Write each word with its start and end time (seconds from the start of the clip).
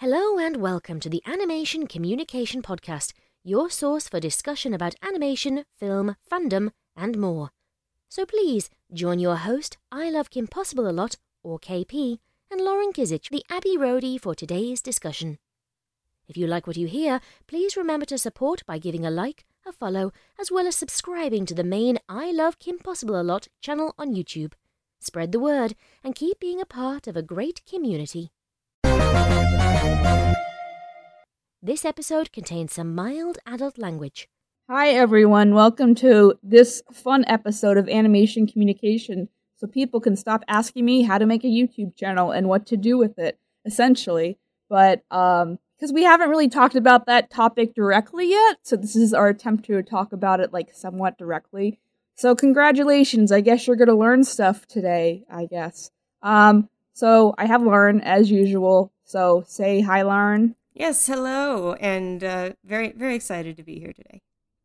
Hello 0.00 0.38
and 0.38 0.58
welcome 0.58 1.00
to 1.00 1.08
the 1.08 1.22
Animation 1.24 1.86
Communication 1.86 2.60
Podcast, 2.60 3.14
your 3.42 3.70
source 3.70 4.10
for 4.10 4.20
discussion 4.20 4.74
about 4.74 4.94
animation, 5.02 5.64
film, 5.78 6.16
fandom, 6.30 6.72
and 6.94 7.16
more. 7.16 7.48
So 8.10 8.26
please 8.26 8.68
join 8.92 9.20
your 9.20 9.36
host, 9.36 9.78
I 9.90 10.10
Love 10.10 10.28
Kim 10.28 10.48
Possible 10.48 10.86
a 10.86 10.92
Lot, 10.92 11.16
or 11.42 11.58
KP, 11.58 12.18
and 12.50 12.60
Lauren 12.60 12.92
Kizich, 12.92 13.30
the 13.30 13.42
Abbey 13.48 13.78
Roadie, 13.78 14.20
for 14.20 14.34
today's 14.34 14.82
discussion. 14.82 15.38
If 16.28 16.36
you 16.36 16.46
like 16.46 16.66
what 16.66 16.76
you 16.76 16.88
hear, 16.88 17.18
please 17.46 17.74
remember 17.74 18.04
to 18.04 18.18
support 18.18 18.66
by 18.66 18.76
giving 18.76 19.06
a 19.06 19.10
like, 19.10 19.46
a 19.64 19.72
follow, 19.72 20.12
as 20.38 20.52
well 20.52 20.66
as 20.66 20.76
subscribing 20.76 21.46
to 21.46 21.54
the 21.54 21.64
main 21.64 21.98
I 22.06 22.32
Love 22.32 22.58
Kim 22.58 22.78
Possible 22.78 23.18
a 23.18 23.22
Lot 23.22 23.48
channel 23.62 23.94
on 23.96 24.14
YouTube. 24.14 24.52
Spread 25.00 25.32
the 25.32 25.40
word 25.40 25.74
and 26.04 26.14
keep 26.14 26.38
being 26.38 26.60
a 26.60 26.66
part 26.66 27.06
of 27.06 27.16
a 27.16 27.22
great 27.22 27.62
community. 27.64 28.30
This 31.62 31.86
episode 31.86 32.32
contains 32.32 32.74
some 32.74 32.94
mild 32.94 33.38
adult 33.46 33.78
language. 33.78 34.28
Hi, 34.68 34.90
everyone. 34.90 35.54
Welcome 35.54 35.94
to 35.96 36.34
this 36.42 36.82
fun 36.92 37.24
episode 37.26 37.78
of 37.78 37.88
Animation 37.88 38.46
Communication 38.46 39.30
so 39.56 39.66
people 39.66 39.98
can 39.98 40.16
stop 40.16 40.44
asking 40.48 40.84
me 40.84 41.02
how 41.02 41.16
to 41.16 41.24
make 41.24 41.44
a 41.44 41.48
YouTube 41.48 41.96
channel 41.96 42.30
and 42.30 42.50
what 42.50 42.66
to 42.66 42.76
do 42.76 42.98
with 42.98 43.18
it, 43.18 43.38
essentially. 43.64 44.36
But, 44.68 45.02
um, 45.10 45.58
because 45.76 45.94
we 45.94 46.02
haven't 46.04 46.28
really 46.28 46.48
talked 46.50 46.76
about 46.76 47.06
that 47.06 47.30
topic 47.30 47.74
directly 47.74 48.28
yet, 48.30 48.58
so 48.62 48.76
this 48.76 48.94
is 48.94 49.14
our 49.14 49.28
attempt 49.28 49.64
to 49.66 49.82
talk 49.82 50.12
about 50.12 50.40
it, 50.40 50.52
like, 50.52 50.74
somewhat 50.74 51.16
directly. 51.16 51.80
So, 52.16 52.34
congratulations. 52.34 53.32
I 53.32 53.40
guess 53.40 53.66
you're 53.66 53.76
gonna 53.76 53.96
learn 53.96 54.24
stuff 54.24 54.66
today, 54.66 55.24
I 55.30 55.46
guess. 55.46 55.90
Um, 56.22 56.68
so 56.92 57.34
I 57.38 57.46
have 57.46 57.62
Lauren, 57.62 58.02
as 58.02 58.30
usual. 58.30 58.92
So, 59.04 59.42
say 59.46 59.80
hi, 59.80 60.02
Lauren. 60.02 60.54
Yes, 60.78 61.06
hello, 61.06 61.72
and 61.74 62.22
uh, 62.22 62.50
very 62.62 62.92
very 62.92 63.14
excited 63.14 63.56
to 63.56 63.62
be 63.62 63.78
here 63.78 63.94
today. 63.94 64.20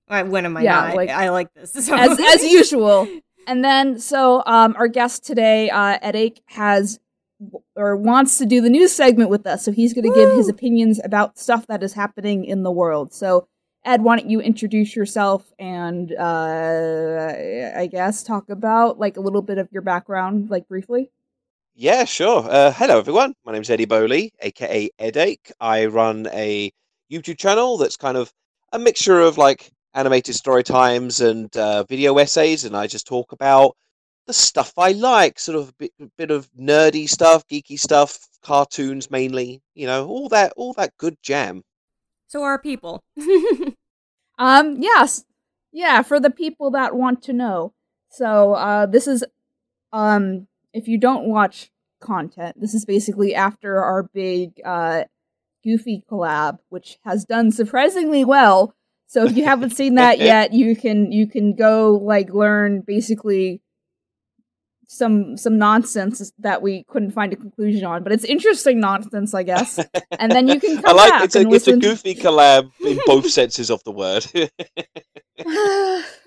When 0.08 0.44
am 0.46 0.58
I 0.58 0.62
Yeah, 0.64 0.72
not? 0.88 0.96
like- 0.96 1.10
I 1.10 1.30
like 1.30 1.54
this 1.54 1.72
so. 1.86 1.96
as 1.96 2.20
as 2.20 2.44
usual. 2.44 3.08
And 3.48 3.64
then, 3.64 3.98
so 3.98 4.44
um, 4.46 4.76
our 4.78 4.90
guest 4.90 5.24
today, 5.24 5.70
uh, 5.70 5.98
Edache, 6.00 6.42
has 6.48 7.00
or 7.76 7.96
wants 7.96 8.38
to 8.40 8.46
do 8.46 8.60
the 8.62 8.70
news 8.70 8.92
segment 8.92 9.30
with 9.30 9.48
us. 9.48 9.64
So 9.66 9.72
he's 9.72 9.94
going 9.94 10.04
to 10.04 10.14
give 10.14 10.30
his 10.32 10.48
opinions 10.50 11.00
about 11.04 11.40
stuff 11.40 11.66
that 11.68 11.82
is 11.82 11.94
happening 11.94 12.46
in 12.46 12.62
the 12.62 12.70
world. 12.72 13.14
So, 13.14 13.48
Ed, 13.84 14.04
why 14.04 14.18
don't 14.18 14.30
you 14.30 14.42
introduce 14.42 14.96
yourself 14.96 15.52
and 15.58 16.12
uh, 16.12 17.34
I 17.76 17.88
guess 17.92 18.22
talk 18.22 18.50
about 18.50 19.00
like 19.00 19.18
a 19.18 19.22
little 19.22 19.42
bit 19.42 19.58
of 19.58 19.70
your 19.72 19.82
background, 19.82 20.52
like 20.52 20.68
briefly. 20.68 21.10
Yeah, 21.82 22.06
sure. 22.06 22.46
Uh, 22.48 22.72
hello, 22.72 23.00
everyone. 23.00 23.34
My 23.44 23.54
name 23.54 23.64
is 23.64 23.70
Eddie 23.72 23.86
Bowley, 23.86 24.32
aka 24.40 24.88
Edache. 25.00 25.52
I 25.60 25.88
run 25.88 26.28
a 26.32 26.72
YouTube 27.12 27.40
channel 27.40 27.80
that's 27.80 27.98
kind 27.98 28.18
of 28.18 28.32
a 28.72 28.78
mixture 28.78 29.20
of 29.20 29.40
like 29.40 29.72
animated 29.96 30.36
story 30.36 30.62
times 30.62 31.22
and 31.22 31.58
uh, 31.58 31.84
video 31.86 32.16
essays, 32.20 32.66
and 32.66 32.78
I 32.78 32.86
just 32.86 33.08
talk 33.08 33.32
about 33.32 33.76
the 34.28 34.34
stuff 34.34 34.74
I 34.78 34.92
like, 34.92 35.40
sort 35.40 35.58
of 35.58 35.70
a 35.70 35.74
bit, 35.80 35.92
bit 36.20 36.30
of 36.30 36.48
nerdy 36.54 37.10
stuff, 37.10 37.48
geeky 37.48 37.80
stuff, 37.80 38.28
cartoons 38.44 39.10
mainly. 39.10 39.64
You 39.74 39.88
know, 39.88 40.08
all 40.08 40.30
that, 40.30 40.54
all 40.58 40.74
that 40.74 40.96
good 41.00 41.18
jam. 41.24 41.64
so 42.28 42.44
are 42.44 42.60
people. 42.60 43.04
Um, 44.38 44.78
yes. 44.80 45.24
Yeah, 45.72 46.04
for 46.04 46.20
the 46.20 46.30
people 46.30 46.70
that 46.72 46.96
want 46.96 47.24
to 47.24 47.34
know. 47.34 47.74
So, 48.10 48.54
uh, 48.54 48.86
this 48.88 49.08
is, 49.08 49.24
um, 49.94 50.48
if 50.74 50.88
you 50.88 50.98
don't 50.98 51.26
watch 51.26 51.72
content, 52.00 52.60
this 52.60 52.74
is 52.74 52.86
basically 52.86 53.36
after 53.36 53.82
our 53.82 54.04
big, 54.04 54.60
uh, 54.66 55.04
Goofy 55.64 56.04
collab, 56.10 56.58
which 56.70 56.98
has 57.04 57.26
done 57.26 57.52
surprisingly 57.52 58.26
well. 58.26 58.74
So 59.08 59.26
if 59.26 59.36
you 59.36 59.44
haven't 59.44 59.72
seen 59.72 59.96
that 59.96 60.20
yet, 60.32 60.54
you 60.54 60.76
can, 60.76 61.12
you 61.12 61.28
can 61.28 61.56
go, 61.56 61.92
like, 61.92 62.34
learn 62.34 62.82
basically 62.82 63.62
some, 64.88 65.38
some 65.38 65.58
nonsense 65.58 66.34
that 66.40 66.62
we 66.62 66.84
couldn't 66.84 67.12
find 67.12 67.32
a 67.32 67.36
conclusion 67.36 67.86
on, 67.86 68.04
but 68.04 68.12
it's 68.12 68.26
interesting 68.26 68.80
nonsense, 68.80 69.34
I 69.34 69.44
guess. 69.44 69.80
And 70.20 70.32
then 70.32 70.48
you 70.48 70.60
can 70.60 70.78
I 70.80 70.82
come 70.82 70.98
like 70.98 71.10
back 71.10 71.24
it's 71.26 71.36
a 71.36 71.48
it's 71.50 71.68
a 71.68 71.78
goofy 71.78 72.16
collab 72.16 72.72
in 72.86 73.00
both 73.06 73.30
senses 73.30 73.70
of 73.70 73.84
the 73.84 73.92
word. 73.92 74.26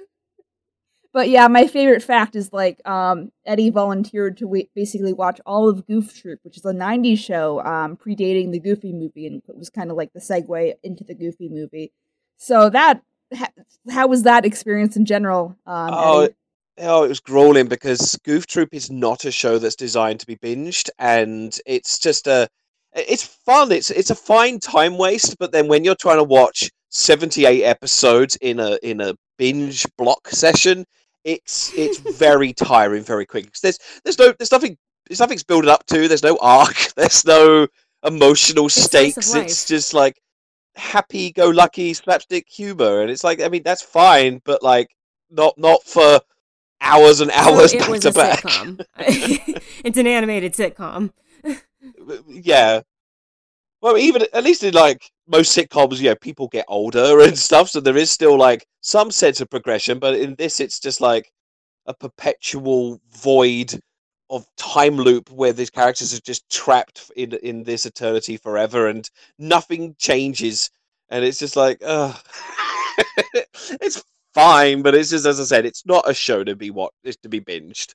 but 1.14 1.28
yeah, 1.28 1.46
my 1.46 1.68
favorite 1.68 2.02
fact 2.02 2.34
is 2.34 2.52
like 2.52 2.86
um, 2.86 3.30
Eddie 3.46 3.70
volunteered 3.70 4.36
to 4.38 4.66
basically 4.74 5.12
watch 5.12 5.40
all 5.46 5.68
of 5.68 5.86
Goof 5.86 6.20
Troop, 6.20 6.40
which 6.42 6.56
is 6.56 6.64
a 6.64 6.72
'90s 6.74 7.20
show 7.20 7.64
um, 7.64 7.96
predating 7.96 8.50
the 8.50 8.58
Goofy 8.58 8.92
movie, 8.92 9.28
and 9.28 9.40
it 9.48 9.56
was 9.56 9.70
kind 9.70 9.92
of 9.92 9.96
like 9.96 10.12
the 10.12 10.20
segue 10.20 10.74
into 10.82 11.04
the 11.04 11.14
Goofy 11.14 11.48
movie. 11.48 11.92
So 12.36 12.68
that, 12.68 13.00
ha- 13.32 13.52
how 13.88 14.08
was 14.08 14.24
that 14.24 14.44
experience 14.44 14.96
in 14.96 15.04
general? 15.04 15.56
Um, 15.66 15.90
Oh, 15.92 16.20
Eddie? 16.22 16.34
Oh, 16.78 17.04
it 17.04 17.08
was 17.08 17.20
grueling 17.20 17.68
because 17.68 18.18
Goof 18.24 18.48
Troop 18.48 18.70
is 18.72 18.90
not 18.90 19.24
a 19.24 19.30
show 19.30 19.60
that's 19.60 19.76
designed 19.76 20.18
to 20.18 20.26
be 20.26 20.34
binged, 20.34 20.90
and 20.98 21.56
it's 21.64 22.00
just 22.00 22.26
a, 22.26 22.48
it's 22.92 23.24
fun. 23.24 23.70
It's 23.70 23.90
it's 23.90 24.10
a 24.10 24.16
fine 24.16 24.58
time 24.58 24.98
waste, 24.98 25.38
but 25.38 25.52
then 25.52 25.68
when 25.68 25.84
you're 25.84 25.94
trying 25.94 26.18
to 26.18 26.24
watch 26.24 26.72
78 26.88 27.62
episodes 27.62 28.34
in 28.40 28.58
a 28.58 28.80
in 28.82 29.00
a 29.00 29.14
binge 29.38 29.86
block 29.96 30.28
session, 30.28 30.84
it's 31.24 31.72
it's 31.74 31.98
very 31.98 32.52
tiring 32.70 33.02
very 33.02 33.26
quick. 33.26 33.52
'Cause 33.52 33.60
there's 33.60 33.78
there's 34.04 34.18
no 34.18 34.32
there's 34.38 34.52
nothing 34.52 34.76
there's 35.08 35.20
nothing's 35.20 35.42
building 35.44 35.70
up 35.70 35.86
to. 35.86 36.08
There's 36.08 36.22
no 36.22 36.38
arc. 36.40 36.76
There's 36.96 37.24
no 37.26 37.66
emotional 38.04 38.66
of 38.66 38.72
stakes. 38.72 39.34
It's 39.34 39.66
just 39.66 39.92
like 39.94 40.20
happy 40.76 41.30
go 41.30 41.48
lucky 41.50 41.92
slapstick 41.94 42.46
humor, 42.48 43.02
and 43.02 43.10
it's 43.10 43.22
like 43.24 43.40
I 43.42 43.48
mean 43.48 43.62
that's 43.62 43.82
fine, 43.82 44.40
but 44.44 44.62
like 44.62 44.94
not 45.30 45.58
not 45.58 45.82
for 45.84 46.20
hours 46.80 47.20
and 47.20 47.30
hours 47.32 47.70
So 47.72 47.76
it 47.78 47.80
back 47.80 47.90
was 47.90 48.02
to 48.02 48.08
a 48.08 48.12
back. 48.12 48.40
sitcom. 48.42 48.86
it's 49.84 49.98
an 49.98 50.06
animated 50.06 50.52
sitcom. 50.54 51.12
yeah. 52.28 52.80
Well, 53.84 53.98
even 53.98 54.22
at 54.32 54.44
least 54.44 54.64
in 54.64 54.72
like 54.72 55.10
most 55.28 55.54
sitcoms, 55.54 55.98
you 56.00 56.08
know, 56.08 56.16
people 56.16 56.48
get 56.48 56.64
older 56.68 57.20
and 57.22 57.38
stuff, 57.38 57.68
so 57.68 57.80
there 57.80 57.98
is 57.98 58.10
still 58.10 58.38
like 58.38 58.66
some 58.80 59.10
sense 59.10 59.42
of 59.42 59.50
progression. 59.50 59.98
But 59.98 60.14
in 60.16 60.36
this, 60.36 60.58
it's 60.58 60.80
just 60.80 61.02
like 61.02 61.30
a 61.84 61.92
perpetual 61.92 62.98
void 63.12 63.78
of 64.30 64.46
time 64.56 64.96
loop 64.96 65.30
where 65.30 65.52
these 65.52 65.68
characters 65.68 66.14
are 66.14 66.20
just 66.22 66.50
trapped 66.50 67.10
in 67.14 67.34
in 67.42 67.62
this 67.62 67.84
eternity 67.84 68.38
forever, 68.38 68.88
and 68.88 69.06
nothing 69.38 69.94
changes, 69.98 70.70
and 71.10 71.22
it's 71.22 71.38
just 71.38 71.54
like, 71.54 71.76
uh 71.84 72.14
it's 73.82 74.02
fine, 74.32 74.80
but 74.80 74.94
it's 74.94 75.10
just 75.10 75.26
as 75.26 75.38
I 75.40 75.44
said, 75.44 75.66
it's 75.66 75.84
not 75.84 76.08
a 76.08 76.14
show 76.14 76.42
to 76.42 76.56
be 76.56 76.70
what 76.70 76.92
is 77.04 77.18
to 77.18 77.28
be 77.28 77.40
binged. 77.40 77.92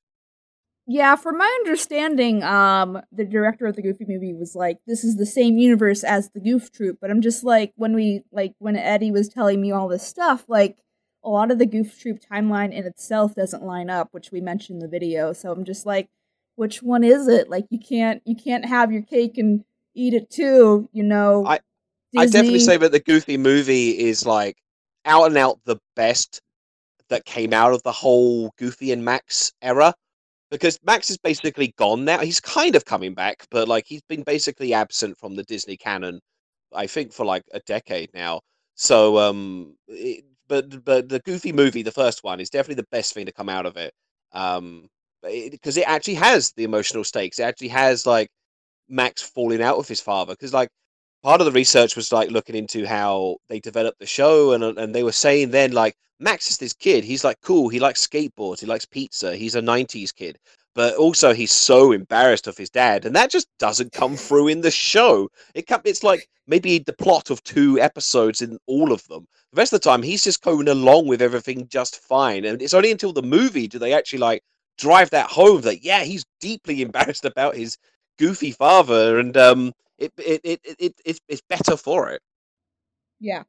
Yeah, 0.92 1.16
from 1.18 1.38
my 1.38 1.46
understanding, 1.64 2.42
um, 2.42 3.00
the 3.12 3.24
director 3.24 3.68
of 3.68 3.76
the 3.76 3.84
Goofy 3.84 4.06
movie 4.08 4.34
was 4.34 4.56
like, 4.56 4.80
"This 4.88 5.04
is 5.04 5.18
the 5.18 5.26
same 5.28 5.60
universe 5.60 6.04
as 6.04 6.32
the 6.32 6.40
Goof 6.40 6.72
Troop," 6.72 6.98
but 7.00 7.12
I'm 7.12 7.22
just 7.22 7.44
like, 7.44 7.74
when 7.76 7.94
we 7.94 8.24
like 8.32 8.56
when 8.58 8.76
Eddie 8.76 9.12
was 9.12 9.30
telling 9.30 9.62
me 9.62 9.72
all 9.72 9.88
this 9.88 10.02
stuff, 10.02 10.46
like 10.48 10.78
a 11.24 11.30
lot 11.30 11.52
of 11.52 11.60
the 11.60 11.68
Goof 11.68 12.00
Troop 12.00 12.18
timeline 12.20 12.74
in 12.74 12.86
itself 12.86 13.36
doesn't 13.36 13.62
line 13.62 13.92
up, 13.92 14.10
which 14.14 14.32
we 14.32 14.42
mentioned 14.42 14.78
in 14.82 14.90
the 14.90 15.00
video. 15.00 15.32
So 15.32 15.52
I'm 15.52 15.64
just 15.64 15.86
like, 15.86 16.10
which 16.56 16.82
one 16.82 17.04
is 17.04 17.28
it? 17.28 17.50
Like, 17.52 17.68
you 17.70 17.78
can't 17.80 18.24
you 18.26 18.36
can't 18.36 18.66
have 18.66 18.92
your 18.92 19.04
cake 19.04 19.38
and 19.38 19.64
eat 19.94 20.16
it 20.16 20.32
too, 20.32 20.90
you 20.92 21.04
know? 21.04 21.46
I- 21.46 21.60
I 22.18 22.26
definitely 22.34 22.60
say 22.66 22.78
that 22.78 22.92
the 22.92 23.00
Goofy 23.00 23.38
movie 23.38 23.92
is 23.92 24.26
like 24.26 24.58
out 25.06 25.26
and 25.28 25.38
out 25.38 25.60
the 25.66 25.78
best 25.96 26.42
that 27.10 27.26
came 27.26 27.54
out 27.54 27.74
of 27.74 27.84
the 27.84 27.92
whole 27.92 28.52
Goofy 28.58 28.92
and 28.92 29.06
Max 29.06 29.54
era. 29.62 29.94
Because 30.52 30.80
Max 30.84 31.10
is 31.10 31.18
basically 31.18 31.74
gone 31.78 32.06
now. 32.06 32.20
He's 32.20 32.40
kind 32.40 32.76
of 32.76 32.86
coming 32.86 33.14
back, 33.14 33.46
but 33.52 33.68
like 33.68 33.86
he's 33.88 34.02
been 34.10 34.24
basically 34.24 34.74
absent 34.74 35.18
from 35.18 35.36
the 35.36 35.44
Disney 35.44 35.78
canon, 35.78 36.20
I 36.74 36.88
think, 36.88 37.14
for 37.14 37.26
like 37.26 37.44
a 37.54 37.60
decade 37.62 38.10
now. 38.14 38.42
So, 38.76 39.20
um, 39.20 39.76
it, 39.88 40.24
but 40.48 40.84
but 40.84 41.10
the 41.10 41.20
Goofy 41.20 41.52
movie, 41.54 41.84
the 41.84 41.92
first 41.92 42.24
one, 42.24 42.40
is 42.40 42.50
definitely 42.50 42.82
the 42.82 42.88
best 42.92 43.14
thing 43.14 43.26
to 43.28 43.32
come 43.32 43.50
out 43.50 43.66
of 43.66 43.78
it. 43.78 43.94
Um, 44.34 44.88
because 45.22 45.78
it, 45.78 45.88
actually 45.88 46.16
has 46.16 46.52
the 46.54 46.64
emotional 46.64 47.04
stakes. 47.04 47.40
It 47.40 47.44
actually 47.44 47.68
has 47.70 48.06
like 48.06 48.30
Max 48.88 49.22
falling 49.22 49.62
out 49.62 49.78
with 49.78 49.88
his 49.88 50.02
father. 50.02 50.34
Because 50.34 50.54
like 50.54 50.70
part 51.24 51.42
of 51.42 51.46
the 51.46 51.52
research 51.52 51.96
was 51.96 52.12
like 52.12 52.32
looking 52.32 52.56
into 52.56 52.86
how 52.86 53.38
they 53.50 53.60
developed 53.60 54.00
the 54.00 54.06
show 54.06 54.54
and 54.54 54.64
and 54.64 54.96
they 54.96 55.04
were 55.04 55.12
saying 55.12 55.52
then 55.52 55.72
like 55.72 55.96
Max 56.20 56.52
is 56.52 56.58
this 56.58 56.74
kid. 56.74 57.04
He's 57.04 57.24
like 57.24 57.40
cool. 57.42 57.70
He 57.70 57.80
likes 57.80 58.06
skateboards. 58.06 58.60
He 58.60 58.66
likes 58.66 58.86
pizza. 58.86 59.36
He's 59.36 59.56
a 59.56 59.62
90s 59.62 60.14
kid. 60.14 60.38
But 60.76 60.96
also 60.96 61.34
he's 61.34 61.52
so 61.52 61.92
embarrassed 61.92 62.48
of 62.48 62.58
his 62.58 62.70
dad. 62.70 63.06
And 63.06 63.16
that 63.16 63.32
just 63.32 63.48
doesn't 63.58 63.92
come 63.92 64.16
through 64.16 64.50
in 64.50 64.62
the 64.62 64.72
show. 64.72 65.30
It 65.56 65.66
it's 65.86 66.04
like 66.04 66.30
maybe 66.48 66.80
the 66.80 66.94
plot 66.94 67.30
of 67.30 67.44
two 67.44 67.80
episodes 67.80 68.42
in 68.42 68.58
all 68.68 68.92
of 68.92 69.06
them. 69.08 69.28
The 69.52 69.58
rest 69.58 69.74
of 69.74 69.82
the 69.82 69.90
time 69.90 70.04
he's 70.04 70.24
just 70.24 70.44
going 70.44 70.68
along 70.68 71.08
with 71.08 71.22
everything 71.22 71.68
just 71.68 72.02
fine. 72.02 72.46
And 72.46 72.62
it's 72.62 72.74
only 72.74 72.92
until 72.92 73.14
the 73.14 73.24
movie 73.24 73.68
do 73.68 73.80
they 73.80 73.94
actually 73.94 74.20
like 74.20 74.44
drive 74.78 75.10
that 75.10 75.30
home 75.30 75.62
that 75.62 75.84
yeah 75.84 76.04
he's 76.04 76.26
deeply 76.40 76.82
embarrassed 76.88 77.26
about 77.26 77.56
his 77.56 77.78
goofy 78.18 78.52
father. 78.52 79.20
And 79.20 79.36
um 79.38 79.74
it 79.98 80.12
it 80.18 80.42
it, 80.44 80.60
it 80.80 80.94
it's, 81.06 81.20
it's 81.28 81.42
better 81.50 81.78
for 81.78 82.10
it. 82.10 82.22
Yeah. 83.20 83.44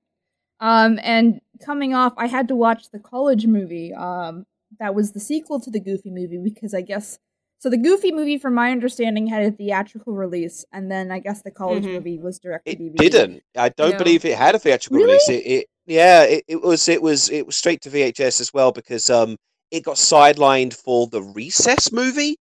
Um, 0.61 0.99
and 1.03 1.41
coming 1.65 1.95
off, 1.95 2.13
I 2.19 2.27
had 2.27 2.49
to 2.49 2.55
watch 2.57 2.91
the 2.91 2.99
college 2.99 3.47
movie. 3.47 3.93
Um, 3.95 4.45
that 4.79 4.95
was 4.95 5.13
the 5.13 5.21
sequel 5.21 5.61
to 5.61 5.71
the 5.71 5.81
Goofy 5.81 6.11
movie 6.11 6.39
because 6.39 6.75
I 6.75 6.83
guess 6.83 7.19
so. 7.59 7.71
The 7.71 7.77
Goofy 7.79 8.13
movie, 8.13 8.39
from 8.39 8.55
my 8.55 8.71
understanding, 8.71 9.27
had 9.27 9.43
a 9.43 9.51
theatrical 9.51 10.13
release, 10.15 10.65
and 10.73 10.91
then 10.91 11.11
I 11.11 11.19
guess 11.19 11.43
the 11.43 11.51
college 11.51 11.85
Mhm. 11.85 11.93
movie 11.95 12.19
was 12.19 12.39
direct 12.39 12.67
to 12.67 12.73
It 12.73 12.79
DVD. 12.79 12.97
didn't. 13.11 13.43
I 13.57 13.71
don't 13.71 13.93
No. 13.93 13.99
believe 13.99 14.25
it 14.25 14.37
had 14.37 14.55
a 14.55 14.59
theatrical 14.59 14.99
Really? 14.99 15.09
release. 15.09 15.29
It, 15.29 15.47
it 15.47 15.67
yeah, 15.87 16.23
it, 16.25 16.45
it 16.47 16.63
was 16.63 16.89
it 16.89 17.03
was 17.03 17.31
it 17.31 17.47
was 17.47 17.57
straight 17.57 17.81
to 17.83 17.91
VHS 17.91 18.41
as 18.41 18.53
well 18.55 18.71
because 18.71 19.11
um 19.11 19.37
it 19.71 19.83
got 19.85 19.97
sidelined 19.97 20.75
for 20.75 21.07
the 21.07 21.23
Recess 21.23 21.91
movie. 21.93 22.37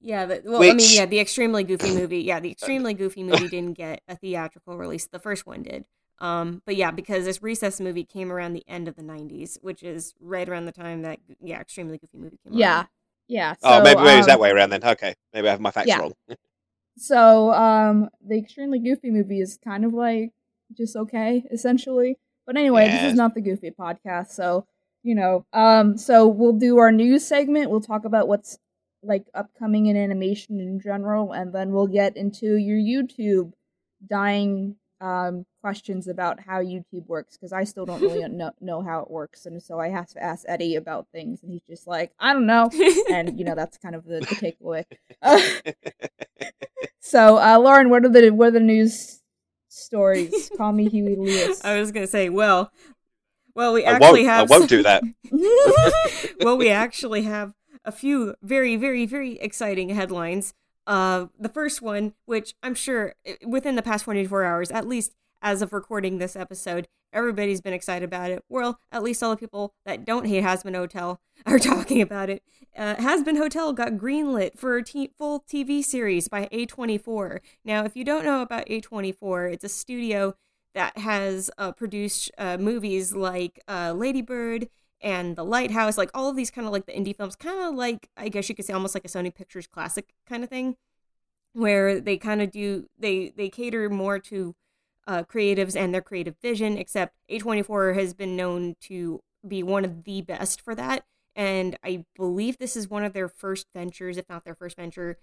Yeah, 0.00 0.26
the, 0.26 0.42
well, 0.44 0.62
I 0.62 0.74
mean, 0.74 0.88
yeah, 0.90 1.06
the 1.06 1.20
extremely 1.20 1.62
goofy 1.62 1.90
movie. 1.94 2.20
Yeah, 2.22 2.40
the 2.40 2.50
extremely 2.50 2.94
goofy 2.94 3.22
movie 3.22 3.48
didn't 3.48 3.74
get 3.74 4.02
a 4.08 4.16
theatrical 4.16 4.76
release. 4.76 5.06
The 5.06 5.20
first 5.20 5.46
one 5.46 5.62
did. 5.62 5.84
Um, 6.22 6.62
but 6.64 6.76
yeah, 6.76 6.92
because 6.92 7.24
this 7.24 7.42
Recess 7.42 7.80
movie 7.80 8.04
came 8.04 8.30
around 8.30 8.52
the 8.52 8.64
end 8.68 8.86
of 8.86 8.94
the 8.94 9.02
'90s, 9.02 9.58
which 9.60 9.82
is 9.82 10.14
right 10.20 10.48
around 10.48 10.66
the 10.66 10.72
time 10.72 11.02
that 11.02 11.18
yeah, 11.40 11.60
extremely 11.60 11.98
goofy 11.98 12.16
movie 12.16 12.38
came. 12.44 12.52
Out. 12.52 12.58
Yeah, 12.58 12.76
around. 12.76 12.88
yeah. 13.26 13.54
oh, 13.64 13.78
so, 13.78 13.82
maybe 13.82 14.00
maybe 14.00 14.18
it's 14.18 14.28
um, 14.28 14.28
that 14.28 14.40
way 14.40 14.50
around 14.50 14.70
then. 14.70 14.84
Okay, 14.84 15.14
maybe 15.34 15.48
I 15.48 15.50
have 15.50 15.60
my 15.60 15.72
facts 15.72 15.88
yeah. 15.88 15.98
wrong. 15.98 16.12
So, 16.98 17.54
um, 17.54 18.10
the 18.22 18.36
extremely 18.36 18.78
goofy 18.78 19.10
movie 19.10 19.40
is 19.40 19.58
kind 19.64 19.86
of 19.86 19.94
like 19.94 20.32
just 20.76 20.94
okay, 20.94 21.42
essentially. 21.50 22.18
But 22.46 22.58
anyway, 22.58 22.88
this 22.88 23.04
is 23.04 23.14
not 23.14 23.34
the 23.34 23.40
Goofy 23.40 23.70
podcast, 23.70 24.28
so 24.32 24.66
you 25.02 25.14
know. 25.14 25.46
Um, 25.54 25.96
so 25.96 26.26
we'll 26.26 26.52
do 26.52 26.78
our 26.78 26.92
news 26.92 27.26
segment. 27.26 27.70
We'll 27.70 27.80
talk 27.80 28.04
about 28.04 28.28
what's 28.28 28.58
like 29.02 29.24
upcoming 29.34 29.86
in 29.86 29.96
animation 29.96 30.60
in 30.60 30.80
general, 30.80 31.32
and 31.32 31.54
then 31.54 31.72
we'll 31.72 31.86
get 31.86 32.16
into 32.16 32.56
your 32.56 32.78
YouTube 32.78 33.52
dying 34.06 34.76
um 35.02 35.44
questions 35.60 36.06
about 36.08 36.40
how 36.40 36.60
YouTube 36.62 37.06
works 37.06 37.36
because 37.36 37.52
I 37.52 37.64
still 37.64 37.84
don't 37.84 38.00
really 38.00 38.26
know 38.28 38.52
know 38.60 38.82
how 38.82 39.00
it 39.00 39.10
works, 39.10 39.44
and 39.46 39.62
so 39.62 39.78
I 39.78 39.88
have 39.88 40.08
to 40.10 40.22
ask 40.22 40.44
Eddie 40.48 40.76
about 40.76 41.08
things, 41.12 41.42
and 41.42 41.52
he's 41.52 41.66
just 41.68 41.86
like, 41.86 42.12
I 42.18 42.32
don't 42.32 42.46
know, 42.46 42.70
and 43.10 43.38
you 43.38 43.44
know 43.44 43.54
that's 43.54 43.76
kind 43.78 43.94
of 43.94 44.04
the, 44.04 44.20
the 44.20 44.26
takeaway. 44.26 44.84
Uh, 45.20 45.40
so, 47.00 47.38
uh, 47.38 47.58
Lauren, 47.58 47.90
what 47.90 48.04
are 48.04 48.08
the 48.08 48.30
what 48.30 48.48
are 48.48 48.52
the 48.52 48.60
news 48.60 49.20
stories? 49.68 50.50
Call 50.56 50.72
me 50.72 50.88
Huey 50.88 51.16
Lewis. 51.16 51.62
I 51.64 51.78
was 51.78 51.90
gonna 51.92 52.06
say, 52.06 52.28
well, 52.28 52.70
well, 53.54 53.72
we 53.72 53.84
I 53.84 53.92
actually 53.92 54.26
won't. 54.26 54.50
I 54.50 54.56
won't 54.56 54.68
do 54.68 54.82
that. 54.84 55.02
well, 56.40 56.56
we 56.56 56.70
actually 56.70 57.22
have 57.22 57.54
a 57.84 57.92
few 57.92 58.34
very, 58.42 58.76
very, 58.76 59.06
very 59.06 59.38
exciting 59.40 59.88
headlines. 59.90 60.54
Uh, 60.86 61.26
the 61.38 61.48
first 61.48 61.82
one, 61.82 62.14
which 62.26 62.54
I'm 62.62 62.74
sure 62.74 63.14
within 63.46 63.76
the 63.76 63.82
past 63.82 64.04
24 64.04 64.44
hours, 64.44 64.70
at 64.70 64.86
least 64.86 65.14
as 65.40 65.62
of 65.62 65.72
recording 65.72 66.18
this 66.18 66.36
episode, 66.36 66.86
everybody's 67.12 67.60
been 67.60 67.72
excited 67.72 68.04
about 68.04 68.30
it. 68.30 68.44
Well, 68.48 68.78
at 68.90 69.02
least 69.02 69.22
all 69.22 69.30
the 69.30 69.36
people 69.36 69.74
that 69.84 70.04
don't 70.04 70.26
hate 70.26 70.44
Hazbin 70.44 70.74
Hotel 70.74 71.20
are 71.46 71.58
talking 71.58 72.00
about 72.00 72.30
it. 72.30 72.42
Uh, 72.76 72.94
Hazbin 72.96 73.36
Hotel 73.36 73.72
got 73.72 73.92
greenlit 73.92 74.58
for 74.58 74.76
a 74.76 74.82
t- 74.82 75.10
full 75.18 75.40
TV 75.40 75.84
series 75.84 76.28
by 76.28 76.48
A24. 76.52 77.40
Now, 77.64 77.84
if 77.84 77.96
you 77.96 78.04
don't 78.04 78.24
know 78.24 78.40
about 78.40 78.66
A24, 78.66 79.52
it's 79.52 79.64
a 79.64 79.68
studio 79.68 80.34
that 80.74 80.96
has 80.96 81.50
uh, 81.58 81.72
produced 81.72 82.30
uh, 82.38 82.56
movies 82.56 83.14
like 83.14 83.60
uh, 83.68 83.92
Ladybird 83.94 84.68
and 85.02 85.36
The 85.36 85.44
Lighthouse, 85.44 85.98
like 85.98 86.10
all 86.14 86.28
of 86.28 86.36
these 86.36 86.50
kind 86.50 86.66
of 86.66 86.72
like 86.72 86.86
the 86.86 86.92
indie 86.92 87.16
films, 87.16 87.36
kind 87.36 87.60
of 87.60 87.74
like 87.74 88.08
I 88.16 88.28
guess 88.28 88.48
you 88.48 88.54
could 88.54 88.64
say 88.64 88.72
almost 88.72 88.94
like 88.94 89.04
a 89.04 89.08
Sony 89.08 89.34
Pictures 89.34 89.66
classic 89.66 90.14
kind 90.26 90.44
of 90.44 90.50
thing, 90.50 90.76
where 91.52 92.00
they 92.00 92.16
kind 92.16 92.42
of 92.42 92.50
do 92.50 92.88
they 92.98 93.32
they 93.36 93.48
cater 93.48 93.90
more 93.90 94.18
to 94.18 94.54
uh, 95.06 95.24
creatives 95.24 95.76
and 95.76 95.92
their 95.92 96.02
creative 96.02 96.36
vision. 96.40 96.78
Except 96.78 97.14
A24 97.30 97.94
has 97.96 98.14
been 98.14 98.36
known 98.36 98.76
to 98.82 99.20
be 99.46 99.62
one 99.62 99.84
of 99.84 100.04
the 100.04 100.22
best 100.22 100.60
for 100.60 100.74
that, 100.74 101.04
and 101.34 101.76
I 101.82 102.04
believe 102.16 102.58
this 102.58 102.76
is 102.76 102.88
one 102.88 103.04
of 103.04 103.12
their 103.12 103.28
first 103.28 103.66
ventures, 103.72 104.16
if 104.16 104.28
not 104.28 104.44
their 104.44 104.54
first 104.54 104.76
venture, 104.76 105.18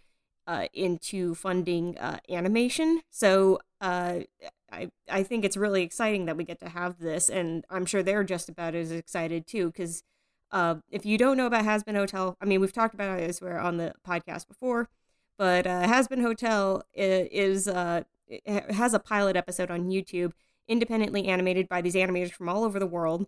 uh, 0.46 0.68
into 0.74 1.36
funding 1.36 1.98
uh, 1.98 2.20
animation. 2.30 3.02
So 3.10 3.60
uh, 3.80 4.22
I 4.71 4.92
I 5.10 5.24
think 5.24 5.45
it's 5.45 5.57
really 5.57 5.83
exciting 5.83 6.25
that 6.25 6.38
we 6.38 6.44
get 6.44 6.60
to 6.60 6.69
have 6.69 7.00
this, 7.00 7.30
and 7.30 7.66
I'm 7.69 7.86
sure 7.86 8.04
they're 8.04 8.24
just 8.24 8.50
about 8.50 8.75
as 8.75 8.92
excited 8.92 9.48
too. 9.48 9.68
Because 9.68 10.04
uh, 10.51 10.75
if 10.89 11.06
you 11.06 11.18
don't 11.18 11.38
know 11.38 11.45
about 11.45 11.66
Hazbin 11.66 11.95
Hotel, 11.95 12.38
I 12.42 12.45
mean 12.45 12.62
we've 12.62 12.74
talked 12.74 12.94
about 12.94 13.19
it 13.19 13.27
elsewhere 13.27 13.60
on 13.60 13.77
the 13.77 13.94
podcast 14.07 14.48
before, 14.48 14.89
but 15.38 15.68
uh, 15.68 15.83
Hazbin 15.83 16.21
Hotel 16.21 16.83
is 16.94 17.68
uh, 17.68 18.04
has 18.48 18.94
a 18.94 19.00
pilot 19.00 19.36
episode 19.36 19.71
on 19.71 19.89
YouTube, 19.89 20.33
independently 20.68 21.27
animated 21.27 21.68
by 21.68 21.81
these 21.81 21.95
animators 21.95 22.31
from 22.31 22.50
all 22.50 22.63
over 22.63 22.80
the 22.80 22.88
world. 22.88 23.27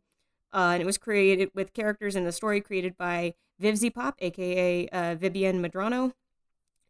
Uh, 0.54 0.72
and 0.74 0.82
it 0.82 0.86
was 0.86 0.98
created 0.98 1.50
with 1.56 1.74
characters 1.74 2.16
and 2.16 2.28
the 2.28 2.32
story 2.32 2.60
created 2.60 2.98
by 2.98 3.34
VivziePop, 3.62 4.14
aka 4.20 4.88
uh, 4.90 5.16
Vivienne 5.16 5.64
Medrano, 5.64 6.12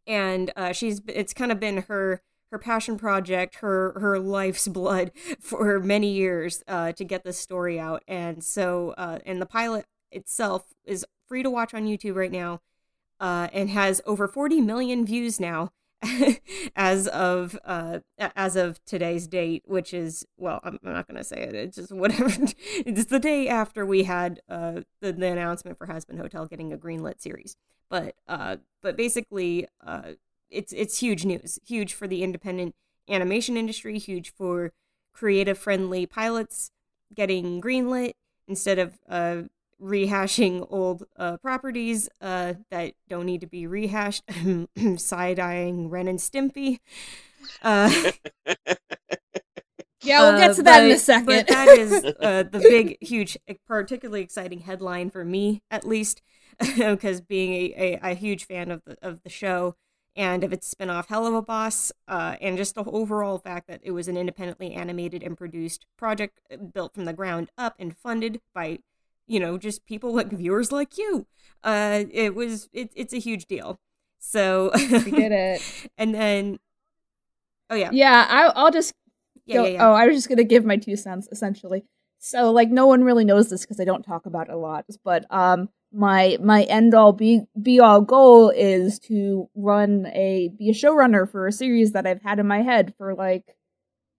and 0.06 0.52
uh, 0.56 0.72
she's 0.72 1.00
it's 1.06 1.32
kind 1.32 1.52
of 1.52 1.60
been 1.60 1.78
her 1.88 2.22
her 2.52 2.58
passion 2.58 2.98
project, 2.98 3.56
her 3.56 3.98
her 3.98 4.20
life's 4.20 4.68
blood 4.68 5.10
for 5.40 5.80
many 5.80 6.12
years 6.12 6.62
uh, 6.68 6.92
to 6.92 7.02
get 7.02 7.24
this 7.24 7.38
story 7.38 7.80
out. 7.80 8.04
And 8.06 8.44
so, 8.44 8.94
uh, 8.96 9.18
and 9.26 9.42
the 9.42 9.46
pilot 9.46 9.86
itself 10.12 10.66
is 10.84 11.04
free 11.26 11.42
to 11.42 11.50
watch 11.50 11.74
on 11.74 11.86
YouTube 11.86 12.14
right 12.14 12.30
now, 12.30 12.60
uh, 13.18 13.48
and 13.52 13.70
has 13.70 14.00
over 14.06 14.28
40 14.28 14.60
million 14.60 15.04
views 15.04 15.40
now. 15.40 15.72
as 16.74 17.06
of 17.06 17.56
uh 17.64 18.00
as 18.34 18.56
of 18.56 18.84
today's 18.84 19.28
date 19.28 19.62
which 19.66 19.94
is 19.94 20.26
well 20.36 20.58
i'm 20.64 20.76
I'm 20.84 20.94
not 20.94 21.06
gonna 21.06 21.22
say 21.22 21.42
it 21.42 21.54
it's 21.54 21.76
just 21.76 21.92
whatever 21.92 22.28
it's 22.74 23.04
the 23.04 23.20
day 23.20 23.46
after 23.46 23.86
we 23.86 24.02
had 24.02 24.40
uh 24.48 24.80
the, 25.00 25.12
the 25.12 25.28
announcement 25.28 25.78
for 25.78 25.86
Hazbin 25.86 26.18
Hotel 26.18 26.46
getting 26.46 26.72
a 26.72 26.76
greenlit 26.76 27.20
series 27.20 27.54
but 27.88 28.16
uh 28.26 28.56
but 28.82 28.96
basically 28.96 29.68
it's 30.52 30.72
it's 30.72 30.98
huge 30.98 31.24
news 31.24 31.58
huge 31.66 31.94
for 31.94 32.06
the 32.06 32.22
independent 32.22 32.74
animation 33.08 33.56
industry 33.56 33.98
huge 33.98 34.32
for 34.34 34.72
creative 35.12 35.58
friendly 35.58 36.06
pilots 36.06 36.70
getting 37.14 37.60
greenlit 37.60 38.12
instead 38.48 38.78
of 38.78 38.98
uh 39.08 39.42
rehashing 39.82 40.64
old 40.70 41.04
uh, 41.16 41.36
properties 41.38 42.08
uh, 42.20 42.54
that 42.70 42.94
don't 43.08 43.26
need 43.26 43.40
to 43.40 43.48
be 43.48 43.66
rehashed 43.66 44.22
side-eyeing 44.96 45.90
ren 45.90 46.06
and 46.06 46.20
stimpy 46.20 46.78
uh, 47.62 48.12
yeah, 50.02 50.20
we'll 50.20 50.38
get 50.38 50.50
uh, 50.50 50.54
to 50.54 50.62
that 50.62 50.84
in 50.84 50.90
a 50.92 50.98
second. 50.98 51.26
But 51.26 51.48
that 51.48 51.68
is 51.68 51.92
uh, 51.92 52.42
the 52.50 52.58
big, 52.58 52.98
huge, 53.00 53.36
particularly 53.66 54.22
exciting 54.22 54.60
headline 54.60 55.10
for 55.10 55.24
me, 55.24 55.62
at 55.70 55.86
least, 55.86 56.22
because 56.58 57.20
being 57.20 57.52
a, 57.52 57.98
a, 58.02 58.10
a 58.10 58.14
huge 58.14 58.46
fan 58.46 58.70
of 58.70 58.82
the 58.84 58.96
of 59.02 59.22
the 59.22 59.30
show 59.30 59.76
and 60.16 60.44
of 60.44 60.52
its 60.52 60.72
spinoff, 60.72 61.08
Helluva 61.08 61.44
Boss, 61.44 61.90
uh, 62.08 62.36
and 62.40 62.56
just 62.56 62.74
the 62.74 62.84
overall 62.84 63.38
fact 63.38 63.66
that 63.68 63.80
it 63.82 63.92
was 63.92 64.08
an 64.08 64.16
independently 64.16 64.72
animated 64.74 65.22
and 65.22 65.36
produced 65.36 65.86
project 65.96 66.40
uh, 66.52 66.56
built 66.56 66.94
from 66.94 67.04
the 67.06 67.12
ground 67.12 67.50
up 67.56 67.74
and 67.78 67.96
funded 67.96 68.40
by, 68.54 68.78
you 69.26 69.40
know, 69.40 69.56
just 69.58 69.86
people 69.86 70.14
like 70.14 70.30
viewers 70.32 70.70
like 70.72 70.98
you. 70.98 71.26
Uh, 71.64 72.04
it 72.10 72.34
was 72.34 72.68
it, 72.72 72.90
it's 72.94 73.12
a 73.14 73.18
huge 73.18 73.46
deal. 73.46 73.80
So 74.18 74.70
we 75.04 75.12
did 75.12 75.32
it. 75.32 75.64
and 75.98 76.14
then, 76.14 76.58
oh 77.70 77.74
yeah, 77.74 77.90
Yeah, 77.90 78.26
I, 78.28 78.46
I'll 78.54 78.70
just 78.70 78.92
yeah, 79.46 79.58
go- 79.58 79.64
yeah, 79.64 79.68
yeah. 79.68 79.88
Oh, 79.88 79.92
I 79.92 80.06
was 80.06 80.16
just 80.16 80.28
gonna 80.28 80.44
give 80.44 80.64
my 80.64 80.76
two 80.76 80.96
cents 80.96 81.28
essentially. 81.32 81.84
So 82.18 82.50
like 82.52 82.70
no 82.70 82.86
one 82.86 83.04
really 83.04 83.24
knows 83.24 83.50
this 83.50 83.62
because 83.62 83.80
I 83.80 83.84
don't 83.84 84.02
talk 84.02 84.26
about 84.26 84.48
it 84.48 84.54
a 84.54 84.56
lot. 84.56 84.86
But 85.04 85.26
um 85.30 85.68
my 85.92 86.38
my 86.40 86.62
end 86.64 86.94
all 86.94 87.12
be 87.12 87.42
be 87.60 87.80
all 87.80 88.00
goal 88.00 88.50
is 88.50 88.98
to 88.98 89.48
run 89.54 90.06
a 90.06 90.50
be 90.58 90.70
a 90.70 90.72
showrunner 90.72 91.30
for 91.30 91.46
a 91.46 91.52
series 91.52 91.92
that 91.92 92.06
I've 92.06 92.22
had 92.22 92.38
in 92.38 92.46
my 92.46 92.62
head 92.62 92.94
for 92.96 93.14
like 93.14 93.56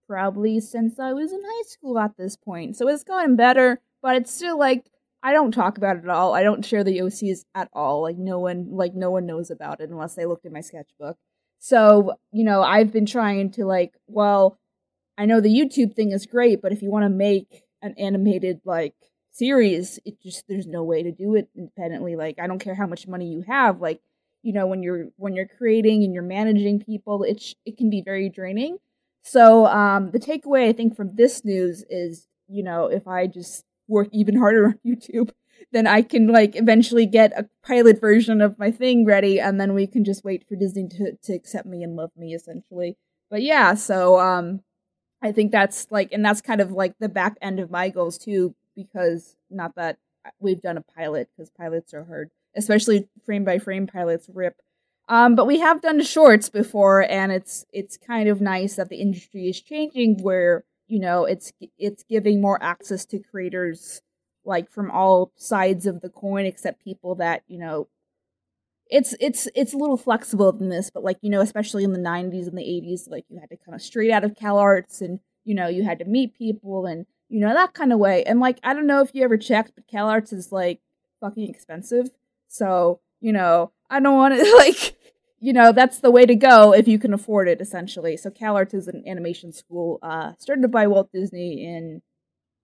probably 0.07 0.59
since 0.59 0.99
I 0.99 1.13
was 1.13 1.31
in 1.31 1.41
high 1.43 1.63
school 1.67 1.97
at 1.99 2.17
this 2.17 2.35
point. 2.35 2.75
So 2.75 2.87
it's 2.87 3.03
gotten 3.03 3.35
better, 3.35 3.81
but 4.01 4.15
it's 4.15 4.33
still 4.33 4.57
like 4.59 4.85
I 5.23 5.31
don't 5.31 5.51
talk 5.51 5.77
about 5.77 5.97
it 5.97 6.03
at 6.03 6.09
all. 6.09 6.33
I 6.33 6.43
don't 6.43 6.65
share 6.65 6.83
the 6.83 6.99
OCs 6.99 7.45
at 7.55 7.69
all. 7.73 8.01
Like 8.01 8.17
no 8.17 8.39
one 8.39 8.67
like 8.71 8.93
no 8.93 9.09
one 9.09 9.25
knows 9.25 9.49
about 9.49 9.81
it 9.81 9.89
unless 9.89 10.15
they 10.15 10.25
looked 10.25 10.45
at 10.45 10.51
my 10.51 10.61
sketchbook. 10.61 11.17
So, 11.59 12.15
you 12.31 12.43
know, 12.43 12.61
I've 12.61 12.91
been 12.91 13.05
trying 13.05 13.51
to 13.51 13.65
like, 13.65 13.93
well, 14.07 14.59
I 15.17 15.25
know 15.25 15.39
the 15.39 15.49
YouTube 15.49 15.95
thing 15.95 16.11
is 16.11 16.25
great, 16.25 16.61
but 16.61 16.73
if 16.73 16.81
you 16.81 16.91
want 16.91 17.05
to 17.05 17.09
make 17.09 17.63
an 17.81 17.95
animated 17.97 18.59
like 18.65 18.95
series, 19.33 19.99
it 20.05 20.21
just 20.21 20.45
there's 20.47 20.67
no 20.67 20.83
way 20.83 21.03
to 21.03 21.11
do 21.11 21.35
it 21.35 21.49
independently. 21.55 22.15
Like 22.15 22.39
I 22.39 22.47
don't 22.47 22.59
care 22.59 22.75
how 22.75 22.87
much 22.87 23.07
money 23.07 23.27
you 23.27 23.43
have, 23.47 23.81
like 23.81 24.01
you 24.43 24.53
know 24.53 24.67
when 24.67 24.83
you're 24.83 25.07
when 25.17 25.35
you're 25.35 25.47
creating 25.47 26.03
and 26.03 26.13
you're 26.13 26.23
managing 26.23 26.79
people, 26.83 27.23
it 27.23 27.43
it 27.65 27.77
can 27.77 27.89
be 27.89 28.01
very 28.01 28.29
draining. 28.29 28.77
So 29.23 29.65
um 29.67 30.11
the 30.11 30.19
takeaway 30.19 30.69
I 30.69 30.73
think 30.73 30.95
from 30.95 31.15
this 31.15 31.43
news 31.45 31.83
is, 31.89 32.27
you 32.47 32.63
know, 32.63 32.87
if 32.87 33.07
I 33.07 33.27
just 33.27 33.65
work 33.87 34.09
even 34.11 34.37
harder 34.37 34.65
on 34.67 34.79
YouTube, 34.85 35.31
then 35.71 35.87
I 35.87 36.01
can 36.01 36.27
like 36.27 36.55
eventually 36.55 37.05
get 37.05 37.37
a 37.37 37.49
pilot 37.65 37.99
version 38.01 38.41
of 38.41 38.59
my 38.59 38.71
thing 38.71 39.05
ready 39.05 39.39
and 39.39 39.59
then 39.59 39.73
we 39.73 39.87
can 39.87 40.03
just 40.03 40.23
wait 40.23 40.47
for 40.47 40.55
Disney 40.55 40.87
to 40.89 41.17
to 41.23 41.33
accept 41.33 41.65
me 41.67 41.83
and 41.83 41.95
love 41.95 42.11
me 42.17 42.33
essentially 42.33 42.97
but 43.33 43.41
yeah, 43.41 43.73
so 43.73 44.19
um, 44.19 44.61
I 45.23 45.31
think 45.31 45.51
that's 45.51 45.87
like, 45.89 46.09
and 46.11 46.23
that's 46.23 46.39
kind 46.39 46.61
of 46.61 46.71
like 46.71 46.93
the 46.99 47.09
back 47.09 47.35
end 47.41 47.59
of 47.59 47.71
my 47.71 47.89
goals 47.89 48.19
too, 48.19 48.53
because 48.75 49.35
not 49.49 49.75
that 49.75 49.97
we've 50.39 50.61
done 50.61 50.77
a 50.77 50.81
pilot 50.81 51.29
because 51.35 51.49
pilots 51.49 51.93
are 51.93 52.05
hard, 52.05 52.31
especially 52.55 53.07
frame 53.25 53.43
by 53.43 53.59
frame 53.59 53.87
pilots 53.87 54.29
rip. 54.33 54.61
Um, 55.09 55.35
but 55.35 55.47
we 55.47 55.59
have 55.59 55.81
done 55.81 56.01
shorts 56.01 56.49
before, 56.49 57.01
and 57.09 57.31
it's 57.31 57.65
it's 57.73 57.97
kind 57.97 58.29
of 58.29 58.41
nice 58.41 58.75
that 58.75 58.89
the 58.89 59.01
industry 59.01 59.49
is 59.49 59.61
changing, 59.61 60.21
where 60.21 60.63
you 60.87 60.99
know 60.99 61.25
it's 61.25 61.51
it's 61.77 62.03
giving 62.03 62.41
more 62.41 62.61
access 62.63 63.05
to 63.07 63.19
creators 63.19 64.01
like 64.45 64.71
from 64.71 64.91
all 64.91 65.31
sides 65.35 65.85
of 65.85 66.01
the 66.01 66.09
coin, 66.09 66.45
except 66.45 66.83
people 66.83 67.15
that 67.15 67.43
you 67.47 67.59
know. 67.59 67.87
It's 68.89 69.15
it's 69.19 69.47
it's 69.55 69.73
a 69.73 69.77
little 69.77 69.97
flexible 69.97 70.51
than 70.51 70.69
this, 70.69 70.89
but 70.89 71.03
like 71.03 71.17
you 71.21 71.29
know, 71.29 71.41
especially 71.41 71.83
in 71.83 71.93
the 71.93 71.99
'90s 71.99 72.47
and 72.47 72.57
the 72.57 72.61
'80s, 72.61 73.09
like 73.09 73.25
you 73.29 73.39
had 73.39 73.49
to 73.49 73.57
come 73.57 73.77
straight 73.79 74.11
out 74.11 74.23
of 74.23 74.35
Cal 74.35 74.57
Arts, 74.57 75.01
and 75.01 75.19
you 75.45 75.55
know 75.55 75.67
you 75.67 75.83
had 75.83 75.99
to 75.99 76.05
meet 76.05 76.37
people, 76.37 76.85
and 76.85 77.05
you 77.33 77.39
know 77.39 77.51
that 77.51 77.73
kind 77.73 77.91
of 77.91 77.97
way. 77.97 78.23
And 78.23 78.39
like 78.39 78.59
I 78.63 78.75
don't 78.75 78.85
know 78.85 79.01
if 79.01 79.09
you 79.13 79.23
ever 79.23 79.37
checked, 79.37 79.71
but 79.73 79.87
Cal 79.87 80.07
Arts 80.07 80.31
is 80.31 80.51
like 80.51 80.81
fucking 81.19 81.49
expensive, 81.49 82.11
so 82.47 82.99
you 83.21 83.33
know 83.33 83.71
I 83.89 83.99
don't 83.99 84.15
want 84.15 84.35
to 84.35 84.55
like 84.57 84.95
you 85.39 85.51
know 85.51 85.71
that's 85.71 85.97
the 85.99 86.11
way 86.11 86.27
to 86.27 86.35
go 86.35 86.73
if 86.75 86.87
you 86.87 86.99
can 86.99 87.11
afford 87.11 87.47
it 87.47 87.59
essentially. 87.59 88.17
So 88.17 88.29
Cal 88.29 88.55
Arts 88.55 88.75
is 88.75 88.87
an 88.87 89.03
animation 89.07 89.51
school 89.51 89.97
uh 90.03 90.33
started 90.37 90.71
by 90.71 90.85
Walt 90.85 91.09
Disney 91.11 91.65
in 91.65 92.03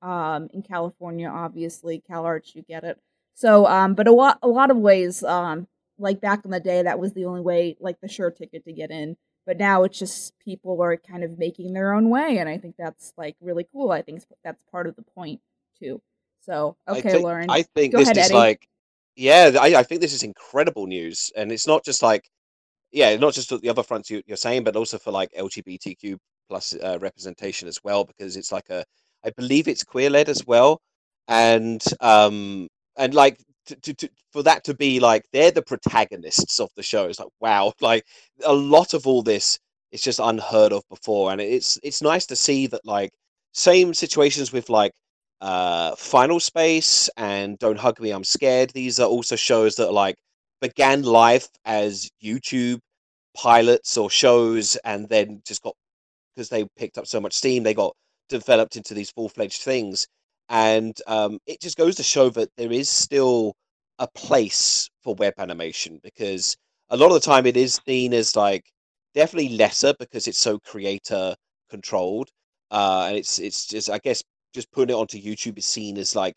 um 0.03 0.49
in 0.53 0.61
California 0.61 1.27
obviously 1.27 2.03
Cal 2.07 2.25
Arts 2.25 2.53
you 2.53 2.61
get 2.61 2.83
it. 2.83 2.99
So 3.33 3.65
um 3.65 3.95
but 3.95 4.07
a 4.07 4.11
lot 4.11 4.37
a 4.43 4.47
lot 4.47 4.69
of 4.69 4.77
ways 4.77 5.23
um 5.23 5.67
like 5.97 6.21
back 6.21 6.45
in 6.45 6.51
the 6.51 6.59
day 6.59 6.83
that 6.83 6.99
was 6.99 7.13
the 7.13 7.25
only 7.25 7.41
way 7.41 7.75
like 7.79 7.99
the 8.01 8.07
sure 8.07 8.29
ticket 8.29 8.65
to 8.65 8.71
get 8.71 8.91
in 8.91 9.17
but 9.49 9.57
now 9.57 9.81
it's 9.83 9.97
just 9.97 10.37
people 10.45 10.79
are 10.79 10.95
kind 10.95 11.23
of 11.23 11.39
making 11.39 11.73
their 11.73 11.93
own 11.93 12.09
way 12.11 12.37
and 12.37 12.47
i 12.47 12.55
think 12.55 12.75
that's 12.77 13.13
like 13.17 13.35
really 13.41 13.65
cool 13.73 13.91
i 13.91 14.01
think 14.01 14.21
that's 14.43 14.61
part 14.71 14.85
of 14.85 14.95
the 14.95 15.01
point 15.01 15.41
too 15.79 15.99
so 16.41 16.77
okay 16.87 16.99
I 16.99 17.11
think, 17.11 17.23
lauren 17.23 17.49
I 17.49 17.63
think 17.63 17.93
Go 17.93 17.97
this 17.97 18.09
ahead, 18.09 18.17
is 18.17 18.25
Eddie. 18.25 18.35
like, 18.35 18.69
yeah, 19.19 19.51
I, 19.59 19.75
I 19.75 19.83
think 19.83 19.99
this 19.99 20.13
is 20.13 20.23
incredible 20.23 20.87
news, 20.87 21.29
and 21.35 21.51
it's 21.51 21.67
not 21.67 21.83
just 21.83 22.01
like, 22.01 22.29
yeah, 22.91 23.15
not 23.17 23.33
just 23.33 23.49
the 23.49 23.69
other 23.69 23.83
fronts 23.83 24.09
you, 24.09 24.23
you're 24.25 24.37
saying, 24.37 24.63
but 24.63 24.77
also 24.77 24.97
for 24.97 25.11
like 25.11 25.29
LGBTQ 25.33 26.17
plus 26.47 26.73
uh, 26.81 26.97
representation 27.01 27.67
as 27.67 27.79
well, 27.83 28.05
because 28.05 28.37
it's 28.37 28.53
like 28.53 28.69
a, 28.69 28.85
I 29.25 29.31
believe 29.31 29.67
it's 29.67 29.83
queer 29.83 30.09
led 30.09 30.29
as 30.29 30.47
well, 30.47 30.79
and 31.27 31.83
um, 31.99 32.69
and 32.95 33.13
like 33.13 33.39
to, 33.75 33.93
to, 33.93 34.09
for 34.31 34.43
that 34.43 34.63
to 34.65 34.73
be 34.73 34.99
like 34.99 35.25
they're 35.31 35.51
the 35.51 35.61
protagonists 35.61 36.59
of 36.59 36.69
the 36.75 36.83
show. 36.83 37.05
It's 37.05 37.19
like 37.19 37.29
wow, 37.39 37.73
like 37.81 38.05
a 38.45 38.53
lot 38.53 38.93
of 38.93 39.07
all 39.07 39.23
this 39.23 39.59
is 39.91 40.01
just 40.01 40.19
unheard 40.19 40.73
of 40.73 40.83
before, 40.89 41.31
and 41.31 41.41
it's 41.41 41.79
it's 41.83 42.01
nice 42.01 42.25
to 42.27 42.35
see 42.35 42.67
that 42.67 42.85
like 42.85 43.11
same 43.53 43.93
situations 43.93 44.51
with 44.51 44.69
like 44.69 44.91
uh 45.41 45.95
final 45.95 46.39
space 46.39 47.09
and 47.15 47.57
don't 47.59 47.79
hug 47.79 47.99
me 48.01 48.11
i'm 48.11 48.23
scared. 48.23 48.71
These 48.71 48.99
are 48.99 49.07
also 49.07 49.35
shows 49.35 49.75
that 49.75 49.91
like 49.93 50.15
began 50.61 51.03
life 51.03 51.47
as 51.65 52.09
youtube 52.23 52.79
pilots 53.35 53.97
or 53.97 54.09
shows 54.09 54.75
and 54.83 55.07
then 55.09 55.41
just 55.45 55.61
got 55.63 55.73
because 56.35 56.49
they 56.49 56.65
picked 56.77 56.97
up 56.97 57.07
so 57.07 57.21
much 57.21 57.33
steam 57.33 57.63
they 57.63 57.73
got 57.73 57.95
developed 58.27 58.75
into 58.75 58.93
these 58.93 59.11
full-fledged 59.11 59.61
things 59.61 60.07
and 60.49 60.99
um 61.07 61.39
it 61.45 61.61
just 61.61 61.77
goes 61.77 61.95
to 61.95 62.03
show 62.03 62.29
that 62.29 62.49
there 62.57 62.71
is 62.71 62.89
still 62.89 63.53
a 63.99 64.07
place 64.07 64.89
for 65.03 65.15
web 65.15 65.33
animation 65.37 65.99
because 66.03 66.55
a 66.89 66.97
lot 66.97 67.07
of 67.07 67.13
the 67.13 67.19
time 67.19 67.45
it 67.45 67.57
is 67.57 67.79
seen 67.85 68.13
as 68.13 68.35
like 68.35 68.63
definitely 69.13 69.57
lesser 69.57 69.93
because 69.99 70.27
it's 70.27 70.39
so 70.39 70.59
creator 70.59 71.35
controlled 71.69 72.29
uh 72.71 73.05
and 73.09 73.17
it's 73.17 73.39
it's 73.39 73.65
just 73.67 73.89
i 73.89 73.97
guess 73.99 74.23
just 74.53 74.71
putting 74.71 74.95
it 74.95 74.99
onto 74.99 75.17
YouTube 75.21 75.57
is 75.57 75.65
seen 75.65 75.97
as 75.97 76.15
like 76.15 76.35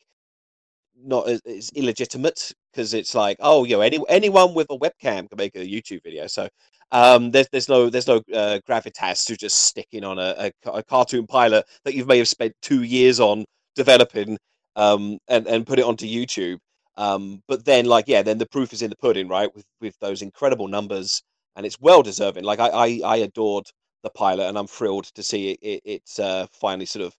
not 1.04 1.28
as, 1.28 1.40
as 1.42 1.70
illegitimate 1.70 2.52
because 2.72 2.94
it's 2.94 3.14
like 3.14 3.36
oh 3.40 3.64
you 3.64 3.76
know 3.76 3.80
any 3.80 3.98
anyone 4.08 4.54
with 4.54 4.66
a 4.70 4.78
webcam 4.78 5.28
can 5.28 5.36
make 5.36 5.54
a 5.56 5.58
YouTube 5.58 6.02
video. 6.02 6.26
So 6.26 6.48
um 6.92 7.30
there's 7.30 7.48
there's 7.50 7.68
no 7.68 7.90
there's 7.90 8.06
no 8.06 8.18
uh, 8.34 8.60
gravitas 8.68 9.26
to 9.26 9.36
just 9.36 9.64
sticking 9.64 10.04
on 10.04 10.18
a, 10.18 10.52
a, 10.66 10.70
a 10.70 10.82
cartoon 10.84 11.26
pilot 11.26 11.64
that 11.84 11.94
you 11.94 12.04
may 12.04 12.18
have 12.18 12.28
spent 12.28 12.54
two 12.62 12.82
years 12.82 13.20
on 13.20 13.44
developing 13.74 14.38
um 14.76 15.18
and 15.28 15.46
and 15.46 15.66
put 15.66 15.78
it 15.78 15.84
onto 15.84 16.06
YouTube 16.06 16.58
um 16.96 17.42
but 17.48 17.64
then 17.64 17.86
like 17.86 18.06
yeah 18.08 18.22
then 18.22 18.38
the 18.38 18.46
proof 18.46 18.72
is 18.72 18.82
in 18.82 18.90
the 18.90 18.96
pudding 18.96 19.28
right 19.28 19.54
with 19.54 19.64
with 19.80 19.98
those 20.00 20.22
incredible 20.22 20.68
numbers 20.68 21.22
and 21.56 21.66
it's 21.66 21.80
well 21.80 22.02
deserving 22.02 22.44
like 22.44 22.60
I 22.60 22.68
I, 22.68 23.00
I 23.04 23.16
adored 23.18 23.66
the 24.02 24.10
pilot 24.10 24.48
and 24.48 24.58
I'm 24.58 24.66
thrilled 24.66 25.06
to 25.14 25.22
see 25.22 25.52
it, 25.52 25.58
it 25.62 25.82
it's 25.84 26.18
uh 26.18 26.46
finally 26.52 26.86
sort 26.86 27.04
of 27.04 27.14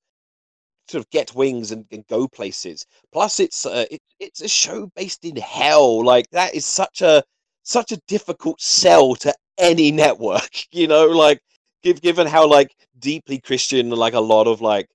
sort 0.89 1.03
of 1.03 1.09
get 1.09 1.33
wings 1.35 1.71
and, 1.71 1.85
and 1.91 2.05
go 2.07 2.27
places. 2.27 2.85
Plus, 3.11 3.39
it's 3.39 3.65
uh, 3.65 3.85
it, 3.91 4.01
it's 4.19 4.41
a 4.41 4.47
show 4.47 4.89
based 4.95 5.25
in 5.25 5.35
hell. 5.37 6.03
Like 6.03 6.29
that 6.31 6.55
is 6.55 6.65
such 6.65 7.01
a 7.01 7.23
such 7.63 7.91
a 7.91 7.99
difficult 8.07 8.61
sell 8.61 9.15
to 9.15 9.33
any 9.57 9.91
network. 9.91 10.49
You 10.71 10.87
know, 10.87 11.05
like 11.07 11.39
give, 11.83 12.01
given 12.01 12.27
how 12.27 12.47
like 12.47 12.75
deeply 12.99 13.39
Christian, 13.39 13.89
like 13.89 14.13
a 14.13 14.19
lot 14.19 14.47
of 14.47 14.61
like 14.61 14.87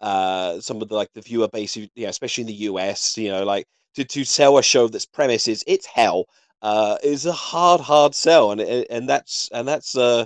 uh 0.00 0.60
some 0.60 0.82
of 0.82 0.88
the 0.88 0.94
like 0.94 1.12
the 1.14 1.22
viewer 1.22 1.48
base, 1.48 1.76
yeah, 1.94 2.08
especially 2.08 2.42
in 2.42 2.48
the 2.48 2.54
US. 2.70 3.16
You 3.16 3.30
know, 3.30 3.44
like 3.44 3.66
to 3.94 4.04
to 4.04 4.24
sell 4.24 4.58
a 4.58 4.62
show 4.62 4.88
that's 4.88 5.06
premise 5.06 5.48
is 5.48 5.64
it's 5.66 5.86
hell. 5.86 6.26
Uh, 6.62 6.96
is 7.04 7.26
a 7.26 7.32
hard, 7.32 7.80
hard 7.82 8.14
sell, 8.14 8.50
and 8.50 8.60
and 8.60 9.08
that's 9.08 9.48
and 9.52 9.68
that's 9.68 9.96
uh 9.96 10.24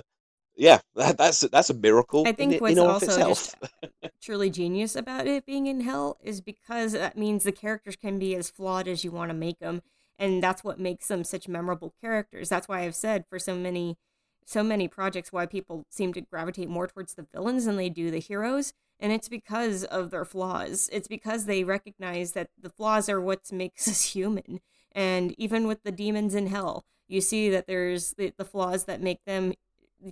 yeah, 0.55 0.79
that, 0.95 1.17
that's 1.17 1.41
that's 1.41 1.69
a 1.69 1.73
miracle. 1.73 2.23
I 2.25 2.31
think 2.31 2.53
in, 2.53 2.59
what's 2.59 2.73
in 2.73 2.79
also 2.79 3.35
truly 4.21 4.49
genius 4.49 4.95
about 4.95 5.27
it 5.27 5.45
being 5.45 5.67
in 5.67 5.81
hell 5.81 6.17
is 6.23 6.41
because 6.41 6.93
that 6.93 7.17
means 7.17 7.43
the 7.43 7.51
characters 7.51 7.95
can 7.95 8.19
be 8.19 8.35
as 8.35 8.49
flawed 8.49 8.87
as 8.87 9.03
you 9.03 9.11
want 9.11 9.29
to 9.29 9.33
make 9.33 9.59
them, 9.59 9.81
and 10.19 10.41
that's 10.41 10.63
what 10.63 10.79
makes 10.79 11.07
them 11.07 11.23
such 11.23 11.47
memorable 11.47 11.93
characters. 12.01 12.49
That's 12.49 12.67
why 12.67 12.81
I've 12.81 12.95
said 12.95 13.25
for 13.29 13.39
so 13.39 13.55
many, 13.55 13.97
so 14.45 14.63
many 14.63 14.87
projects 14.87 15.31
why 15.31 15.45
people 15.45 15.85
seem 15.89 16.13
to 16.13 16.21
gravitate 16.21 16.69
more 16.69 16.87
towards 16.87 17.13
the 17.13 17.27
villains 17.33 17.65
than 17.65 17.77
they 17.77 17.89
do 17.89 18.11
the 18.11 18.19
heroes, 18.19 18.73
and 18.99 19.11
it's 19.11 19.29
because 19.29 19.83
of 19.85 20.11
their 20.11 20.25
flaws. 20.25 20.89
It's 20.91 21.07
because 21.07 21.45
they 21.45 21.63
recognize 21.63 22.33
that 22.33 22.49
the 22.59 22.69
flaws 22.69 23.09
are 23.09 23.21
what 23.21 23.51
makes 23.51 23.87
us 23.87 24.13
human, 24.13 24.59
and 24.91 25.33
even 25.39 25.67
with 25.67 25.83
the 25.83 25.91
demons 25.91 26.35
in 26.35 26.47
hell. 26.47 26.85
You 27.07 27.19
see 27.21 27.49
that 27.49 27.67
there's 27.67 28.13
the, 28.13 28.33
the 28.37 28.45
flaws 28.45 28.85
that 28.85 29.01
make 29.01 29.25
them 29.25 29.53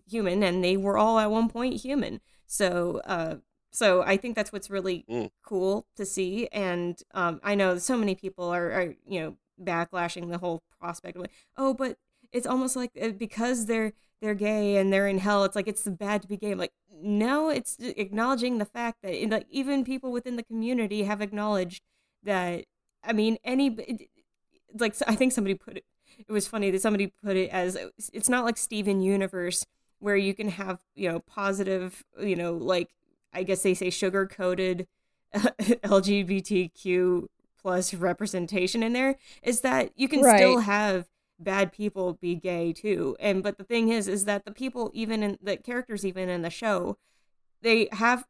human 0.07 0.43
and 0.43 0.63
they 0.63 0.77
were 0.77 0.98
all 0.98 1.17
at 1.19 1.31
one 1.31 1.50
point 1.50 1.81
human 1.81 2.21
so 2.45 3.01
uh 3.05 3.36
so 3.71 4.03
i 4.03 4.15
think 4.17 4.36
that's 4.36 4.51
what's 4.51 4.69
really 4.69 5.03
Mm. 5.09 5.31
cool 5.43 5.88
to 5.95 6.05
see 6.05 6.48
and 6.51 7.01
um 7.13 7.39
i 7.43 7.55
know 7.55 7.77
so 7.77 7.98
many 7.98 8.13
people 8.15 8.45
are, 8.50 8.71
are 8.71 8.95
you 9.07 9.19
know 9.19 9.38
backlashing 9.62 10.29
the 10.29 10.38
whole 10.38 10.62
prospect 10.79 11.17
of 11.17 11.25
oh 11.57 11.74
but 11.74 11.98
it's 12.31 12.45
almost 12.45 12.75
like 12.75 12.91
uh, 13.01 13.09
because 13.09 13.65
they're 13.65 13.93
they're 14.22 14.36
gay 14.36 14.78
and 14.78 14.92
they're 14.92 15.08
in 15.08 15.18
hell 15.20 15.44
it's 15.44 15.56
like 15.56 15.68
it's 15.68 15.84
bad 15.84 16.22
to 16.22 16.28
be 16.28 16.38
gay 16.38 16.52
I'm 16.52 16.58
like 16.58 16.74
no 17.02 17.50
it's 17.50 17.78
acknowledging 17.80 18.58
the 18.58 18.66
fact 18.66 19.02
that 19.04 19.14
eh, 19.14 19.28
like 19.30 19.48
even 19.50 19.84
people 19.84 20.12
within 20.12 20.36
the 20.36 20.44
community 20.44 21.04
have 21.04 21.22
acknowledged 21.22 21.82
that 22.24 22.66
i 23.04 23.14
mean 23.14 23.38
any 23.44 24.10
like 24.78 24.96
i 25.08 25.16
think 25.16 25.32
somebody 25.32 25.56
put 25.56 25.78
it 25.78 25.86
it 26.28 26.32
was 26.32 26.48
funny 26.48 26.72
that 26.72 26.82
somebody 26.82 27.08
put 27.24 27.38
it 27.38 27.50
as 27.50 27.76
uh, 27.76 27.90
it's 28.14 28.30
not 28.30 28.44
like 28.44 28.58
steven 28.58 29.02
universe 29.02 29.66
where 30.00 30.18
you 30.18 30.34
can 30.34 30.50
have 30.50 30.80
you 30.96 31.10
know 31.10 31.20
positive 31.20 32.04
you 32.22 32.36
know 32.36 32.54
like 32.54 32.90
i 33.34 33.44
guess 33.44 33.64
they 33.64 33.74
say 33.74 33.90
sugar 33.90 34.26
coated 34.26 34.88
lgbtq 35.34 37.26
plus 37.62 37.94
representation 37.94 38.82
in 38.84 38.94
there 38.94 39.18
is 39.44 39.62
that 39.62 39.92
you 39.96 40.08
can 40.08 40.24
still 40.24 40.60
have 40.60 41.08
bad 41.39 41.72
people 41.72 42.13
be 42.22 42.36
gay 42.36 42.74
too. 42.74 43.15
And 43.19 43.43
but 43.43 43.58
the 43.58 43.63
thing 43.63 43.89
is 43.89 44.08
is 44.08 44.25
that 44.25 44.46
the 44.46 44.51
people 44.51 44.91
even 44.93 45.24
in 45.24 45.38
the 45.41 45.58
characters 45.58 46.05
even 46.05 46.29
in 46.29 46.41
the 46.41 46.50
show 46.50 46.98
they 47.62 47.89
have 47.93 48.25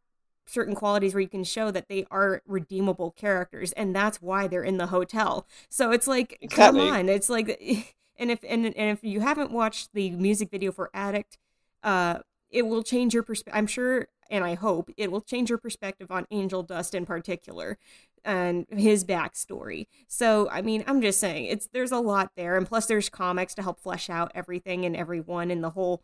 certain 0.48 0.74
qualities 0.76 1.14
where 1.14 1.22
you 1.22 1.28
can 1.28 1.44
show 1.44 1.70
that 1.72 1.88
they 1.90 2.06
are 2.10 2.42
redeemable 2.48 3.12
characters 3.12 3.72
and 3.74 3.96
that's 3.96 4.22
why 4.22 4.48
they're 4.48 4.64
in 4.64 4.78
the 4.78 4.88
hotel. 4.88 5.46
So 5.70 5.92
it's 5.92 6.08
like 6.08 6.38
Exactly. 6.42 6.80
come 6.80 6.94
on. 6.94 7.10
It's 7.10 7.30
like 7.30 7.50
and 8.18 8.32
if 8.32 8.40
and, 8.48 8.66
and 8.66 8.98
if 8.98 9.04
you 9.04 9.22
haven't 9.22 9.52
watched 9.52 9.94
the 9.94 10.12
music 10.12 10.50
video 10.52 10.72
for 10.72 10.90
addict 10.94 11.38
uh 11.84 12.20
it 12.50 12.64
will 12.64 12.84
change 12.84 13.14
your 13.14 13.24
perspective 13.24 13.58
i'm 13.58 13.68
sure 13.68 14.08
and 14.30 14.44
i 14.44 14.54
hope 14.54 14.90
it 14.98 15.12
will 15.12 15.22
change 15.22 15.50
your 15.50 15.58
perspective 15.58 16.12
on 16.12 16.26
angel 16.30 16.62
dust 16.62 16.94
in 16.94 17.06
particular 17.06 17.78
and 18.26 18.66
his 18.70 19.04
backstory 19.04 19.88
so 20.08 20.50
i 20.50 20.62
mean 20.62 20.84
i'm 20.88 21.02
just 21.02 21.20
saying 21.20 21.46
it's 21.46 21.68
there's 21.74 21.92
a 21.92 22.00
lot 22.00 22.32
there 22.36 22.58
and 22.58 22.68
plus 22.68 22.86
there's 22.86 23.10
comics 23.10 23.54
to 23.54 23.62
help 23.62 23.80
flesh 23.80 24.10
out 24.10 24.32
everything 24.36 24.86
and 24.86 24.96
everyone 24.96 25.52
in 25.52 25.62
the 25.62 25.72
whole 25.72 26.02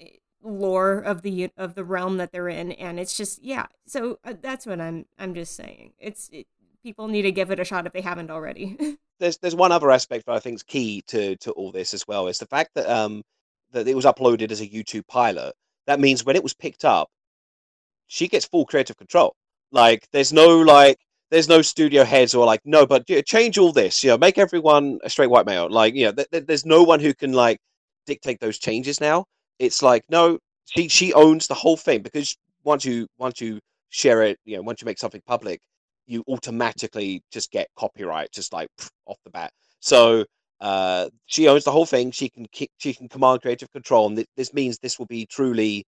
eh, 0.00 0.06
lore 0.42 0.98
of 0.98 1.22
the 1.22 1.50
of 1.56 1.74
the 1.74 1.84
realm 1.84 2.16
that 2.16 2.32
they're 2.32 2.48
in 2.48 2.72
and 2.72 2.98
it's 2.98 3.16
just 3.16 3.42
yeah 3.42 3.66
so 3.86 4.18
uh, 4.24 4.34
that's 4.40 4.66
what 4.66 4.80
i'm 4.80 5.04
i'm 5.18 5.34
just 5.34 5.54
saying 5.54 5.92
it's 5.98 6.28
it, 6.32 6.46
people 6.82 7.08
need 7.08 7.22
to 7.22 7.32
give 7.32 7.50
it 7.50 7.60
a 7.60 7.64
shot 7.64 7.86
if 7.86 7.92
they 7.92 8.00
haven't 8.00 8.30
already 8.30 8.96
there's 9.18 9.38
there's 9.38 9.56
one 9.56 9.72
other 9.72 9.90
aspect 9.90 10.26
that 10.26 10.36
I 10.36 10.38
think 10.38 10.54
is 10.54 10.62
key 10.62 11.02
to 11.08 11.36
to 11.36 11.50
all 11.52 11.72
this 11.72 11.92
as 11.92 12.06
well 12.06 12.28
is 12.28 12.38
the 12.38 12.46
fact 12.46 12.70
that 12.74 12.88
um 12.88 13.22
that 13.72 13.88
it 13.88 13.94
was 13.94 14.04
uploaded 14.04 14.50
as 14.50 14.60
a 14.60 14.66
YouTube 14.66 15.06
pilot. 15.06 15.54
that 15.86 16.00
means 16.00 16.24
when 16.24 16.36
it 16.36 16.42
was 16.42 16.54
picked 16.54 16.84
up, 16.84 17.08
she 18.06 18.28
gets 18.28 18.46
full 18.46 18.66
creative 18.66 18.96
control. 18.96 19.34
Like, 19.72 20.08
there's 20.12 20.32
no 20.32 20.60
like, 20.60 20.98
there's 21.30 21.48
no 21.48 21.62
studio 21.62 22.04
heads 22.04 22.34
or 22.34 22.46
like, 22.46 22.60
no, 22.64 22.86
but 22.86 23.06
change 23.26 23.58
all 23.58 23.72
this. 23.72 24.02
You 24.02 24.10
know, 24.10 24.18
make 24.18 24.38
everyone 24.38 24.98
a 25.02 25.10
straight 25.10 25.30
white 25.30 25.46
male. 25.46 25.68
Like, 25.70 25.94
you 25.94 26.06
know, 26.06 26.12
th- 26.12 26.28
th- 26.30 26.46
there's 26.46 26.64
no 26.66 26.82
one 26.82 27.00
who 27.00 27.14
can 27.14 27.32
like 27.32 27.58
dictate 28.06 28.40
those 28.40 28.58
changes 28.58 29.00
now. 29.00 29.24
It's 29.58 29.82
like, 29.82 30.04
no, 30.08 30.38
she 30.66 30.88
she 30.88 31.12
owns 31.12 31.46
the 31.46 31.54
whole 31.54 31.76
thing 31.76 32.02
because 32.02 32.36
once 32.64 32.84
you 32.84 33.06
once 33.18 33.40
you 33.40 33.60
share 33.90 34.22
it, 34.22 34.38
you 34.44 34.56
know, 34.56 34.62
once 34.62 34.80
you 34.80 34.86
make 34.86 34.98
something 34.98 35.22
public, 35.26 35.60
you 36.06 36.24
automatically 36.28 37.22
just 37.30 37.50
get 37.50 37.68
copyright, 37.76 38.32
just 38.32 38.52
like 38.52 38.68
pff, 38.80 38.90
off 39.06 39.18
the 39.24 39.30
bat. 39.30 39.52
So 39.80 40.24
uh, 40.60 41.08
she 41.26 41.48
owns 41.48 41.64
the 41.64 41.72
whole 41.72 41.86
thing. 41.86 42.10
She 42.10 42.28
can 42.28 42.46
kick, 42.52 42.70
she 42.78 42.94
can 42.94 43.08
command 43.08 43.42
creative 43.42 43.70
control, 43.72 44.06
and 44.06 44.16
th- 44.16 44.28
this 44.36 44.52
means 44.54 44.78
this 44.78 44.98
will 44.98 45.06
be 45.06 45.26
truly 45.26 45.84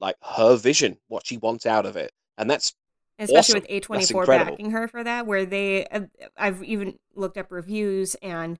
like 0.00 0.16
her 0.22 0.56
vision, 0.56 0.96
what 1.08 1.26
she 1.26 1.36
wants 1.38 1.66
out 1.66 1.86
of 1.86 1.96
it, 1.96 2.10
and 2.38 2.50
that's 2.50 2.74
especially 3.20 3.60
awesome. 3.60 3.66
with 3.70 3.82
A24 3.88 4.20
incredible. 4.20 4.50
backing 4.52 4.70
her 4.70 4.88
for 4.88 5.04
that 5.04 5.26
where 5.26 5.44
they 5.44 5.86
uh, 5.86 6.00
I've 6.36 6.62
even 6.64 6.98
looked 7.14 7.36
up 7.36 7.52
reviews 7.52 8.16
and 8.16 8.58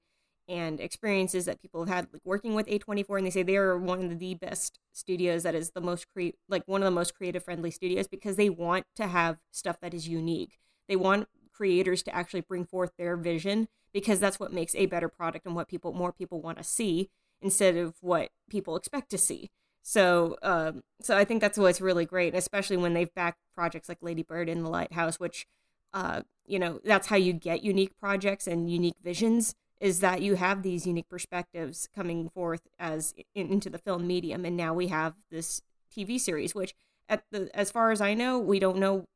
and 0.49 0.81
experiences 0.81 1.45
that 1.45 1.63
people 1.63 1.85
have 1.85 1.95
had 1.95 2.09
like 2.13 2.23
working 2.25 2.55
with 2.55 2.67
A24 2.67 3.19
and 3.19 3.27
they 3.27 3.31
say 3.31 3.43
they 3.43 3.57
are 3.57 3.79
one 3.79 4.05
of 4.05 4.19
the 4.19 4.35
best 4.35 4.81
studios 4.93 5.45
that 5.45 5.55
is 5.55 5.71
the 5.71 5.81
most 5.81 6.07
cre- 6.13 6.37
like 6.49 6.65
one 6.67 6.83
of 6.83 6.87
the 6.87 6.91
most 6.91 7.15
creative 7.15 7.45
friendly 7.45 7.71
studios 7.71 8.09
because 8.09 8.37
they 8.37 8.51
want 8.51 8.85
to 8.97 9.07
have 9.07 9.39
stuff 9.53 9.79
that 9.81 9.95
is 9.95 10.09
unique. 10.09 10.59
They 10.89 10.97
want 10.97 11.29
creators 11.53 12.03
to 12.03 12.15
actually 12.15 12.41
bring 12.41 12.65
forth 12.65 12.91
their 12.99 13.17
vision 13.17 13.69
because 13.93 14.19
that's 14.19 14.41
what 14.41 14.53
makes 14.53 14.75
a 14.75 14.87
better 14.87 15.09
product 15.09 15.47
and 15.47 15.55
what 15.55 15.69
people 15.69 15.93
more 15.93 16.13
people 16.13 16.41
want 16.41 16.59
to 16.59 16.65
see 16.65 17.11
instead 17.41 17.77
of 17.77 17.95
what 18.01 18.31
people 18.49 18.77
expect 18.77 19.11
to 19.11 19.19
see. 19.19 19.51
So, 19.83 20.37
um, 20.43 20.83
so 21.01 21.17
I 21.17 21.25
think 21.25 21.41
that's 21.41 21.59
what's 21.59 21.81
really 21.81 22.05
great, 22.05 22.35
especially 22.35 22.77
when 22.77 22.95
they've 22.95 23.15
backed 23.15 23.39
projects 23.55 23.89
like 23.89 23.99
Lady 24.03 24.23
Bird 24.23 24.49
and 24.49 24.65
The 24.65 24.69
Lighthouse, 24.69 25.19
which, 25.19 25.47
uh, 25.93 26.23
you 26.47 26.59
know, 26.59 26.81
that's 26.85 27.09
how 27.09 27.17
you 27.17 27.33
get 27.33 27.65
unique 27.65 27.97
projects 27.99 28.47
and 28.47 28.71
unique 28.71 28.97
visions. 29.03 29.55
Is 29.81 30.01
that 30.01 30.21
you 30.21 30.35
have 30.35 30.63
these 30.63 30.87
unique 30.87 31.09
perspectives 31.09 31.89
coming 31.95 32.29
forth 32.29 32.69
as 32.79 33.15
in, 33.35 33.49
into 33.51 33.71
the 33.71 33.79
film 33.79 34.07
medium, 34.07 34.45
and 34.45 34.55
now 34.55 34.75
we 34.75 34.89
have 34.89 35.15
this 35.31 35.63
TV 35.97 36.21
series, 36.21 36.55
which, 36.55 36.75
at 37.09 37.25
the 37.31 37.51
as 37.55 37.71
far 37.71 37.91
as 37.91 38.03
I 38.03 38.13
know, 38.13 38.39
we 38.39 38.59
don't 38.59 38.77
know 38.77 39.07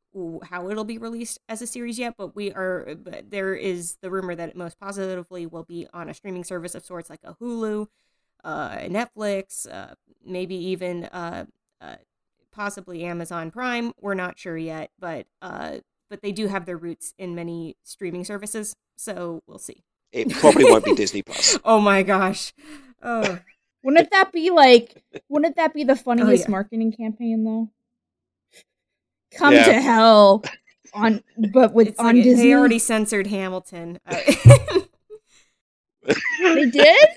how 0.44 0.70
it'll 0.70 0.84
be 0.84 0.96
released 0.96 1.38
as 1.48 1.60
a 1.60 1.66
series 1.66 1.98
yet, 1.98 2.14
but 2.16 2.34
we 2.34 2.52
are. 2.52 2.94
But 2.96 3.30
there 3.30 3.54
is 3.54 3.98
the 4.00 4.10
rumor 4.10 4.34
that 4.34 4.50
it 4.50 4.56
most 4.56 4.78
positively 4.80 5.44
will 5.44 5.64
be 5.64 5.86
on 5.92 6.08
a 6.08 6.14
streaming 6.14 6.44
service 6.44 6.74
of 6.74 6.84
sorts, 6.84 7.10
like 7.10 7.20
a 7.24 7.34
Hulu, 7.34 7.88
Netflix, 8.44 9.66
uh, 9.72 9.94
maybe 10.24 10.54
even 10.54 11.04
uh, 11.06 11.46
uh, 11.80 11.96
possibly 12.52 13.04
Amazon 13.04 13.50
Prime. 13.50 13.92
We're 14.00 14.14
not 14.14 14.38
sure 14.38 14.56
yet, 14.56 14.90
but 14.98 15.26
uh, 15.42 15.78
but 16.10 16.22
they 16.22 16.32
do 16.32 16.46
have 16.48 16.66
their 16.66 16.76
roots 16.76 17.14
in 17.18 17.34
many 17.34 17.76
streaming 17.84 18.24
services, 18.24 18.76
so 18.96 19.42
we'll 19.46 19.58
see. 19.58 19.82
it 20.12 20.30
probably 20.30 20.64
won't 20.64 20.84
be 20.84 20.94
Disney 20.94 21.22
Plus. 21.26 21.58
Oh 21.64 21.80
my 21.80 22.02
gosh! 22.02 22.52
Oh, 23.02 23.38
Wouldn't 23.82 24.10
that 24.12 24.32
be 24.32 24.50
like? 24.50 25.02
Wouldn't 25.28 25.56
that 25.56 25.74
be 25.74 25.84
the 25.84 25.96
funniest 25.96 26.44
yeah. 26.44 26.50
marketing 26.50 26.92
campaign 26.92 27.44
though? 27.44 27.70
Come 29.36 29.52
Yeah. 29.54 29.64
to 29.66 29.80
hell 29.80 30.44
on, 30.94 31.22
but 31.52 31.74
with 31.74 31.88
it's 31.88 31.98
on 31.98 32.14
like 32.14 32.24
Disney. 32.24 32.44
they 32.44 32.54
already 32.54 32.78
censored 32.78 33.26
Hamilton. 33.26 33.98
Uh, 34.06 34.20
They 36.38 36.66
did. 36.70 37.08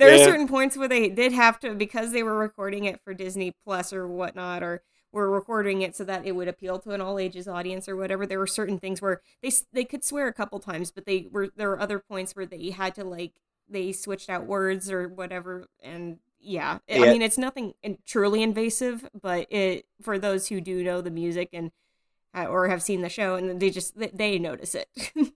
There 0.00 0.12
Yeah. 0.12 0.14
are 0.14 0.18
certain 0.18 0.48
points 0.48 0.76
where 0.76 0.88
they 0.88 1.08
did 1.10 1.32
have 1.32 1.60
to 1.60 1.74
because 1.74 2.12
they 2.12 2.22
were 2.24 2.36
recording 2.38 2.84
it 2.84 3.00
for 3.04 3.14
Disney 3.14 3.54
Plus 3.64 3.92
or 3.92 4.08
whatnot, 4.08 4.62
or 4.62 4.82
were 5.12 5.30
recording 5.30 5.82
it 5.82 5.96
so 5.96 6.04
that 6.04 6.26
it 6.26 6.32
would 6.32 6.48
appeal 6.48 6.78
to 6.80 6.92
an 6.92 7.00
all 7.00 7.18
ages 7.18 7.48
audience 7.48 7.88
or 7.88 7.96
whatever. 7.96 8.26
There 8.26 8.38
were 8.38 8.46
certain 8.48 8.78
things 8.78 9.02
where 9.02 9.22
they 9.42 9.52
they 9.72 9.84
could 9.84 10.04
swear 10.04 10.28
a 10.28 10.32
couple 10.34 10.60
times, 10.60 10.90
but 10.90 11.06
they 11.06 11.28
were 11.30 11.48
there 11.56 11.68
were 11.70 11.80
other 11.80 12.00
points 12.00 12.34
where 12.34 12.46
they 12.46 12.70
had 12.70 12.94
to 12.96 13.04
like 13.04 13.34
they 13.68 13.92
switched 13.92 14.30
out 14.30 14.46
words 14.46 14.90
or 14.90 15.08
whatever, 15.08 15.66
and 15.82 16.18
yeah, 16.40 16.78
I 17.00 17.06
mean 17.06 17.22
it's 17.22 17.38
nothing 17.38 17.74
truly 18.06 18.42
invasive, 18.42 19.08
but 19.20 19.46
it 19.50 19.86
for 20.02 20.18
those 20.18 20.48
who 20.48 20.60
do 20.60 20.82
know 20.84 21.00
the 21.02 21.10
music 21.10 21.50
and 21.52 21.70
uh, 22.34 22.46
or 22.46 22.68
have 22.68 22.82
seen 22.82 23.02
the 23.02 23.08
show 23.08 23.36
and 23.36 23.60
they 23.60 23.70
just 23.70 23.94
they, 24.16 24.38
notice 24.38 24.74
it. 24.74 24.88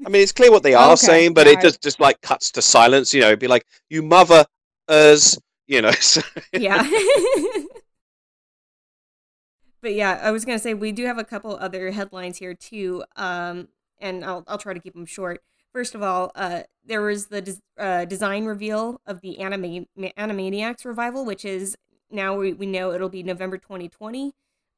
I 0.05 0.11
mean, 0.11 0.23
it's 0.23 0.33
clear 0.33 0.51
what 0.51 0.63
they 0.63 0.75
are 0.75 0.97
Okay, 0.97 0.97
saying, 0.97 1.35
but 1.35 1.47
it 1.47 1.61
just 1.61 1.83
just 1.83 1.99
like 2.01 2.21
cuts 2.21 2.51
to 2.53 2.63
silence. 2.63 3.15
You 3.15 3.23
know, 3.23 3.29
it'd 3.29 3.39
be 3.39 3.49
like 3.49 3.67
you 3.89 4.03
mother 4.03 4.45
us. 4.89 5.39
You 5.67 5.83
know, 5.83 5.91
so- 5.93 6.21
yeah. 6.53 6.83
but 9.83 9.95
yeah, 9.95 10.21
I 10.23 10.31
was 10.31 10.45
gonna 10.45 10.59
say 10.59 10.75
we 10.75 10.93
do 10.93 11.05
have 11.07 11.19
a 11.19 11.25
couple 11.25 11.57
other 11.57 11.91
headlines 11.91 12.39
here 12.39 12.55
too, 12.55 13.05
um, 13.17 13.69
and 13.99 14.25
I'll 14.25 14.45
I'll 14.47 14.59
try 14.59 14.75
to 14.75 14.81
keep 14.81 14.95
them 14.95 15.07
short. 15.07 15.43
First 15.73 15.95
of 15.95 16.03
all, 16.03 16.31
uh, 16.37 16.63
there 16.85 17.03
was 17.03 17.27
the 17.27 17.43
des- 17.43 17.61
uh, 17.79 18.05
design 18.05 18.45
reveal 18.45 19.01
of 19.07 19.21
the 19.21 19.41
anime 19.41 19.87
Animaniacs 19.99 20.85
revival, 20.85 21.25
which 21.25 21.45
is 21.45 21.77
now 22.11 22.37
we, 22.39 22.53
we 22.53 22.67
know 22.67 22.93
it'll 22.93 23.09
be 23.09 23.23
November 23.25 23.59
2020 23.59 24.33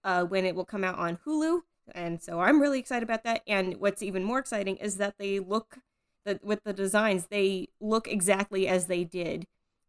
uh, 0.04 0.24
when 0.24 0.46
it 0.46 0.54
will 0.54 0.64
come 0.64 0.84
out 0.84 0.98
on 0.98 1.18
Hulu, 1.26 1.60
and 1.94 2.22
so 2.22 2.40
I'm 2.40 2.60
really 2.60 2.78
excited 2.78 3.02
about 3.02 3.24
that. 3.24 3.42
And 3.46 3.76
what's 3.78 4.02
even 4.02 4.24
more 4.24 4.38
exciting 4.38 4.76
is 4.76 4.96
that 4.96 5.16
they 5.18 5.38
look 5.38 5.78
that 6.24 6.42
with 6.44 6.64
the 6.64 6.72
designs 6.72 7.26
they 7.26 7.68
look 7.80 8.08
exactly 8.08 8.66
as 8.66 8.86
they 8.86 9.04
did 9.04 9.46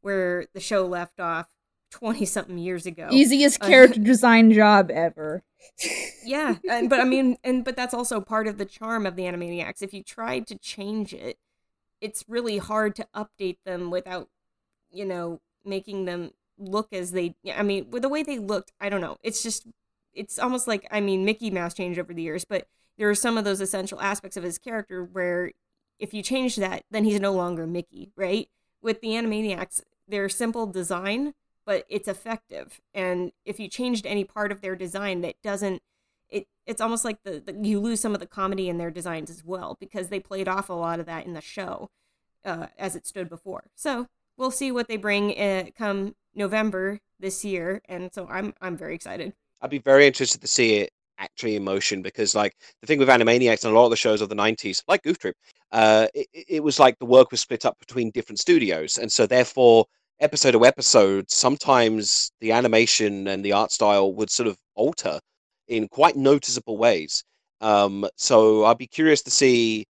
where 0.08 0.46
the 0.54 0.62
show 0.62 0.86
left 0.86 1.20
off 1.20 1.50
20 1.92 2.24
something 2.24 2.58
years 2.58 2.86
ago. 2.86 3.10
Easiest 3.12 3.62
Uh, 3.62 3.68
character 3.68 4.00
design 4.00 4.54
job 4.54 4.90
ever. 4.90 5.44
Yeah, 6.24 6.56
and, 6.70 6.90
but 6.90 7.00
I 7.00 7.04
mean, 7.04 7.38
and 7.44 7.64
but 7.64 7.76
that's 7.76 7.94
also 7.94 8.20
part 8.20 8.48
of 8.48 8.58
the 8.58 8.66
charm 8.66 9.06
of 9.06 9.16
the 9.16 9.24
Animaniacs. 9.24 9.82
If 9.82 9.94
you 9.94 10.04
tried 10.04 10.46
to 10.48 10.58
change 10.58 11.14
it, 11.14 11.38
it's 12.02 12.26
really 12.28 12.58
hard 12.58 12.96
to 12.96 13.08
update 13.16 13.58
them 13.66 13.92
without, 13.92 14.28
you 14.92 15.06
know, 15.06 15.40
making 15.64 16.06
them 16.06 16.32
look 16.58 16.92
as 16.94 17.12
they. 17.12 17.36
I 17.54 17.64
mean, 17.64 17.90
with 17.92 18.02
the 18.02 18.10
way 18.10 18.24
they 18.24 18.40
looked, 18.40 18.72
I 18.80 18.90
don't 18.90 19.02
know. 19.02 19.18
It's 19.24 19.42
just, 19.42 19.68
it's 20.14 20.38
almost 20.38 20.68
like 20.68 20.86
I 20.92 21.00
mean, 21.00 21.24
Mickey 21.26 21.50
Mouse 21.50 21.74
changed 21.74 22.00
over 22.00 22.14
the 22.14 22.22
years, 22.24 22.44
but 22.46 22.68
there 22.98 23.10
are 23.10 23.16
some 23.16 23.38
of 23.38 23.46
those 23.46 23.62
essential 23.62 24.02
aspects 24.02 24.38
of 24.38 24.44
his 24.44 24.58
character 24.58 25.04
where 25.04 25.52
if 26.00 26.14
you 26.14 26.22
change 26.24 26.56
that, 26.58 26.84
then 26.92 27.04
he's 27.04 27.20
no 27.20 27.34
longer 27.34 27.66
Mickey, 27.68 28.12
right? 28.16 28.50
With 28.82 29.02
the 29.02 29.10
Animaniacs, 29.10 29.82
they're 30.08 30.30
simple 30.30 30.68
design, 30.68 31.34
but 31.66 31.86
it's 31.90 32.08
effective. 32.08 32.80
And 32.94 33.32
if 33.46 33.60
you 33.60 33.68
changed 33.68 34.06
any 34.06 34.24
part 34.24 34.52
of 34.52 34.62
their 34.62 34.76
design 34.76 35.22
that 35.22 35.42
doesn't, 35.42 35.82
it 36.30 36.48
it's 36.66 36.82
almost 36.82 37.06
like 37.06 37.24
the, 37.24 37.40
the 37.40 37.54
you 37.68 37.80
lose 37.80 38.00
some 38.00 38.14
of 38.14 38.20
the 38.20 38.26
comedy 38.26 38.70
in 38.70 38.78
their 38.78 38.92
designs 38.92 39.30
as 39.30 39.44
well 39.44 39.78
because 39.80 40.10
they 40.10 40.20
played 40.20 40.48
off 40.48 40.70
a 40.70 40.74
lot 40.74 41.00
of 41.00 41.06
that 41.06 41.26
in 41.26 41.34
the 41.34 41.42
show 41.42 41.90
uh, 42.46 42.68
as 42.78 42.96
it 42.96 43.06
stood 43.06 43.30
before. 43.30 43.66
So 43.76 44.08
we'll 44.38 44.52
see 44.52 44.72
what 44.72 44.88
they 44.88 44.98
bring 44.98 45.38
uh, 45.38 45.66
come 45.78 46.16
November 46.36 47.00
this 47.20 47.44
year, 47.44 47.82
and 47.86 48.14
so 48.14 48.28
I'm 48.30 48.54
I'm 48.62 48.78
very 48.78 48.96
excited. 48.96 49.34
I'd 49.62 49.70
be 49.70 49.80
very 49.80 50.06
interested 50.06 50.42
to 50.42 50.48
see 50.48 50.76
it 50.76 50.92
actually 51.18 51.56
in 51.56 51.64
motion 51.64 52.04
because, 52.04 52.36
like, 52.36 52.56
the 52.80 52.86
thing 52.86 53.00
with 53.00 53.10
Animaniacs 53.10 53.66
and 53.66 53.74
a 53.74 53.76
lot 53.76 53.86
of 53.86 53.90
the 53.90 53.98
shows 53.98 54.22
of 54.22 54.30
the 54.30 54.36
'90s, 54.36 54.84
like 54.88 55.04
Goof 55.04 55.18
Troop, 55.18 55.36
uh, 55.72 56.08
it, 56.14 56.28
it 56.34 56.64
was 56.64 56.80
like 56.80 56.98
the 57.00 57.06
work 57.06 57.32
was 57.32 57.42
split 57.42 57.66
up 57.66 57.78
between 57.80 58.12
different 58.12 58.40
studios, 58.40 58.98
and 58.98 59.12
so 59.12 59.26
therefore, 59.26 59.86
episode 60.20 60.52
to 60.52 60.66
episode, 60.66 61.30
sometimes 61.30 62.32
the 62.40 62.52
animation 62.52 63.28
and 63.28 63.44
the 63.44 63.54
art 63.54 63.72
style 63.72 64.14
would 64.14 64.30
sort 64.30 64.48
of 64.48 64.58
alter 64.76 65.20
in 65.68 65.88
quite 65.88 66.16
noticeable 66.16 66.78
ways. 66.78 67.24
Um, 67.62 68.08
so 68.16 68.66
I'd 68.66 68.78
be 68.78 68.88
curious 68.88 69.22
to 69.24 69.32
see 69.32 69.86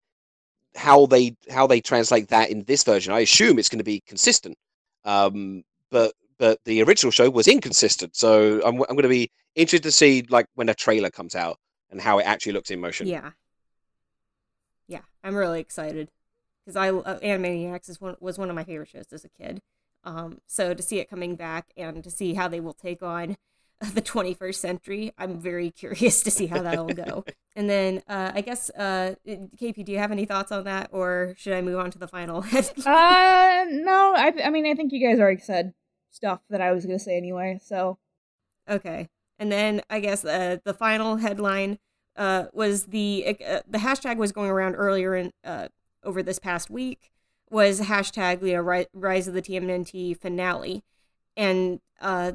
how 0.75 1.07
they 1.07 1.35
how 1.51 1.67
they 1.67 1.81
translate 1.81 2.29
that 2.29 2.51
in 2.51 2.65
this 2.65 2.85
version. 2.85 3.13
I 3.13 3.21
assume 3.21 3.59
it's 3.59 3.69
going 3.69 3.79
to 3.79 3.85
be 3.85 4.03
consistent, 4.07 4.57
um, 5.05 5.63
but 5.91 6.13
but 6.39 6.59
the 6.65 6.83
original 6.83 7.11
show 7.11 7.29
was 7.31 7.49
inconsistent. 7.49 8.15
So 8.17 8.61
I'm 8.65 8.75
I'm 8.83 8.97
going 8.97 9.03
to 9.03 9.09
be 9.09 9.31
interested 9.55 9.85
to 9.85 9.93
see 9.93 10.25
like 10.29 10.47
when 10.55 10.69
a 10.69 10.75
trailer 10.75 11.11
comes 11.11 11.35
out 11.35 11.59
and 11.91 12.01
how 12.01 12.19
it 12.19 12.25
actually 12.25 12.53
looks 12.53 12.71
in 12.71 12.81
motion. 12.81 13.07
Yeah, 13.07 13.31
yeah, 14.87 15.03
I'm 15.25 15.35
really 15.35 15.61
excited 15.61 16.11
because 16.65 16.77
I 16.77 16.91
uh, 16.91 17.19
Animaniacs 17.21 17.89
is 17.89 18.01
one 18.01 18.17
was 18.21 18.39
one 18.39 18.51
of 18.51 18.57
my 18.57 18.65
favorite 18.65 18.89
shows 18.89 19.13
as 19.13 19.25
a 19.25 19.29
kid. 19.29 19.61
Um, 20.07 20.41
so 20.47 20.73
to 20.73 20.83
see 20.83 20.99
it 20.99 21.11
coming 21.11 21.37
back 21.37 21.67
and 21.77 22.03
to 22.03 22.11
see 22.11 22.35
how 22.35 22.49
they 22.49 22.61
will 22.61 22.73
take 22.73 23.03
on 23.03 23.37
the 23.95 24.01
21st 24.01 24.55
century, 24.55 25.13
I'm 25.19 25.39
very 25.39 25.71
curious 25.71 26.23
to 26.23 26.31
see 26.31 26.47
how 26.47 26.63
that 26.63 26.79
will 26.79 26.95
go. 26.95 27.25
and 27.57 27.69
then 27.69 28.03
uh, 28.09 28.33
I 28.35 28.41
guess 28.41 28.71
uh, 28.71 29.17
KP, 29.27 29.85
do 29.85 29.93
you 29.93 29.99
have 29.99 30.13
any 30.13 30.25
thoughts 30.25 30.53
on 30.53 30.65
that, 30.65 30.89
or 30.93 31.35
should 31.37 31.53
I 31.53 31.61
move 31.61 31.79
on 31.79 31.91
to 31.91 31.99
the 31.99 32.09
final? 32.09 32.43
Uh, 32.87 33.65
no, 33.69 34.15
I, 34.17 34.33
I 34.45 34.51
mean, 34.51 34.67
I 34.67 34.75
think 34.75 34.93
you 34.93 35.07
guys 35.07 35.19
already 35.19 35.41
said 35.41 35.75
stuff 36.11 36.41
that 36.49 36.61
I 36.61 36.73
was 36.73 36.87
gonna 36.87 36.99
say 36.99 37.17
anyway. 37.17 37.59
So 37.63 37.99
Okay. 38.69 39.09
And 39.39 39.53
then 39.53 39.83
I 39.91 40.01
guess 40.01 40.25
uh, 40.25 40.59
the 40.65 40.75
final 40.75 41.17
headline 41.17 41.79
uh, 42.17 42.47
was 42.53 42.87
the 42.87 43.37
uh, 43.47 43.61
the 43.69 43.79
hashtag 43.79 44.17
was 44.17 44.33
going 44.33 44.51
around 44.51 44.75
earlier 44.75 45.15
in 45.15 45.33
uh, 45.45 45.69
over 46.03 46.23
this 46.23 46.39
past 46.39 46.71
week 46.71 47.11
was 47.51 47.83
hashtag 47.83 48.43
you 48.47 48.55
know 48.55 48.85
Rise 48.93 49.29
of 49.29 49.35
the 49.35 49.43
TMNT 49.43 50.19
finale, 50.21 50.83
and 51.37 51.81
uh, 52.01 52.33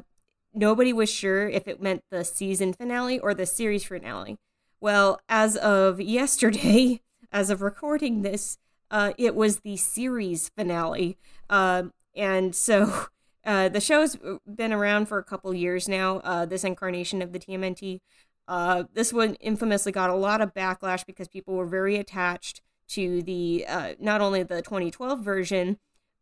nobody 0.54 0.94
was 0.94 1.10
sure 1.10 1.50
if 1.50 1.68
it 1.68 1.82
meant 1.82 2.04
the 2.10 2.24
season 2.24 2.74
finale 2.74 3.20
or 3.20 3.34
the 3.34 3.46
series 3.46 3.84
finale. 3.84 4.38
Well, 4.80 5.22
as 5.30 5.56
of 5.58 6.02
yesterday, 6.02 7.02
as 7.32 7.50
of 7.50 7.62
recording 7.62 8.22
this, 8.22 8.58
uh, 8.90 9.14
it 9.18 9.36
was 9.36 9.60
the 9.60 9.78
series 9.78 10.50
finale. 10.50 11.18
Uh, 11.50 11.84
and 12.16 12.56
so 12.56 13.08
uh, 13.46 13.70
the 13.70 13.80
show's 13.80 14.18
been 14.46 14.74
around 14.74 15.08
for 15.08 15.18
a 15.18 15.24
couple 15.24 15.54
years 15.54 15.88
now, 15.88 16.18
uh, 16.20 16.46
this 16.46 16.64
incarnation 16.64 17.22
of 17.22 17.32
the 17.32 17.40
TMNT. 17.40 18.00
Uh, 18.48 18.84
this 18.94 19.14
one 19.14 19.36
infamously 19.36 19.92
got 19.92 20.10
a 20.10 20.16
lot 20.16 20.42
of 20.42 20.54
backlash 20.54 21.06
because 21.06 21.28
people 21.28 21.54
were 21.54 21.66
very 21.66 21.96
attached 21.96 22.62
to 22.92 23.22
the 23.22 23.66
uh, 23.68 23.94
not 24.00 24.22
only 24.22 24.44
the 24.44 24.62
2012 24.62 25.20
version, 25.20 25.78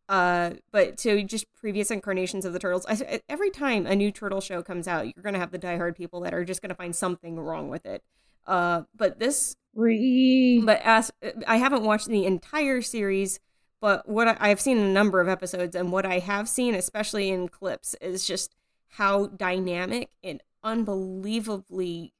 uh, 0.07 0.51
but 0.71 0.97
to 0.97 1.23
just 1.23 1.45
previous 1.55 1.91
incarnations 1.91 2.45
of 2.45 2.53
the 2.53 2.59
turtles. 2.59 2.85
I, 2.87 3.21
every 3.29 3.51
time 3.51 3.85
a 3.85 3.95
new 3.95 4.11
turtle 4.11 4.41
show 4.41 4.61
comes 4.61 4.87
out, 4.87 5.05
you're 5.05 5.23
going 5.23 5.33
to 5.33 5.39
have 5.39 5.51
the 5.51 5.59
diehard 5.59 5.95
people 5.95 6.21
that 6.21 6.33
are 6.33 6.43
just 6.43 6.61
going 6.61 6.69
to 6.69 6.75
find 6.75 6.95
something 6.95 7.39
wrong 7.39 7.69
with 7.69 7.85
it. 7.85 8.03
Uh, 8.47 8.83
but 8.95 9.19
this, 9.19 9.55
but 10.65 10.81
as 10.83 11.11
I 11.47 11.57
haven't 11.57 11.83
watched 11.83 12.07
the 12.07 12.25
entire 12.25 12.81
series, 12.81 13.39
but 13.79 14.09
what 14.09 14.27
I, 14.27 14.37
I've 14.39 14.59
seen 14.59 14.79
a 14.79 14.91
number 14.91 15.21
of 15.21 15.27
episodes, 15.27 15.75
and 15.75 15.91
what 15.91 16.05
I 16.05 16.19
have 16.19 16.49
seen, 16.49 16.73
especially 16.73 17.29
in 17.29 17.47
clips, 17.47 17.95
is 18.01 18.25
just 18.25 18.55
how 18.93 19.27
dynamic 19.27 20.09
and 20.23 20.41
unbelievably 20.63 22.13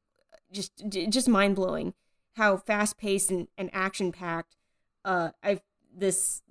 just 0.52 0.72
just 0.88 1.28
mind 1.28 1.56
blowing 1.56 1.94
how 2.36 2.58
fast 2.58 2.98
paced 2.98 3.32
and, 3.32 3.48
and 3.58 3.70
action 3.74 4.12
packed 4.12 4.56
uh 5.06 5.30
I've 5.44 5.62
this 5.96 6.42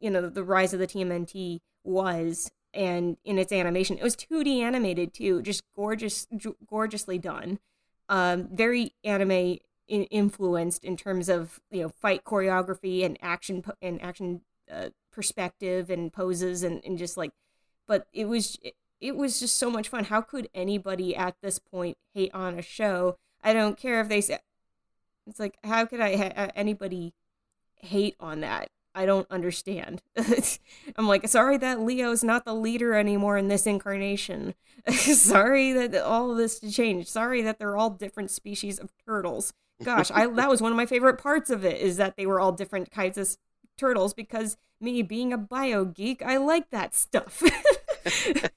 you 0.00 0.10
know 0.10 0.28
the 0.28 0.44
rise 0.44 0.72
of 0.72 0.80
the 0.80 0.86
TMNT 0.86 1.60
was 1.84 2.50
and 2.74 3.16
in 3.24 3.38
its 3.38 3.50
animation. 3.50 3.96
It 3.96 4.04
was 4.04 4.14
2D 4.14 4.60
animated 4.60 5.14
too 5.14 5.42
just 5.42 5.62
gorgeous 5.74 6.26
gorgeously 6.66 7.18
done. 7.18 7.58
Um 8.08 8.48
very 8.52 8.94
anime 9.04 9.58
influenced 9.88 10.84
in 10.84 10.96
terms 10.96 11.28
of 11.28 11.60
you 11.70 11.82
know 11.82 11.88
fight 11.88 12.24
choreography 12.24 13.04
and 13.04 13.18
action 13.22 13.64
and 13.80 14.02
action 14.02 14.42
uh, 14.70 14.90
perspective 15.10 15.88
and 15.88 16.12
poses 16.12 16.62
and, 16.62 16.84
and 16.84 16.98
just 16.98 17.16
like 17.16 17.32
but 17.86 18.06
it 18.12 18.26
was 18.26 18.58
it 19.00 19.16
was 19.16 19.40
just 19.40 19.56
so 19.56 19.70
much 19.70 19.88
fun. 19.88 20.04
How 20.04 20.20
could 20.20 20.48
anybody 20.54 21.14
at 21.14 21.36
this 21.40 21.58
point 21.58 21.96
hate 22.14 22.34
on 22.34 22.58
a 22.58 22.62
show? 22.62 23.16
I 23.42 23.52
don't 23.52 23.76
care 23.76 24.00
if 24.00 24.08
they 24.08 24.20
say 24.20 24.38
it's 25.28 25.40
like 25.40 25.58
how 25.64 25.84
could 25.84 26.00
i 26.00 26.16
ha- 26.16 26.32
uh, 26.36 26.48
anybody 26.54 27.14
hate 27.76 28.16
on 28.20 28.40
that? 28.40 28.70
I 28.94 29.06
don't 29.06 29.30
understand. 29.30 30.02
I'm 30.96 31.06
like 31.06 31.28
sorry 31.28 31.56
that 31.58 31.80
leo's 31.80 32.24
not 32.24 32.44
the 32.44 32.54
leader 32.54 32.94
anymore 32.94 33.38
in 33.38 33.48
this 33.48 33.66
incarnation. 33.66 34.54
Sorry 34.90 35.72
that 35.72 35.94
all 36.02 36.32
of 36.32 36.36
this 36.36 36.60
changed 36.60 37.08
sorry 37.08 37.42
that 37.42 37.58
they're 37.58 37.76
all 37.76 37.90
different 37.90 38.30
species 38.30 38.78
of 38.78 38.90
turtles. 39.06 39.52
Gosh 39.84 40.10
i 40.12 40.26
that 40.26 40.48
was 40.48 40.60
one 40.60 40.72
of 40.72 40.76
my 40.76 40.86
favorite 40.86 41.18
parts 41.18 41.50
of 41.50 41.64
it 41.64 41.80
is 41.80 41.96
that 41.98 42.16
they 42.16 42.26
were 42.26 42.40
all 42.40 42.50
different 42.50 42.90
kinds 42.90 43.16
of 43.16 43.36
turtles 43.76 44.14
because 44.14 44.56
me 44.80 45.02
being 45.02 45.32
a 45.32 45.38
bio 45.38 45.84
geek, 45.84 46.22
I 46.22 46.36
like 46.36 46.70
that 46.70 46.94
stuff. 46.94 47.42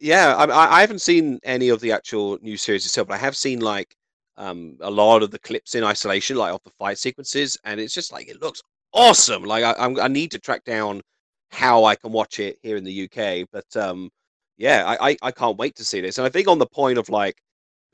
yeah, 0.00 0.34
I, 0.36 0.78
I 0.78 0.80
haven't 0.80 1.00
seen 1.00 1.40
any 1.44 1.68
of 1.68 1.80
the 1.80 1.92
actual 1.92 2.38
new 2.42 2.56
series 2.56 2.84
itself, 2.84 3.08
but 3.08 3.14
I 3.14 3.18
have 3.18 3.36
seen 3.36 3.60
like 3.60 3.96
um, 4.38 4.76
a 4.80 4.90
lot 4.90 5.22
of 5.22 5.30
the 5.30 5.38
clips 5.38 5.74
in 5.74 5.84
isolation, 5.84 6.36
like 6.36 6.52
of 6.52 6.62
the 6.64 6.70
fight 6.78 6.98
sequences, 6.98 7.58
and 7.64 7.80
it's 7.80 7.94
just 7.94 8.12
like 8.12 8.28
it 8.28 8.40
looks 8.40 8.62
awesome. 8.92 9.44
Like 9.44 9.64
I, 9.64 9.74
I'm, 9.78 9.98
I 10.00 10.08
need 10.08 10.30
to 10.32 10.38
track 10.38 10.64
down 10.64 11.02
how 11.50 11.84
I 11.84 11.94
can 11.96 12.12
watch 12.12 12.38
it 12.40 12.58
here 12.62 12.76
in 12.76 12.84
the 12.84 13.04
UK, 13.04 13.48
but 13.52 13.76
um, 13.76 14.10
yeah, 14.58 14.84
I, 14.86 15.10
I, 15.10 15.16
I 15.22 15.30
can't 15.30 15.58
wait 15.58 15.76
to 15.76 15.84
see 15.84 16.00
this. 16.00 16.18
And 16.18 16.26
I 16.26 16.30
think 16.30 16.48
on 16.48 16.58
the 16.58 16.66
point 16.66 16.98
of 16.98 17.08
like 17.08 17.36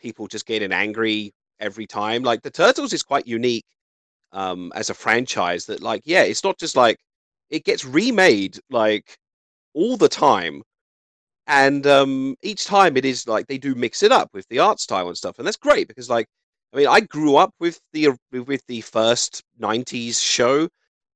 people 0.01 0.27
just 0.27 0.47
getting 0.47 0.73
angry 0.73 1.33
every 1.61 1.87
time, 1.87 2.23
like 2.23 2.43
the 2.43 2.51
Turtles 2.51 2.93
is 2.93 3.03
quite 3.03 3.27
unique 3.27 3.67
um, 4.33 4.73
as 4.75 4.91
a 4.91 4.95
franchise 4.95 5.67
that 5.67 5.83
like 5.83 6.03
yeah 6.05 6.23
it's 6.23 6.45
not 6.45 6.59
just 6.59 6.77
like 6.77 6.99
it 7.51 7.65
gets 7.65 7.85
remade 7.85 8.59
like 8.71 9.17
all 9.75 9.97
the 9.97 10.09
time 10.09 10.63
and 11.47 11.87
um, 11.87 12.37
each 12.43 12.65
time 12.65 12.97
it 12.97 13.05
is 13.05 13.27
like 13.27 13.47
they 13.47 13.59
do 13.59 13.75
mix 13.75 14.03
it 14.03 14.13
up 14.13 14.31
with 14.33 14.47
the 14.49 14.59
art 14.59 14.81
style 14.81 15.09
and 15.09 15.17
stuff 15.17 15.39
and 15.39 15.47
that's 15.47 15.57
great 15.57 15.89
because 15.89 16.09
like 16.09 16.27
i 16.73 16.77
mean 16.77 16.87
i 16.87 17.01
grew 17.01 17.37
up 17.37 17.53
with 17.59 17.81
the 17.93 18.09
with 18.31 18.65
the 18.67 18.81
first 18.81 19.43
90s 19.61 20.23
show 20.23 20.69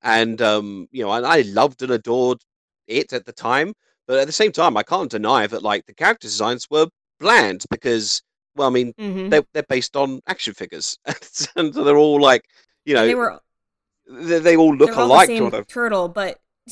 and 0.03 0.41
um, 0.41 0.87
you 0.91 1.03
know 1.03 1.11
and 1.13 1.25
i 1.25 1.41
loved 1.41 1.81
and 1.81 1.91
adored 1.91 2.39
it 2.87 3.13
at 3.13 3.25
the 3.25 3.33
time 3.33 3.73
but 4.07 4.19
at 4.19 4.27
the 4.27 4.33
same 4.33 4.51
time 4.51 4.77
i 4.77 4.83
can't 4.83 5.11
deny 5.11 5.47
that 5.47 5.63
like 5.63 5.85
the 5.85 5.93
character 5.93 6.27
designs 6.27 6.67
were 6.69 6.87
bland 7.19 7.65
because 7.69 8.21
well 8.55 8.67
i 8.67 8.71
mean 8.71 8.93
mm-hmm. 8.93 9.29
they're, 9.29 9.43
they're 9.53 9.63
based 9.69 9.95
on 9.95 10.19
action 10.27 10.53
figures 10.53 10.97
and 11.05 11.73
so 11.73 11.83
they're 11.83 11.97
all 11.97 12.21
like 12.21 12.43
you 12.87 12.93
know, 12.93 13.05
they 13.05 13.15
were 13.15 13.39
they, 14.09 14.39
they 14.39 14.55
all 14.55 14.73
look 14.73 14.95
alike, 14.95 15.27
sort 15.27 15.53
of 15.53 15.67
turtle, 15.67 16.07
but 16.07 16.39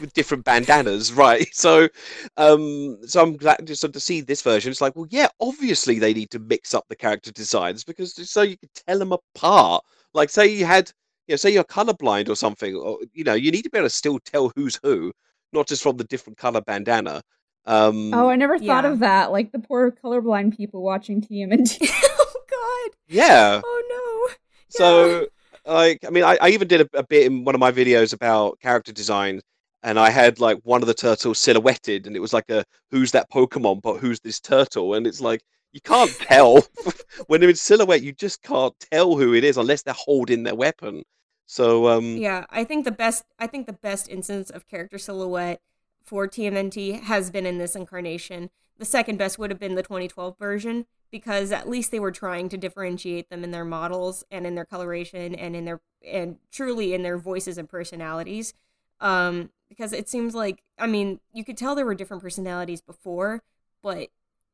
with 0.00 0.12
different 0.12 0.44
bandanas, 0.44 1.12
right? 1.14 1.48
So, 1.54 1.88
um, 2.36 2.98
so 3.06 3.22
I'm 3.22 3.36
glad 3.36 3.66
just 3.66 3.90
to 3.90 4.00
see 4.00 4.20
this 4.20 4.42
version. 4.42 4.70
It's 4.70 4.80
like, 4.80 4.96
well, 4.96 5.06
yeah, 5.10 5.28
obviously 5.40 5.98
they 5.98 6.14
need 6.14 6.30
to 6.30 6.38
mix 6.38 6.74
up 6.74 6.84
the 6.88 6.96
character 6.96 7.32
designs 7.32 7.84
because 7.84 8.14
so 8.30 8.42
you 8.42 8.56
can 8.56 8.70
tell 8.86 8.98
them 8.98 9.12
apart. 9.12 9.84
Like, 10.14 10.30
say 10.30 10.46
you 10.46 10.64
had, 10.64 10.90
you 11.26 11.32
know, 11.32 11.36
say 11.36 11.50
you're 11.50 11.64
colorblind 11.64 12.28
or 12.28 12.36
something, 12.36 12.74
or 12.74 12.98
you 13.12 13.24
know, 13.24 13.34
you 13.34 13.50
need 13.50 13.62
to 13.62 13.70
be 13.70 13.78
able 13.78 13.88
to 13.88 13.94
still 13.94 14.18
tell 14.18 14.52
who's 14.56 14.78
who, 14.82 15.12
not 15.52 15.66
just 15.66 15.82
from 15.82 15.96
the 15.96 16.04
different 16.04 16.38
color 16.38 16.60
bandana. 16.60 17.22
Um, 17.66 18.14
oh, 18.14 18.30
I 18.30 18.36
never 18.36 18.58
thought 18.58 18.84
yeah. 18.84 18.90
of 18.90 18.98
that. 19.00 19.30
Like 19.30 19.52
the 19.52 19.58
poor 19.58 19.90
colorblind 19.90 20.56
people 20.56 20.82
watching 20.82 21.20
TMNT. 21.20 21.78
oh 21.92 22.34
God. 22.50 22.96
Yeah. 23.06 23.60
Oh 23.62 23.82
no. 23.88 24.34
So, 24.70 25.26
like, 25.66 26.04
I 26.06 26.10
mean, 26.10 26.24
I, 26.24 26.38
I 26.40 26.48
even 26.50 26.66
did 26.68 26.80
a, 26.80 26.98
a, 26.98 27.02
bit 27.02 27.26
in 27.26 27.44
one 27.44 27.54
of 27.54 27.60
my 27.60 27.72
videos 27.72 28.14
about 28.14 28.58
character 28.60 28.92
design, 28.92 29.40
and 29.82 29.98
I 29.98 30.10
had 30.10 30.40
like 30.40 30.58
one 30.64 30.82
of 30.82 30.88
the 30.88 30.94
turtles 30.94 31.38
silhouetted, 31.38 32.06
and 32.06 32.16
it 32.16 32.20
was 32.20 32.32
like 32.32 32.50
a 32.50 32.64
who's 32.90 33.12
that 33.12 33.30
Pokemon, 33.30 33.82
but 33.82 33.98
who's 33.98 34.20
this 34.20 34.40
turtle? 34.40 34.94
And 34.94 35.06
it's 35.06 35.20
like 35.20 35.42
you 35.72 35.80
can't 35.80 36.10
tell 36.20 36.66
when 37.26 37.40
they're 37.40 37.50
in 37.50 37.56
silhouette. 37.56 38.02
You 38.02 38.12
just 38.12 38.42
can't 38.42 38.74
tell 38.92 39.16
who 39.16 39.34
it 39.34 39.44
is 39.44 39.56
unless 39.56 39.82
they're 39.82 39.94
holding 39.94 40.42
their 40.42 40.54
weapon. 40.54 41.04
So, 41.46 41.88
um, 41.88 42.18
yeah, 42.18 42.44
I 42.50 42.64
think 42.64 42.84
the 42.84 42.90
best, 42.90 43.24
I 43.38 43.46
think 43.46 43.66
the 43.66 43.72
best 43.72 44.08
instance 44.08 44.50
of 44.50 44.66
character 44.66 44.98
silhouette 44.98 45.62
for 46.02 46.28
TMNT 46.28 47.02
has 47.02 47.30
been 47.30 47.46
in 47.46 47.56
this 47.56 47.74
incarnation. 47.74 48.50
The 48.76 48.84
second 48.84 49.16
best 49.16 49.38
would 49.38 49.50
have 49.50 49.58
been 49.58 49.74
the 49.74 49.82
2012 49.82 50.38
version 50.38 50.86
because 51.10 51.50
at 51.52 51.68
least 51.68 51.90
they 51.90 52.00
were 52.00 52.12
trying 52.12 52.48
to 52.50 52.56
differentiate 52.56 53.30
them 53.30 53.44
in 53.44 53.50
their 53.50 53.64
models 53.64 54.24
and 54.30 54.46
in 54.46 54.54
their 54.54 54.64
coloration 54.64 55.34
and 55.34 55.56
in 55.56 55.64
their 55.64 55.80
and 56.06 56.36
truly 56.52 56.94
in 56.94 57.02
their 57.02 57.18
voices 57.18 57.58
and 57.58 57.68
personalities 57.68 58.54
um 59.00 59.50
because 59.68 59.92
it 59.92 60.08
seems 60.08 60.34
like 60.34 60.62
i 60.78 60.86
mean 60.86 61.20
you 61.32 61.44
could 61.44 61.56
tell 61.56 61.74
there 61.74 61.86
were 61.86 61.94
different 61.94 62.22
personalities 62.22 62.80
before 62.80 63.42
but 63.82 64.08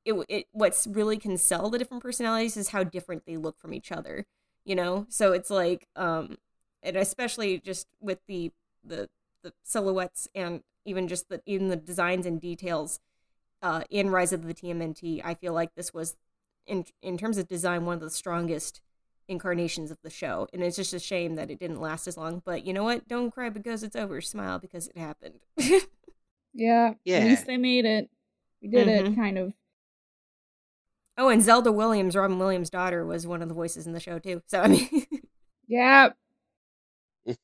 it, 0.05 0.15
it 0.29 0.47
what's 0.53 0.87
really 0.87 1.17
can 1.17 1.37
sell 1.37 1.71
the 1.71 1.79
different 1.79 2.03
personalities 2.03 2.57
is 2.57 2.69
how 2.69 2.85
different 2.85 3.25
they 3.27 3.37
look 3.37 3.59
from 3.59 3.73
each 3.73 3.91
other 3.91 4.27
you 4.65 4.75
know? 4.75 5.07
So 5.09 5.33
it's 5.33 5.51
like 5.51 5.89
um 5.97 6.39
and 6.83 6.97
especially 6.97 7.59
just 7.59 7.87
with 8.01 8.19
the 8.27 8.53
the 8.83 9.09
the 9.43 9.53
silhouettes 9.63 10.29
and 10.35 10.63
even 10.85 11.09
just 11.09 11.29
the 11.29 11.41
even 11.47 11.69
the 11.69 11.77
designs 11.77 12.27
and 12.27 12.41
details 12.41 13.01
uh, 13.63 13.83
in 13.89 14.11
Rise 14.11 14.33
of 14.33 14.47
the 14.47 14.53
TMNT, 14.53 15.23
I 15.25 15.35
feel 15.35 15.55
like 15.55 15.75
this 15.75 15.95
was 15.95 16.17
in 16.67 16.85
in 17.03 17.17
terms 17.19 17.39
of 17.39 17.49
design 17.49 17.85
one 17.87 17.95
of 17.95 18.01
the 18.01 18.11
strongest 18.11 18.81
incarnations 19.29 19.91
of 19.91 19.99
the 20.03 20.11
show 20.11 20.47
and 20.53 20.63
it's 20.63 20.77
just 20.77 20.93
a 20.93 20.99
shame 20.99 21.35
that 21.35 21.51
it 21.51 21.59
didn't 21.59 21.81
last 21.81 22.07
as 22.07 22.17
long 22.17 22.43
but 22.45 22.65
you 22.65 22.73
know 22.73 22.85
what 22.85 23.09
don't 23.09 23.31
cry 23.31 23.49
because 23.49 23.83
it's 23.83 23.97
over 23.97 24.21
smile 24.21 24.59
because 24.59 24.89
it 24.89 24.97
happened 24.97 25.41
yeah 26.53 26.95
yeah 27.05 27.19
at 27.19 27.25
least 27.25 27.47
they 27.47 27.57
made 27.57 27.85
it 27.85 28.11
we 28.61 28.69
did 28.69 28.87
mm-hmm. 28.87 29.13
it 29.13 29.17
kind 29.17 29.39
of 29.39 29.53
oh 31.17 31.29
and 31.29 31.43
zelda 31.43 31.73
williams 31.73 32.15
robin 32.15 32.39
williams 32.39 32.71
daughter 32.71 33.05
was 33.05 33.27
one 33.27 33.41
of 33.41 33.49
the 33.49 33.55
voices 33.55 33.87
in 33.87 33.93
the 33.93 34.01
show 34.01 34.19
too 34.19 34.43
so 34.47 34.61
i 34.61 34.69
mean 34.69 35.07
yeah 35.69 36.11
and 37.27 37.37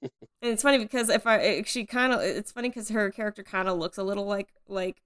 it's 0.43 0.63
funny 0.63 0.79
because 0.79 1.09
if 1.09 1.27
I 1.27 1.63
she 1.63 1.87
kind 1.87 2.13
of 2.13 2.21
it's 2.21 2.53
funny 2.53 2.69
because 2.69 2.91
her 2.91 3.11
character 3.11 3.43
kind 3.43 3.69
of 3.69 3.79
looks 3.79 3.97
a 3.99 4.03
little 4.03 4.27
like 4.27 4.49
like 4.69 5.01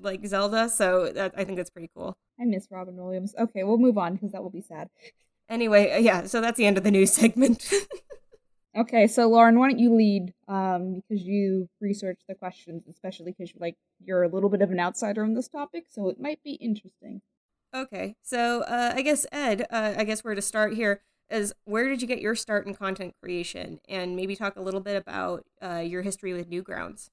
like 0.00 0.26
Zelda, 0.26 0.68
so 0.68 1.12
that, 1.12 1.32
I 1.36 1.44
think 1.44 1.56
that's 1.56 1.70
pretty 1.70 1.90
cool. 1.94 2.16
I 2.40 2.44
miss 2.44 2.66
Robin 2.70 2.96
Williams. 2.96 3.34
Okay, 3.38 3.62
we'll 3.62 3.78
move 3.78 3.98
on 3.98 4.14
because 4.14 4.32
that 4.32 4.42
will 4.42 4.50
be 4.50 4.60
sad. 4.60 4.88
Anyway, 5.48 5.92
uh, 5.92 5.98
yeah, 5.98 6.26
so 6.26 6.40
that's 6.40 6.56
the 6.56 6.66
end 6.66 6.76
of 6.78 6.84
the 6.84 6.90
news 6.90 7.12
segment. 7.20 7.70
okay, 8.76 9.06
so 9.06 9.28
Lauren, 9.28 9.58
why 9.58 9.68
don't 9.70 9.78
you 9.78 9.94
lead? 9.94 10.32
Um, 10.48 11.02
because 11.08 11.24
you 11.24 11.68
researched 11.80 12.24
the 12.28 12.34
questions, 12.34 12.84
especially 12.88 13.32
because 13.32 13.52
you're 13.54 13.60
like 13.60 13.76
you're 14.04 14.22
a 14.22 14.28
little 14.28 14.48
bit 14.50 14.62
of 14.62 14.70
an 14.70 14.80
outsider 14.80 15.22
on 15.24 15.34
this 15.34 15.48
topic, 15.48 15.84
so 15.88 16.08
it 16.08 16.20
might 16.20 16.42
be 16.42 16.52
interesting. 16.54 17.22
Okay, 17.74 18.16
so 18.22 18.62
uh, 18.62 18.92
I 18.96 19.02
guess 19.02 19.26
Ed, 19.32 19.66
uh, 19.70 19.94
I 19.98 20.04
guess 20.04 20.24
we're 20.24 20.34
to 20.34 20.42
start 20.42 20.74
here 20.74 21.02
is 21.30 21.52
where 21.64 21.88
did 21.88 22.00
you 22.00 22.08
get 22.08 22.20
your 22.20 22.34
start 22.36 22.66
in 22.66 22.74
content 22.74 23.14
creation 23.20 23.80
and 23.88 24.14
maybe 24.16 24.36
talk 24.36 24.56
a 24.56 24.62
little 24.62 24.80
bit 24.80 24.96
about 24.96 25.44
uh, 25.62 25.78
your 25.84 26.02
history 26.02 26.32
with 26.32 26.48
newgrounds 26.48 27.08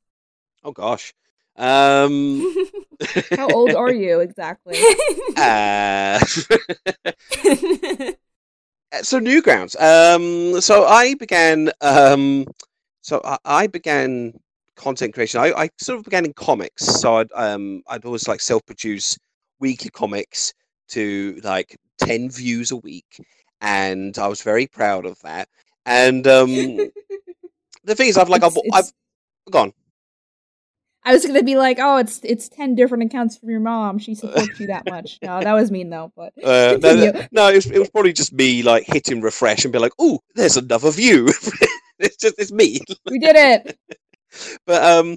oh 0.63 0.71
gosh 0.71 1.13
Um, 1.55 2.41
How 3.35 3.49
old 3.49 3.73
are 3.75 3.91
you 3.91 4.19
exactly? 4.19 4.77
uh, 5.35 6.19
so 9.01 9.19
Newgrounds. 9.19 9.75
Um, 9.81 10.59
so 10.61 10.85
I 10.85 11.15
began. 11.15 11.71
Um, 11.81 12.45
so 13.01 13.21
I, 13.23 13.37
I 13.45 13.67
began 13.67 14.33
content 14.75 15.13
creation. 15.13 15.39
I, 15.41 15.51
I 15.53 15.69
sort 15.79 15.99
of 15.99 16.05
began 16.05 16.25
in 16.25 16.33
comics. 16.33 16.85
So 16.85 17.15
I'd 17.17 17.31
um 17.33 17.81
I'd 17.87 18.05
always 18.05 18.27
like 18.27 18.39
self-produce 18.41 19.17
weekly 19.59 19.89
comics 19.89 20.53
to 20.89 21.39
like 21.43 21.75
ten 21.99 22.29
views 22.29 22.71
a 22.71 22.77
week, 22.77 23.19
and 23.61 24.17
I 24.17 24.27
was 24.27 24.41
very 24.41 24.67
proud 24.67 25.05
of 25.05 25.19
that. 25.21 25.47
And 25.85 26.25
um, 26.27 26.49
the 27.83 27.95
thing 27.95 28.07
is, 28.09 28.17
I've 28.17 28.29
like 28.29 28.43
It's- 28.43 28.53
I've, 28.57 28.65
it's- 28.65 28.93
I've 29.47 29.51
gone. 29.51 29.73
I 31.05 31.13
was 31.13 31.25
gonna 31.25 31.43
be 31.43 31.55
like, 31.57 31.77
oh, 31.79 31.97
it's 31.97 32.19
it's 32.23 32.47
ten 32.49 32.75
different 32.75 33.03
accounts 33.03 33.37
from 33.37 33.49
your 33.49 33.59
mom. 33.59 33.99
She 33.99 34.15
supports 34.15 34.59
you 34.59 34.67
that 34.67 34.85
much. 34.85 35.19
No, 35.21 35.41
that 35.41 35.53
was 35.53 35.69
mean 35.71 35.89
though. 35.89 36.11
But 36.15 36.33
Uh, 36.43 36.77
no, 36.81 36.95
no, 36.95 37.25
no, 37.31 37.49
it 37.49 37.55
was, 37.55 37.65
it 37.71 37.79
was 37.79 37.89
probably 37.89 38.13
just 38.13 38.33
me 38.33 38.63
like 38.63 38.85
hitting 38.87 39.21
refresh 39.21 39.65
and 39.65 39.73
be 39.73 39.79
like, 39.79 39.93
"Oh, 39.99 40.19
there's 40.35 40.57
another 40.57 40.91
view." 40.91 41.27
it's 41.99 42.17
just 42.17 42.35
it's 42.39 42.51
me. 42.51 42.79
we 43.09 43.19
did 43.19 43.35
it. 43.35 43.77
but 44.65 44.83
um 44.83 45.15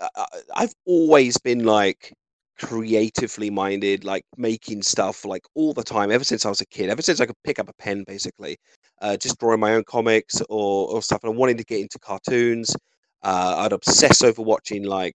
I- 0.00 0.08
I- 0.16 0.40
i've 0.56 0.72
always 0.86 1.36
been 1.38 1.64
like 1.64 2.14
creatively 2.58 3.50
minded 3.50 4.04
like 4.04 4.24
making 4.38 4.82
stuff 4.82 5.24
like 5.26 5.42
all 5.54 5.74
the 5.74 5.82
time 5.82 6.10
ever 6.10 6.24
since 6.24 6.46
i 6.46 6.48
was 6.48 6.60
a 6.62 6.66
kid 6.66 6.88
ever 6.88 7.02
since 7.02 7.20
i 7.20 7.26
could 7.26 7.36
pick 7.44 7.58
up 7.58 7.68
a 7.68 7.72
pen 7.74 8.04
basically 8.06 8.56
uh, 9.02 9.16
just 9.18 9.38
drawing 9.38 9.60
my 9.60 9.74
own 9.74 9.84
comics 9.86 10.40
or, 10.48 10.88
or 10.88 11.02
stuff 11.02 11.22
and 11.24 11.36
wanting 11.36 11.56
to 11.58 11.64
get 11.64 11.80
into 11.80 11.98
cartoons 11.98 12.74
uh, 13.22 13.56
i'd 13.58 13.72
obsess 13.72 14.22
over 14.22 14.40
watching 14.40 14.84
like 14.84 15.14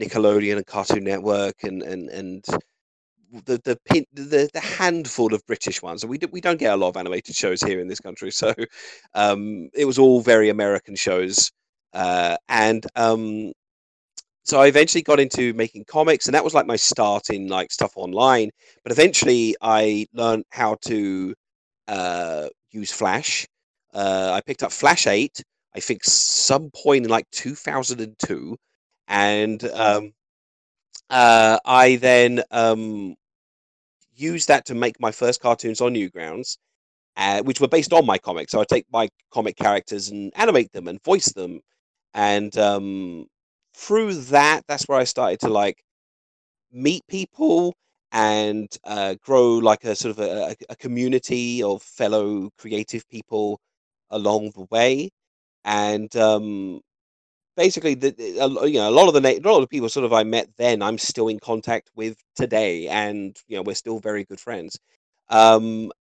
nickelodeon 0.00 0.56
and 0.56 0.66
cartoon 0.66 1.04
network 1.04 1.62
and 1.64 1.82
and 1.82 2.08
and 2.10 2.44
the 3.46 3.60
the 3.64 3.78
pin, 3.86 4.04
the 4.12 4.48
the 4.52 4.60
handful 4.60 5.34
of 5.34 5.44
British 5.46 5.82
ones, 5.82 6.02
and 6.02 6.10
we 6.10 6.18
do, 6.18 6.28
we 6.32 6.40
don't 6.40 6.58
get 6.58 6.72
a 6.72 6.76
lot 6.76 6.88
of 6.90 6.96
animated 6.96 7.34
shows 7.34 7.60
here 7.60 7.80
in 7.80 7.88
this 7.88 8.00
country, 8.00 8.30
so 8.30 8.54
um, 9.14 9.68
it 9.74 9.84
was 9.86 9.98
all 9.98 10.20
very 10.20 10.50
American 10.50 10.94
shows 10.96 11.50
uh, 11.94 12.36
and 12.48 12.86
um, 12.96 13.52
so 14.42 14.60
I 14.60 14.66
eventually 14.66 15.02
got 15.02 15.20
into 15.20 15.54
making 15.54 15.84
comics, 15.86 16.26
and 16.26 16.34
that 16.34 16.44
was 16.44 16.54
like 16.54 16.66
my 16.66 16.76
start 16.76 17.30
in 17.30 17.48
like 17.48 17.72
stuff 17.72 17.92
online. 17.96 18.50
But 18.82 18.92
eventually, 18.92 19.56
I 19.62 20.06
learned 20.12 20.44
how 20.50 20.76
to 20.86 21.34
uh, 21.88 22.48
use 22.72 22.92
Flash. 22.92 23.46
Uh, 23.94 24.32
I 24.34 24.40
picked 24.42 24.62
up 24.62 24.72
Flash 24.72 25.06
Eight. 25.06 25.42
I 25.74 25.80
think 25.80 26.04
some 26.04 26.70
point 26.74 27.04
in 27.04 27.10
like 27.10 27.26
2002, 27.30 28.56
and 29.08 29.62
um, 29.64 30.12
uh, 31.10 31.58
I 31.64 31.96
then 31.96 32.42
um, 32.50 33.16
used 34.14 34.48
that 34.48 34.66
to 34.66 34.74
make 34.74 35.00
my 35.00 35.12
first 35.12 35.40
cartoons 35.40 35.80
on 35.80 35.94
Newgrounds 35.94 36.56
uh, 37.16 37.42
which 37.42 37.60
were 37.60 37.68
based 37.68 37.92
on 37.92 38.06
my 38.06 38.18
comics. 38.18 38.52
So 38.52 38.60
I 38.60 38.64
take 38.64 38.86
my 38.92 39.08
comic 39.32 39.56
characters 39.56 40.10
and 40.10 40.32
animate 40.36 40.72
them 40.72 40.88
and 40.88 41.02
voice 41.04 41.32
them, 41.32 41.60
and 42.14 42.56
um, 42.58 43.26
through 43.74 44.14
that, 44.14 44.62
that's 44.68 44.84
where 44.84 44.98
I 44.98 45.04
started 45.04 45.40
to 45.40 45.48
like 45.50 45.82
meet 46.72 47.02
people 47.08 47.74
and 48.12 48.68
uh, 48.84 49.14
grow 49.22 49.54
like 49.58 49.84
a 49.84 49.94
sort 49.96 50.18
of 50.18 50.20
a, 50.20 50.56
a- 50.70 50.76
community 50.76 51.62
of 51.62 51.82
fellow 51.82 52.50
creative 52.58 53.08
people 53.08 53.60
along 54.10 54.52
the 54.52 54.66
way, 54.70 55.10
and 55.64 56.14
um, 56.16 56.80
basically, 57.56 57.94
the, 57.94 58.14
you 58.18 58.74
know, 58.74 58.88
a 58.88 58.90
lot 58.90 59.08
of 59.08 59.14
the 59.14 59.28
a 59.28 59.40
lot 59.40 59.56
of 59.56 59.62
the 59.62 59.68
people 59.68 59.88
sort 59.88 60.06
of 60.06 60.12
I 60.12 60.24
met 60.24 60.48
then, 60.58 60.82
I'm 60.82 60.98
still 60.98 61.28
in 61.28 61.38
contact 61.40 61.90
with 61.96 62.16
today, 62.36 62.88
and 62.88 63.36
you 63.48 63.56
know, 63.56 63.62
we're 63.62 63.74
still 63.74 63.98
very 64.00 64.24
good 64.24 64.40
friends. 64.40 64.78
Um, 65.30 65.92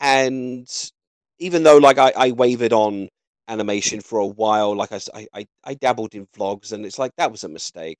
and 0.00 0.68
even 1.38 1.62
though 1.62 1.78
like 1.78 1.98
I, 1.98 2.12
I 2.16 2.30
wavered 2.32 2.72
on 2.72 3.08
animation 3.48 4.00
for 4.00 4.18
a 4.20 4.26
while, 4.26 4.74
like 4.76 4.92
I 4.92 5.46
I 5.64 5.74
dabbled 5.74 6.14
in 6.14 6.26
vlogs, 6.36 6.72
and 6.72 6.84
it's 6.86 6.98
like 6.98 7.12
that 7.16 7.32
was 7.32 7.44
a 7.44 7.48
mistake. 7.48 7.98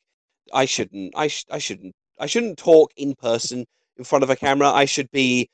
I 0.53 0.65
shouldn't. 0.67 1.15
I 1.17 1.29
sh- 1.29 1.47
I 1.51 1.59
shouldn't. 1.59 1.95
I 2.21 2.27
shouldn't 2.27 2.59
talk 2.59 2.93
in 2.97 3.15
person 3.15 3.67
in 3.97 4.05
front 4.05 4.25
of 4.25 4.31
a 4.31 4.37
camera. 4.37 4.71
I 4.71 4.85
should 4.87 5.11
be 5.11 5.51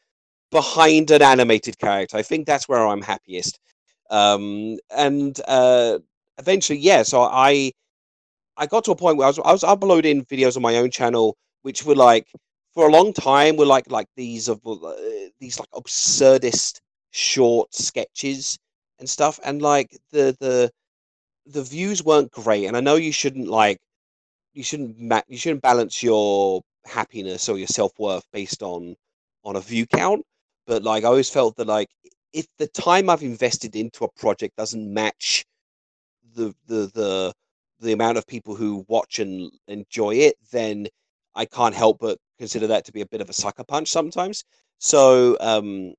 behind 0.50 1.10
an 1.10 1.22
animated 1.22 1.78
character. 1.78 2.16
I 2.16 2.22
think 2.22 2.46
that's 2.46 2.68
where 2.68 2.86
I'm 2.86 3.02
happiest. 3.02 3.58
Um, 4.10 4.78
and 4.90 5.38
uh, 5.48 5.98
eventually, 6.38 6.78
yeah. 6.78 7.02
So 7.02 7.22
I 7.22 7.72
I 8.56 8.66
got 8.66 8.84
to 8.84 8.92
a 8.92 8.96
point 8.96 9.16
where 9.18 9.26
I 9.26 9.30
was 9.30 9.38
I 9.38 9.52
was 9.52 9.64
uploading 9.64 10.24
videos 10.26 10.56
on 10.56 10.62
my 10.62 10.76
own 10.76 10.90
channel, 10.90 11.36
which 11.62 11.84
were 11.84 11.96
like 11.96 12.26
for 12.74 12.88
a 12.88 12.92
long 12.92 13.12
time 13.12 13.56
were 13.56 13.66
like 13.66 13.90
like 13.90 14.08
these 14.16 14.48
of 14.48 14.60
uh, 14.66 14.94
these 15.40 15.58
like 15.58 15.70
absurdist 15.72 16.80
short 17.10 17.74
sketches 17.74 18.58
and 18.98 19.08
stuff, 19.08 19.40
and 19.44 19.62
like 19.62 19.90
the 20.12 20.36
the 20.40 20.70
the 21.46 21.62
views 21.62 22.02
weren't 22.04 22.30
great. 22.32 22.66
And 22.66 22.76
I 22.76 22.80
know 22.80 22.96
you 22.96 23.12
shouldn't 23.12 23.48
like 23.48 23.78
you 24.54 24.62
shouldn't 24.64 24.98
ma- 24.98 25.22
you 25.28 25.38
shouldn't 25.38 25.62
balance 25.62 26.02
your 26.02 26.62
happiness 26.86 27.48
or 27.48 27.58
your 27.58 27.68
self 27.68 27.92
worth 27.98 28.24
based 28.32 28.62
on 28.62 28.96
on 29.44 29.56
a 29.56 29.60
view 29.60 29.86
count. 29.86 30.24
But 30.66 30.82
like 30.82 31.04
I 31.04 31.08
always 31.08 31.30
felt 31.30 31.56
that 31.56 31.66
like 31.66 31.88
if 32.32 32.46
the 32.58 32.68
time 32.68 33.10
I've 33.10 33.22
invested 33.22 33.76
into 33.76 34.04
a 34.04 34.12
project 34.12 34.56
doesn't 34.56 34.92
match 34.92 35.44
the 36.38 36.54
the 36.66 36.80
the 36.94 37.32
the 37.80 37.92
amount 37.92 38.18
of 38.18 38.26
people 38.26 38.54
who 38.56 38.84
watch 38.88 39.18
and 39.18 39.50
enjoy 39.68 40.14
it, 40.14 40.36
then 40.50 40.86
I 41.34 41.44
can't 41.44 41.74
help 41.74 41.98
but 42.00 42.18
consider 42.38 42.66
that 42.68 42.84
to 42.86 42.92
be 42.92 43.02
a 43.02 43.06
bit 43.06 43.20
of 43.20 43.30
a 43.30 43.32
sucker 43.32 43.64
punch 43.64 43.88
sometimes. 43.88 44.44
So 44.78 45.36
um, 45.40 45.94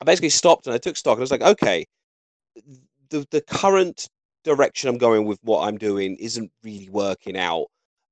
I 0.00 0.04
basically 0.04 0.30
stopped 0.30 0.66
and 0.66 0.74
I 0.74 0.78
took 0.78 0.96
stock. 0.96 1.16
And 1.16 1.20
I 1.22 1.26
was 1.28 1.30
like, 1.30 1.42
okay, 1.54 1.84
the 3.10 3.26
the 3.30 3.42
current 3.42 4.08
direction 4.44 4.88
I'm 4.88 4.98
going 4.98 5.24
with 5.26 5.38
what 5.42 5.66
I'm 5.66 5.78
doing 5.78 6.16
isn't 6.16 6.50
really 6.64 6.88
working 6.90 7.36
out. 7.36 7.66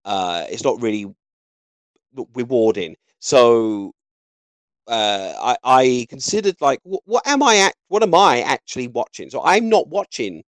Uh, 0.05 0.45
it's 0.49 0.65
not 0.65 0.81
really 0.83 1.07
rewarding. 2.35 2.97
So 3.21 3.93
uh, 4.87 5.35
I, 5.41 5.57
I 5.65 6.07
considered 6.09 6.57
like, 6.61 6.81
what, 6.85 7.03
what 7.05 7.27
am 7.27 7.43
I 7.43 7.57
at? 7.57 7.75
What 7.89 8.03
am 8.03 8.15
I 8.15 8.43
actually 8.43 8.89
watching? 8.89 9.31
So 9.31 9.43
I'm 9.45 9.69
not 9.69 9.89
watching, 9.89 10.43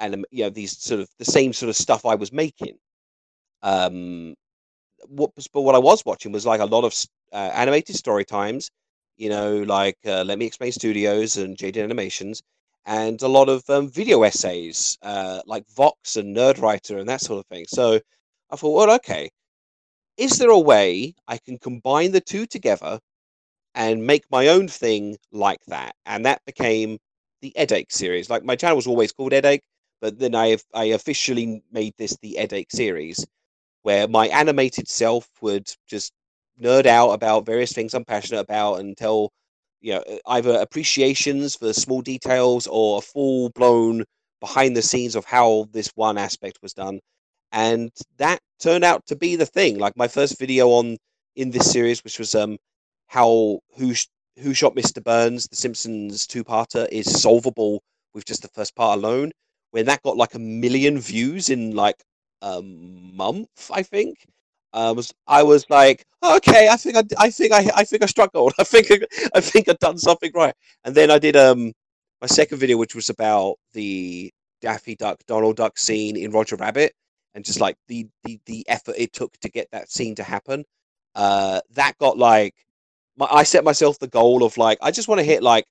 and 0.00 0.24
you 0.30 0.44
know 0.44 0.50
these 0.50 0.78
sort 0.78 1.00
of 1.00 1.08
the 1.18 1.24
same 1.24 1.52
sort 1.52 1.70
of 1.70 1.76
stuff 1.76 2.06
I 2.06 2.16
was 2.16 2.32
making. 2.32 2.78
Um, 3.62 4.34
what 5.08 5.34
was, 5.36 5.48
but 5.48 5.62
what 5.62 5.74
I 5.74 5.78
was 5.78 6.04
watching 6.04 6.32
was 6.32 6.46
like 6.46 6.60
a 6.60 6.66
lot 6.66 6.84
of 6.84 6.94
uh, 7.32 7.50
animated 7.54 7.96
story 7.96 8.24
times, 8.24 8.70
you 9.16 9.28
know, 9.30 9.62
like 9.62 9.98
uh, 10.06 10.24
Let 10.24 10.38
Me 10.38 10.46
Explain 10.46 10.72
Studios 10.72 11.36
and 11.36 11.56
Jaiden 11.56 11.84
Animations, 11.84 12.42
and 12.86 13.20
a 13.22 13.28
lot 13.28 13.48
of 13.48 13.68
um, 13.70 13.88
video 13.90 14.22
essays, 14.22 14.98
uh, 15.02 15.40
like 15.46 15.64
Vox 15.76 16.16
and 16.16 16.36
Nerdwriter 16.36 16.98
and 17.00 17.08
that 17.08 17.20
sort 17.22 17.40
of 17.40 17.46
thing. 17.46 17.66
So 17.68 18.00
I 18.50 18.56
thought, 18.56 18.76
well, 18.76 18.94
okay, 18.96 19.30
is 20.16 20.38
there 20.38 20.50
a 20.50 20.58
way 20.58 21.14
I 21.28 21.38
can 21.38 21.58
combine 21.58 22.12
the 22.12 22.20
two 22.20 22.46
together 22.46 23.00
and 23.74 24.06
make 24.06 24.24
my 24.30 24.48
own 24.48 24.68
thing 24.68 25.16
like 25.32 25.60
that? 25.68 25.94
And 26.06 26.26
that 26.26 26.44
became 26.46 26.98
the 27.42 27.52
Edache 27.56 27.92
series. 27.92 28.30
Like 28.30 28.44
my 28.44 28.56
channel 28.56 28.76
was 28.76 28.86
always 28.86 29.12
called 29.12 29.32
Edache, 29.32 29.62
but 30.00 30.18
then 30.18 30.34
I 30.34 30.58
I 30.74 30.84
officially 30.86 31.62
made 31.72 31.94
this 31.98 32.16
the 32.22 32.36
Edache 32.38 32.72
series, 32.72 33.26
where 33.82 34.08
my 34.08 34.28
animated 34.28 34.88
self 34.88 35.28
would 35.42 35.68
just 35.88 36.12
nerd 36.60 36.86
out 36.86 37.10
about 37.12 37.46
various 37.46 37.72
things 37.72 37.94
I'm 37.94 38.04
passionate 38.04 38.40
about 38.40 38.80
and 38.80 38.96
tell 38.96 39.32
you 39.80 39.94
know 39.94 40.04
either 40.26 40.52
appreciations 40.60 41.56
for 41.56 41.72
small 41.72 42.02
details 42.02 42.66
or 42.66 42.98
a 42.98 43.02
full 43.02 43.50
blown 43.50 44.04
behind 44.40 44.76
the 44.76 44.82
scenes 44.82 45.16
of 45.16 45.24
how 45.24 45.66
this 45.72 45.88
one 45.96 46.18
aspect 46.18 46.58
was 46.62 46.74
done. 46.74 47.00
And 47.52 47.90
that 48.18 48.40
turned 48.60 48.84
out 48.84 49.06
to 49.06 49.16
be 49.16 49.36
the 49.36 49.46
thing. 49.46 49.78
Like 49.78 49.96
my 49.96 50.08
first 50.08 50.38
video 50.38 50.70
on 50.70 50.96
in 51.36 51.50
this 51.50 51.70
series 51.70 52.02
which 52.04 52.18
was 52.18 52.34
um 52.34 52.58
how 53.06 53.60
who 53.76 53.94
sh- 53.94 54.06
who 54.38 54.52
shot 54.54 54.74
mr 54.74 55.02
burns 55.02 55.46
the 55.48 55.56
simpsons 55.56 56.26
two-parter 56.26 56.88
is 56.90 57.20
solvable 57.22 57.82
with 58.14 58.24
just 58.24 58.42
the 58.42 58.48
first 58.48 58.74
part 58.74 58.98
alone 58.98 59.30
when 59.70 59.86
that 59.86 60.02
got 60.02 60.16
like 60.16 60.34
a 60.34 60.38
million 60.38 60.98
views 61.00 61.50
in 61.50 61.74
like 61.74 61.96
a 62.42 62.62
month 62.62 63.70
i 63.72 63.82
think 63.82 64.18
I 64.72 64.92
was 64.92 65.12
I 65.26 65.42
was 65.42 65.66
like, 65.68 66.04
okay, 66.22 66.68
I 66.68 66.76
think 66.76 66.96
I, 66.96 67.02
I 67.18 67.30
think 67.30 67.52
I, 67.52 67.70
I 67.74 67.84
think 67.84 68.02
I 68.02 68.06
struck 68.06 68.32
gold. 68.32 68.52
I 68.58 68.64
think 68.64 68.90
I, 68.90 68.98
I 69.34 69.40
think 69.40 69.68
I've 69.68 69.78
done 69.78 69.98
something 69.98 70.30
right. 70.34 70.54
And 70.84 70.94
then 70.94 71.10
I 71.10 71.18
did 71.18 71.36
um 71.36 71.72
my 72.20 72.26
second 72.26 72.58
video, 72.58 72.76
which 72.76 72.94
was 72.94 73.10
about 73.10 73.56
the 73.72 74.30
Daffy 74.60 74.94
Duck 74.94 75.20
Donald 75.26 75.56
Duck 75.56 75.78
scene 75.78 76.16
in 76.16 76.30
Roger 76.30 76.56
Rabbit, 76.56 76.92
and 77.34 77.44
just 77.44 77.60
like 77.60 77.76
the 77.88 78.06
the 78.24 78.38
the 78.46 78.64
effort 78.68 78.94
it 78.98 79.12
took 79.12 79.32
to 79.40 79.48
get 79.50 79.68
that 79.72 79.90
scene 79.90 80.14
to 80.16 80.22
happen. 80.22 80.64
Uh, 81.14 81.60
that 81.72 81.98
got 81.98 82.18
like 82.18 82.54
my, 83.16 83.26
I 83.30 83.42
set 83.44 83.64
myself 83.64 83.98
the 83.98 84.08
goal 84.08 84.44
of 84.44 84.56
like 84.58 84.78
I 84.82 84.90
just 84.90 85.08
want 85.08 85.18
to 85.20 85.24
hit 85.24 85.42
like 85.42 85.64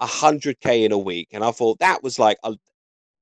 hundred 0.00 0.60
k 0.60 0.84
in 0.84 0.92
a 0.92 0.98
week, 0.98 1.28
and 1.32 1.44
I 1.44 1.50
thought 1.52 1.78
that 1.80 2.02
was 2.02 2.18
like 2.18 2.38
a 2.44 2.54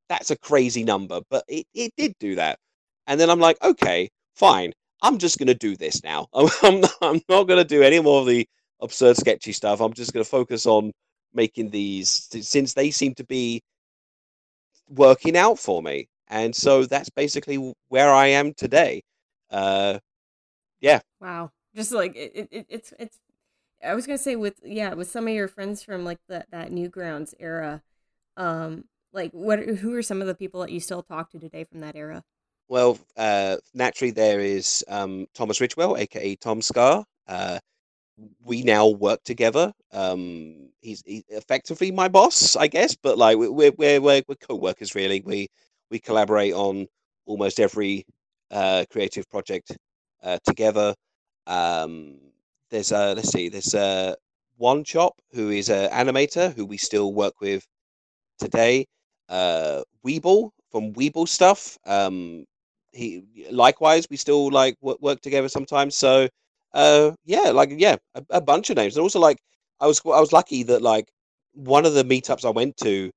that's 0.09 0.31
a 0.31 0.39
crazy 0.39 0.85
number, 0.85 1.21
but 1.31 1.45
it, 1.49 1.67
it 1.75 1.93
did 1.97 2.15
do 2.19 2.37
that. 2.37 2.59
And 3.07 3.21
then 3.21 3.31
I'm 3.31 3.41
like, 3.41 3.63
okay, 3.63 4.11
fine. 4.35 4.73
I'm 5.03 5.19
just 5.19 5.39
going 5.39 5.49
to 5.49 5.55
do 5.55 5.77
this 5.77 6.03
now. 6.03 6.29
I'm, 6.35 6.83
I'm 7.03 7.21
not, 7.29 7.47
going 7.47 7.59
to 7.59 7.65
do 7.65 7.83
any 7.83 8.01
more 8.01 8.21
of 8.21 8.27
the 8.27 8.47
absurd, 8.81 9.17
sketchy 9.17 9.53
stuff. 9.53 9.81
I'm 9.81 9.93
just 9.93 10.13
going 10.13 10.25
to 10.25 10.31
focus 10.31 10.67
on 10.67 10.93
making 11.35 11.71
these 11.71 12.29
since 12.41 12.75
they 12.75 12.91
seem 12.91 13.15
to 13.17 13.25
be 13.25 13.61
working 14.89 15.37
out 15.37 15.59
for 15.59 15.83
me. 15.83 16.09
And 16.29 16.55
so 16.55 16.85
that's 16.85 17.11
basically 17.11 17.75
where 17.89 18.13
I 18.13 18.29
am 18.29 18.55
today. 18.55 19.03
Uh, 19.51 19.99
yeah. 20.81 21.01
Wow. 21.21 21.51
Just 21.75 21.93
like 21.93 22.15
it, 22.15 22.49
it, 22.51 22.67
it's 22.69 22.93
it's. 22.99 23.19
I 23.85 23.95
was 23.95 24.07
gonna 24.07 24.17
say 24.17 24.37
with 24.37 24.61
yeah 24.65 24.95
with 24.95 25.11
some 25.11 25.27
of 25.27 25.35
your 25.35 25.49
friends 25.49 25.83
from 25.83 26.05
like 26.05 26.19
that 26.29 26.47
that 26.53 26.71
Newgrounds 26.71 27.35
era, 27.39 27.83
um, 28.37 28.85
like 29.15 29.31
what 29.33 29.61
who 29.61 29.95
are 29.95 30.03
some 30.03 30.21
of 30.21 30.27
the 30.27 30.35
people 30.35 30.61
that 30.61 30.73
you 30.73 30.81
still 30.81 31.03
talk 31.03 31.31
to 31.31 31.39
today 31.39 31.65
from 31.65 31.81
that 31.81 31.97
era? 31.97 32.23
Well, 32.69 32.99
uh, 33.17 33.57
naturally 33.75 34.11
there 34.11 34.41
is 34.41 34.85
um, 34.89 35.27
Thomas 35.35 35.61
Ridgewell, 35.61 35.99
aka 35.99 36.37
TomSka. 36.37 37.05
Uh, 37.29 37.59
we 38.45 38.63
now 38.63 38.89
work 38.89 39.23
together. 39.25 39.73
Um, 39.93 40.71
he's, 40.81 41.03
he's 41.05 41.25
effectively 41.29 41.91
my 41.91 42.09
boss, 42.09 42.57
I 42.57 42.69
guess, 42.69 42.97
but 42.97 43.19
like 43.19 43.37
we're 43.37 43.51
we're 43.51 43.73
we're, 43.73 44.01
we're 44.01 44.23
co-workers 44.41 44.95
really. 44.95 45.23
We 45.25 45.49
we 45.91 45.99
collaborate 45.99 46.55
on 46.55 46.87
almost 47.27 47.61
every 47.61 48.05
uh, 48.51 48.85
creative 48.91 49.29
project 49.31 49.77
uh, 50.23 50.39
together. 50.45 50.95
Um, 51.47 52.19
there's 52.71 52.93
a 52.93 53.15
let's 53.15 53.31
see, 53.31 53.49
there's 53.49 53.75
a 53.75 54.17
one 54.57 54.85
chop 54.85 55.15
who 55.33 55.51
is 55.51 55.69
an 55.69 55.91
animator 55.91 56.55
who 56.55 56.65
we 56.65 56.77
still 56.77 57.13
work 57.13 57.41
with 57.41 57.67
today. 58.39 58.87
Uh, 59.29 59.83
Weebl 60.05 60.51
from 60.71 60.93
Weebl 60.93 61.29
stuff. 61.29 61.79
Um, 61.87 62.45
he 62.93 63.23
likewise 63.51 64.07
we 64.09 64.17
still 64.17 64.51
like 64.51 64.77
work, 64.81 65.01
work 65.01 65.21
together 65.21 65.49
sometimes. 65.49 65.97
So 65.97 66.29
uh, 66.73 67.13
yeah, 67.25 67.51
like 67.51 67.73
yeah, 67.77 67.97
a, 68.15 68.25
a 68.31 68.41
bunch 68.41 68.71
of 68.71 68.77
names. 68.77 68.97
And 68.97 69.03
also 69.03 69.21
like 69.21 69.39
I 69.81 69.87
was 69.87 70.01
I 70.05 70.21
was 70.21 70.33
lucky 70.33 70.63
that 70.65 70.83
like 70.83 71.09
one 71.53 71.87
of 71.87 71.95
the 71.95 72.05
meetups 72.05 72.45
I 72.45 72.51
went 72.51 72.77
to 72.79 73.11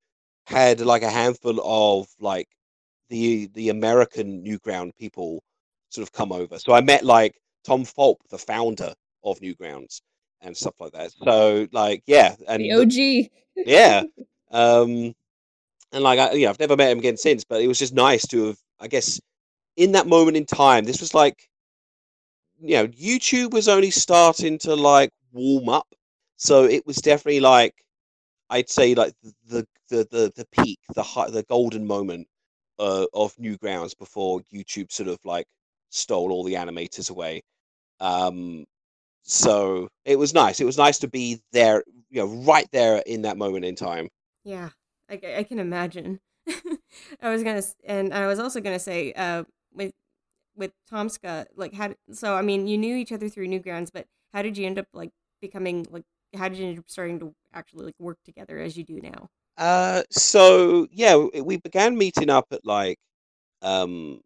had 0.46 0.80
like 0.80 1.04
a 1.04 1.10
handful 1.10 1.60
of 1.64 2.08
like 2.20 2.48
the 3.10 3.50
the 3.54 3.70
American 3.70 4.44
Newground 4.44 4.92
people 4.98 5.44
sort 5.90 6.08
of 6.08 6.14
come 6.14 6.32
over. 6.32 6.60
So 6.60 6.74
I 6.74 6.82
met 6.82 7.04
like 7.04 7.36
Tom 7.64 7.84
Fulp, 7.84 8.18
the 8.30 8.38
founder 8.38 8.94
of 9.24 9.40
Newgrounds, 9.40 10.02
and 10.42 10.56
stuff 10.56 10.76
like 10.80 10.94
that. 10.94 11.12
So 11.24 11.68
like 11.72 12.04
yeah, 12.06 12.36
and 12.48 12.64
the 12.64 12.74
OG. 12.74 13.30
yeah, 13.56 14.04
um, 14.52 15.14
and 15.92 16.04
like 16.04 16.20
I, 16.20 16.34
yeah, 16.34 16.50
I've 16.50 16.60
never 16.60 16.76
met 16.76 16.92
him 16.92 17.00
again 17.00 17.18
since. 17.18 17.44
But 17.44 17.62
it 17.62 17.68
was 17.68 17.80
just 17.80 17.94
nice 17.94 18.26
to 18.28 18.48
have, 18.48 18.58
I 18.80 18.88
guess, 18.88 19.20
in 19.76 19.94
that 19.94 20.08
moment 20.08 20.38
in 20.38 20.46
time. 20.46 20.86
This 20.86 21.00
was 21.00 21.14
like, 21.14 21.50
you 22.60 22.76
know, 22.76 22.88
YouTube 22.88 23.54
was 23.54 23.68
only 23.68 23.92
starting 23.92 24.58
to 24.60 24.76
like 24.76 25.12
warm 25.32 25.70
up, 25.70 25.88
so 26.38 26.64
it 26.66 26.86
was 26.86 26.98
definitely 26.98 27.40
like, 27.40 27.74
I'd 28.50 28.70
say 28.70 28.96
like 28.96 29.14
the 29.48 29.66
the 29.90 30.08
the 30.12 30.32
the 30.36 30.48
peak, 30.52 30.80
the 30.96 31.04
high, 31.04 31.30
the 31.30 31.44
golden 31.44 31.86
moment 31.86 32.28
uh, 32.80 33.06
of 33.14 33.36
Newgrounds 33.36 33.98
before 33.98 34.42
YouTube 34.54 34.92
sort 34.92 35.10
of 35.10 35.20
like 35.24 35.46
stole 35.90 36.32
all 36.32 36.44
the 36.44 36.56
animators 36.56 37.10
away. 37.10 37.42
Um, 38.00 38.66
so 39.24 39.90
it 40.06 40.18
was 40.18 40.34
nice. 40.34 40.60
It 40.60 40.66
was 40.66 40.78
nice 40.78 41.00
to 41.00 41.08
be 41.08 41.42
there, 41.52 41.84
you 42.10 42.22
know, 42.22 42.44
right 42.44 42.68
there 42.72 43.04
in 43.06 43.24
that 43.24 43.38
moment 43.38 43.66
in 43.66 43.76
time. 43.76 44.10
Yeah, 44.44 44.70
I, 45.10 45.20
I 45.38 45.44
can 45.44 45.60
imagine. 45.60 46.20
I 47.22 47.30
was 47.30 47.44
gonna, 47.44 47.64
and 47.86 48.14
I 48.14 48.28
was 48.28 48.40
also 48.40 48.62
gonna 48.62 48.80
say, 48.80 49.14
uh, 49.14 49.44
with 49.74 49.94
with 50.56 50.72
Tomska, 50.92 51.48
like 51.56 51.74
how. 51.74 51.94
So 52.12 52.36
I 52.36 52.42
mean, 52.42 52.68
you 52.68 52.78
knew 52.78 52.96
each 52.96 53.12
other 53.12 53.30
through 53.30 53.48
Newgrounds, 53.48 53.92
but 53.94 54.08
how 54.34 54.42
did 54.42 54.58
you 54.58 54.66
end 54.66 54.80
up 54.80 54.88
like 54.94 55.12
becoming 55.42 55.86
like? 55.92 56.06
How 56.36 56.50
did 56.50 56.58
you 56.60 56.68
end 56.68 56.80
up 56.80 56.86
starting 56.90 57.20
to 57.20 57.36
actually 57.54 57.86
like 57.86 57.96
work 58.00 58.20
together 58.26 58.60
as 58.60 58.78
you 58.78 58.84
do 58.84 59.00
now? 59.02 59.30
Uh, 59.58 60.04
so 60.12 60.88
yeah, 60.92 61.16
we 61.16 61.58
began 61.58 61.98
meeting 61.98 62.30
up 62.30 62.46
at 62.52 62.64
like, 62.66 63.00
um, 63.62 64.22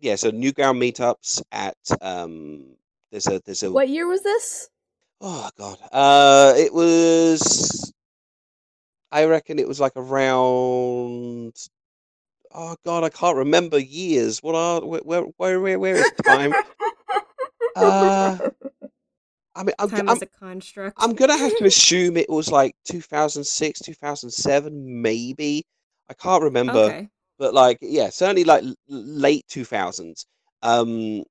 yeah, 0.00 0.16
so 0.16 0.30
Newground 0.32 0.78
meetups 0.78 1.42
at 1.52 1.76
um, 2.02 2.76
there's 3.10 3.26
a 3.28 3.40
there's 3.44 3.62
a 3.64 3.72
What 3.72 3.88
year 3.90 4.06
was 4.06 4.22
this? 4.22 4.70
oh 5.20 5.50
god, 5.56 5.78
uh, 5.92 6.54
it 6.56 6.72
was 6.72 7.92
I 9.14 9.26
reckon 9.26 9.60
it 9.60 9.68
was 9.68 9.78
like 9.78 9.92
around 9.94 11.54
oh 12.52 12.74
god, 12.84 13.04
I 13.04 13.10
can't 13.10 13.36
remember 13.36 13.78
years. 13.78 14.42
What 14.42 14.56
are 14.56 14.84
where 14.84 15.22
where 15.22 15.60
where 15.60 15.78
where, 15.78 15.94
is 15.94 16.10
time? 16.24 16.52
uh, 17.76 18.36
I 19.54 19.62
mean, 19.62 19.74
I'm, 19.78 19.88
Time 19.88 20.08
I'm 20.08 20.16
as 20.16 20.22
a 20.22 20.26
construct. 20.26 20.96
I'm 21.00 21.14
gonna 21.14 21.38
have 21.38 21.56
to 21.58 21.64
assume 21.64 22.16
it 22.16 22.28
was 22.28 22.50
like 22.50 22.74
2006, 22.86 23.78
2007, 23.78 25.02
maybe. 25.02 25.64
I 26.10 26.14
can't 26.14 26.42
remember, 26.42 26.72
okay. 26.72 27.08
but 27.38 27.54
like, 27.54 27.78
yeah, 27.82 28.10
certainly 28.10 28.42
like 28.42 28.64
late 28.88 29.46
2000s. 29.48 30.26
Um, 30.62 31.22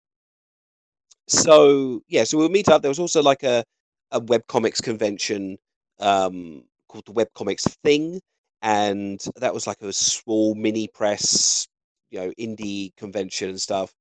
so 1.28 2.02
yeah, 2.08 2.24
so 2.24 2.38
we'll 2.38 2.48
meet 2.48 2.70
up. 2.70 2.82
There 2.82 2.90
was 2.90 3.00
also 3.00 3.22
like 3.22 3.44
a 3.44 3.66
a 4.12 4.22
webcomics 4.22 4.82
convention 4.82 5.58
um 6.00 6.64
called 6.94 7.06
the 7.08 7.14
Webcomics 7.14 7.76
Thing, 7.84 8.22
and 8.62 9.20
that 9.38 9.54
was 9.54 9.68
like 9.68 9.82
a 9.82 9.92
small 9.94 10.56
mini 10.56 10.88
press, 10.88 11.68
you 12.12 12.20
know, 12.22 12.32
indie 12.40 12.96
convention 12.98 13.50
and 13.50 13.62
stuff. 13.62 13.94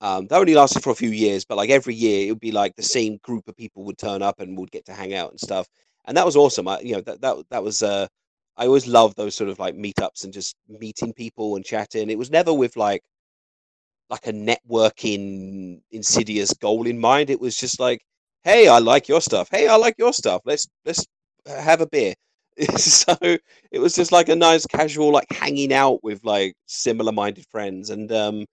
Um, 0.00 0.26
that 0.28 0.38
only 0.40 0.54
lasted 0.54 0.82
for 0.82 0.90
a 0.90 0.96
few 0.96 1.10
years, 1.10 1.44
but 1.44 1.56
like 1.56 1.70
every 1.70 1.94
year, 1.94 2.26
it 2.26 2.32
would 2.32 2.40
be 2.40 2.52
like 2.52 2.74
the 2.76 2.82
same 2.82 3.18
group 3.22 3.48
of 3.48 3.56
people 3.56 3.84
would 3.84 3.98
turn 3.98 4.22
up 4.22 4.40
and 4.40 4.58
would 4.58 4.70
get 4.70 4.86
to 4.86 4.94
hang 4.94 5.14
out 5.14 5.30
and 5.30 5.40
stuff, 5.40 5.68
and 6.06 6.16
that 6.16 6.26
was 6.26 6.36
awesome. 6.36 6.68
I, 6.68 6.80
you 6.80 6.94
know, 6.94 7.02
that 7.02 7.20
that 7.22 7.36
that 7.50 7.62
was 7.62 7.82
uh, 7.82 8.06
I 8.56 8.66
always 8.66 8.86
loved 8.86 9.16
those 9.16 9.34
sort 9.36 9.50
of 9.50 9.58
like 9.58 9.74
meetups 9.76 10.24
and 10.24 10.32
just 10.32 10.56
meeting 10.68 11.12
people 11.12 11.56
and 11.56 11.64
chatting. 11.64 12.10
It 12.10 12.18
was 12.18 12.30
never 12.30 12.52
with 12.54 12.76
like 12.76 13.02
like 14.10 14.26
a 14.26 14.32
networking 14.32 15.80
insidious 15.90 16.52
goal 16.54 16.86
in 16.86 16.98
mind. 16.98 17.30
It 17.30 17.40
was 17.40 17.56
just 17.56 17.78
like, 17.80 18.02
hey, 18.44 18.68
I 18.68 18.78
like 18.78 19.08
your 19.08 19.20
stuff. 19.20 19.48
Hey, 19.50 19.68
I 19.68 19.76
like 19.76 19.94
your 19.98 20.12
stuff. 20.12 20.42
Let's 20.44 20.66
let's 20.84 21.06
have 21.46 21.80
a 21.80 21.86
beer. 21.86 22.14
so 22.76 23.16
it 23.22 23.78
was 23.78 23.94
just 23.94 24.12
like 24.12 24.28
a 24.28 24.34
nice 24.36 24.66
casual 24.66 25.12
like 25.12 25.30
hanging 25.30 25.72
out 25.72 26.02
with 26.02 26.24
like 26.24 26.54
similar 26.66 27.12
minded 27.12 27.46
friends 27.50 27.90
and 27.90 28.10
um 28.12 28.44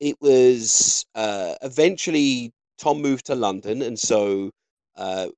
it 0.00 0.16
was 0.20 1.04
uh 1.14 1.54
eventually 1.62 2.52
tom 2.78 3.02
moved 3.02 3.26
to 3.26 3.34
london 3.34 3.82
and 3.82 3.98
so 3.98 4.50
uh 4.96 5.28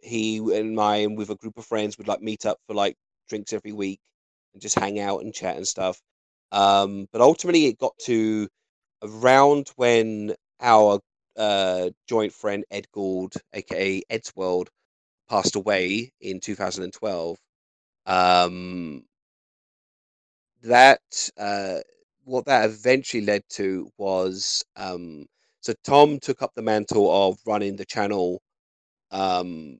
he 0.00 0.38
and 0.38 0.80
I 0.80 0.98
and 0.98 1.18
with 1.18 1.30
a 1.30 1.36
group 1.36 1.58
of 1.58 1.66
friends 1.66 1.98
would 1.98 2.08
like 2.08 2.22
meet 2.22 2.46
up 2.46 2.58
for 2.66 2.74
like 2.74 2.96
drinks 3.28 3.52
every 3.52 3.72
week 3.72 4.00
and 4.54 4.62
just 4.62 4.78
hang 4.78 5.00
out 5.00 5.22
and 5.22 5.34
chat 5.34 5.56
and 5.56 5.66
stuff. 5.66 6.00
Um 6.52 7.06
but 7.12 7.20
ultimately 7.22 7.66
it 7.66 7.78
got 7.78 7.94
to 8.06 8.48
around 9.02 9.70
when 9.76 10.34
our 10.60 11.00
uh 11.36 11.90
joint 12.08 12.32
friend 12.32 12.64
Edd 12.70 12.86
Gould 12.92 13.34
aka 13.54 14.02
Eddsworld 14.10 14.68
passed 15.28 15.56
away 15.56 16.12
in 16.20 16.40
2012 16.40 17.38
um, 18.08 19.04
that 20.62 21.30
uh, 21.38 21.78
what 22.24 22.44
that 22.46 22.68
eventually 22.68 23.24
led 23.24 23.42
to 23.50 23.90
was 23.98 24.64
um, 24.76 25.26
so 25.60 25.72
Tom 25.84 26.18
took 26.20 26.42
up 26.42 26.52
the 26.54 26.62
mantle 26.62 27.10
of 27.10 27.38
running 27.46 27.76
the 27.76 27.84
channel 27.84 28.42
um, 29.10 29.78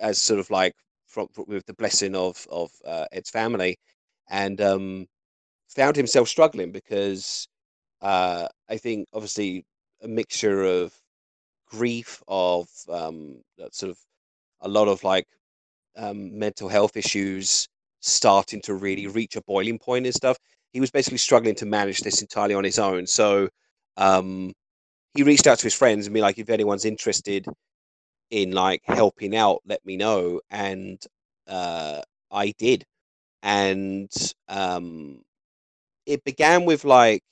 as 0.00 0.18
sort 0.20 0.40
of 0.40 0.50
like 0.50 0.74
from, 1.06 1.28
with 1.48 1.66
the 1.66 1.74
blessing 1.74 2.16
of 2.16 2.46
of 2.50 2.70
uh, 2.86 3.06
Ed's 3.12 3.30
family, 3.30 3.78
and 4.30 4.60
um, 4.60 5.06
found 5.68 5.96
himself 5.96 6.28
struggling 6.28 6.72
because 6.72 7.48
uh, 8.02 8.48
I 8.70 8.76
think 8.78 9.08
obviously 9.14 9.64
a 10.02 10.08
mixture 10.08 10.64
of 10.64 10.94
grief 11.68 12.22
of 12.28 12.68
um, 12.90 13.42
sort 13.72 13.90
of 13.90 13.98
a 14.62 14.68
lot 14.68 14.88
of 14.88 15.04
like 15.04 15.26
um, 15.96 16.38
mental 16.38 16.68
health 16.68 16.96
issues 16.96 17.68
starting 18.00 18.60
to 18.62 18.74
really 18.74 19.06
reach 19.06 19.36
a 19.36 19.42
boiling 19.42 19.78
point 19.78 20.06
and 20.06 20.14
stuff. 20.14 20.36
He 20.72 20.80
was 20.80 20.90
basically 20.90 21.18
struggling 21.18 21.54
to 21.56 21.66
manage 21.66 22.00
this 22.00 22.20
entirely 22.20 22.54
on 22.54 22.64
his 22.64 22.78
own. 22.78 23.06
So 23.06 23.48
um, 23.96 24.52
he 25.14 25.22
reached 25.22 25.46
out 25.46 25.58
to 25.58 25.64
his 25.64 25.74
friends 25.74 26.06
and 26.06 26.14
be 26.14 26.20
like, 26.20 26.38
if 26.38 26.50
anyone's 26.50 26.84
interested 26.84 27.46
in 28.30 28.52
like 28.52 28.82
helping 28.84 29.36
out, 29.36 29.60
let 29.66 29.84
me 29.86 29.96
know. 29.96 30.40
And 30.50 31.00
uh, 31.48 32.02
I 32.30 32.52
did. 32.58 32.84
And 33.42 34.10
um, 34.48 35.22
it 36.06 36.24
began 36.24 36.64
with 36.64 36.84
like 36.84 37.22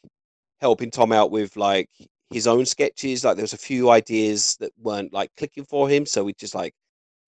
helping 0.60 0.90
Tom 0.90 1.12
out 1.12 1.30
with 1.30 1.56
like 1.56 1.90
his 2.30 2.46
own 2.46 2.64
sketches. 2.64 3.24
Like 3.24 3.36
there 3.36 3.42
was 3.42 3.52
a 3.52 3.58
few 3.58 3.90
ideas 3.90 4.56
that 4.60 4.72
weren't 4.80 5.12
like 5.12 5.30
clicking 5.36 5.64
for 5.64 5.88
him. 5.88 6.06
So 6.06 6.24
we 6.24 6.34
just 6.34 6.54
like 6.54 6.74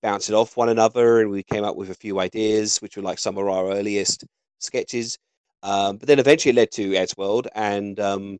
bounce 0.05 0.29
it 0.29 0.35
off 0.35 0.57
one 0.57 0.69
another 0.69 1.21
and 1.21 1.31
we 1.31 1.43
came 1.43 1.65
up 1.65 1.77
with 1.77 1.91
a 1.91 1.95
few 1.95 2.21
ideas 2.21 2.79
which 2.79 2.97
were 2.97 3.03
like 3.03 3.19
some 3.19 3.37
of 3.39 3.49
our 3.49 3.73
earliest 3.73 4.25
sketches 4.61 5.19
um, 5.65 5.97
but 5.97 6.07
then 6.07 6.19
eventually 6.19 6.51
it 6.51 6.57
led 6.57 6.71
to 6.73 6.91
Eddsworld 6.93 7.47
and 7.55 7.99
um, 7.99 8.39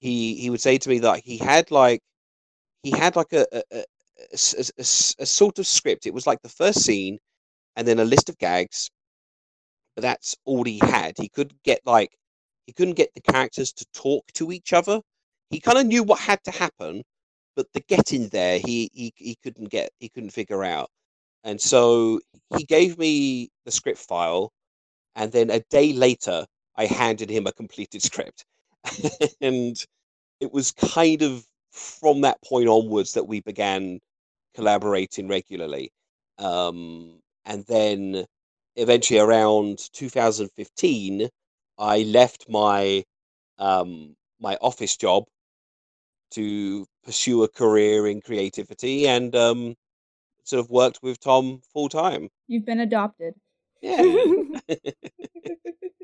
he 0.00 0.36
he 0.36 0.50
would 0.50 0.60
say 0.60 0.78
to 0.78 0.88
me 0.88 1.00
that 1.00 1.20
he 1.24 1.36
had 1.36 1.70
like 1.72 2.00
he 2.82 2.90
had 2.92 3.16
like 3.16 3.32
a 3.32 3.46
a, 3.52 3.62
a, 3.72 3.84
a, 4.32 4.82
a 4.82 5.26
sort 5.26 5.58
of 5.58 5.66
script. 5.66 6.06
It 6.06 6.14
was 6.14 6.26
like 6.26 6.40
the 6.42 6.48
first 6.48 6.84
scene, 6.84 7.18
and 7.76 7.86
then 7.88 7.98
a 8.00 8.04
list 8.04 8.28
of 8.28 8.38
gags. 8.38 8.90
But 9.96 10.02
that's 10.02 10.36
all 10.44 10.64
he 10.64 10.80
had. 10.82 11.14
He 11.18 11.28
couldn't 11.28 11.62
get 11.64 11.80
like 11.84 12.16
he 12.66 12.72
couldn't 12.72 12.94
get 12.94 13.12
the 13.14 13.20
characters 13.32 13.72
to 13.74 13.86
talk 13.92 14.24
to 14.34 14.52
each 14.52 14.72
other. 14.72 15.00
He 15.50 15.60
kind 15.60 15.78
of 15.78 15.86
knew 15.86 16.04
what 16.04 16.20
had 16.20 16.42
to 16.44 16.52
happen, 16.52 17.02
but 17.56 17.66
the 17.74 17.80
getting 17.80 18.28
there 18.28 18.60
he, 18.60 18.90
he 18.94 19.12
he 19.16 19.36
couldn't 19.42 19.70
get 19.70 19.90
he 20.00 20.08
couldn't 20.08 20.30
figure 20.30 20.64
out. 20.64 20.90
And 21.44 21.60
so 21.60 22.20
he 22.56 22.64
gave 22.64 22.98
me 22.98 23.50
the 23.64 23.70
script 23.70 23.98
file, 23.98 24.52
and 25.16 25.32
then 25.32 25.50
a 25.50 25.60
day 25.70 25.92
later 25.92 26.46
I 26.76 26.86
handed 26.86 27.30
him 27.30 27.46
a 27.46 27.52
completed 27.52 28.02
script. 28.10 28.44
and 29.40 29.76
it 30.40 30.52
was 30.52 30.72
kind 30.72 31.22
of 31.22 31.44
from 31.72 32.22
that 32.22 32.42
point 32.42 32.68
onwards 32.68 33.14
that 33.14 33.24
we 33.28 33.40
began 33.40 34.00
collaborating 34.54 35.28
regularly. 35.28 35.92
Um, 36.38 37.20
and 37.44 37.64
then 37.66 38.24
eventually 38.76 39.20
around 39.20 39.78
2015, 39.92 41.28
I 41.78 42.02
left 42.02 42.46
my 42.48 43.04
um, 43.58 44.16
my 44.40 44.56
office 44.62 44.96
job 44.96 45.24
to 46.32 46.86
pursue 47.04 47.42
a 47.42 47.48
career 47.48 48.06
in 48.06 48.20
creativity 48.20 49.06
and 49.08 49.34
um, 49.36 49.74
sort 50.50 50.60
of 50.60 50.70
worked 50.70 51.02
with 51.02 51.20
Tom 51.20 51.60
full 51.72 51.88
time. 51.88 52.28
You've 52.48 52.66
been 52.66 52.80
adopted. 52.80 53.34
Yeah. 53.80 54.02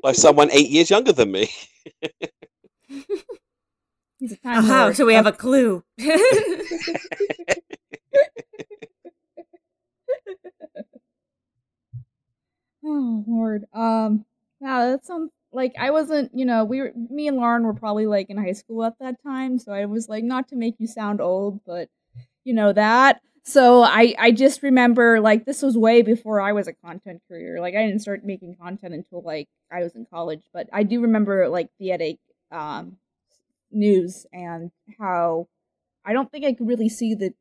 By 0.01 0.13
someone 0.13 0.49
eight 0.51 0.69
years 0.69 0.89
younger 0.89 1.11
than 1.13 1.31
me. 1.31 1.49
He's 4.19 4.31
a 4.31 4.37
time 4.37 4.63
Oh, 4.65 4.91
so 4.93 5.05
we 5.05 5.13
have 5.13 5.27
a 5.27 5.31
clue. 5.31 5.83
Oh 12.83 13.23
Lord. 13.27 13.65
Um 13.73 14.25
yeah, 14.61 14.91
that 14.91 15.05
sounds 15.05 15.31
like 15.51 15.73
I 15.77 15.91
wasn't, 15.91 16.31
you 16.33 16.45
know, 16.45 16.63
we 16.65 16.81
were 16.81 16.91
me 16.95 17.27
and 17.27 17.37
Lauren 17.37 17.63
were 17.63 17.73
probably 17.73 18.07
like 18.07 18.29
in 18.29 18.37
high 18.37 18.53
school 18.53 18.83
at 18.83 18.97
that 18.99 19.21
time, 19.23 19.59
so 19.59 19.71
I 19.71 19.85
was 19.85 20.09
like 20.09 20.23
not 20.23 20.47
to 20.49 20.55
make 20.55 20.75
you 20.79 20.87
sound 20.87 21.21
old, 21.21 21.61
but 21.65 21.89
you 22.43 22.53
know 22.53 22.73
that. 22.73 23.21
So 23.47 23.81
I 23.81 24.13
I 24.19 24.31
just 24.31 24.61
remember 24.61 25.21
like 25.21 25.45
this 25.45 25.61
was 25.61 25.77
way 25.77 26.01
before 26.01 26.41
I 26.41 26.51
was 26.51 26.67
a 26.67 26.73
content 26.73 27.21
creator. 27.29 27.61
Like 27.61 27.75
I 27.75 27.85
didn't 27.85 28.01
start 28.01 28.25
making 28.25 28.57
content 28.57 28.93
until 28.93 29.21
like 29.21 29.47
I 29.71 29.83
was 29.83 29.95
in 29.95 30.05
college, 30.05 30.43
but 30.53 30.67
I 30.73 30.83
do 30.83 30.99
remember 30.99 31.47
like 31.47 31.69
the 31.79 31.87
headache 31.87 32.19
um 32.51 32.97
news 33.71 34.25
and 34.33 34.71
how 34.99 35.47
I 36.05 36.13
don't 36.13 36.31
think 36.31 36.45
I 36.45 36.53
could 36.53 36.67
really 36.67 36.89
see 36.89 37.15
the 37.15 37.33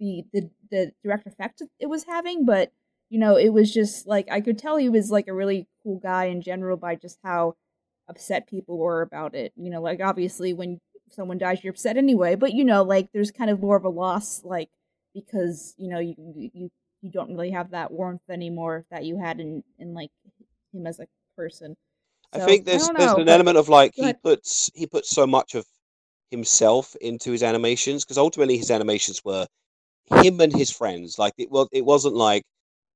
the 0.00 0.24
the, 0.32 0.50
the 0.72 0.92
direct 1.04 1.28
effect 1.28 1.62
it 1.78 1.86
was 1.86 2.04
having, 2.04 2.44
but 2.44 2.72
you 3.10 3.20
know, 3.20 3.36
it 3.36 3.50
was 3.50 3.72
just 3.72 4.06
like 4.08 4.28
I 4.30 4.40
could 4.40 4.58
tell 4.58 4.76
he 4.78 4.88
was 4.88 5.12
like 5.12 5.28
a 5.28 5.34
really 5.34 5.68
cool 5.84 6.00
guy 6.00 6.24
in 6.26 6.42
general 6.42 6.76
by 6.76 6.96
just 6.96 7.20
how 7.22 7.54
upset 8.08 8.48
people 8.48 8.78
were 8.78 9.02
about 9.02 9.36
it. 9.36 9.52
You 9.56 9.70
know, 9.70 9.80
like 9.82 10.00
obviously 10.00 10.52
when 10.54 10.80
someone 11.10 11.38
dies, 11.38 11.62
you're 11.62 11.72
upset 11.72 11.96
anyway, 11.96 12.34
but 12.34 12.52
you 12.52 12.64
know, 12.64 12.82
like 12.82 13.12
there's 13.12 13.30
kind 13.30 13.50
of 13.50 13.60
more 13.60 13.76
of 13.76 13.84
a 13.84 13.88
loss, 13.90 14.42
like 14.44 14.70
because 15.16 15.74
you 15.78 15.88
know 15.88 15.98
you 15.98 16.14
you 16.18 16.70
you 17.00 17.10
don't 17.10 17.30
really 17.30 17.50
have 17.50 17.70
that 17.70 17.90
warmth 17.90 18.28
anymore 18.30 18.84
that 18.90 19.04
you 19.04 19.18
had 19.18 19.40
in 19.40 19.64
in 19.78 19.94
like 19.94 20.10
him 20.72 20.86
as 20.86 21.00
a 21.00 21.06
person. 21.36 21.74
I 22.32 22.40
think 22.40 22.66
there's 22.66 22.86
don't 22.86 22.98
there's 22.98 23.12
an 23.12 23.28
element 23.28 23.56
of 23.56 23.68
like 23.68 23.92
he 23.94 24.12
puts 24.12 24.70
he 24.74 24.86
puts 24.86 25.10
so 25.10 25.26
much 25.26 25.54
of 25.54 25.64
himself 26.30 26.94
into 27.00 27.32
his 27.32 27.42
animations 27.42 28.04
because 28.04 28.18
ultimately 28.18 28.58
his 28.58 28.70
animations 28.70 29.24
were 29.24 29.46
him 30.22 30.40
and 30.40 30.52
his 30.52 30.70
friends. 30.70 31.18
Like 31.18 31.32
it 31.38 31.50
was 31.50 31.68
it 31.72 31.84
wasn't 31.84 32.14
like 32.14 32.42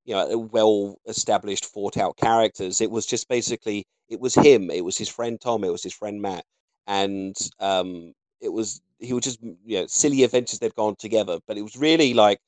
you 0.05 0.14
know 0.14 0.39
well 0.39 0.97
established 1.07 1.64
thought 1.64 1.97
out 1.97 2.16
characters. 2.18 2.81
It 2.81 2.91
was 2.91 3.07
just 3.07 3.29
basically 3.29 3.85
it 4.09 4.21
was 4.21 4.35
him. 4.35 4.71
It 4.71 4.85
was 4.85 4.99
his 4.99 5.09
friend 5.09 5.41
Tom. 5.41 5.64
It 5.64 5.73
was 5.73 5.83
his 5.83 5.95
friend 5.95 6.21
Matt, 6.21 6.45
and 6.87 7.35
um, 7.61 8.12
it 8.41 8.53
was 8.53 8.83
he 9.01 9.13
was 9.13 9.25
just 9.25 9.43
you 9.43 9.81
know 9.81 9.87
silly 9.87 10.25
adventures 10.25 10.59
they've 10.59 10.75
gone 10.75 10.97
together. 10.97 11.39
But 11.47 11.59
it 11.59 11.63
was 11.63 11.77
really 11.77 12.15
like 12.15 12.39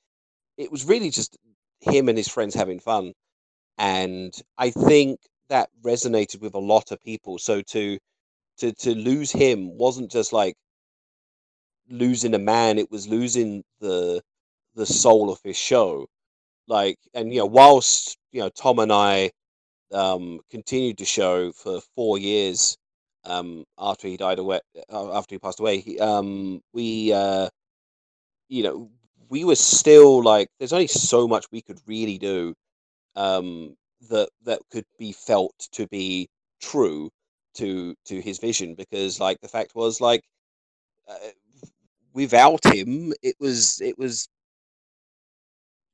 it 0.57 0.71
was 0.71 0.85
really 0.85 1.11
just 1.11 1.37
him 1.81 2.09
and 2.09 2.19
his 2.19 2.29
friends 2.29 2.55
having 2.55 2.81
fun, 2.81 3.13
and 3.79 4.35
I 4.59 4.71
think 4.71 5.21
that 5.49 5.71
resonated 5.83 6.41
with 6.41 6.55
a 6.55 6.59
lot 6.59 6.93
of 6.93 7.01
people. 7.03 7.39
So 7.39 7.63
to 7.63 7.99
to 8.59 8.73
to 8.73 8.95
lose 8.95 9.33
him 9.33 9.77
wasn't 9.77 10.11
just 10.11 10.33
like 10.33 10.55
losing 11.89 12.35
a 12.35 12.39
man; 12.39 12.79
it 12.79 12.91
was 12.91 13.09
losing 13.09 13.65
the 13.81 14.23
the 14.75 14.87
soul 14.87 15.31
of 15.31 15.41
his 15.45 15.57
show. 15.57 16.07
Like, 16.69 16.99
and 17.15 17.33
you 17.33 17.41
know, 17.41 17.47
whilst 17.47 18.17
you 18.33 18.41
know 18.41 18.51
Tom 18.51 18.79
and 18.79 18.93
I 18.93 19.33
um, 19.93 20.41
continued 20.51 20.99
to 20.99 21.05
show 21.05 21.53
for 21.53 21.81
four 21.95 22.19
years 22.19 22.77
um, 23.25 23.65
after 23.79 24.09
he 24.09 24.17
died 24.17 24.39
away, 24.39 24.61
uh, 24.93 25.17
after 25.17 25.35
he 25.35 25.39
passed 25.39 25.61
away, 25.61 25.79
he, 25.79 25.99
um, 25.99 26.61
we 26.73 27.13
uh, 27.13 27.49
you 28.49 28.63
know 28.63 28.91
we 29.29 29.45
were 29.45 29.57
still 29.57 30.23
like 30.23 30.49
there's 30.59 30.73
only 30.73 30.87
so 30.87 31.27
much 31.27 31.47
we 31.51 31.63
could 31.63 31.81
really 31.87 32.19
do 32.19 32.55
um, 33.17 33.77
that 34.11 34.29
that 34.45 34.61
could 34.71 34.85
be 34.99 35.13
felt 35.13 35.55
to 35.73 35.87
be 35.89 36.29
true 36.61 37.11
to 37.55 37.95
to 38.05 38.21
his 38.21 38.39
vision 38.39 38.75
because 38.75 39.21
like 39.21 39.41
the 39.41 39.49
fact 39.49 39.75
was 39.75 40.01
like 40.01 40.23
uh, 41.09 41.31
without 42.13 42.65
him 42.75 43.13
it 43.23 43.35
was 43.41 43.81
it 43.81 43.99
was 43.99 44.29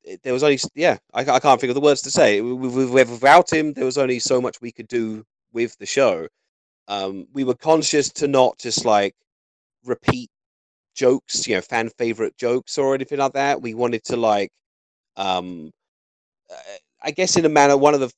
it, 0.04 0.22
there 0.22 0.32
was 0.32 0.42
only 0.42 0.58
yeah 0.74 0.96
I, 1.14 1.20
I 1.20 1.40
can't 1.40 1.60
think 1.60 1.70
of 1.70 1.74
the 1.74 1.80
words 1.80 2.02
to 2.02 2.10
say. 2.10 2.40
Without 2.40 3.52
him 3.52 3.72
there 3.72 3.84
was 3.84 3.98
only 3.98 4.18
so 4.18 4.40
much 4.40 4.60
we 4.60 4.72
could 4.72 4.88
do 4.88 5.24
with 5.52 5.76
the 5.78 5.86
show 5.86 6.26
um 6.88 7.26
we 7.34 7.44
were 7.44 7.54
conscious 7.54 8.10
to 8.10 8.28
not 8.28 8.58
just 8.58 8.84
like 8.84 9.14
repeat 9.84 10.30
jokes 10.94 11.46
you 11.48 11.54
know 11.56 11.62
fan 11.62 11.90
favorite 11.98 12.36
jokes 12.36 12.78
or 12.78 12.94
anything 12.94 13.18
like 13.18 13.34
that. 13.34 13.62
We 13.62 13.74
wanted 13.74 14.04
to 14.06 14.16
like 14.16 14.50
um 15.16 15.70
uh, 16.50 16.54
I 17.02 17.10
guess 17.12 17.36
in 17.36 17.44
a 17.44 17.48
manner, 17.48 17.76
one 17.76 17.94
of 17.94 18.00
the 18.00 18.12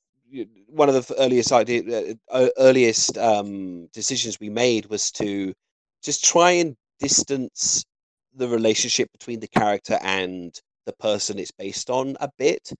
one 0.67 0.89
of 0.89 0.95
the 0.95 1.15
earliest 1.19 1.51
idea, 1.51 2.15
uh, 2.31 2.47
earliest 2.57 3.17
um, 3.17 3.87
decisions 3.93 4.39
we 4.39 4.49
made 4.49 4.85
was 4.87 5.11
to 5.11 5.53
just 6.03 6.23
try 6.23 6.51
and 6.51 6.75
distance 6.99 7.83
the 8.35 8.47
relationship 8.47 9.11
between 9.11 9.39
the 9.41 9.47
character 9.47 9.99
and 10.01 10.59
the 10.85 10.93
person 10.93 11.37
it's 11.39 11.51
based 11.51 11.89
on 11.89 12.15
a 12.21 12.29
bit, 12.37 12.71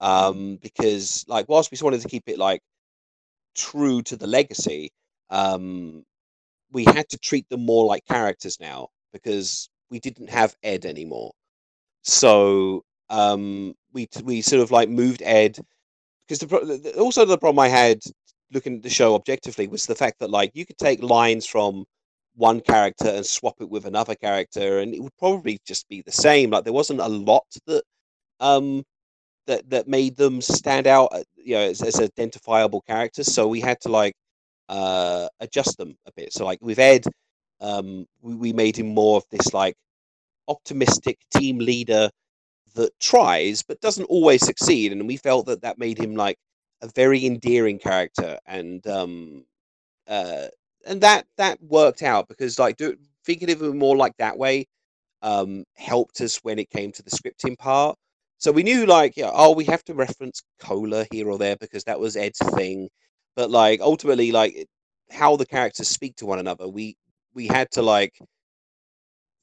um, 0.00 0.58
because 0.62 1.24
like 1.28 1.46
whilst 1.48 1.70
we 1.70 1.78
wanted 1.82 2.00
to 2.00 2.08
keep 2.08 2.24
it 2.28 2.38
like 2.38 2.60
true 3.54 4.02
to 4.02 4.16
the 4.16 4.26
legacy, 4.26 4.90
um, 5.30 6.04
we 6.72 6.84
had 6.84 7.08
to 7.10 7.18
treat 7.18 7.48
them 7.48 7.64
more 7.64 7.84
like 7.86 8.04
characters 8.06 8.58
now 8.60 8.88
because 9.12 9.68
we 9.90 10.00
didn't 10.00 10.30
have 10.30 10.56
Ed 10.62 10.84
anymore. 10.84 11.32
So 12.02 12.84
um, 13.10 13.74
we 13.92 14.08
we 14.24 14.42
sort 14.42 14.62
of 14.62 14.70
like 14.70 14.88
moved 14.88 15.22
Ed 15.22 15.58
because 16.26 16.40
the, 16.40 16.46
pro- 16.46 17.02
also 17.02 17.24
the 17.24 17.38
problem 17.38 17.60
I 17.60 17.68
had 17.68 18.00
looking 18.52 18.76
at 18.76 18.82
the 18.82 18.90
show 18.90 19.14
objectively 19.14 19.66
was 19.68 19.86
the 19.86 19.94
fact 19.94 20.18
that 20.20 20.30
like 20.30 20.50
you 20.54 20.66
could 20.66 20.78
take 20.78 21.02
lines 21.02 21.46
from 21.46 21.84
one 22.36 22.60
character 22.60 23.08
and 23.08 23.24
swap 23.26 23.54
it 23.60 23.68
with 23.70 23.86
another 23.86 24.14
character 24.14 24.80
and 24.80 24.94
it 24.94 25.02
would 25.02 25.16
probably 25.18 25.58
just 25.66 25.88
be 25.88 26.02
the 26.02 26.12
same 26.12 26.50
like 26.50 26.64
there 26.64 26.72
wasn't 26.72 27.00
a 27.00 27.08
lot 27.08 27.46
that 27.66 27.82
um 28.40 28.82
that 29.46 29.68
that 29.70 29.88
made 29.88 30.16
them 30.16 30.40
stand 30.40 30.86
out 30.86 31.08
uh, 31.12 31.22
you 31.36 31.54
know 31.54 31.60
as, 31.60 31.82
as 31.82 32.00
identifiable 32.00 32.80
characters 32.82 33.32
so 33.32 33.46
we 33.46 33.60
had 33.60 33.80
to 33.80 33.88
like 33.88 34.14
uh 34.68 35.28
adjust 35.40 35.76
them 35.78 35.96
a 36.06 36.12
bit. 36.16 36.32
So 36.32 36.44
like 36.44 36.58
with 36.62 36.78
ed 36.78 37.04
um 37.60 38.06
we, 38.22 38.34
we 38.34 38.52
made 38.52 38.76
him 38.76 38.88
more 38.94 39.16
of 39.16 39.24
this 39.30 39.52
like 39.54 39.74
optimistic 40.48 41.18
team 41.34 41.58
leader 41.58 42.10
that 42.74 42.90
tries 43.00 43.62
but 43.62 43.80
doesn't 43.80 44.04
always 44.06 44.44
succeed 44.44 44.92
and 44.92 45.06
we 45.06 45.16
felt 45.16 45.46
that 45.46 45.62
that 45.62 45.78
made 45.78 45.98
him 45.98 46.14
like 46.16 46.36
a 46.82 46.88
very 46.94 47.24
endearing 47.24 47.78
character 47.78 48.38
and 48.46 48.86
um 48.86 49.44
uh 50.08 50.46
and 50.86 51.00
that 51.00 51.26
that 51.38 51.58
worked 51.62 52.02
out 52.02 52.28
because 52.28 52.58
like 52.58 52.76
do, 52.76 52.96
thinking 53.24 53.50
of 53.50 53.62
him 53.62 53.78
more 53.78 53.96
like 53.96 54.16
that 54.18 54.36
way 54.38 54.66
um 55.22 55.64
helped 55.76 56.20
us 56.20 56.38
when 56.42 56.58
it 56.58 56.70
came 56.70 56.92
to 56.92 57.02
the 57.02 57.10
scripting 57.10 57.58
part. 57.58 57.96
So 58.38 58.52
we 58.52 58.62
knew 58.62 58.86
like 58.86 59.16
yeah 59.16 59.30
oh 59.32 59.52
we 59.54 59.64
have 59.66 59.84
to 59.84 59.94
reference 59.94 60.42
cola 60.60 61.06
here 61.10 61.30
or 61.30 61.38
there 61.38 61.56
because 61.56 61.84
that 61.84 62.00
was 62.00 62.16
ed's 62.16 62.38
thing 62.54 62.88
but 63.36 63.50
like 63.50 63.80
ultimately 63.80 64.32
like 64.32 64.68
how 65.10 65.36
the 65.36 65.46
characters 65.46 65.88
speak 65.88 66.16
to 66.16 66.26
one 66.26 66.38
another 66.38 66.68
we 66.68 66.96
we 67.34 67.46
had 67.46 67.70
to 67.70 67.82
like 67.82 68.18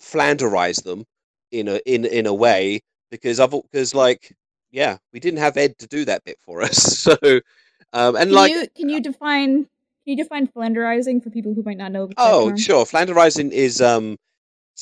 flanderize 0.02 0.84
them 0.84 1.06
in 1.52 1.68
a 1.68 1.80
in 1.86 2.06
in 2.06 2.26
a 2.26 2.34
way 2.34 2.82
because 3.10 3.40
I've 3.40 3.52
because 3.52 3.94
like 3.94 4.36
yeah 4.72 4.98
we 5.14 5.20
didn't 5.20 5.40
have 5.40 5.58
Ed 5.58 5.78
to 5.80 5.88
do 5.88 6.06
that 6.06 6.24
bit 6.24 6.38
for 6.42 6.62
us 6.62 6.78
so 7.00 7.16
um 7.94 8.16
and 8.16 8.30
Can 8.30 8.32
like 8.32 8.52
you 8.52 8.68
can 8.76 8.90
you 8.90 9.02
define 9.02 9.68
can 10.04 10.18
you 10.18 10.24
define 10.24 10.48
flanderizing 10.48 11.24
for 11.24 11.30
people 11.30 11.54
who 11.54 11.62
might 11.62 11.78
not 11.78 11.92
know? 11.92 12.10
Oh, 12.18 12.56
sure. 12.56 12.86
Flanderizing 12.86 13.52
is 13.52 13.82
um, 13.82 14.18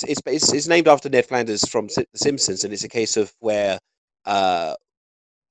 it's, 0.01 0.21
it's 0.25 0.53
it's 0.53 0.67
named 0.67 0.87
after 0.87 1.09
Ned 1.09 1.25
Flanders 1.25 1.67
from 1.67 1.87
The 1.87 2.05
Simpsons, 2.15 2.63
and 2.63 2.71
it's 2.71 2.85
a 2.85 2.89
case 2.89 3.17
of 3.17 3.33
where 3.39 3.79
uh, 4.25 4.75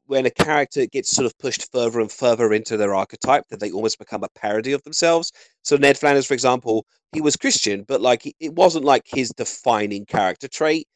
when 0.09 0.25
a 0.25 0.31
character 0.31 0.87
gets 0.87 1.11
sort 1.11 1.27
of 1.27 1.39
pushed 1.39 1.71
further 1.71 2.01
and 2.01 2.11
further 2.11 2.55
into 2.55 2.79
their 2.79 2.95
archetype, 2.95 3.45
that 3.51 3.61
they 3.61 3.71
almost 3.71 3.99
become 3.99 4.25
a 4.25 4.29
parody 4.35 4.73
of 4.73 4.83
themselves. 4.83 5.31
So 5.63 5.77
Ned 5.77 5.99
Flanders, 5.99 6.27
for 6.27 6.33
example, 6.35 6.87
he 7.13 7.21
was 7.21 7.37
Christian, 7.37 7.85
but 7.87 8.01
like 8.01 8.23
it 8.41 8.55
wasn't 8.55 8.87
like 8.87 9.03
his 9.07 9.31
defining 9.37 10.07
character 10.07 10.49
trait. 10.49 10.87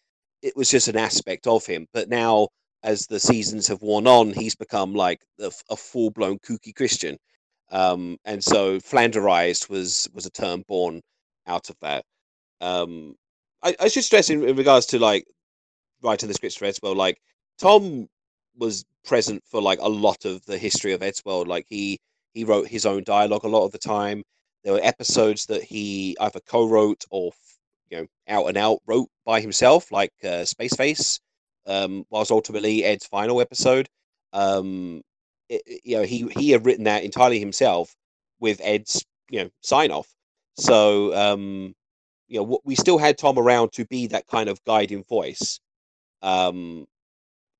It 0.40 0.56
was 0.56 0.70
just 0.70 0.88
an 0.88 0.96
aspect 0.96 1.46
of 1.46 1.66
him. 1.66 1.86
But 1.92 2.08
now, 2.08 2.48
as 2.82 3.06
the 3.06 3.20
seasons 3.20 3.68
have 3.68 3.82
worn 3.82 4.06
on, 4.06 4.32
he's 4.32 4.54
become 4.54 4.94
like 4.94 5.20
a, 5.38 5.52
a 5.70 5.76
full 5.76 6.10
blown 6.10 6.38
kooky 6.38 6.74
Christian. 6.74 7.18
Um, 7.70 8.16
and 8.24 8.42
so 8.42 8.78
flanderized 8.78 9.68
was 9.68 10.08
was 10.14 10.24
a 10.26 10.30
term 10.30 10.64
born 10.66 11.02
out 11.46 11.68
of 11.68 11.76
that. 11.82 12.04
Um, 12.62 13.14
I, 13.62 13.76
I 13.78 13.88
should 13.88 14.04
stress 14.04 14.30
in, 14.30 14.42
in 14.48 14.56
regards 14.56 14.86
to 14.86 14.98
like 14.98 15.26
writing 16.02 16.28
the 16.28 16.34
scripts 16.34 16.56
for 16.56 16.64
Eddsworld, 16.64 16.96
like 16.96 17.18
Tom 17.58 18.08
was 18.56 18.84
present 19.04 19.42
for 19.44 19.60
like 19.60 19.80
a 19.80 19.88
lot 19.88 20.24
of 20.24 20.44
the 20.46 20.58
history 20.58 20.92
of 20.92 21.00
Eddsworld. 21.00 21.46
Like 21.46 21.66
he 21.68 21.98
he 22.34 22.44
wrote 22.44 22.68
his 22.68 22.86
own 22.86 23.04
dialogue 23.04 23.44
a 23.44 23.48
lot 23.48 23.64
of 23.64 23.72
the 23.72 23.78
time. 23.78 24.22
There 24.64 24.72
were 24.72 24.80
episodes 24.82 25.46
that 25.46 25.62
he 25.62 26.16
either 26.20 26.40
co-wrote 26.40 27.04
or 27.10 27.32
you 27.90 27.98
know 27.98 28.06
out 28.28 28.46
and 28.46 28.56
out 28.56 28.80
wrote 28.86 29.08
by 29.24 29.40
himself, 29.40 29.90
like 29.92 30.12
uh, 30.24 30.44
Space 30.44 30.74
Face. 30.74 31.20
Um, 31.66 32.04
whilst 32.10 32.32
ultimately 32.32 32.84
Ed's 32.84 33.06
final 33.06 33.40
episode, 33.40 33.88
um, 34.32 35.02
it, 35.48 35.62
you 35.84 35.96
know 35.96 36.02
he 36.02 36.28
he 36.36 36.50
had 36.50 36.66
written 36.66 36.84
that 36.84 37.04
entirely 37.04 37.38
himself 37.38 37.94
with 38.40 38.60
Ed's 38.62 39.04
you 39.30 39.44
know 39.44 39.50
sign 39.60 39.90
off. 39.90 40.08
So 40.56 41.14
um, 41.14 41.74
you 42.28 42.38
know 42.38 42.60
we 42.64 42.74
still 42.74 42.98
had 42.98 43.18
Tom 43.18 43.38
around 43.38 43.72
to 43.72 43.84
be 43.86 44.08
that 44.08 44.26
kind 44.26 44.48
of 44.48 44.62
guiding 44.64 45.04
voice. 45.04 45.60
Um, 46.22 46.86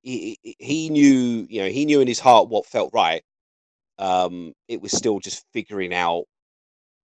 he 0.03 0.39
he 0.59 0.91
knew 0.91 1.47
you 1.49 1.63
know 1.63 1.69
he 1.69 1.85
knew 1.85 2.01
in 2.01 2.09
his 2.09 2.21
heart 2.21 2.49
what 2.49 2.67
felt 2.67 2.91
right. 2.93 3.23
Um, 3.99 4.53
it 4.69 4.83
was 4.83 4.93
still 4.93 5.21
just 5.21 5.45
figuring 5.53 5.95
out 5.95 6.25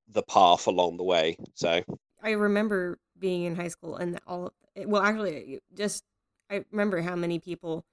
the 0.09 0.23
path 0.23 0.67
along 0.67 0.97
the 0.97 1.05
way. 1.05 1.37
So 1.55 1.83
I 2.23 2.31
remember 2.33 2.99
being 3.19 3.45
in 3.45 3.57
high 3.57 3.69
school 3.69 3.97
and 3.97 4.19
all. 4.27 4.53
Well, 4.77 5.03
actually, 5.03 5.61
just 5.75 6.05
I 6.51 6.65
remember 6.71 7.01
how 7.01 7.17
many 7.17 7.39
people 7.39 7.85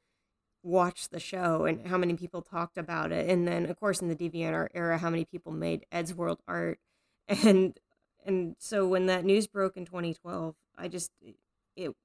watched 0.63 1.11
the 1.11 1.19
show 1.19 1.65
and 1.65 1.87
how 1.87 1.97
many 1.97 2.15
people 2.15 2.41
talked 2.41 2.77
about 2.77 3.11
it, 3.11 3.29
and 3.29 3.47
then 3.47 3.67
of 3.67 3.79
course 3.79 4.01
in 4.01 4.07
the 4.07 4.15
DeviantArt 4.15 4.69
era, 4.73 4.97
how 4.97 5.09
many 5.09 5.25
people 5.25 5.51
made 5.51 5.85
Eddsworld 5.91 6.39
art, 6.47 6.79
and 7.27 7.79
and 8.25 8.55
so 8.59 8.87
when 8.87 9.05
that 9.05 9.23
news 9.23 9.45
broke 9.45 9.77
in 9.77 9.85
2012, 9.85 10.55
I 10.77 10.87
just 10.87 11.11
it 11.75 11.95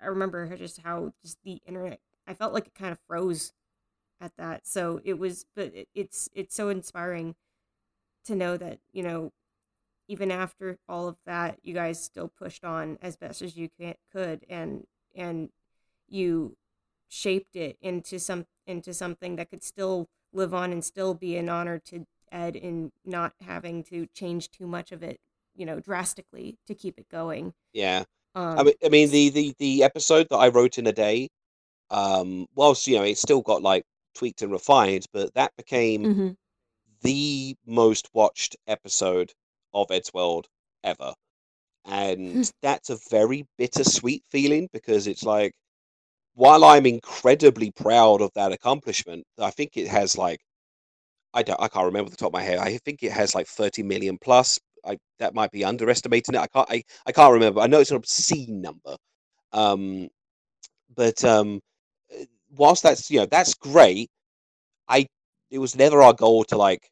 I 0.00 0.06
remember 0.06 0.56
just 0.56 0.80
how 0.82 1.12
just 1.22 1.38
the 1.44 1.60
internet. 1.66 2.00
I 2.30 2.34
felt 2.34 2.54
like 2.54 2.68
it 2.68 2.74
kind 2.74 2.92
of 2.92 2.98
froze 3.08 3.52
at 4.20 4.32
that. 4.38 4.66
So 4.66 5.00
it 5.04 5.18
was, 5.18 5.46
but 5.56 5.74
it, 5.74 5.88
it's 5.94 6.28
it's 6.34 6.54
so 6.54 6.68
inspiring 6.68 7.34
to 8.24 8.36
know 8.36 8.56
that 8.56 8.78
you 8.92 9.02
know 9.02 9.32
even 10.08 10.30
after 10.30 10.78
all 10.88 11.08
of 11.08 11.16
that, 11.26 11.58
you 11.62 11.74
guys 11.74 12.02
still 12.02 12.28
pushed 12.28 12.64
on 12.64 12.98
as 13.02 13.16
best 13.16 13.42
as 13.42 13.56
you 13.56 13.68
can, 13.78 13.94
could, 14.12 14.44
and 14.48 14.84
and 15.14 15.50
you 16.08 16.56
shaped 17.08 17.56
it 17.56 17.76
into 17.80 18.18
some 18.20 18.46
into 18.66 18.94
something 18.94 19.36
that 19.36 19.50
could 19.50 19.62
still 19.64 20.08
live 20.32 20.54
on 20.54 20.72
and 20.72 20.84
still 20.84 21.14
be 21.14 21.36
an 21.36 21.48
honor 21.48 21.78
to 21.78 22.06
Ed 22.30 22.54
in 22.56 22.92
not 23.04 23.34
having 23.40 23.82
to 23.84 24.06
change 24.14 24.50
too 24.50 24.66
much 24.66 24.92
of 24.92 25.02
it, 25.02 25.20
you 25.56 25.66
know, 25.66 25.80
drastically 25.80 26.58
to 26.68 26.74
keep 26.74 26.98
it 26.98 27.08
going. 27.10 27.54
yeah, 27.72 28.04
Um, 28.34 28.58
I 28.58 28.62
mean, 28.62 28.74
I 28.84 28.88
mean 28.88 29.10
the, 29.10 29.30
the 29.30 29.54
the 29.58 29.82
episode 29.84 30.28
that 30.30 30.36
I 30.36 30.48
wrote 30.48 30.78
in 30.78 30.86
a 30.86 30.92
day, 30.92 31.28
um, 31.90 32.46
whilst 32.54 32.86
you 32.86 32.96
know 32.96 33.04
it 33.04 33.18
still 33.18 33.42
got 33.42 33.62
like 33.62 33.84
tweaked 34.14 34.42
and 34.42 34.52
refined, 34.52 35.06
but 35.12 35.32
that 35.34 35.52
became 35.56 36.04
mhm. 36.04 36.36
the 37.02 37.56
most 37.66 38.08
watched 38.12 38.56
episode 38.66 39.32
of 39.72 39.88
Eddsworld 39.88 40.44
ever. 40.84 41.14
And 41.86 42.50
that's 42.62 42.90
a 42.90 42.98
very 43.10 43.46
bittersweet 43.58 44.22
feeling 44.28 44.68
because 44.72 45.06
it's 45.06 45.24
like, 45.24 45.52
while 46.34 46.64
I'm 46.64 46.86
incredibly 46.86 47.70
proud 47.72 48.20
of 48.20 48.30
that 48.34 48.52
accomplishment, 48.52 49.24
I 49.38 49.50
think 49.50 49.76
it 49.76 49.88
has 49.88 50.16
like, 50.16 50.40
I 51.34 51.42
don't, 51.42 51.60
I 51.60 51.68
can't 51.68 51.86
remember 51.86 52.10
the 52.10 52.16
top 52.16 52.28
of 52.28 52.32
my 52.34 52.42
head. 52.42 52.58
I 52.58 52.76
think 52.78 53.02
it 53.02 53.12
has 53.12 53.34
like 53.34 53.46
30 53.46 53.82
million 53.82 54.18
plus. 54.20 54.58
I 54.84 54.96
that 55.18 55.34
might 55.34 55.50
be 55.50 55.64
underestimating 55.64 56.34
it. 56.34 56.40
I 56.40 56.46
can't, 56.46 56.70
I, 56.70 56.82
I 57.06 57.12
can't 57.12 57.32
remember. 57.32 57.60
I 57.60 57.66
know 57.66 57.80
it's 57.80 57.90
an 57.90 57.96
obscene 57.96 58.60
number. 58.60 58.96
Um, 59.52 60.08
but 60.94 61.22
um, 61.24 61.60
whilst 62.56 62.82
that's 62.82 63.10
you 63.10 63.20
know 63.20 63.26
that's 63.26 63.54
great, 63.54 64.10
I 64.88 65.06
it 65.50 65.58
was 65.58 65.76
never 65.76 66.02
our 66.02 66.14
goal 66.14 66.44
to 66.44 66.56
like 66.56 66.90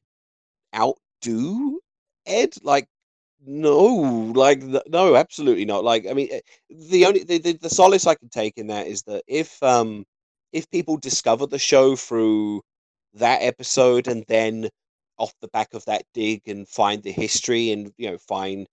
outdo 0.74 1.80
Ed. 2.26 2.54
Like, 2.62 2.86
no, 3.46 3.86
like 4.34 4.62
no, 4.88 5.16
absolutely 5.16 5.64
not. 5.64 5.84
Like, 5.84 6.06
I 6.08 6.12
mean, 6.14 6.28
eh, 6.30 6.40
the 6.70 7.06
only 7.06 7.24
the, 7.24 7.38
the, 7.38 7.52
the 7.54 7.70
solace 7.70 8.06
I 8.06 8.14
can 8.14 8.28
take 8.28 8.58
in 8.58 8.68
that 8.68 8.86
is 8.86 9.02
that 9.04 9.24
if 9.28 9.62
um 9.62 10.04
if 10.52 10.70
people 10.70 10.96
discover 10.98 11.46
the 11.46 11.58
show 11.58 11.96
through 11.96 12.62
that 13.14 13.42
episode 13.42 14.08
and 14.08 14.24
then 14.28 14.68
off 15.18 15.32
the 15.40 15.48
back 15.48 15.74
of 15.74 15.84
that 15.86 16.02
dig 16.14 16.42
and 16.48 16.68
find 16.68 17.02
the 17.02 17.12
history 17.12 17.72
and 17.72 17.92
you 17.98 18.10
know 18.10 18.18
find 18.18 18.66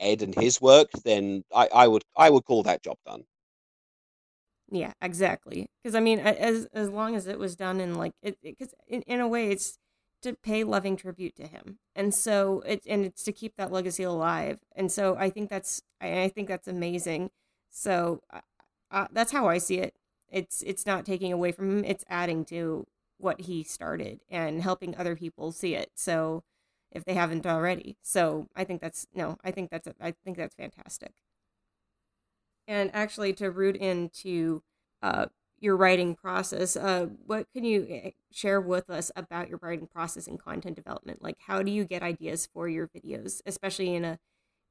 Ed 0.00 0.22
and 0.22 0.34
his 0.34 0.60
work, 0.60 0.88
then 1.04 1.44
I, 1.54 1.68
I 1.74 1.88
would 1.88 2.04
I 2.16 2.30
would 2.30 2.44
call 2.44 2.62
that 2.64 2.82
job 2.82 2.96
done. 3.06 3.24
Yeah, 4.70 4.92
exactly. 5.00 5.70
Because 5.82 5.94
I 5.94 6.00
mean, 6.00 6.18
as 6.18 6.66
as 6.72 6.90
long 6.90 7.14
as 7.16 7.26
it 7.26 7.38
was 7.38 7.56
done 7.56 7.80
in 7.80 7.94
like 7.94 8.12
it, 8.22 8.38
because 8.42 8.74
in, 8.86 9.02
in 9.02 9.20
a 9.20 9.28
way, 9.28 9.50
it's 9.50 9.78
to 10.22 10.34
pay 10.34 10.62
loving 10.64 10.96
tribute 10.96 11.36
to 11.36 11.46
him, 11.46 11.78
and 11.94 12.14
so 12.14 12.62
it 12.66 12.82
and 12.86 13.04
it's 13.04 13.22
to 13.24 13.32
keep 13.32 13.56
that 13.56 13.72
legacy 13.72 14.02
alive, 14.02 14.58
and 14.76 14.92
so 14.92 15.16
I 15.16 15.30
think 15.30 15.48
that's 15.48 15.80
I, 16.00 16.22
I 16.24 16.28
think 16.28 16.48
that's 16.48 16.68
amazing. 16.68 17.30
So 17.70 18.20
uh, 18.90 19.06
that's 19.12 19.32
how 19.32 19.48
I 19.48 19.58
see 19.58 19.78
it. 19.78 19.94
It's 20.30 20.62
it's 20.62 20.84
not 20.86 21.06
taking 21.06 21.32
away 21.32 21.52
from 21.52 21.70
him; 21.78 21.84
it's 21.84 22.04
adding 22.08 22.44
to 22.46 22.86
what 23.18 23.42
he 23.42 23.62
started 23.64 24.20
and 24.30 24.62
helping 24.62 24.96
other 24.96 25.16
people 25.16 25.50
see 25.52 25.74
it. 25.74 25.90
So 25.94 26.44
if 26.92 27.04
they 27.04 27.14
haven't 27.14 27.46
already, 27.46 27.96
so 28.02 28.48
I 28.54 28.64
think 28.64 28.80
that's 28.82 29.06
no, 29.14 29.38
I 29.44 29.50
think 29.50 29.70
that's 29.70 29.88
I 30.00 30.12
think 30.24 30.36
that's 30.36 30.54
fantastic 30.56 31.12
and 32.68 32.90
actually 32.94 33.32
to 33.32 33.50
root 33.50 33.74
into 33.76 34.62
uh, 35.02 35.26
your 35.58 35.76
writing 35.76 36.14
process 36.14 36.76
uh, 36.76 37.08
what 37.26 37.46
can 37.52 37.64
you 37.64 37.86
eh, 37.90 38.10
share 38.30 38.60
with 38.60 38.88
us 38.88 39.10
about 39.16 39.48
your 39.48 39.58
writing 39.60 39.88
process 39.88 40.28
and 40.28 40.38
content 40.38 40.76
development 40.76 41.20
like 41.20 41.36
how 41.46 41.62
do 41.62 41.72
you 41.72 41.84
get 41.84 42.02
ideas 42.02 42.48
for 42.52 42.68
your 42.68 42.88
videos 42.88 43.40
especially 43.46 43.94
in 43.94 44.04
a 44.04 44.18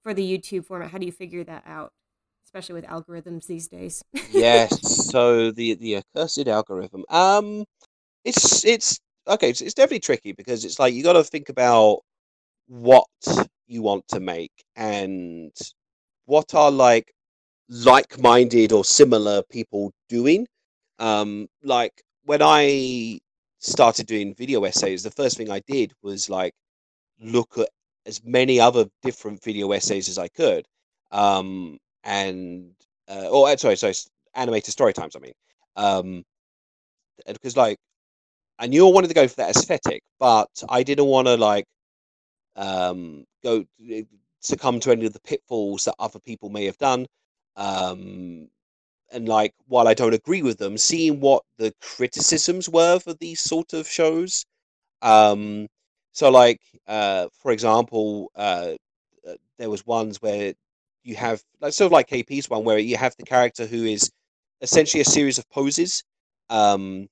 for 0.02 0.14
the 0.14 0.38
youtube 0.38 0.66
format 0.66 0.92
how 0.92 0.98
do 0.98 1.06
you 1.06 1.12
figure 1.12 1.44
that 1.44 1.64
out 1.66 1.92
especially 2.46 2.76
with 2.76 2.86
algorithms 2.86 3.48
these 3.48 3.68
days 3.68 4.04
yes. 4.32 4.72
So 5.12 5.52
the 5.52 5.76
the 5.76 5.98
accursed 5.98 6.48
algorithm. 6.48 7.06
Um, 7.10 7.66
it's 8.24 8.66
it's 8.66 9.00
okay. 9.28 9.50
It's, 9.52 9.62
it's 9.62 9.74
definitely 9.74 10.02
tricky 10.02 10.34
because 10.34 10.66
it's 10.66 10.80
like 10.80 10.94
you 10.94 11.04
got 11.04 11.14
to 11.14 11.24
think 11.24 11.50
about 11.50 12.00
what 12.68 13.08
you 13.68 13.82
want 13.82 14.08
to 14.10 14.20
make 14.20 14.52
and 14.76 15.52
what 16.26 16.54
are 16.54 16.72
like 16.72 17.14
like-minded 17.70 18.72
or 18.72 18.86
similar 18.86 19.44
people 19.44 19.92
doing. 20.10 20.48
Um, 21.00 21.48
like 21.64 22.02
when 22.26 22.42
I 22.42 23.20
started 23.60 24.08
doing 24.08 24.36
video 24.36 24.64
essays, 24.64 25.04
the 25.04 25.12
first 25.12 25.38
thing 25.38 25.50
I 25.52 25.62
did 25.68 25.94
was 26.02 26.30
like 26.30 26.54
look 27.20 27.58
at 27.58 27.70
as 28.06 28.24
many 28.24 28.60
other 28.60 28.86
different 29.04 29.44
video 29.44 29.72
essays 29.72 30.10
as 30.10 30.18
I 30.18 30.28
could. 30.30 30.66
Um, 31.12 31.78
and 32.04 32.72
uh, 33.10 33.30
or 33.30 33.50
uh, 33.50 33.58
sorry, 33.58 33.76
sorry, 33.76 33.94
animated 34.36 34.72
story 34.72 34.94
times. 34.94 35.16
I 35.16 35.20
mean, 35.20 35.34
um, 35.76 36.24
because 37.26 37.58
like 37.58 37.78
I 38.60 38.68
knew 38.68 38.88
I 38.88 38.92
wanted 38.92 39.10
to 39.10 39.14
go 39.14 39.28
for 39.28 39.36
that 39.38 39.56
aesthetic, 39.56 40.02
but 40.20 40.50
I 40.70 40.84
didn't 40.84 41.06
want 41.08 41.28
to 41.28 41.36
like 41.36 41.66
um 42.56 43.26
go 43.44 43.64
uh, 43.94 44.02
succumb 44.40 44.80
to 44.80 44.92
any 44.92 45.06
of 45.06 45.14
the 45.14 45.20
pitfalls 45.22 45.86
that 45.86 45.96
other 46.00 46.20
people 46.20 46.50
may 46.50 46.66
have 46.66 46.78
done. 46.78 47.06
Um, 47.58 48.50
and 49.12 49.28
like 49.28 49.54
while 49.68 49.88
I 49.88 49.94
don't 49.94 50.14
agree 50.14 50.42
with 50.44 50.58
them, 50.60 50.78
seeing 50.78 51.20
what 51.22 51.44
the 51.58 51.74
criticisms 51.82 52.70
were 52.70 53.00
for 53.00 53.14
these 53.14 53.42
sort 53.42 53.74
of 53.74 53.88
shows. 53.88 54.46
Um, 55.02 55.68
so 56.14 56.30
like 56.32 56.62
uh, 56.88 57.28
for 57.42 57.52
example, 57.52 58.32
uh, 58.36 58.74
uh, 59.28 59.36
there 59.58 59.70
was 59.70 59.86
ones 59.86 60.22
where 60.22 60.54
you 61.04 61.16
have 61.16 61.42
like 61.62 61.74
sort 61.74 61.88
of 61.88 61.92
like 61.94 62.10
KP's 62.10 62.50
one 62.50 62.64
where 62.66 62.80
you 62.80 62.98
have 62.98 63.16
the 63.18 63.26
character 63.26 63.66
who 63.66 63.86
is 63.86 64.12
essentially 64.62 65.02
a 65.02 65.06
series 65.06 65.38
of 65.40 65.50
poses, 65.50 66.04
um, 66.50 67.08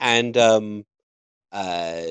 and 0.00 0.36
um, 0.36 0.84
uh, 1.52 2.02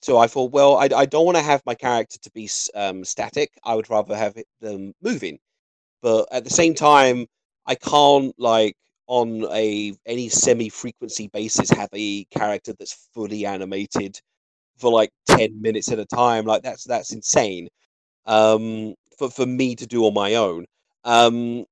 so 0.00 0.18
I 0.18 0.26
thought, 0.26 0.52
well, 0.52 0.76
I, 0.76 0.88
I 0.94 1.06
don't 1.06 1.24
want 1.26 1.36
to 1.36 1.42
have 1.42 1.62
my 1.66 1.74
character 1.74 2.18
to 2.22 2.30
be 2.30 2.48
um, 2.74 3.04
static. 3.04 3.50
I 3.64 3.74
would 3.74 3.90
rather 3.90 4.16
have 4.16 4.36
them 4.60 4.94
moving. 5.02 5.38
But 6.02 6.28
at 6.32 6.44
the 6.44 6.50
same 6.50 6.74
time, 6.74 7.26
I 7.66 7.74
can't 7.74 8.34
like 8.38 8.76
on 9.06 9.44
a 9.52 9.94
any 10.06 10.28
semi 10.28 10.68
frequency 10.68 11.28
basis 11.28 11.70
have 11.70 11.88
a 11.94 12.24
character 12.26 12.74
that's 12.78 13.08
fully 13.14 13.46
animated 13.46 14.20
for 14.78 14.92
like 14.92 15.10
10 15.26 15.60
minutes 15.60 15.90
at 15.92 15.98
a 15.98 16.06
time 16.06 16.46
like 16.46 16.62
that's 16.62 16.84
that's 16.84 17.12
insane 17.12 17.68
um 18.26 18.94
for 19.18 19.30
for 19.30 19.46
me 19.46 19.74
to 19.76 19.86
do 19.86 20.04
on 20.06 20.14
my 20.14 20.36
own 20.36 20.66
um 21.04 21.64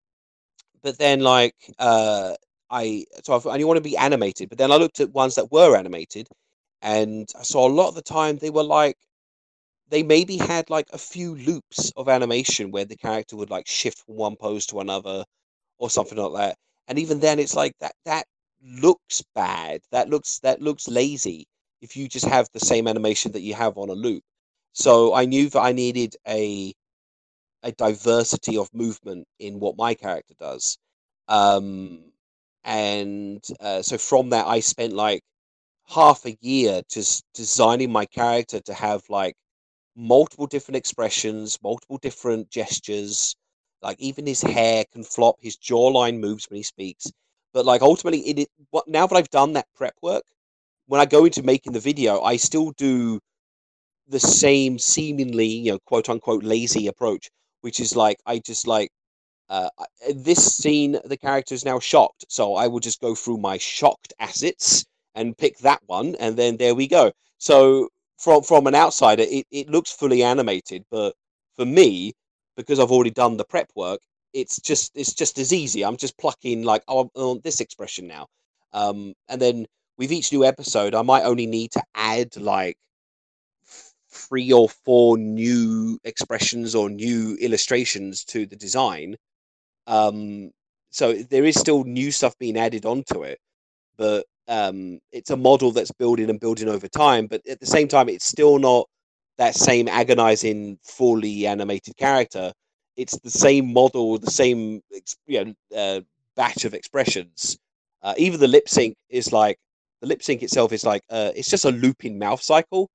but 0.82 0.98
then 0.98 1.20
like 1.20 1.54
uh 1.78 2.34
i 2.70 3.04
so 3.24 3.34
i, 3.34 3.58
I 3.58 3.64
want 3.64 3.76
to 3.78 3.82
be 3.82 3.96
animated 3.96 4.48
but 4.48 4.58
then 4.58 4.72
i 4.72 4.76
looked 4.76 5.00
at 5.00 5.10
ones 5.12 5.34
that 5.36 5.52
were 5.52 5.76
animated 5.76 6.28
and 6.82 7.28
i 7.38 7.42
saw 7.42 7.68
a 7.68 7.72
lot 7.72 7.88
of 7.88 7.94
the 7.94 8.02
time 8.02 8.38
they 8.38 8.50
were 8.50 8.64
like 8.64 8.96
they 9.88 10.02
maybe 10.02 10.36
had 10.36 10.70
like 10.70 10.88
a 10.92 10.98
few 10.98 11.34
loops 11.36 11.92
of 11.96 12.08
animation 12.08 12.70
where 12.70 12.84
the 12.84 12.96
character 12.96 13.36
would 13.36 13.50
like 13.50 13.66
shift 13.68 13.98
from 14.00 14.16
one 14.16 14.36
pose 14.36 14.66
to 14.66 14.80
another 14.80 15.24
or 15.78 15.90
something 15.90 16.18
like 16.18 16.34
that. 16.52 16.58
And 16.88 16.98
even 16.98 17.20
then 17.20 17.38
it's 17.38 17.54
like 17.56 17.74
that 17.80 17.94
that 18.06 18.26
looks 18.62 19.22
bad. 19.34 19.80
That 19.92 20.08
looks 20.10 20.40
that 20.40 20.62
looks 20.62 20.88
lazy 20.88 21.46
if 21.82 21.96
you 21.96 22.08
just 22.08 22.26
have 22.26 22.48
the 22.52 22.60
same 22.60 22.88
animation 22.88 23.32
that 23.32 23.42
you 23.42 23.54
have 23.54 23.78
on 23.78 23.90
a 23.90 23.94
loop. 23.94 24.22
So 24.74 25.14
i 25.14 25.24
knew 25.26 25.48
that 25.50 25.60
i 25.62 25.72
needed 25.72 26.16
a 26.28 26.74
a 27.62 27.72
diversity 27.72 28.56
of 28.56 28.72
movement 28.74 29.26
in 29.38 29.58
what 29.60 29.76
my 29.76 29.94
character 29.94 30.34
does. 30.38 30.78
Um 31.28 32.12
and 32.64 33.44
uh, 33.60 33.80
so 33.82 33.96
from 33.98 34.30
that 34.30 34.46
i 34.46 34.58
spent 34.60 34.92
like 34.92 35.22
half 35.88 36.24
a 36.26 36.36
year 36.40 36.82
just 36.90 37.24
designing 37.34 37.92
my 37.92 38.06
character 38.06 38.60
to 38.60 38.74
have 38.74 39.02
like 39.10 39.34
multiple 39.96 40.46
different 40.46 40.76
expressions 40.76 41.58
multiple 41.62 41.98
different 41.98 42.50
gestures 42.50 43.34
like 43.82 44.00
even 44.00 44.26
his 44.26 44.42
hair 44.42 44.84
can 44.92 45.04
flop, 45.04 45.36
his 45.40 45.56
jawline 45.56 46.18
moves 46.18 46.48
when 46.48 46.56
he 46.56 46.62
speaks. 46.62 47.06
But 47.52 47.64
like 47.64 47.82
ultimately, 47.82 48.20
it, 48.20 48.38
it 48.40 48.48
what 48.70 48.88
now 48.88 49.06
that 49.06 49.16
I've 49.16 49.30
done 49.30 49.52
that 49.52 49.68
prep 49.74 49.94
work, 50.02 50.24
when 50.86 51.00
I 51.00 51.06
go 51.06 51.24
into 51.24 51.42
making 51.42 51.72
the 51.72 51.80
video, 51.80 52.20
I 52.20 52.36
still 52.36 52.72
do 52.72 53.20
the 54.08 54.20
same 54.20 54.78
seemingly, 54.78 55.46
you 55.46 55.72
know, 55.72 55.78
quote 55.86 56.08
unquote 56.08 56.44
lazy 56.44 56.86
approach, 56.86 57.30
which 57.60 57.80
is 57.80 57.96
like 57.96 58.18
I 58.26 58.38
just 58.38 58.66
like 58.66 58.90
uh, 59.48 59.70
this 60.14 60.56
scene, 60.56 60.98
the 61.04 61.16
character 61.16 61.54
is 61.54 61.64
now 61.64 61.78
shocked, 61.78 62.24
so 62.28 62.54
I 62.56 62.66
will 62.66 62.80
just 62.80 63.00
go 63.00 63.14
through 63.14 63.38
my 63.38 63.58
shocked 63.58 64.12
assets 64.18 64.84
and 65.14 65.38
pick 65.38 65.58
that 65.58 65.82
one, 65.86 66.16
and 66.16 66.36
then 66.36 66.56
there 66.56 66.74
we 66.74 66.88
go. 66.88 67.12
So 67.38 67.88
from 68.18 68.42
from 68.42 68.66
an 68.66 68.74
outsider, 68.74 69.24
it, 69.26 69.46
it 69.50 69.68
looks 69.70 69.92
fully 69.92 70.22
animated, 70.22 70.84
but 70.90 71.14
for 71.56 71.64
me, 71.66 72.12
because 72.56 72.80
I've 72.80 72.90
already 72.92 73.10
done 73.10 73.36
the 73.36 73.44
prep 73.44 73.70
work, 73.74 74.00
it's 74.32 74.60
just 74.60 74.92
it's 74.96 75.14
just 75.14 75.38
as 75.38 75.52
easy. 75.52 75.84
I'm 75.84 75.96
just 75.96 76.18
plucking 76.18 76.62
like 76.62 76.82
oh, 76.88 77.10
I 77.16 77.20
want 77.20 77.44
this 77.44 77.60
expression 77.60 78.06
now, 78.08 78.26
um, 78.72 79.14
and 79.28 79.40
then 79.40 79.66
with 79.98 80.12
each 80.12 80.32
new 80.32 80.44
episode, 80.44 80.94
I 80.94 81.02
might 81.02 81.24
only 81.24 81.46
need 81.46 81.72
to 81.72 81.82
add 81.94 82.36
like 82.36 82.76
three 84.10 84.52
or 84.52 84.68
four 84.68 85.18
new 85.18 85.98
expressions 86.04 86.74
or 86.74 86.88
new 86.90 87.36
illustrations 87.40 88.24
to 88.24 88.46
the 88.46 88.56
design. 88.56 89.16
Um, 89.86 90.50
so 90.90 91.14
there 91.14 91.44
is 91.44 91.58
still 91.58 91.84
new 91.84 92.10
stuff 92.10 92.38
being 92.38 92.56
added 92.56 92.86
onto 92.86 93.22
it, 93.24 93.38
but 93.96 94.26
um, 94.48 94.98
it's 95.12 95.30
a 95.30 95.36
model 95.36 95.72
that's 95.72 95.90
building 95.92 96.30
and 96.30 96.40
building 96.40 96.68
over 96.68 96.88
time. 96.88 97.26
But 97.26 97.46
at 97.48 97.60
the 97.60 97.66
same 97.66 97.88
time, 97.88 98.08
it's 98.08 98.24
still 98.26 98.58
not 98.58 98.88
that 99.38 99.54
same 99.54 99.88
agonizing, 99.88 100.78
fully 100.82 101.46
animated 101.46 101.96
character. 101.96 102.52
It's 102.96 103.18
the 103.20 103.30
same 103.30 103.72
model, 103.72 104.18
the 104.18 104.30
same 104.30 104.80
you 105.26 105.44
know 105.44 105.54
uh, 105.76 106.00
batch 106.36 106.64
of 106.64 106.74
expressions. 106.74 107.58
Uh, 108.02 108.14
even 108.18 108.40
the 108.40 108.48
lip 108.48 108.68
sync 108.68 108.96
is 109.10 109.32
like 109.32 109.58
the 110.00 110.06
lip 110.06 110.22
sync 110.22 110.42
itself 110.42 110.72
is 110.72 110.84
like 110.84 111.02
uh, 111.10 111.32
it's 111.36 111.50
just 111.50 111.64
a 111.64 111.70
looping 111.70 112.18
mouth 112.18 112.42
cycle 112.42 112.88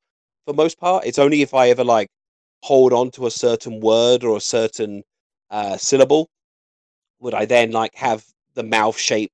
for 0.45 0.53
most 0.53 0.79
part. 0.79 1.05
It's 1.05 1.19
only 1.19 1.41
if 1.41 1.53
I 1.53 1.69
ever 1.69 1.83
like 1.83 2.09
hold 2.63 2.93
on 2.93 3.11
to 3.11 3.27
a 3.27 3.31
certain 3.31 3.79
word 3.79 4.23
or 4.23 4.37
a 4.37 4.41
certain 4.41 5.03
uh, 5.49 5.77
syllable 5.77 6.29
would 7.19 7.33
I 7.33 7.45
then 7.45 7.71
like 7.71 7.95
have 7.95 8.25
the 8.55 8.63
mouth 8.63 8.97
shape 8.97 9.31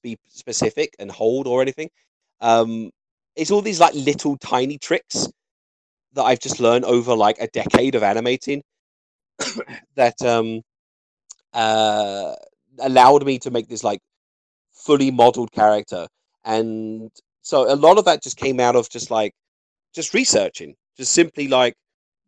be 0.00 0.16
specific 0.28 0.94
and 0.98 1.10
hold 1.10 1.46
or 1.46 1.62
anything. 1.62 1.90
Um, 2.40 2.90
it's 3.36 3.50
all 3.50 3.62
these 3.62 3.80
like 3.80 3.94
little 3.94 4.36
tiny 4.38 4.78
tricks 4.78 5.28
that 6.14 6.22
I've 6.22 6.40
just 6.40 6.60
learned 6.60 6.84
over 6.84 7.14
like 7.14 7.38
a 7.40 7.48
decade 7.48 7.94
of 7.94 8.02
animating 8.02 8.62
that 9.96 10.20
um 10.22 10.62
uh 11.54 12.34
allowed 12.80 13.24
me 13.26 13.38
to 13.40 13.50
make 13.50 13.68
this 13.68 13.84
like 13.84 14.00
fully 14.72 15.10
modeled 15.10 15.52
character. 15.52 16.06
And 16.44 17.10
so 17.42 17.72
a 17.72 17.76
lot 17.76 17.98
of 17.98 18.04
that 18.06 18.22
just 18.22 18.36
came 18.36 18.60
out 18.60 18.76
of 18.76 18.88
just 18.90 19.10
like 19.10 19.32
just 19.94 20.14
researching 20.14 20.74
just 20.96 21.12
simply 21.12 21.48
like 21.48 21.74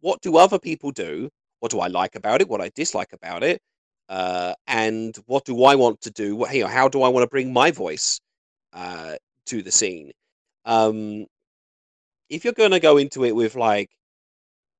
what 0.00 0.20
do 0.22 0.36
other 0.36 0.58
people 0.58 0.90
do? 0.92 1.30
What 1.60 1.72
do 1.72 1.80
i 1.80 1.88
like 1.88 2.14
about 2.16 2.40
it? 2.40 2.48
What 2.48 2.60
i 2.60 2.70
dislike 2.74 3.12
about 3.12 3.42
it 3.42 3.60
uh, 4.08 4.54
and 4.66 5.16
what 5.26 5.44
do 5.44 5.64
i 5.64 5.74
want 5.74 6.00
to 6.00 6.10
do 6.10 6.36
what, 6.36 6.54
you 6.54 6.62
know, 6.62 6.68
how 6.68 6.88
do 6.88 7.02
i 7.02 7.08
want 7.08 7.22
to 7.22 7.28
bring 7.28 7.52
my 7.52 7.70
voice 7.70 8.20
uh, 8.72 9.14
to 9.46 9.62
the 9.62 9.70
scene 9.70 10.10
um, 10.66 11.26
if 12.30 12.44
you're 12.44 12.52
going 12.54 12.70
to 12.70 12.80
go 12.80 12.96
into 12.96 13.24
it 13.24 13.34
with 13.34 13.54
like 13.54 13.90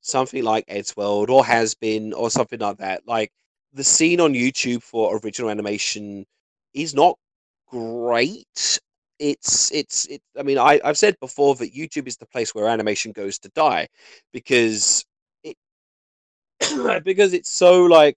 something 0.00 0.42
like 0.44 0.66
Eddsworld 0.66 1.28
or 1.28 1.42
Hazbin 1.42 2.12
or 2.14 2.30
something 2.30 2.58
like 2.60 2.78
that, 2.78 3.06
like 3.06 3.30
the 3.72 3.84
scene 3.84 4.20
on 4.20 4.34
YouTube 4.34 4.82
for 4.82 5.18
original 5.24 5.50
animation 5.50 6.26
is 6.74 6.94
not 6.94 7.16
great. 7.68 8.78
It's 9.18 9.70
it's 9.72 10.06
it. 10.06 10.20
I 10.38 10.42
mean, 10.42 10.58
I 10.58 10.80
I've 10.84 10.98
said 10.98 11.16
before 11.20 11.54
that 11.56 11.74
YouTube 11.74 12.08
is 12.08 12.16
the 12.16 12.26
place 12.26 12.54
where 12.54 12.68
animation 12.68 13.12
goes 13.12 13.38
to 13.40 13.48
die 13.50 13.88
because 14.32 15.04
it 15.44 15.56
because 17.04 17.32
it's 17.32 17.50
so 17.50 17.84
like 17.84 18.16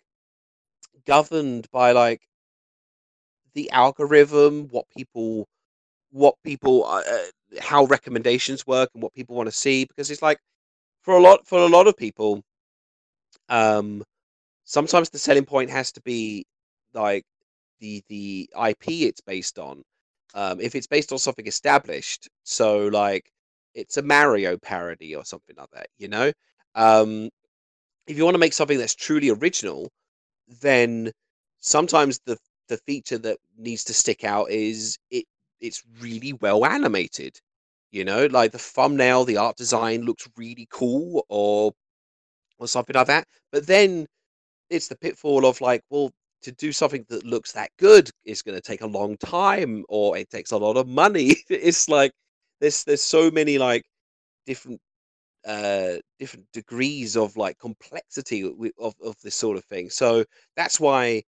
governed 1.08 1.68
by 1.72 1.94
like 1.94 2.22
the 3.54 3.72
algorithm, 3.72 4.68
what 4.70 4.86
people 4.96 5.48
what 6.12 6.36
people 6.44 6.86
uh, 6.86 7.02
how 7.60 7.86
recommendations 7.86 8.66
work 8.68 8.90
and 8.94 9.04
what 9.04 9.14
people 9.14 9.36
want 9.36 9.48
to 9.48 9.52
see 9.52 9.86
because 9.86 10.12
it's 10.12 10.22
like 10.22 10.40
for 11.04 11.16
a 11.18 11.22
lot 11.22 11.46
for 11.48 11.60
a 11.60 11.68
lot 11.68 11.88
of 11.88 11.98
people 11.98 12.44
um 13.50 14.04
sometimes 14.66 15.10
the 15.10 15.20
selling 15.20 15.46
point 15.46 15.70
has 15.70 15.92
to 15.92 16.02
be 16.02 16.46
like 16.94 17.24
the 17.80 18.04
the 18.10 18.50
IP 18.70 19.04
it's 19.04 19.22
based 19.22 19.60
on. 19.60 19.84
Um 20.36 20.60
if 20.62 20.76
it's 20.76 20.88
based 20.88 21.12
on 21.14 21.20
something 21.20 21.48
established 21.48 22.30
so 22.44 22.88
like 22.88 23.32
it's 23.76 23.98
a 23.98 24.02
Mario 24.04 24.58
parody 24.58 25.16
or 25.16 25.26
something 25.26 25.56
like 25.58 25.72
that 25.74 25.88
you 25.98 26.08
know? 26.10 26.32
Um 26.76 27.30
if 28.08 28.18
you 28.18 28.24
want 28.26 28.36
to 28.36 28.40
make 28.40 28.54
something 28.54 28.78
that's 28.80 28.96
truly 28.96 29.30
original 29.30 29.90
then 30.62 31.12
sometimes 31.60 32.20
the 32.26 32.38
the 32.70 32.78
feature 32.78 33.18
that 33.20 33.38
needs 33.58 33.84
to 33.86 33.94
stick 33.94 34.24
out 34.24 34.52
is 34.52 34.98
it 35.12 35.26
it's 35.62 35.84
really 36.00 36.34
well 36.34 36.66
animated. 36.66 37.40
You 37.92 38.06
know, 38.06 38.26
like 38.28 38.52
the 38.52 38.60
thumbnail, 38.60 39.26
the 39.26 39.38
art 39.38 39.56
design 39.58 40.04
looks 40.04 40.30
really 40.38 40.68
cool, 40.72 41.26
or 41.30 41.74
or 42.60 42.68
something 42.68 42.96
like 42.96 43.08
that. 43.08 43.28
But 43.52 43.68
then 43.68 44.08
it's 44.70 44.88
the 44.90 44.98
pitfall 44.98 45.46
of 45.46 45.62
like, 45.62 45.82
well, 45.90 46.12
to 46.44 46.52
do 46.54 46.72
something 46.72 47.06
that 47.10 47.26
looks 47.26 47.52
that 47.54 47.72
good 47.80 48.10
is 48.26 48.42
going 48.44 48.56
to 48.58 48.62
take 48.62 48.82
a 48.82 48.88
long 48.88 49.18
time, 49.18 49.86
or 49.90 50.18
it 50.18 50.30
takes 50.30 50.52
a 50.52 50.58
lot 50.58 50.78
of 50.78 50.88
money. 50.88 51.36
it's 51.50 51.90
like 51.90 52.12
there's 52.62 52.84
there's 52.86 53.04
so 53.04 53.32
many 53.32 53.58
like 53.58 53.84
different 54.46 54.80
uh 55.46 55.96
different 56.20 56.46
degrees 56.54 57.16
of 57.18 57.38
like 57.38 57.58
complexity 57.60 58.44
of, 58.80 58.96
of 59.04 59.16
this 59.24 59.36
sort 59.36 59.58
of 59.58 59.66
thing. 59.66 59.90
So 59.90 60.26
that's 60.56 60.80
why 60.80 61.24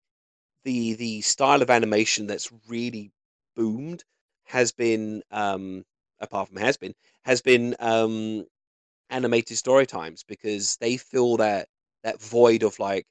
the 0.65 0.95
the 0.95 1.21
style 1.23 1.63
of 1.63 1.71
animation 1.71 2.27
that's 2.27 2.53
really 2.69 3.11
boomed 3.57 4.05
has 4.45 4.73
been 4.73 5.23
um, 5.31 5.85
apart 6.21 6.49
from 6.49 6.59
has 6.59 6.77
been 6.77 6.95
has 7.25 7.41
been 7.43 7.75
um, 7.81 8.45
animated 9.11 9.57
story 9.59 9.87
times 9.87 10.25
because 10.29 10.77
they 10.79 10.97
fill 10.97 11.37
that 11.39 11.69
that 12.05 12.21
void 12.21 12.63
of 12.63 12.79
like 12.79 13.07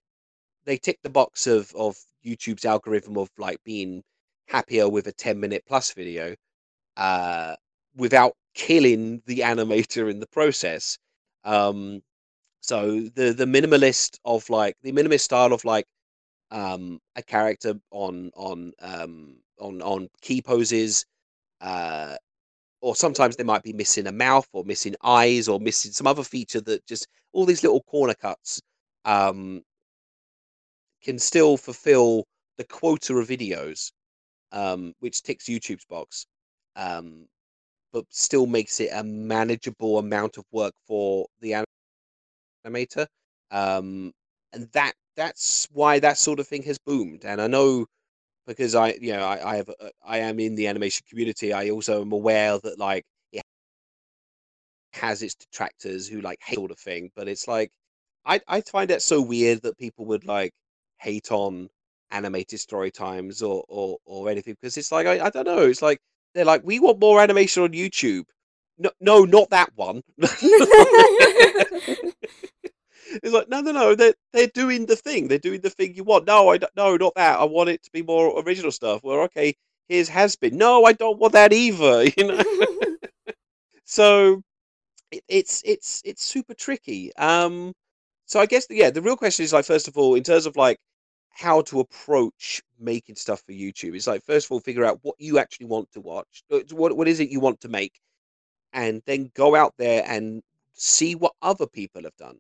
they 0.66 0.78
tick 0.78 1.00
the 1.04 1.10
box 1.10 1.48
of 1.48 1.74
of 1.76 1.98
YouTube's 2.26 2.66
algorithm 2.66 3.18
of 3.18 3.30
like 3.38 3.64
being 3.64 4.04
happier 4.48 4.90
with 4.90 5.08
a 5.08 5.14
10 5.14 5.40
minute 5.40 5.64
plus 5.68 5.94
video 5.94 6.36
uh, 6.98 7.56
without 7.96 8.34
killing 8.58 9.22
the 9.28 9.40
animator 9.40 10.10
in 10.12 10.20
the 10.20 10.28
process. 10.28 10.98
Um, 11.46 12.02
so 12.62 13.02
the 13.16 13.32
the 13.32 13.46
minimalist 13.46 14.18
of 14.26 14.50
like 14.50 14.76
the 14.82 14.92
minimalist 14.92 15.22
style 15.22 15.54
of 15.54 15.64
like 15.64 15.86
um, 16.52 17.00
a 17.16 17.24
character 17.24 17.76
on 17.92 18.32
on 18.36 18.74
um, 18.82 19.38
on 19.60 19.82
on 19.82 20.10
key 20.22 20.42
poses 20.42 21.06
uh, 21.62 22.16
or 22.82 22.96
sometimes 22.96 23.36
they 23.36 23.44
might 23.44 23.64
be 23.64 23.74
missing 23.74 24.08
a 24.08 24.12
mouth 24.12 24.48
or 24.54 24.64
missing 24.64 24.96
eyes 25.04 25.48
or 25.48 25.60
missing 25.60 25.92
some 25.92 26.08
other 26.08 26.24
feature 26.24 26.62
that 26.62 26.86
just 26.86 27.08
all 27.34 27.46
these 27.46 27.64
little 27.64 27.84
corner 27.84 28.14
cuts 28.14 28.62
um, 29.06 29.62
can 31.04 31.20
still 31.20 31.58
fulfill 31.58 32.26
the 32.58 32.64
quota 32.66 33.16
of 33.16 33.28
videos, 33.28 33.92
um, 34.52 34.94
which 35.00 35.24
ticks 35.24 35.46
YouTube's 35.46 35.86
box, 35.86 36.26
um, 36.76 37.28
but 37.94 38.06
still 38.10 38.46
makes 38.48 38.80
it 38.80 38.90
a 38.94 39.04
manageable 39.04 40.00
amount 40.00 40.38
of 40.38 40.46
work 40.52 40.74
for 40.88 41.28
the 41.42 41.66
animator. 42.66 43.08
Um, 43.52 44.12
and 44.54 44.70
that 44.74 44.94
that's 45.16 45.68
why 45.72 46.00
that 46.00 46.18
sort 46.18 46.40
of 46.40 46.48
thing 46.48 46.64
has 46.64 46.78
boomed. 46.80 47.26
And 47.26 47.42
I 47.42 47.48
know 47.48 47.86
because 48.48 48.76
I, 48.76 48.94
you 49.02 49.14
know, 49.14 49.24
I, 49.24 49.54
I 49.54 49.56
have, 49.58 49.70
uh, 49.70 49.90
I 50.06 50.20
am 50.20 50.40
in 50.40 50.56
the 50.56 50.68
animation 50.68 51.06
community. 51.10 51.54
I 51.54 51.70
also 51.70 52.02
am 52.02 52.12
aware 52.14 52.58
that 52.60 52.80
like 52.80 53.04
it 53.34 53.44
has 54.94 55.22
its 55.22 55.36
detractors 55.36 56.08
who 56.08 56.22
like 56.22 56.40
hate 56.46 56.56
sort 56.56 56.72
of 56.72 56.80
thing. 56.80 57.10
But 57.16 57.28
it's 57.28 57.48
like, 57.48 57.72
I, 58.26 58.42
I 58.48 58.62
find 58.62 58.92
it 58.92 59.02
so 59.02 59.22
weird 59.22 59.62
that 59.64 59.78
people 59.78 60.06
would 60.06 60.26
like 60.26 60.52
hate 61.00 61.32
on 61.32 61.70
animated 62.12 62.60
story 62.60 62.92
times 62.92 63.42
or 63.42 63.64
or, 63.68 63.98
or 64.06 64.30
anything 64.30 64.56
because 64.62 64.78
it's 64.78 64.92
like 64.92 65.08
I, 65.08 65.26
I 65.28 65.30
don't 65.30 65.46
know. 65.46 65.60
It's 65.62 65.82
like 65.82 66.00
they're 66.38 66.46
like 66.46 66.62
we 66.64 66.80
want 66.80 67.00
more 67.00 67.22
animation 67.22 67.64
on 67.64 67.72
YouTube. 67.72 68.26
No, 68.78 68.92
no, 69.02 69.26
not 69.26 69.50
that 69.50 69.72
one. 69.76 70.04
It's 73.24 73.34
like, 73.34 73.50
no, 73.50 73.62
no, 73.62 73.72
no. 73.72 73.96
They're 73.96 74.14
they're 74.34 74.48
doing 74.48 74.86
the 74.86 74.96
thing. 74.96 75.28
They're 75.28 75.40
doing 75.40 75.62
the 75.62 75.70
thing 75.70 75.96
you 75.96 76.04
want. 76.04 76.28
No, 76.28 76.50
I 76.50 76.58
don't. 76.58 76.76
No, 76.76 76.96
not 76.98 77.16
that. 77.16 77.40
I 77.40 77.44
want 77.46 77.70
it 77.70 77.84
to 77.84 77.92
be 77.92 78.02
more 78.02 78.42
original 78.42 78.72
stuff. 78.72 79.02
Well, 79.04 79.22
okay, 79.22 79.56
here's 79.88 80.10
Hazbin. 80.10 80.54
No, 80.54 80.84
I 80.86 80.94
don't 80.94 81.20
want 81.20 81.34
that 81.34 81.54
either. 81.54 82.06
You 82.18 82.28
know. 82.28 82.44
so 83.86 84.42
it, 85.12 85.24
it's 85.28 85.62
it's 85.66 86.02
it's 86.06 86.24
super 86.24 86.54
tricky. 86.54 87.16
Um. 87.16 87.74
So 88.26 88.40
I 88.40 88.46
guess 88.46 88.68
yeah, 88.70 88.90
the 88.90 89.02
real 89.02 89.18
question 89.18 89.44
is 89.44 89.54
like 89.54 89.66
first 89.66 89.88
of 89.88 89.98
all, 89.98 90.16
in 90.16 90.24
terms 90.24 90.46
of 90.46 90.56
like 90.58 90.78
how 91.38 91.62
to 91.62 91.80
approach 91.80 92.62
making 92.80 93.16
stuff 93.16 93.44
for 93.46 93.52
YouTube. 93.52 93.96
It's 93.96 94.08
like 94.08 94.24
first 94.24 94.48
of 94.48 94.52
all, 94.52 94.60
figure 94.60 94.86
out 94.86 95.00
what 95.04 95.16
you 95.20 95.38
actually 95.38 95.68
want 95.68 95.92
to 95.92 96.02
watch. 96.02 96.44
Uh, 96.52 96.60
what 96.72 96.98
what 96.98 97.08
is 97.08 97.20
it 97.20 97.30
you 97.30 97.40
want 97.40 97.62
to 97.62 97.70
make, 97.70 98.00
and 98.74 99.02
then 99.06 99.32
go 99.36 99.56
out 99.56 99.74
there 99.78 100.04
and 100.08 100.42
see 100.74 101.16
what 101.16 101.34
other 101.42 101.68
people 101.68 102.04
have 102.04 102.16
done 102.18 102.38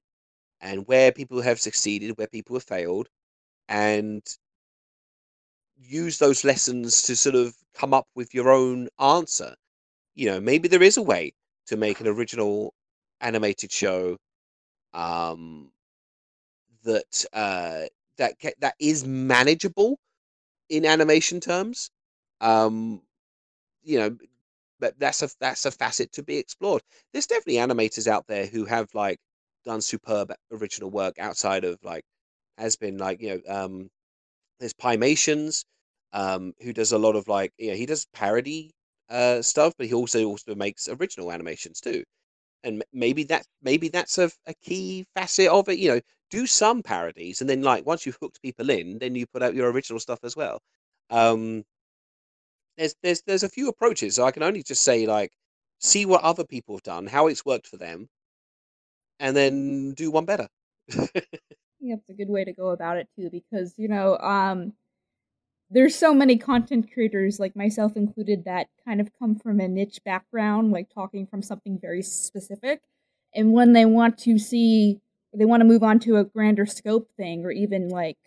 and 0.61 0.87
where 0.87 1.11
people 1.11 1.41
have 1.41 1.59
succeeded, 1.59 2.17
where 2.17 2.27
people 2.27 2.55
have 2.55 2.63
failed, 2.63 3.07
and 3.69 4.23
use 5.77 6.17
those 6.17 6.43
lessons 6.43 7.03
to 7.03 7.15
sort 7.15 7.35
of 7.35 7.55
come 7.75 7.93
up 7.93 8.07
with 8.15 8.33
your 8.33 8.49
own 8.51 8.87
answer. 8.99 9.55
You 10.15 10.27
know, 10.31 10.39
maybe 10.39 10.67
there 10.67 10.81
is 10.81 10.97
a 10.97 11.03
way 11.03 11.33
to 11.67 11.77
make 11.77 12.01
an 12.01 12.07
original 12.07 12.73
animated 13.21 13.71
show 13.71 14.17
um, 14.93 15.71
that 16.83 17.25
uh, 17.33 17.83
that 18.18 18.36
that 18.59 18.76
is 18.80 19.05
manageable 19.05 19.97
in 20.70 20.86
animation 20.86 21.39
terms. 21.39 21.89
Um, 22.41 23.01
you 23.84 23.99
know, 23.99 24.18
but 24.80 24.99
that's 24.99 25.22
a 25.24 25.30
that's 25.39 25.65
a 25.65 25.72
facet 25.72 26.11
to 26.13 26.24
be 26.24 26.38
explored. 26.38 26.82
There's 27.13 27.28
definitely 27.28 27.55
animators 27.55 28.07
out 28.07 28.28
there 28.28 28.45
who 28.45 28.65
have 28.65 28.89
like 28.93 29.20
done 29.65 29.82
superb 29.82 30.34
original 30.51 30.89
work 30.91 31.20
outside 31.20 31.65
of 31.65 31.80
like 31.84 32.03
Hazbin 32.59 32.99
like 32.99 33.22
you 33.22 33.41
know 33.47 33.55
um 33.55 33.89
there's 34.59 34.74
Piemations 34.74 35.65
um 36.13 36.53
who 36.61 36.74
does 36.74 36.91
a 36.93 36.97
lot 36.97 37.15
of 37.15 37.28
like 37.28 37.51
you 37.57 37.70
know 37.72 37.76
he 37.78 37.86
does 37.86 38.05
parody 38.13 38.72
uh 39.09 39.41
stuff 39.41 39.74
but 39.78 39.88
he 39.88 39.93
also 39.93 40.24
also 40.26 40.55
makes 40.55 40.88
original 40.89 41.32
animations 41.32 41.82
too 41.82 42.03
and 42.63 42.84
maybe 42.93 43.24
that 43.26 43.45
maybe 43.61 43.89
that's 43.89 44.18
a, 44.18 44.32
a 44.47 44.53
key 44.63 45.05
facet 45.15 45.47
of 45.49 45.70
it 45.70 45.80
you 45.80 45.89
know 45.95 46.01
do 46.30 46.45
some 46.45 46.84
parodies 46.84 47.41
and 47.41 47.49
then 47.49 47.61
like 47.61 47.86
once 47.86 48.05
you've 48.05 48.17
hooked 48.21 48.41
people 48.41 48.69
in 48.69 48.99
then 48.99 49.15
you 49.15 49.25
put 49.28 49.43
out 49.43 49.55
your 49.55 49.71
original 49.71 49.99
stuff 49.99 50.19
as 50.23 50.36
well. 50.36 50.61
Um 51.09 51.63
there's 52.78 52.95
there's 53.03 53.21
there's 53.23 53.43
a 53.43 53.49
few 53.49 53.69
approaches. 53.69 54.15
So 54.15 54.25
i 54.25 54.32
can 54.32 54.43
only 54.43 54.63
just 54.63 54.84
say 54.84 55.07
like 55.07 55.32
see 55.80 56.05
what 56.05 56.23
other 56.23 56.43
people 56.45 56.75
have 56.75 56.84
done 56.84 57.07
how 57.07 57.28
it's 57.28 57.45
worked 57.45 57.67
for 57.67 57.78
them 57.78 58.09
and 59.19 59.36
then 59.36 59.93
do 59.93 60.11
one 60.11 60.25
better. 60.25 60.47
yeah, 60.89 61.95
it's 61.95 62.09
a 62.09 62.13
good 62.13 62.30
way 62.30 62.43
to 62.45 62.53
go 62.53 62.69
about 62.69 62.97
it 62.97 63.07
too, 63.15 63.30
because 63.30 63.73
you 63.78 63.88
know, 63.88 64.17
um, 64.17 64.73
there's 65.69 65.95
so 65.95 66.13
many 66.13 66.38
content 66.38 66.91
creators, 66.93 67.39
like 67.39 67.55
myself 67.55 67.97
included, 67.97 68.45
that 68.45 68.67
kind 68.86 69.01
of 69.01 69.09
come 69.19 69.36
from 69.36 69.59
a 69.59 69.67
niche 69.67 69.99
background, 70.05 70.71
like 70.71 70.89
talking 70.93 71.28
from 71.28 71.41
something 71.41 71.78
very 71.80 72.01
specific, 72.01 72.82
and 73.34 73.53
when 73.53 73.73
they 73.73 73.86
want 73.86 74.17
to 74.19 74.39
see, 74.39 75.01
they 75.38 75.45
want 75.45 75.61
to 75.61 75.65
move 75.67 75.83
on 75.83 75.99
to 76.01 76.17
a 76.17 76.25
grander 76.25 76.65
scope 76.65 77.09
thing, 77.17 77.45
or 77.45 77.51
even 77.51 77.89
like 77.89 78.17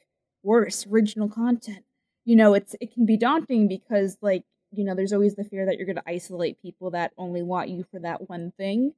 worse, 0.42 0.86
original 0.86 1.28
content. 1.28 1.84
You 2.24 2.36
know, 2.36 2.54
it's 2.54 2.76
it 2.80 2.92
can 2.94 3.06
be 3.06 3.16
daunting 3.16 3.68
because 3.68 4.18
like 4.22 4.44
you 4.72 4.84
know, 4.84 4.94
there's 4.94 5.12
always 5.12 5.34
the 5.34 5.44
fear 5.44 5.66
that 5.66 5.76
you're 5.76 5.86
going 5.86 5.96
to 5.96 6.08
isolate 6.08 6.62
people 6.62 6.92
that 6.92 7.12
only 7.18 7.42
want 7.42 7.70
you 7.70 7.84
for 7.90 7.98
that 8.00 8.28
one 8.28 8.52
thing 8.56 8.94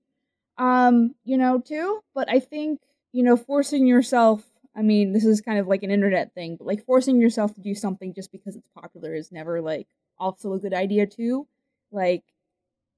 um, 0.58 1.14
you 1.24 1.38
know, 1.38 1.60
too. 1.60 2.00
But 2.14 2.28
I 2.30 2.40
think, 2.40 2.80
you 3.12 3.22
know, 3.22 3.36
forcing 3.36 3.86
yourself, 3.86 4.44
I 4.76 4.82
mean, 4.82 5.12
this 5.12 5.24
is 5.24 5.40
kind 5.40 5.58
of 5.58 5.66
like 5.66 5.82
an 5.82 5.90
internet 5.90 6.34
thing, 6.34 6.56
but 6.56 6.66
like 6.66 6.84
forcing 6.84 7.20
yourself 7.20 7.54
to 7.54 7.60
do 7.60 7.74
something 7.74 8.14
just 8.14 8.32
because 8.32 8.56
it's 8.56 8.68
popular 8.78 9.14
is 9.14 9.32
never 9.32 9.60
like 9.60 9.88
also 10.18 10.52
a 10.54 10.58
good 10.58 10.74
idea, 10.74 11.06
too. 11.06 11.46
Like, 11.90 12.24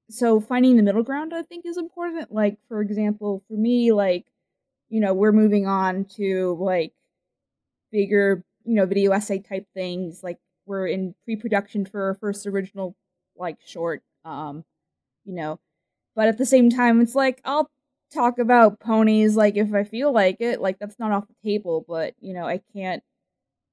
so 0.09 0.39
finding 0.39 0.77
the 0.77 0.83
middle 0.83 1.03
ground, 1.03 1.33
I 1.33 1.41
think, 1.43 1.65
is 1.65 1.77
important. 1.77 2.31
Like, 2.31 2.57
for 2.67 2.81
example, 2.81 3.43
for 3.47 3.55
me, 3.55 3.91
like, 3.91 4.25
you 4.89 4.99
know, 5.01 5.13
we're 5.13 5.31
moving 5.31 5.67
on 5.67 6.05
to 6.17 6.57
like 6.59 6.93
bigger, 7.91 8.43
you 8.65 8.75
know, 8.75 8.85
video 8.85 9.11
essay 9.11 9.39
type 9.39 9.67
things. 9.73 10.23
Like, 10.23 10.39
we're 10.65 10.87
in 10.87 11.15
pre 11.25 11.35
production 11.35 11.85
for 11.85 12.03
our 12.05 12.15
first 12.15 12.47
original, 12.47 12.95
like, 13.37 13.57
short, 13.65 14.03
um, 14.25 14.63
you 15.25 15.33
know, 15.35 15.59
but 16.15 16.27
at 16.27 16.37
the 16.37 16.45
same 16.45 16.69
time, 16.69 17.01
it's 17.01 17.15
like 17.15 17.41
I'll 17.45 17.69
talk 18.13 18.39
about 18.39 18.79
ponies 18.79 19.35
like 19.35 19.57
if 19.57 19.73
I 19.73 19.83
feel 19.83 20.13
like 20.13 20.37
it. 20.41 20.61
Like 20.61 20.79
that's 20.79 20.99
not 20.99 21.11
off 21.11 21.27
the 21.27 21.49
table, 21.49 21.85
but 21.87 22.15
you 22.21 22.33
know, 22.33 22.45
I 22.47 22.61
can't, 22.73 23.03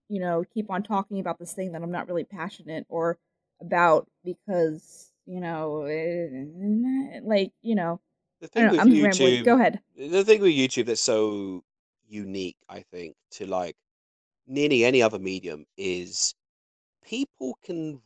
you 0.08 0.20
know, 0.20 0.44
keep 0.54 0.70
on 0.70 0.82
talking 0.82 1.20
about 1.20 1.38
this 1.38 1.52
thing 1.54 1.72
that 1.72 1.82
I'm 1.82 1.92
not 1.92 2.08
really 2.08 2.24
passionate 2.24 2.86
or 2.88 3.18
about 3.60 4.08
because 4.24 5.10
you 5.26 5.40
know, 5.40 5.82
eh, 5.84 7.20
like 7.24 7.52
you 7.62 7.74
know, 7.76 8.00
the 8.42 8.48
thing 8.48 8.66
know, 8.66 8.72
with 8.72 8.80
I'm 8.80 8.88
YouTube, 8.88 9.04
rambling. 9.04 9.44
Go 9.44 9.54
ahead. 9.54 9.80
The 9.96 10.24
thing 10.24 10.40
with 10.40 10.52
YouTube 10.52 10.86
that's 10.86 11.00
so 11.00 11.62
unique, 12.08 12.56
I 12.68 12.80
think, 12.80 13.14
to 13.32 13.46
like 13.46 13.76
nearly 14.48 14.84
any 14.84 15.00
other 15.00 15.20
medium 15.20 15.64
is 15.76 16.34
people 17.04 17.56
can 17.64 18.02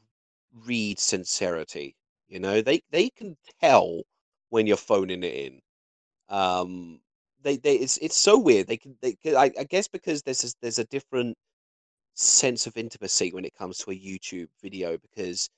read 0.66 0.99
sincerity. 0.99 1.97
You 2.28 2.41
know, 2.41 2.61
they 2.61 2.82
they 2.91 3.09
can 3.09 3.37
tell 3.62 4.03
when 4.51 4.66
you're 4.66 4.76
phoning 4.76 5.24
it 5.24 5.34
in. 5.34 5.61
Um, 6.28 7.01
they 7.43 7.57
they 7.57 7.76
it's 7.76 7.97
it's 7.99 8.16
so 8.16 8.39
weird. 8.39 8.66
They 8.66 8.76
can 8.76 8.95
they 9.01 9.16
I, 9.34 9.51
I 9.59 9.64
guess 9.64 9.89
because 9.89 10.22
there's 10.22 10.45
a, 10.45 10.49
there's 10.61 10.78
a 10.78 10.84
different 10.84 11.34
sense 12.14 12.66
of 12.66 12.76
intimacy 12.76 13.30
when 13.32 13.47
it 13.47 13.55
comes 13.55 13.78
to 13.78 13.91
a 13.91 13.95
YouTube 13.95 14.49
video 14.62 14.99
because 14.99 15.49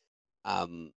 um 0.44 0.92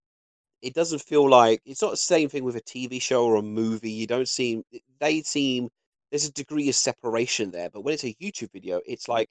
it 0.62 0.74
doesn't 0.74 1.02
feel 1.02 1.30
like 1.30 1.62
it's 1.66 1.82
not 1.82 1.92
the 1.92 1.98
same 1.98 2.30
thing 2.30 2.44
with 2.44 2.56
a 2.56 2.62
TV 2.62 3.02
show 3.02 3.26
or 3.26 3.36
a 3.38 3.42
movie. 3.42 3.92
You 3.92 4.08
don't 4.08 4.28
seem 4.28 4.64
they 5.00 5.22
seem 5.22 5.70
there's 6.12 6.26
a 6.26 6.32
degree 6.34 6.70
of 6.70 6.76
separation 6.76 7.52
there, 7.52 7.70
but 7.70 7.82
when 7.82 7.94
it's 7.94 8.04
a 8.04 8.16
YouTube 8.22 8.52
video, 8.52 8.82
it's 8.86 9.08
like 9.08 9.30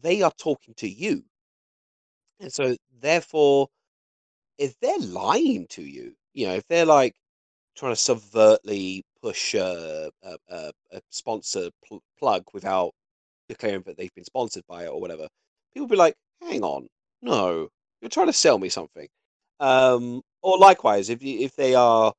they 0.00 0.22
are 0.22 0.32
talking 0.38 0.74
to 0.76 0.88
you. 0.88 1.24
And 2.40 2.52
so 2.52 2.76
therefore 3.00 3.68
if 4.58 4.78
they're 4.80 4.98
lying 4.98 5.66
to 5.68 5.82
you, 5.82 6.14
you 6.34 6.46
know, 6.46 6.54
if 6.54 6.66
they're 6.68 6.86
like 6.86 7.14
trying 7.76 7.94
to 7.94 8.00
subvertly 8.00 9.02
push 9.22 9.54
a, 9.54 10.10
a, 10.22 10.36
a, 10.48 10.72
a 10.92 11.00
sponsor 11.10 11.70
pl- 11.86 12.02
plug 12.18 12.44
without 12.52 12.92
declaring 13.48 13.82
that 13.86 13.96
they've 13.96 14.14
been 14.14 14.24
sponsored 14.24 14.64
by 14.68 14.84
it 14.84 14.88
or 14.88 15.00
whatever, 15.00 15.28
people 15.74 15.88
be 15.88 15.96
like, 15.96 16.14
"Hang 16.40 16.62
on, 16.62 16.88
no, 17.22 17.68
you're 18.00 18.08
trying 18.08 18.26
to 18.28 18.32
sell 18.32 18.58
me 18.58 18.68
something." 18.68 19.08
Um, 19.60 20.22
or 20.42 20.58
likewise, 20.58 21.08
if 21.08 21.22
you, 21.22 21.40
if 21.40 21.56
they 21.56 21.74
are 21.74 22.12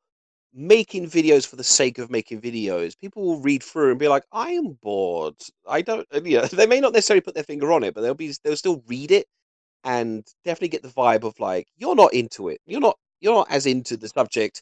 making 0.54 1.10
videos 1.10 1.48
for 1.48 1.56
the 1.56 1.64
sake 1.64 1.98
of 1.98 2.12
making 2.12 2.42
videos, 2.42 2.98
people 2.98 3.24
will 3.24 3.42
read 3.42 3.64
through 3.64 3.92
and 3.92 4.00
be 4.00 4.08
like, 4.08 4.24
"I 4.32 4.52
am 4.52 4.78
bored. 4.82 5.36
I 5.68 5.82
don't." 5.82 6.08
You 6.24 6.38
know, 6.42 6.46
they 6.46 6.68
may 6.68 6.80
not 6.80 6.94
necessarily 6.94 7.22
put 7.22 7.36
their 7.36 7.44
finger 7.44 7.72
on 7.72 7.84
it, 7.84 7.94
but 7.94 8.02
they'll 8.02 8.14
be 8.14 8.34
they'll 8.44 8.56
still 8.56 8.84
read 8.88 9.12
it 9.12 9.28
and 9.84 10.26
definitely 10.46 10.70
get 10.70 10.84
the 10.84 10.90
vibe 10.90 11.24
of 11.24 11.40
like 11.40 11.68
you're 11.78 11.96
not 11.96 12.14
into 12.14 12.50
it. 12.50 12.62
You're 12.66 12.82
not 12.82 12.98
you're 13.22 13.36
not 13.36 13.52
as 13.52 13.66
into 13.66 13.98
the 13.98 14.10
subject 14.10 14.62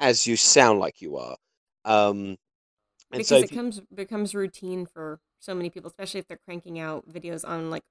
as 0.00 0.26
you 0.26 0.36
sound 0.36 0.80
like 0.80 1.00
you 1.00 1.16
are. 1.16 1.36
Um, 1.84 2.36
because 3.10 3.28
so 3.28 3.36
it 3.36 3.50
you... 3.50 3.56
comes 3.56 3.80
becomes 3.94 4.34
routine 4.34 4.86
for 4.86 5.20
so 5.40 5.54
many 5.54 5.70
people, 5.70 5.90
especially 5.90 6.20
if 6.20 6.26
they're 6.26 6.38
cranking 6.44 6.78
out 6.78 7.08
videos 7.08 7.46
on 7.46 7.70
like 7.70 7.84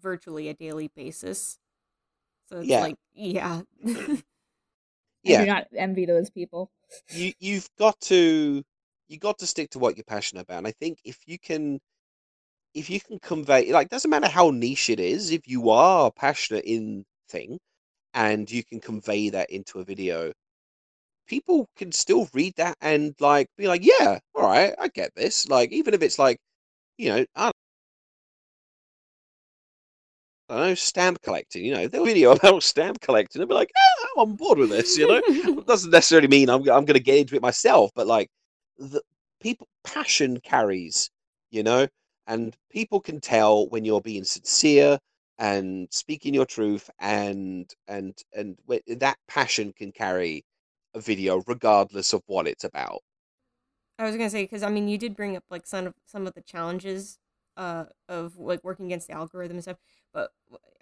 virtually 0.00 0.48
a 0.48 0.54
daily 0.54 0.88
basis. 0.94 1.58
So 2.48 2.58
it's 2.58 2.68
yeah. 2.68 2.80
like, 2.80 2.96
yeah. 3.14 3.62
yeah. 5.24 5.40
I 5.40 5.44
do 5.44 5.46
not 5.46 5.66
envy 5.76 6.06
those 6.06 6.30
people. 6.30 6.70
you 7.10 7.32
you've 7.40 7.68
got 7.78 7.98
to 8.02 8.62
you 9.08 9.18
got 9.18 9.38
to 9.38 9.46
stick 9.46 9.70
to 9.70 9.78
what 9.78 9.96
you're 9.96 10.04
passionate 10.04 10.42
about. 10.42 10.58
And 10.58 10.66
I 10.66 10.72
think 10.72 10.98
if 11.04 11.18
you 11.26 11.38
can 11.38 11.80
if 12.74 12.90
you 12.90 13.00
can 13.00 13.18
convey 13.20 13.72
like 13.72 13.88
doesn't 13.88 14.10
matter 14.10 14.28
how 14.28 14.50
niche 14.50 14.90
it 14.90 15.00
is, 15.00 15.30
if 15.30 15.46
you 15.46 15.70
are 15.70 16.10
passionate 16.10 16.64
in 16.64 17.04
thing 17.28 17.58
and 18.14 18.50
you 18.50 18.64
can 18.64 18.80
convey 18.80 19.30
that 19.30 19.50
into 19.50 19.80
a 19.80 19.84
video, 19.84 20.32
people 21.26 21.68
can 21.76 21.92
still 21.92 22.28
read 22.34 22.54
that 22.56 22.76
and 22.80 23.14
like 23.20 23.48
be 23.56 23.68
like, 23.68 23.84
yeah, 23.84 24.18
all 24.34 24.42
right, 24.44 24.74
I 24.78 24.88
get 24.88 25.14
this. 25.14 25.48
Like 25.48 25.72
even 25.72 25.94
if 25.94 26.02
it's 26.02 26.18
like, 26.18 26.38
you 26.98 27.10
know, 27.10 27.24
I 27.36 27.50
don't 30.54 30.68
know, 30.68 30.74
stamp 30.74 31.22
collecting. 31.22 31.64
You 31.64 31.74
know, 31.74 31.88
they'll 31.88 32.04
video 32.04 32.32
about 32.32 32.62
stamp 32.62 33.00
collecting 33.00 33.42
and 33.42 33.48
be 33.48 33.54
like, 33.54 33.70
"Yeah, 33.74 34.06
I'm 34.16 34.30
on 34.30 34.36
board 34.36 34.58
with 34.58 34.70
this." 34.70 34.96
You 34.96 35.08
know, 35.08 35.20
it 35.26 35.66
doesn't 35.66 35.90
necessarily 35.90 36.28
mean 36.28 36.48
I'm 36.48 36.60
I'm 36.62 36.84
going 36.84 36.94
to 36.94 37.00
get 37.00 37.18
into 37.18 37.36
it 37.36 37.42
myself, 37.42 37.90
but 37.94 38.06
like 38.06 38.30
the 38.78 39.02
people 39.40 39.68
passion 39.82 40.40
carries. 40.40 41.10
You 41.50 41.62
know, 41.62 41.86
and 42.26 42.56
people 42.70 43.00
can 43.00 43.20
tell 43.20 43.68
when 43.68 43.84
you're 43.84 44.00
being 44.00 44.24
sincere 44.24 44.98
and 45.38 45.88
speaking 45.90 46.34
your 46.34 46.46
truth, 46.46 46.90
and 46.98 47.72
and 47.88 48.16
and 48.32 48.56
that 48.88 49.18
passion 49.28 49.72
can 49.72 49.92
carry 49.92 50.44
a 50.94 51.00
video 51.00 51.42
regardless 51.46 52.12
of 52.12 52.22
what 52.26 52.46
it's 52.46 52.64
about. 52.64 53.00
I 53.98 54.04
was 54.04 54.16
gonna 54.16 54.30
say 54.30 54.44
because 54.44 54.62
I 54.62 54.70
mean 54.70 54.88
you 54.88 54.98
did 54.98 55.16
bring 55.16 55.36
up 55.36 55.44
like 55.50 55.66
some 55.66 55.86
of 55.86 55.94
some 56.06 56.26
of 56.26 56.34
the 56.34 56.42
challenges 56.42 57.18
uh 57.56 57.84
of 58.08 58.36
like 58.38 58.62
working 58.64 58.86
against 58.86 59.08
the 59.08 59.14
algorithm 59.14 59.56
and 59.56 59.64
stuff, 59.64 59.78
but 60.12 60.32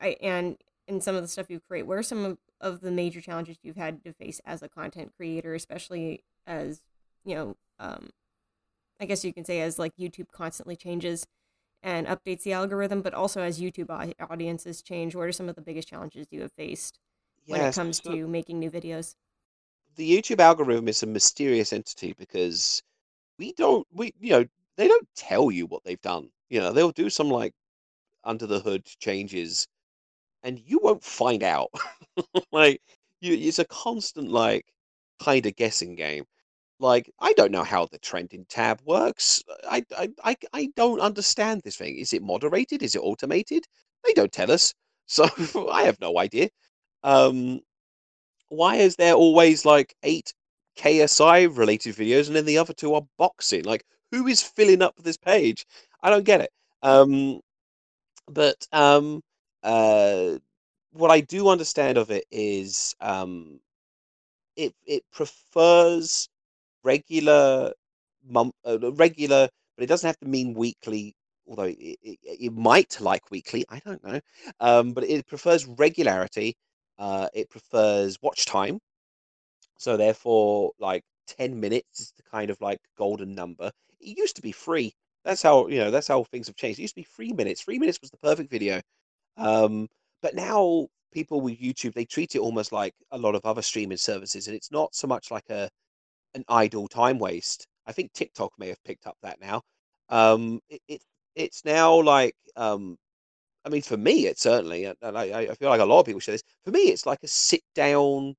I 0.01 0.17
and 0.21 0.57
in 0.89 1.01
some 1.01 1.15
of 1.17 1.23
the 1.23 1.29
stuff 1.29 1.51
you 1.51 1.61
create, 1.61 1.87
what 1.87 1.99
are 1.99 2.03
some 2.03 2.25
of, 2.25 2.39
of 2.61 2.81
the 2.81 2.91
major 2.91 3.21
challenges 3.21 3.57
you've 3.63 3.77
had 3.77 4.03
to 4.05 4.13
face 4.13 4.41
as 4.45 4.63
a 4.63 4.69
content 4.69 5.13
creator, 5.17 5.55
especially 5.55 6.25
as 6.47 6.83
you 7.25 7.35
know, 7.35 7.57
um, 7.79 8.11
I 9.01 9.07
guess 9.07 9.25
you 9.25 9.33
can 9.33 9.45
say 9.45 9.61
as 9.61 9.79
like 9.79 9.97
YouTube 9.97 10.31
constantly 10.33 10.77
changes 10.77 11.27
and 11.83 12.07
updates 12.07 12.43
the 12.45 12.53
algorithm, 12.53 13.03
but 13.03 13.15
also 13.15 13.43
as 13.43 13.61
YouTube 13.61 13.91
audiences 14.31 14.83
change, 14.83 15.15
what 15.15 15.27
are 15.29 15.33
some 15.33 15.49
of 15.49 15.57
the 15.57 15.63
biggest 15.63 15.89
challenges 15.89 16.27
you 16.31 16.43
have 16.43 16.53
faced 16.53 16.99
when 17.47 17.61
it 17.61 17.75
comes 17.75 18.01
so- 18.05 18.13
to 18.13 18.27
making 18.29 18.59
new 18.61 18.71
videos? 18.71 19.17
the 19.97 20.11
YouTube 20.11 20.41
algorithm 20.41 20.89
is 20.89 21.03
a 21.03 21.07
mysterious 21.07 21.73
entity 21.73 22.15
because 22.19 22.83
we 23.39 23.53
don't 23.55 23.87
we 23.93 24.13
you 24.21 24.31
know 24.31 24.47
they 24.77 24.89
don't 24.89 25.09
tell 25.17 25.51
you 25.51 25.67
what 25.67 25.85
they've 25.85 26.01
done. 26.01 26.31
You 26.51 26.61
know 26.61 26.73
they'll 26.73 26.93
do 26.93 27.11
some 27.11 27.29
like 27.29 27.55
under 28.25 28.47
the 28.47 28.61
hood 28.61 28.85
changes, 29.01 29.67
and 30.43 30.61
you 30.61 30.81
won't 30.83 31.05
find 31.05 31.43
out. 31.43 31.71
like 32.53 32.81
you, 33.21 33.35
it's 33.35 33.59
a 33.59 33.65
constant 33.67 34.31
like 34.31 34.67
kind 35.21 35.47
of 35.47 35.57
guessing 35.57 35.95
game. 35.97 36.25
Like 36.81 37.11
I 37.21 37.33
don't 37.35 37.53
know 37.53 37.65
how 37.65 37.87
the 37.87 37.99
trending 37.99 38.45
tab 38.49 38.81
works. 38.85 39.43
I, 39.71 39.85
I 39.97 40.09
I 40.25 40.37
I 40.53 40.69
don't 40.77 41.01
understand 41.01 41.63
this 41.65 41.77
thing. 41.77 41.97
Is 41.99 42.13
it 42.13 42.23
moderated? 42.23 42.83
Is 42.83 42.97
it 42.97 43.01
automated? 43.03 43.67
They 44.05 44.13
don't 44.15 44.33
tell 44.33 44.51
us, 44.51 44.75
so 45.07 45.29
I 45.71 45.85
have 45.85 46.01
no 46.01 46.19
idea. 46.19 46.49
Um, 47.05 47.61
why 48.49 48.77
is 48.77 48.97
there 48.97 49.15
always 49.15 49.65
like 49.65 49.95
eight 50.03 50.35
KSI 50.77 51.57
related 51.57 51.97
videos 51.97 52.27
and 52.29 52.37
then 52.37 52.45
the 52.47 52.59
other 52.59 52.73
two 52.75 52.95
are 52.95 53.03
boxing? 53.19 53.65
Like, 53.65 53.85
who 54.13 54.29
is 54.29 54.43
filling 54.43 54.83
up 54.83 54.95
this 54.99 55.19
page? 55.19 55.67
I 56.03 56.11
don't 56.11 56.25
get 56.25 56.43
it. 56.43 56.51
Um, 56.83 57.41
but 58.29 58.67
um, 58.73 59.23
uh, 59.65 60.39
what 60.93 61.11
I 61.11 61.21
do 61.21 61.49
understand 61.49 61.99
of 61.99 62.11
it 62.11 62.25
is 62.31 62.95
um, 63.01 63.61
it 64.57 64.75
it 64.87 65.05
prefers 65.13 66.29
regular 66.85 67.73
month, 68.29 68.55
uh, 68.67 68.93
regular, 68.93 69.49
but 69.77 69.85
it 69.85 69.89
doesn't 69.89 70.07
have 70.07 70.19
to 70.21 70.29
mean 70.29 70.55
weekly. 70.55 71.15
Although 71.49 71.65
it, 71.65 71.77
it, 72.03 72.19
it 72.23 72.53
might 72.53 73.01
like 73.01 73.31
weekly, 73.31 73.65
I 73.69 73.81
don't 73.85 74.03
know. 74.05 74.21
Um, 74.61 74.93
but 74.93 75.05
it 75.05 75.27
prefers 75.27 75.67
regularity. 75.67 76.57
Uh, 76.99 77.29
it 77.35 77.51
prefers 77.51 78.17
watch 78.23 78.47
time. 78.47 78.79
So 79.79 79.97
therefore, 79.97 80.73
like 80.79 81.03
10 81.27 81.59
minutes 81.59 82.01
is 82.01 82.13
the 82.17 82.23
kind 82.23 82.51
of 82.51 82.61
like 82.61 82.79
golden 82.97 83.35
number. 83.35 83.73
It 84.03 84.19
used 84.19 84.37
to 84.37 84.43
be 84.43 84.53
free. 84.53 84.95
That's 85.25 85.43
how, 85.43 85.69
you 85.69 85.79
know, 85.79 85.91
that's 85.91 86.09
how 86.09 86.25
things 86.25 86.49
have 86.49 86.57
changed. 86.57 86.79
It 86.79 86.83
used 86.83 86.95
to 86.95 87.01
be 87.01 87.07
three 87.17 87.33
minutes. 87.33 87.63
Three 87.63 87.79
minutes 87.79 88.01
was 88.01 88.11
the 88.11 88.19
perfect 88.19 88.51
video. 88.51 88.81
Um, 89.37 89.89
but 90.23 90.35
now 90.35 90.89
people 91.13 91.41
with 91.41 91.61
YouTube, 91.61 91.95
they 91.95 92.05
treat 92.05 92.35
it 92.35 92.41
almost 92.41 92.73
like 92.73 92.95
a 93.13 93.19
lot 93.19 93.35
of 93.35 93.45
other 93.45 93.63
streaming 93.63 93.99
services, 93.99 94.47
and 94.47 94.57
it's 94.57 94.71
not 94.73 94.95
so 94.95 95.07
much 95.07 95.31
like 95.31 95.49
a 95.51 95.69
an 96.35 96.45
idle 96.49 96.89
time 96.89 97.19
waste. 97.19 97.67
I 97.87 97.93
think 97.93 98.13
TikTok 98.13 98.53
may 98.59 98.69
have 98.69 98.83
picked 98.85 99.07
up 99.07 99.17
that 99.23 99.41
now. 99.41 99.63
Um, 100.09 100.61
it, 100.71 100.81
it 100.89 101.03
it's 101.37 101.65
now 101.65 102.01
like 102.01 102.35
um, 102.57 102.97
I 103.65 103.69
mean, 103.69 103.83
for 103.83 103.97
me, 103.97 104.27
it 104.27 104.39
certainly, 104.39 104.85
and 104.87 104.97
I, 105.03 105.23
I 105.51 105.55
feel 105.55 105.69
like 105.71 105.81
a 105.81 105.85
lot 105.85 106.01
of 106.01 106.07
people 106.07 106.21
share 106.21 106.35
this. 106.35 106.43
For 106.65 106.71
me, 106.73 106.81
it's 106.81 107.07
like 107.07 107.23
a 107.23 107.29
sit 107.29 107.63
down 107.75 108.35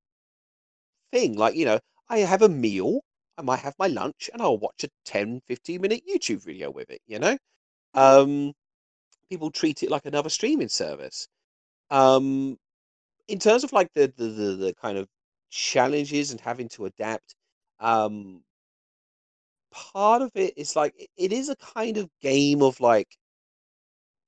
thing. 1.11 1.37
Like, 1.37 1.55
you 1.55 1.65
know, 1.65 1.79
I 2.09 2.19
have 2.19 2.41
a 2.41 2.49
meal, 2.49 3.01
I 3.37 3.41
might 3.43 3.59
have 3.61 3.75
my 3.79 3.87
lunch, 3.87 4.29
and 4.33 4.41
I'll 4.41 4.57
watch 4.57 4.83
a 4.83 4.89
10, 5.05 5.41
15 5.47 5.81
minute 5.81 6.03
YouTube 6.09 6.43
video 6.43 6.71
with 6.71 6.89
it, 6.89 7.01
you 7.07 7.19
know? 7.19 7.37
Um, 7.95 8.53
people 9.29 9.51
treat 9.51 9.83
it 9.83 9.91
like 9.91 10.05
another 10.05 10.29
streaming 10.29 10.69
service. 10.69 11.27
Um, 11.91 12.57
in 13.27 13.39
terms 13.39 13.63
of 13.63 13.73
like 13.73 13.91
the, 13.93 14.13
the, 14.17 14.25
the, 14.25 14.55
the 14.57 14.75
kind 14.75 14.97
of 14.97 15.07
challenges 15.51 16.31
and 16.31 16.41
having 16.41 16.69
to 16.69 16.85
adapt, 16.85 17.35
um, 17.79 18.43
part 19.71 20.21
of 20.21 20.31
it 20.35 20.53
is 20.57 20.75
like, 20.75 20.93
it, 21.17 21.33
is 21.33 21.49
a 21.49 21.55
kind 21.57 21.97
of 21.97 22.09
game 22.21 22.61
of 22.61 22.79
like 22.79 23.17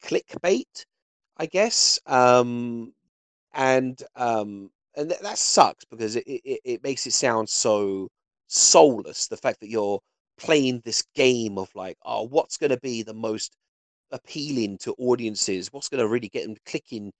clickbait, 0.04 0.86
I 1.38 1.46
guess. 1.48 2.00
Um, 2.06 2.94
and 3.54 4.02
um, 4.16 4.72
and 4.96 5.10
th- 5.10 5.22
that 5.22 5.40
sucks 5.40 5.86
because 5.86 6.16
it, 6.18 6.26
it 6.28 6.62
it 6.66 6.84
makes 6.84 7.08
it 7.08 7.14
sound 7.14 7.50
so 7.50 8.10
soulless. 8.48 9.28
The 9.28 9.38
fact 9.38 9.60
that 9.62 9.70
you're 9.70 10.00
playing 10.38 10.82
this 10.84 11.04
game 11.16 11.58
of 11.58 11.70
like, 11.76 11.98
oh, 12.06 12.24
what's 12.24 12.58
going 12.58 12.72
to 12.72 12.80
be 12.80 13.04
the 13.04 13.14
most 13.14 13.56
appealing 14.12 14.78
to 14.80 14.96
audiences? 14.98 15.72
What's 15.72 15.90
going 15.90 16.02
to 16.02 16.08
really 16.08 16.30
get 16.30 16.46
them 16.46 16.58
clicking 16.66 17.12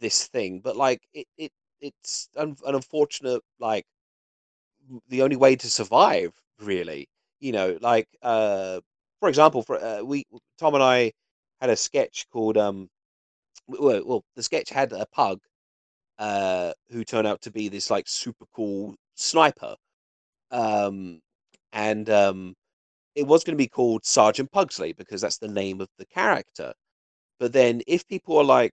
this 0.00 0.26
thing? 0.28 0.60
But 0.60 0.76
like, 0.76 1.02
it 1.14 1.26
it 1.36 1.52
it's 1.80 2.28
an, 2.36 2.56
an 2.66 2.74
unfortunate 2.74 3.42
like 3.60 3.84
the 5.08 5.22
only 5.22 5.36
way 5.36 5.56
to 5.56 5.70
survive, 5.70 6.32
really. 6.60 7.08
You 7.40 7.52
know, 7.52 7.78
like 7.80 8.08
uh, 8.22 8.80
for 9.20 9.28
example, 9.28 9.62
for 9.62 9.82
uh, 9.82 10.02
we 10.02 10.24
Tom 10.58 10.74
and 10.74 10.82
I 10.82 11.12
had 11.60 11.70
a 11.70 11.76
sketch 11.76 12.26
called 12.32 12.56
um 12.56 12.88
well, 13.68 14.02
well 14.06 14.24
the 14.36 14.42
sketch 14.42 14.70
had 14.70 14.92
a 14.92 15.06
pug 15.12 15.40
uh 16.18 16.72
who 16.90 17.04
turned 17.04 17.26
out 17.26 17.40
to 17.42 17.50
be 17.50 17.68
this 17.68 17.90
like 17.90 18.08
super 18.08 18.46
cool 18.54 18.94
sniper 19.16 19.76
um 20.50 21.20
and 21.72 22.08
um 22.10 22.54
it 23.14 23.26
was 23.26 23.44
going 23.44 23.54
to 23.56 23.62
be 23.64 23.68
called 23.68 24.04
sergeant 24.04 24.50
pugsley 24.52 24.92
because 24.92 25.20
that's 25.20 25.38
the 25.38 25.48
name 25.48 25.80
of 25.80 25.88
the 25.98 26.06
character. 26.06 26.72
But 27.40 27.52
then 27.52 27.82
if 27.86 28.06
people 28.06 28.38
are 28.38 28.44
like 28.44 28.72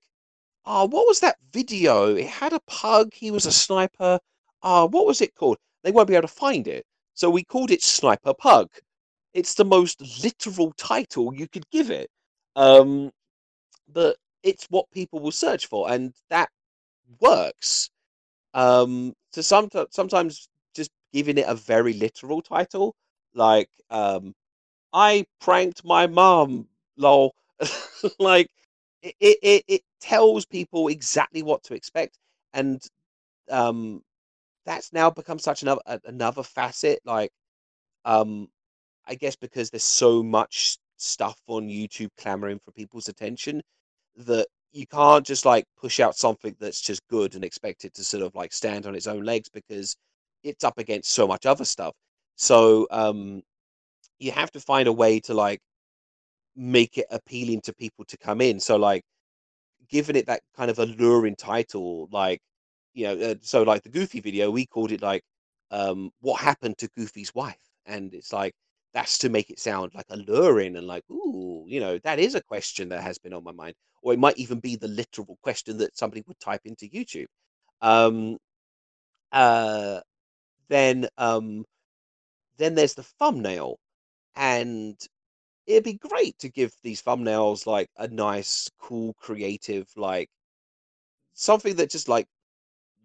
oh 0.66 0.86
what 0.86 1.08
was 1.08 1.20
that 1.22 1.38
video? 1.54 2.16
It 2.16 2.28
had 2.28 2.54
a 2.54 2.60
pug 2.68 3.14
he 3.14 3.32
was 3.32 3.46
a 3.46 3.52
sniper. 3.52 4.20
Ah 4.64 4.86
what 4.86 5.08
was 5.08 5.22
it 5.22 5.36
called? 5.36 5.58
They 5.84 5.92
won't 5.92 6.08
be 6.08 6.16
able 6.16 6.28
to 6.28 6.34
find 6.34 6.68
it. 6.68 6.86
So 7.14 7.30
we 7.30 7.44
called 7.44 7.72
it 7.72 7.84
sniper 7.84 8.34
pug. 8.34 8.70
It's 9.34 9.56
the 9.56 9.66
most 9.66 10.02
literal 10.24 10.74
title 10.78 11.34
you 11.36 11.48
could 11.48 11.70
give 11.72 11.92
it. 11.92 12.10
Um 12.56 13.12
but 13.92 14.18
it's 14.44 14.66
what 14.70 14.92
people 14.92 15.20
will 15.20 15.32
search 15.32 15.68
for 15.68 15.90
and 15.92 16.14
that 16.30 16.50
works. 17.20 17.90
Um 18.54 19.14
so 19.32 19.42
some, 19.42 19.70
sometimes 19.92 20.48
giving 21.16 21.38
it 21.38 21.48
a 21.48 21.56
very 21.56 21.94
literal 21.94 22.42
title 22.42 22.94
like 23.36 23.70
um 23.90 24.34
i 24.94 25.26
pranked 25.42 25.84
my 25.86 26.08
mom 26.08 26.68
lol. 26.98 27.34
Like 28.20 28.50
it, 29.02 29.16
it 29.22 29.64
it 29.76 29.82
tells 30.02 30.46
people 30.46 30.90
exactly 30.90 31.44
what 31.44 31.64
to 31.66 31.76
expect 31.76 32.18
and 32.54 32.82
um 33.50 34.02
that's 34.66 34.94
now 34.94 35.10
become 35.10 35.40
such 35.40 35.64
another 35.64 35.82
another 36.06 36.44
facet 36.44 37.00
like 37.06 37.32
um 38.06 38.48
i 39.08 39.16
guess 39.16 39.36
because 39.36 39.70
there's 39.70 39.84
so 40.06 40.24
much 40.24 40.78
stuff 40.98 41.40
on 41.48 41.68
youtube 41.70 42.10
clamoring 42.18 42.60
for 42.66 42.72
people's 42.72 43.10
attention 43.10 43.62
that 44.18 44.48
you 44.74 44.86
can't 44.88 45.26
just 45.26 45.46
like 45.46 45.66
push 45.82 46.00
out 46.00 46.16
something 46.18 46.56
that's 46.60 46.82
just 46.82 47.02
good 47.10 47.36
and 47.36 47.44
expect 47.46 47.86
it 47.86 47.94
to 47.96 48.04
sort 48.04 48.24
of 48.24 48.36
like 48.36 48.54
stand 48.54 48.86
on 48.86 48.96
its 48.96 49.08
own 49.08 49.24
legs 49.24 49.50
because 49.50 49.96
it's 50.46 50.64
up 50.64 50.78
against 50.78 51.12
so 51.12 51.28
much 51.28 51.46
other 51.46 51.66
stuff. 51.66 51.94
So 52.36 52.88
um 52.92 53.42
you 54.20 54.32
have 54.32 54.52
to 54.52 54.60
find 54.60 54.88
a 54.88 54.94
way 54.94 55.20
to 55.22 55.34
like 55.34 55.60
make 56.56 56.98
it 56.98 57.08
appealing 57.12 57.62
to 57.62 57.74
people 57.74 58.06
to 58.06 58.18
come 58.18 58.42
in. 58.42 58.60
So 58.60 58.78
like 58.78 59.04
giving 59.90 60.16
it 60.16 60.28
that 60.28 60.42
kind 60.56 60.72
of 60.72 60.80
alluring 60.80 61.36
title, 61.36 62.08
like 62.12 62.40
you 62.94 63.08
know, 63.08 63.32
uh, 63.32 63.36
so 63.42 63.64
like 63.64 63.84
the 63.84 63.90
Goofy 63.90 64.22
video, 64.22 64.50
we 64.52 64.66
called 64.66 64.92
it 64.92 65.02
like, 65.02 65.22
um, 65.72 66.12
what 66.22 66.42
happened 66.42 66.78
to 66.80 66.90
Goofy's 66.98 67.36
wife, 67.36 67.60
and 67.86 68.14
it's 68.14 68.32
like 68.34 68.54
that's 68.94 69.18
to 69.20 69.30
make 69.30 69.50
it 69.50 69.60
sound 69.60 69.92
like 69.94 70.06
alluring 70.10 70.78
and 70.78 70.88
like, 70.88 71.04
ooh, 71.12 71.66
you 71.68 71.82
know, 71.82 72.00
that 72.06 72.20
is 72.20 72.36
a 72.36 72.44
question 72.44 72.90
that 72.90 73.04
has 73.04 73.18
been 73.20 73.34
on 73.34 73.44
my 73.44 73.52
mind, 73.52 73.76
or 74.02 74.14
it 74.14 74.20
might 74.20 74.38
even 74.38 74.60
be 74.60 74.78
the 74.78 74.88
literal 74.88 75.38
question 75.44 75.78
that 75.80 75.98
somebody 75.98 76.24
would 76.28 76.40
type 76.40 76.62
into 76.66 76.88
YouTube. 76.88 77.28
Um, 77.82 78.38
uh, 79.34 80.00
then 80.70 81.08
um, 81.18 81.66
then 82.58 82.76
there's 82.76 82.96
the 82.96 83.04
thumbnail, 83.04 83.80
and 84.36 84.98
it'd 85.68 85.84
be 85.86 85.94
great 85.96 86.38
to 86.40 86.50
give 86.50 86.74
these 86.84 87.02
thumbnails 87.04 87.66
like 87.68 87.90
a 87.98 88.08
nice, 88.10 88.70
cool, 88.80 89.14
creative, 89.16 89.88
like 89.98 90.30
something 91.34 91.76
that 91.76 91.90
just 91.90 92.10
like 92.10 92.28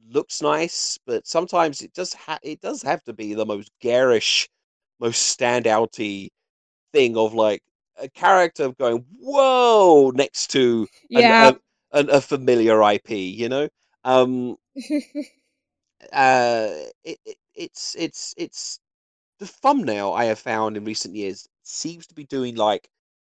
looks 0.08 0.42
nice, 0.42 0.98
but 1.06 1.26
sometimes 1.26 1.82
it 1.82 1.92
does 1.94 2.12
ha- 2.14 2.38
it 2.42 2.60
does 2.60 2.82
have 2.82 3.02
to 3.04 3.12
be 3.12 3.34
the 3.34 3.46
most 3.46 3.70
garish, 3.80 4.48
most 5.00 5.38
standouty 5.38 6.28
thing 6.92 7.16
of 7.16 7.34
like 7.34 7.62
a 7.98 8.08
character 8.10 8.72
going 8.78 9.04
whoa 9.18 10.12
next 10.14 10.48
to 10.52 10.86
an- 11.14 11.30
Yeah. 11.30 11.40
a, 11.40 11.56
an- 11.92 12.10
a 12.10 12.20
familiar 12.20 12.82
IP, 12.82 13.28
you 13.30 13.48
know. 13.48 13.68
Um, 14.04 14.56
uh, 16.12 16.68
it, 17.04 17.18
it, 17.26 17.36
it's 17.60 17.94
it's 17.98 18.34
it's 18.38 18.80
the 19.38 19.46
thumbnail 19.46 20.12
I 20.12 20.24
have 20.26 20.38
found 20.38 20.76
in 20.76 20.84
recent 20.84 21.14
years 21.14 21.46
seems 21.62 22.06
to 22.06 22.14
be 22.14 22.24
doing 22.24 22.56
like 22.56 22.88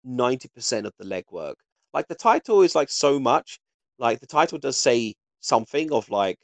ninety 0.03 0.49
percent 0.49 0.87
of 0.87 0.93
the 0.97 1.05
legwork. 1.05 1.55
Like 1.93 2.07
the 2.07 2.15
title 2.15 2.63
is 2.63 2.75
like 2.75 2.89
so 2.89 3.19
much. 3.19 3.59
Like 3.99 4.19
the 4.19 4.27
title 4.27 4.57
does 4.57 4.77
say 4.77 5.15
something 5.41 5.91
of 5.93 6.09
like 6.09 6.39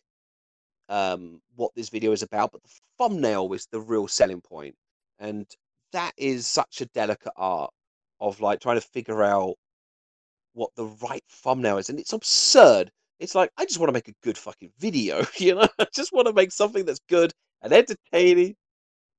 um 0.89 1.41
what 1.55 1.71
this 1.75 1.89
video 1.89 2.11
is 2.11 2.21
about, 2.23 2.51
but 2.51 2.61
the 2.63 2.69
thumbnail 2.99 3.51
is 3.53 3.67
the 3.71 3.81
real 3.81 4.07
selling 4.07 4.41
point, 4.41 4.75
and 5.19 5.47
that 5.91 6.13
is 6.17 6.47
such 6.47 6.81
a 6.81 6.85
delicate 6.87 7.33
art 7.35 7.71
of 8.19 8.41
like 8.41 8.59
trying 8.59 8.79
to 8.79 8.87
figure 8.93 9.23
out 9.23 9.55
what 10.53 10.69
the 10.75 10.85
right 11.01 11.23
thumbnail 11.29 11.77
is, 11.79 11.89
and 11.89 11.99
it's 11.99 12.13
absurd. 12.13 12.91
It's 13.19 13.35
like 13.35 13.51
I 13.57 13.65
just 13.65 13.79
want 13.79 13.89
to 13.89 13.93
make 13.93 14.07
a 14.07 14.23
good 14.23 14.37
fucking 14.37 14.71
video, 14.79 15.25
you 15.37 15.55
know. 15.55 15.67
I 15.79 15.87
just 15.95 16.13
want 16.13 16.27
to 16.27 16.33
make 16.33 16.51
something 16.51 16.85
that's 16.85 17.01
good 17.09 17.33
and 17.61 17.73
entertaining. 17.73 18.55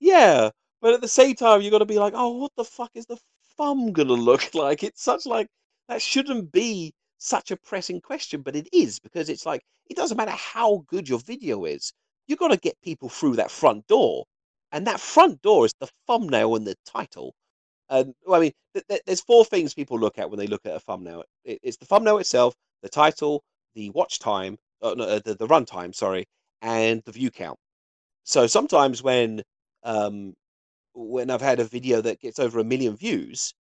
Yeah, 0.00 0.50
but 0.82 0.94
at 0.94 1.00
the 1.00 1.08
same 1.08 1.34
time, 1.34 1.62
you 1.62 1.70
got 1.70 1.78
to 1.78 1.86
be 1.86 1.98
like, 1.98 2.12
oh, 2.16 2.36
what 2.38 2.52
the 2.56 2.64
fuck 2.64 2.90
is 2.94 3.06
the 3.06 3.18
thumb 3.56 3.92
gonna 3.92 4.12
look 4.14 4.54
like? 4.54 4.82
It's 4.82 5.02
such 5.02 5.26
like 5.26 5.48
that 5.88 6.02
shouldn't 6.02 6.52
be 6.52 6.92
such 7.18 7.50
a 7.50 7.56
pressing 7.56 8.00
question, 8.00 8.42
but 8.42 8.56
it 8.56 8.68
is 8.72 8.98
because 9.00 9.28
it's 9.28 9.46
like 9.46 9.62
it 9.88 9.96
doesn't 9.96 10.16
matter 10.16 10.32
how 10.32 10.84
good 10.88 11.08
your 11.08 11.20
video 11.20 11.64
is, 11.64 11.92
you've 12.26 12.38
got 12.38 12.48
to 12.48 12.56
get 12.58 12.80
people 12.82 13.08
through 13.08 13.36
that 13.36 13.50
front 13.50 13.86
door, 13.86 14.24
and 14.72 14.86
that 14.86 15.00
front 15.00 15.40
door 15.42 15.66
is 15.66 15.72
the 15.80 15.88
thumbnail 16.06 16.56
and 16.56 16.66
the 16.66 16.76
title. 16.86 17.34
And 17.90 18.14
well, 18.26 18.40
I 18.40 18.44
mean, 18.44 18.52
th- 18.74 18.86
th- 18.88 19.02
there's 19.06 19.20
four 19.20 19.44
things 19.44 19.74
people 19.74 19.98
look 19.98 20.18
at 20.18 20.30
when 20.30 20.38
they 20.38 20.46
look 20.48 20.66
at 20.66 20.74
a 20.76 20.80
thumbnail. 20.80 21.24
It- 21.44 21.60
it's 21.62 21.76
the 21.76 21.86
thumbnail 21.86 22.18
itself, 22.18 22.54
the 22.82 22.88
title, 22.88 23.44
the 23.74 23.90
watch 23.90 24.18
time, 24.18 24.58
uh, 24.82 24.94
no, 24.96 25.04
uh, 25.04 25.20
the 25.20 25.34
the 25.36 25.46
run 25.46 25.64
time, 25.66 25.92
sorry, 25.92 26.26
and 26.62 27.02
the 27.04 27.12
view 27.12 27.30
count. 27.30 27.58
So 28.24 28.46
sometimes 28.46 29.02
when 29.02 29.42
um, 29.84 30.34
when 30.94 31.30
I've 31.30 31.40
had 31.42 31.60
a 31.60 31.64
video 31.64 32.00
that 32.02 32.20
gets 32.20 32.38
over 32.38 32.60
a 32.60 32.64
million 32.64 32.96
views, 32.96 33.54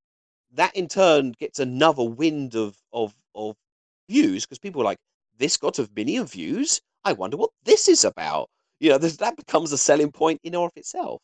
that 0.53 0.75
in 0.77 0.89
turn 0.89 1.33
gets 1.39 1.59
another 1.61 2.05
wind 2.05 2.55
of 2.57 2.77
of 2.93 3.15
of 3.35 3.57
views 4.09 4.45
because 4.45 4.59
people 4.59 4.83
are 4.83 4.87
like, 4.87 4.99
"This 5.39 5.57
got 5.57 5.79
a 5.79 5.89
million 5.97 6.27
views. 6.27 6.81
I 7.05 7.13
wonder 7.15 7.37
what 7.37 7.51
this 7.65 7.89
is 7.89 8.05
about." 8.05 8.49
You 8.81 8.91
know, 8.91 8.99
that 8.99 9.37
becomes 9.37 9.73
a 9.73 9.79
selling 9.79 10.13
point 10.13 10.41
in 10.45 10.55
and 10.55 10.65
of 10.65 10.73
itself. 10.77 11.21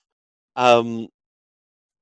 Um, 0.56 1.08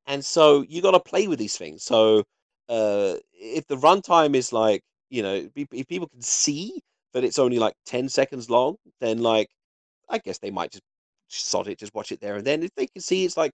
and 0.07 0.25
so 0.25 0.63
you 0.63 0.83
got 0.83 0.93
to 0.93 1.01
play 1.01 1.29
with 1.29 1.39
these 1.39 1.57
things. 1.57 1.83
So 1.85 2.25
uh, 2.69 3.17
if 3.33 3.67
the 3.69 3.77
runtime 3.77 4.35
is 4.35 4.53
like, 4.53 4.83
you 5.11 5.23
know, 5.23 5.35
if 5.55 5.69
if 5.73 5.87
people 5.89 6.09
can 6.09 6.23
see 6.23 6.81
that 7.13 7.25
it's 7.25 7.39
only 7.39 7.59
like 7.59 7.75
ten 7.87 8.09
seconds 8.09 8.51
long, 8.51 8.77
then 9.01 9.19
like, 9.19 9.49
I 10.09 10.19
guess 10.19 10.39
they 10.39 10.51
might 10.51 10.73
just 10.73 10.83
sod 11.41 11.69
it, 11.69 11.79
just 11.79 11.95
watch 11.95 12.13
it 12.13 12.21
there 12.21 12.37
and 12.37 12.47
then. 12.47 12.63
If 12.63 12.75
they 12.75 12.87
can 12.87 13.03
see 13.03 13.25
it's 13.25 13.37
like 13.37 13.53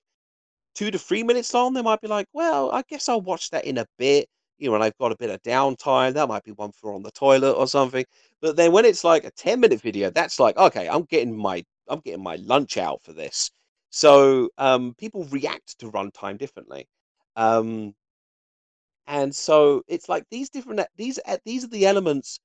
two 0.74 0.90
to 0.90 0.98
three 0.98 1.22
minutes 1.22 1.52
long, 1.54 1.74
they 1.74 1.82
might 1.82 2.00
be 2.00 2.08
like, 2.08 2.26
well, 2.32 2.70
I 2.72 2.82
guess 2.88 3.08
I'll 3.08 3.20
watch 3.20 3.50
that 3.50 3.64
in 3.64 3.78
a 3.78 3.86
bit. 3.98 4.28
You 4.58 4.68
know, 4.68 4.72
when 4.72 4.82
I've 4.82 4.98
got 4.98 5.12
a 5.12 5.16
bit 5.16 5.30
of 5.30 5.42
downtime, 5.42 6.14
that 6.14 6.28
might 6.28 6.44
be 6.44 6.52
one 6.52 6.72
for 6.72 6.92
on 6.94 7.02
the 7.02 7.10
toilet 7.12 7.52
or 7.52 7.66
something. 7.66 8.04
But 8.40 8.56
then 8.56 8.72
when 8.72 8.84
it's 8.84 9.04
like 9.04 9.24
a 9.24 9.30
10 9.32 9.60
minute 9.60 9.80
video, 9.80 10.10
that's 10.10 10.40
like, 10.40 10.56
okay, 10.56 10.88
I'm 10.88 11.04
getting 11.04 11.36
my 11.36 11.64
I'm 11.88 12.00
getting 12.00 12.22
my 12.22 12.36
lunch 12.36 12.76
out 12.76 13.02
for 13.02 13.12
this. 13.12 13.50
So 13.90 14.50
um 14.58 14.94
people 14.98 15.24
react 15.24 15.78
to 15.80 15.90
runtime 15.90 16.38
differently. 16.38 16.88
Um 17.36 17.94
and 19.06 19.34
so 19.34 19.82
it's 19.88 20.08
like 20.08 20.24
these 20.30 20.50
different 20.50 20.80
these 20.96 21.18
uh, 21.26 21.38
these 21.44 21.64
are 21.64 21.68
the 21.68 21.86
elements 21.86 22.38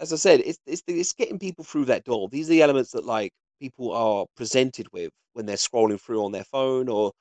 as 0.00 0.12
I 0.12 0.16
said, 0.16 0.40
it's 0.44 0.58
it's 0.66 0.82
it's 0.86 1.12
getting 1.12 1.38
people 1.38 1.64
through 1.64 1.86
that 1.86 2.04
door. 2.04 2.28
These 2.28 2.48
are 2.48 2.52
the 2.52 2.62
elements 2.62 2.92
that 2.92 3.04
like 3.04 3.32
people 3.60 3.92
are 3.92 4.26
presented 4.36 4.86
with 4.92 5.10
when 5.32 5.46
they're 5.46 5.56
scrolling 5.56 6.00
through 6.00 6.24
on 6.24 6.32
their 6.32 6.44
phone 6.44 6.88
or 6.88 7.12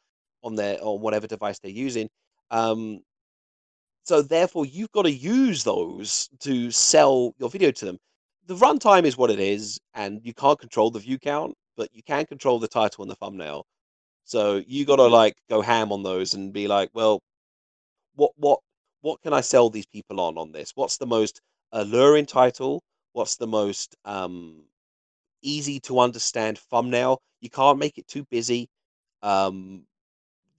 on 0.43 0.55
their 0.55 0.77
on 0.81 1.01
whatever 1.01 1.27
device 1.27 1.59
they're 1.59 1.71
using. 1.71 2.09
Um, 2.51 3.01
so 4.03 4.21
therefore, 4.21 4.65
you've 4.65 4.91
got 4.91 5.03
to 5.03 5.11
use 5.11 5.63
those 5.63 6.29
to 6.41 6.69
sell 6.71 7.33
your 7.39 7.49
video 7.49 7.71
to 7.71 7.85
them. 7.85 7.97
The 8.45 8.55
runtime 8.55 9.05
is 9.05 9.17
what 9.17 9.31
it 9.31 9.39
is, 9.39 9.79
and 9.95 10.21
you 10.23 10.33
can't 10.33 10.59
control 10.59 10.91
the 10.91 10.99
view 10.99 11.17
count, 11.17 11.55
but 11.75 11.89
you 11.91 12.03
can 12.03 12.25
control 12.25 12.59
the 12.59 12.67
title 12.67 13.03
and 13.03 13.09
the 13.11 13.15
thumbnail. 13.15 13.65
So 14.25 14.61
you 14.67 14.85
got 14.85 14.97
to 14.97 15.07
like 15.07 15.35
go 15.49 15.61
ham 15.61 15.91
on 15.91 16.03
those 16.03 16.35
and 16.35 16.53
be 16.53 16.67
like, 16.67 16.89
well, 16.93 17.19
what 18.15 18.31
what 18.37 18.59
what 19.01 19.21
can 19.21 19.33
I 19.33 19.41
sell 19.41 19.69
these 19.69 19.85
people 19.87 20.19
on 20.19 20.37
on 20.37 20.51
this? 20.51 20.71
What's 20.75 20.97
the 20.97 21.07
most 21.07 21.41
alluring 21.71 22.25
title? 22.27 22.83
What's 23.13 23.37
the 23.37 23.47
most 23.47 23.95
um, 24.05 24.65
easy 25.41 25.79
to 25.81 25.99
understand 25.99 26.57
thumbnail? 26.57 27.21
You 27.41 27.49
can't 27.49 27.79
make 27.79 27.97
it 27.97 28.07
too 28.07 28.25
busy. 28.31 28.69
Um, 29.21 29.85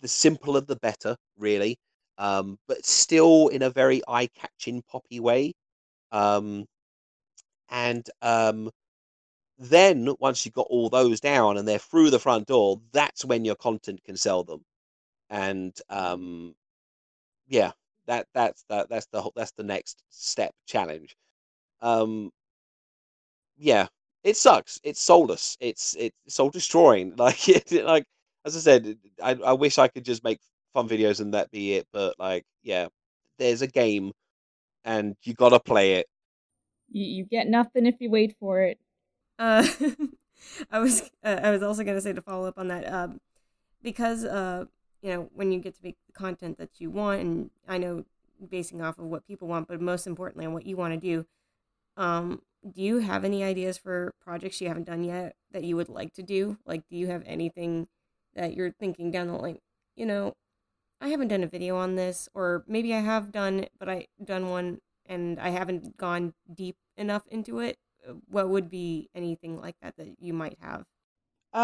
the 0.00 0.08
simpler 0.08 0.60
the 0.60 0.76
better, 0.76 1.16
really. 1.38 1.78
Um, 2.18 2.58
but 2.68 2.84
still 2.86 3.48
in 3.48 3.62
a 3.62 3.70
very 3.70 4.02
eye-catching, 4.08 4.82
poppy 4.90 5.20
way. 5.20 5.54
Um, 6.12 6.66
and 7.70 8.08
um, 8.22 8.70
then 9.58 10.08
once 10.18 10.44
you've 10.44 10.54
got 10.54 10.68
all 10.70 10.88
those 10.88 11.20
down 11.20 11.56
and 11.56 11.66
they're 11.66 11.78
through 11.78 12.10
the 12.10 12.18
front 12.18 12.46
door, 12.46 12.80
that's 12.92 13.24
when 13.24 13.44
your 13.44 13.56
content 13.56 14.02
can 14.04 14.16
sell 14.16 14.44
them. 14.44 14.64
And 15.30 15.74
um, 15.90 16.54
yeah, 17.48 17.72
that 18.06 18.26
that's 18.34 18.64
that 18.68 18.88
that's 18.88 19.06
the 19.06 19.30
that's 19.34 19.52
the 19.52 19.64
next 19.64 20.02
step 20.10 20.54
challenge. 20.66 21.16
Um, 21.80 22.30
yeah, 23.56 23.88
it 24.26 24.36
sucks. 24.36 24.80
It's 24.82 25.00
soulless. 25.00 25.56
It's 25.60 25.94
it's 25.96 26.16
soul 26.28 26.50
destroying. 26.50 27.14
Like 27.16 27.48
it, 27.48 27.72
like 27.84 28.04
as 28.44 28.56
I 28.56 28.60
said, 28.60 28.98
I 29.22 29.38
I 29.44 29.52
wish 29.52 29.78
I 29.78 29.86
could 29.88 30.04
just 30.04 30.24
make 30.24 30.40
fun 30.74 30.88
videos 30.88 31.20
and 31.20 31.32
that 31.32 31.50
be 31.52 31.74
it. 31.74 31.86
But 31.92 32.18
like, 32.18 32.44
yeah, 32.64 32.88
there's 33.38 33.62
a 33.62 33.68
game, 33.68 34.12
and 34.84 35.16
you 35.22 35.34
gotta 35.34 35.60
play 35.60 35.94
it. 35.94 36.06
You, 36.90 37.04
you 37.04 37.24
get 37.24 37.46
nothing 37.46 37.86
if 37.86 38.00
you 38.00 38.10
wait 38.10 38.36
for 38.40 38.60
it. 38.62 38.78
Uh, 39.38 39.66
I 40.72 40.80
was 40.80 41.08
uh, 41.22 41.40
I 41.42 41.50
was 41.52 41.62
also 41.62 41.84
gonna 41.84 42.00
say 42.00 42.12
to 42.12 42.20
follow 42.20 42.48
up 42.48 42.58
on 42.58 42.68
that 42.68 42.92
um, 42.92 43.20
because 43.80 44.24
uh, 44.24 44.64
you 45.02 45.10
know 45.12 45.30
when 45.34 45.52
you 45.52 45.60
get 45.60 45.76
to 45.76 45.84
make 45.84 45.96
the 46.08 46.12
content 46.12 46.58
that 46.58 46.80
you 46.80 46.90
want, 46.90 47.20
and 47.20 47.50
I 47.68 47.78
know 47.78 48.04
basing 48.50 48.82
off 48.82 48.98
of 48.98 49.04
what 49.04 49.26
people 49.26 49.46
want, 49.46 49.68
but 49.68 49.80
most 49.80 50.04
importantly 50.04 50.46
on 50.46 50.52
what 50.52 50.66
you 50.66 50.76
want 50.76 50.94
to 50.94 51.00
do. 51.00 51.26
Um, 51.96 52.42
do 52.72 52.82
you 52.82 52.98
have 52.98 53.24
any 53.24 53.42
ideas 53.44 53.78
for 53.78 54.14
projects 54.20 54.60
you 54.60 54.68
haven't 54.68 54.84
done 54.84 55.04
yet 55.04 55.36
that 55.52 55.64
you 55.64 55.76
would 55.76 55.88
like 55.88 56.12
to 56.14 56.22
do? 56.22 56.58
Like, 56.66 56.86
do 56.88 56.96
you 56.96 57.08
have 57.08 57.22
anything 57.26 57.88
that 58.34 58.54
you're 58.54 58.72
thinking 58.72 59.10
down 59.10 59.28
the 59.28 59.34
line? 59.34 59.58
You 59.96 60.06
know, 60.06 60.34
I 61.00 61.08
haven't 61.08 61.28
done 61.28 61.44
a 61.44 61.48
video 61.48 61.76
on 61.76 61.96
this, 61.96 62.28
or 62.34 62.64
maybe 62.68 62.94
I 62.94 63.00
have 63.00 63.32
done, 63.32 63.66
but 63.78 63.88
I 63.88 64.06
done 64.24 64.50
one 64.50 64.80
and 65.06 65.38
I 65.40 65.50
haven't 65.50 65.96
gone 65.96 66.34
deep 66.52 66.76
enough 66.96 67.26
into 67.28 67.60
it. 67.60 67.78
Uh, 68.08 68.14
What 68.28 68.48
would 68.50 68.70
be 68.70 69.10
anything 69.14 69.60
like 69.60 69.76
that 69.82 69.96
that 69.98 70.16
you 70.20 70.32
might 70.34 70.58
have? 70.60 70.84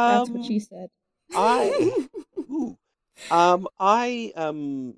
That's 0.06 0.30
Um, 0.30 0.32
what 0.32 0.44
she 0.44 0.60
said. 0.60 0.90
I 1.34 1.92
ooh, 2.50 2.78
um 3.30 3.68
I 3.80 4.32
um 4.36 4.96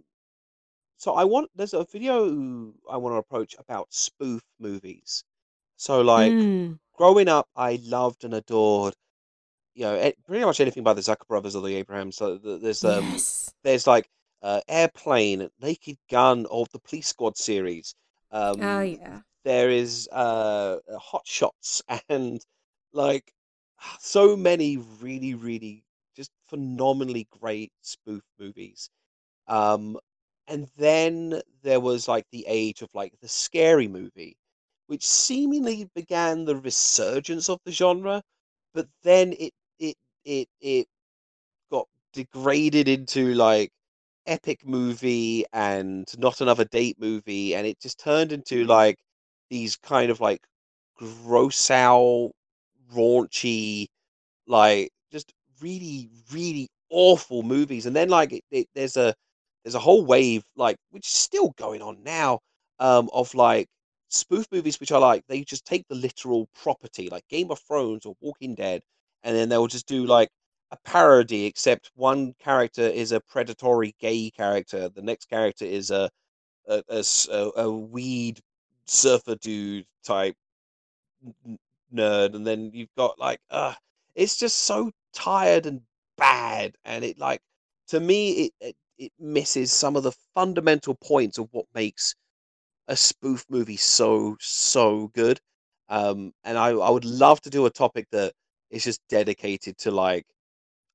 so 0.99 1.15
I 1.15 1.25
want 1.25 1.51
there's 1.55 1.75
a 1.75 1.85
video 1.85 2.73
I 2.91 2.97
want 2.97 3.15
to 3.15 3.19
approach 3.19 3.55
about 3.59 3.93
spoof 3.95 4.43
movies. 4.59 5.25
So 5.85 6.01
like 6.03 6.37
Mm. 6.37 6.79
growing 6.95 7.29
up, 7.29 7.49
I 7.57 7.79
loved 7.85 8.25
and 8.25 8.35
adored 8.35 8.95
you 9.75 9.85
know 9.85 10.13
pretty 10.27 10.45
much 10.45 10.61
anything 10.61 10.83
by 10.85 10.95
the 10.95 11.01
Zucker 11.03 11.27
brothers 11.29 11.57
or 11.57 11.63
the 11.67 11.77
Abrahams. 11.77 12.17
So 12.17 12.39
th- 12.39 12.63
there's 12.63 12.85
um 12.85 13.23
yes. 13.23 13.55
there's 13.65 13.87
like 13.87 14.09
uh, 14.43 14.61
Airplane, 14.69 15.49
Naked 15.61 15.99
Gun, 16.11 16.47
or 16.47 16.67
the 16.73 16.81
Police 16.81 17.09
Squad 17.09 17.37
series. 17.39 17.95
Um, 18.31 18.61
Oh 18.61 18.81
yeah. 18.83 19.21
there 19.45 19.71
is 19.71 20.09
uh, 20.13 20.79
Hot 20.99 21.27
Shots, 21.27 21.83
and 22.09 22.41
like 22.93 23.33
so 24.01 24.37
many 24.37 24.79
really, 25.01 25.35
really 25.35 25.85
just 26.17 26.31
phenomenally 26.49 27.27
great 27.41 27.73
spoof 27.83 28.23
movies. 28.39 28.91
Um, 29.49 29.99
and 30.49 30.69
then 30.77 31.43
there 31.63 31.81
was 31.81 32.09
like 32.09 32.27
the 32.33 32.45
age 32.49 32.83
of 32.83 32.91
like 32.95 33.15
the 33.21 33.29
scary 33.29 33.89
movie, 33.89 34.37
which 34.87 35.07
seemingly 35.07 35.89
began 35.95 36.45
the 36.45 36.57
resurgence 36.57 37.49
of 37.49 37.59
the 37.65 37.73
genre, 37.73 38.23
but 38.75 38.89
then 39.03 39.35
it 39.39 39.53
it 39.79 39.97
it 40.25 40.49
it 40.61 40.87
got 41.71 41.87
degraded 42.13 42.89
into 42.89 43.35
like 43.35 43.71
epic 44.27 44.67
movie 44.67 45.45
and 45.53 46.07
not 46.19 46.41
another 46.41 46.65
date 46.67 46.97
movie, 46.99 47.55
and 47.55 47.67
it 47.67 47.81
just 47.81 47.99
turned 48.01 48.33
into 48.33 48.65
like 48.65 48.97
these 49.51 49.77
kind 49.77 50.11
of 50.11 50.21
like 50.21 50.41
gross 50.97 51.71
out, 51.71 52.33
raunchy, 52.93 53.87
like 54.47 54.91
just 55.13 55.33
really, 55.61 56.11
really 56.33 56.69
awful 56.91 57.43
movies. 57.43 57.87
And 57.87 57.97
then 57.97 58.09
like 58.09 58.33
it, 58.33 58.45
it, 58.51 58.67
there's 58.75 58.97
a 58.97 59.15
there's 59.65 59.75
a 59.75 59.81
whole 59.81 60.05
wave 60.05 60.43
like 60.57 60.77
which 60.91 61.07
is 61.07 61.13
still 61.15 61.51
going 61.57 61.83
on 61.83 62.03
now 62.05 62.41
um, 62.81 63.09
of 63.13 63.35
like 63.35 63.67
spoof 64.15 64.47
movies 64.53 64.81
which 64.81 64.93
I 64.93 64.99
like 64.99 65.25
they 65.27 65.43
just 65.45 65.65
take 65.67 65.87
the 65.89 65.95
literal 65.95 66.49
property 66.55 67.09
like 67.11 67.27
Game 67.29 67.51
of 67.51 67.61
Thrones 67.61 68.07
or 68.07 68.15
Walking 68.21 68.55
Dead, 68.55 68.83
and 69.23 69.37
then 69.37 69.49
they'll 69.49 69.67
just 69.67 69.87
do 69.87 70.07
like 70.07 70.31
a 70.71 70.77
parody 70.85 71.47
except 71.47 71.91
one 71.95 72.35
character 72.39 72.83
is 72.83 73.13
a 73.13 73.21
predatory 73.21 73.95
gay 74.01 74.31
character, 74.31 74.89
the 74.89 75.03
next 75.03 75.29
character 75.29 75.65
is 75.65 75.91
a 75.91 76.11
a, 76.69 76.83
a, 76.89 77.51
a 77.57 77.71
weed 77.71 78.41
surfer 78.87 79.37
dude 79.37 79.87
type 80.05 80.37
nerd, 81.95 82.35
and 82.35 82.47
then 82.47 82.71
you've 82.73 82.95
got 82.97 83.19
like, 83.19 83.41
uh, 83.51 83.75
it's 84.15 84.37
just 84.37 84.59
so 84.59 84.91
tired 85.13 85.67
and 85.67 85.81
bad, 86.17 86.75
and 86.85 87.05
it 87.05 87.19
like 87.19 87.41
to 87.89 88.01
me 88.01 88.47
it, 88.47 88.53
it 88.61 88.77
it 88.99 89.13
misses 89.19 89.73
some 89.73 89.97
of 89.97 90.03
the 90.05 90.13
fundamental 90.35 90.95
points 90.95 91.39
of 91.39 91.49
what 91.53 91.67
makes 91.75 92.15
a 92.89 92.97
spoof 92.97 93.45
movie 93.51 93.77
so 93.77 94.37
so 94.41 95.09
good. 95.15 95.41
Um, 95.89 96.33
and 96.45 96.59
I 96.59 96.71
I 96.71 96.91
would 96.91 97.05
love 97.05 97.41
to 97.43 97.51
do 97.51 97.67
a 97.67 97.71
topic 97.71 98.07
that 98.13 98.33
is 98.71 98.85
just 98.85 99.01
dedicated 99.09 99.79
to 99.79 99.91
like, 99.91 100.27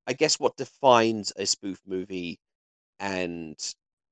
I 0.07 0.13
guess 0.13 0.39
what 0.39 0.57
defines 0.57 1.31
a 1.37 1.45
spoof 1.45 1.79
movie, 1.87 2.39
and 2.99 3.57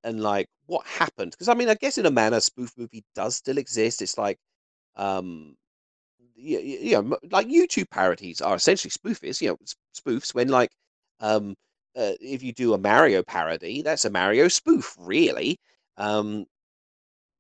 and 0.04 0.22
like 0.22 0.48
what 0.68 0.86
happened 0.88 1.32
because 1.32 1.50
I 1.50 1.54
mean 1.56 1.70
I 1.70 1.76
guess 1.76 1.98
in 1.98 2.06
a 2.08 2.12
manner 2.12 2.40
spoof 2.42 2.72
movie 2.78 3.04
does 3.16 3.36
still 3.38 3.58
exist. 3.58 4.02
It's 4.02 4.18
like 4.18 4.40
um 4.98 5.56
you, 6.36 6.60
you 6.60 7.02
know 7.02 7.18
like 7.32 7.48
YouTube 7.48 7.90
parodies 7.90 8.42
are 8.42 8.56
essentially 8.56 8.92
spoofies. 8.92 9.42
You 9.42 9.50
know 9.50 9.58
spoofs 9.96 10.34
when 10.36 10.50
like 10.50 10.72
um 11.20 11.56
uh, 11.98 12.14
if 12.22 12.44
you 12.44 12.54
do 12.54 12.74
a 12.76 12.78
Mario 12.78 13.24
parody, 13.24 13.82
that's 13.82 14.06
a 14.06 14.10
Mario 14.12 14.48
spoof, 14.50 14.96
really. 15.00 15.58
Um, 15.98 16.46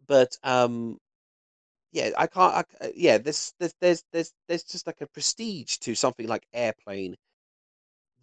but 0.07 0.37
um, 0.43 0.97
yeah, 1.91 2.11
I 2.17 2.27
can't. 2.27 2.53
I, 2.53 2.85
uh, 2.85 2.89
yeah, 2.95 3.17
there's, 3.17 3.53
there's 3.59 3.73
there's 3.81 4.03
there's 4.11 4.33
there's 4.47 4.63
just 4.63 4.87
like 4.87 5.01
a 5.01 5.07
prestige 5.07 5.77
to 5.79 5.95
something 5.95 6.27
like 6.27 6.45
Airplane 6.53 7.15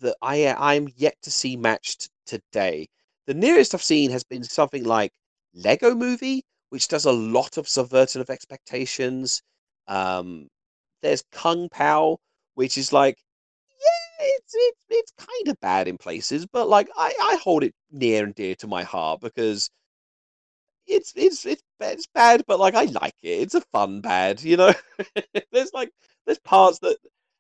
that 0.01 0.17
I 0.23 0.47
I'm 0.59 0.89
yet 0.97 1.17
to 1.23 1.31
see 1.31 1.57
matched 1.57 2.11
today. 2.27 2.89
The 3.27 3.35
nearest 3.35 3.75
I've 3.75 3.83
seen 3.83 4.11
has 4.11 4.25
been 4.25 4.45
something 4.45 4.85
like 4.85 5.13
Lego 5.55 5.95
Movie, 5.95 6.45
which 6.71 6.89
does 6.89 7.07
a 7.07 7.13
lot 7.13 7.57
of 7.57 7.69
subverting 7.69 8.21
of 8.21 8.31
expectations. 8.31 9.43
Um, 9.89 10.49
there's 11.03 11.25
Kung 11.33 11.69
Pow, 11.71 12.19
which 12.55 12.79
is 12.79 12.93
like, 12.93 13.17
yeah, 13.71 14.27
it's 14.27 14.55
it's 14.55 14.79
it's 14.91 15.13
kind 15.19 15.49
of 15.49 15.61
bad 15.61 15.89
in 15.89 15.99
places, 15.99 16.47
but 16.47 16.69
like 16.69 16.89
I 16.97 17.15
I 17.21 17.39
hold 17.43 17.65
it 17.65 17.75
near 17.91 18.25
and 18.25 18.35
dear 18.35 18.55
to 18.57 18.67
my 18.67 18.83
heart 18.85 19.21
because 19.21 19.71
it's 20.87 21.13
it's 21.17 21.45
it's 21.47 21.63
it's 21.93 22.07
bad, 22.15 22.45
but 22.47 22.61
like 22.61 22.75
I 22.75 22.85
like 22.85 23.15
it. 23.23 23.29
It's 23.43 23.55
a 23.55 23.61
fun 23.73 24.01
bad, 24.01 24.43
you 24.43 24.57
know. 24.57 24.73
there's 25.53 25.73
like 25.73 25.91
there's 26.27 26.39
parts 26.41 26.79
that 26.81 26.97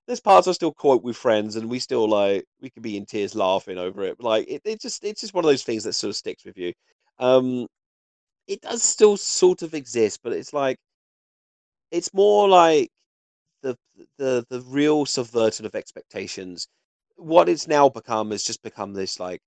there's 0.07 0.20
parts 0.20 0.49
I 0.49 0.53
still 0.53 0.72
quote 0.72 1.03
with 1.03 1.16
friends, 1.16 1.57
and 1.57 1.70
we 1.70 1.78
still 1.78 2.09
like 2.09 2.45
we 2.61 2.70
can 2.70 2.82
be 2.82 2.97
in 2.97 3.07
tears 3.07 3.34
laughing 3.34 3.78
over 3.78 4.03
it. 4.05 4.20
Like 4.20 4.47
it, 4.49 4.62
it 4.64 4.80
just 4.80 5.05
it's 5.05 5.20
just 5.22 5.34
one 5.34 5.45
of 5.45 5.51
those 5.51 5.64
things 5.64 5.84
that 5.84 5.95
sort 5.95 6.11
of 6.11 6.16
sticks 6.16 6.45
with 6.45 6.59
you. 6.59 6.72
Um, 7.18 7.66
it 8.49 8.61
does 8.62 8.82
still 8.82 9.16
sort 9.16 9.62
of 9.62 9.74
exist, 9.74 10.20
but 10.22 10.32
it's 10.32 10.53
like 10.53 10.78
it's 11.90 12.12
more 12.14 12.49
like 12.49 12.90
the 13.62 13.76
the 14.18 14.45
the 14.51 14.61
real 14.62 15.07
subverting 15.07 15.66
of 15.66 15.74
expectations. 15.74 16.68
What 17.16 17.49
it's 17.49 17.68
now 17.68 17.88
become 17.88 18.30
has 18.32 18.45
just 18.45 18.62
become 18.62 18.92
this 18.95 19.20
like 19.20 19.40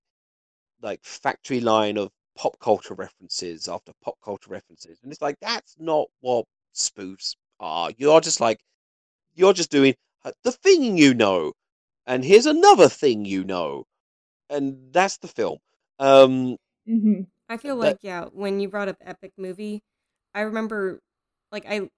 like 0.82 1.00
factory 1.04 1.60
line 1.60 1.98
of 1.98 2.10
pop 2.38 2.58
culture 2.60 2.94
references 2.94 3.68
after 3.68 3.92
pop 4.04 4.14
culture 4.24 4.50
references, 4.50 4.98
and 5.02 5.12
it's 5.12 5.22
like 5.22 5.36
that's 5.40 5.76
not 5.78 6.06
what 6.20 6.46
spoofs 6.74 7.34
are. 7.60 7.90
You're 7.98 8.20
just 8.22 8.40
like 8.40 8.60
you're 9.34 9.52
just 9.54 9.70
doing 9.70 9.94
the 10.44 10.52
thing 10.52 10.98
you 10.98 11.14
know, 11.14 11.52
and 12.06 12.24
here's 12.24 12.46
another 12.46 12.88
thing 12.88 13.24
you 13.24 13.44
know, 13.44 13.84
and 14.50 14.92
that's 14.92 15.18
the 15.18 15.28
film. 15.28 15.58
Um, 15.98 16.56
Mm-hmm. 16.88 17.22
I 17.50 17.58
feel 17.58 17.76
But- 17.76 17.86
like 17.86 17.98
yeah, 18.02 18.26
when 18.32 18.60
you 18.60 18.68
brought 18.68 18.88
up 18.88 18.96
epic 19.02 19.32
movie, 19.36 19.82
I 20.34 20.42
remember 20.42 21.00
like 21.52 21.66
I 21.68 21.90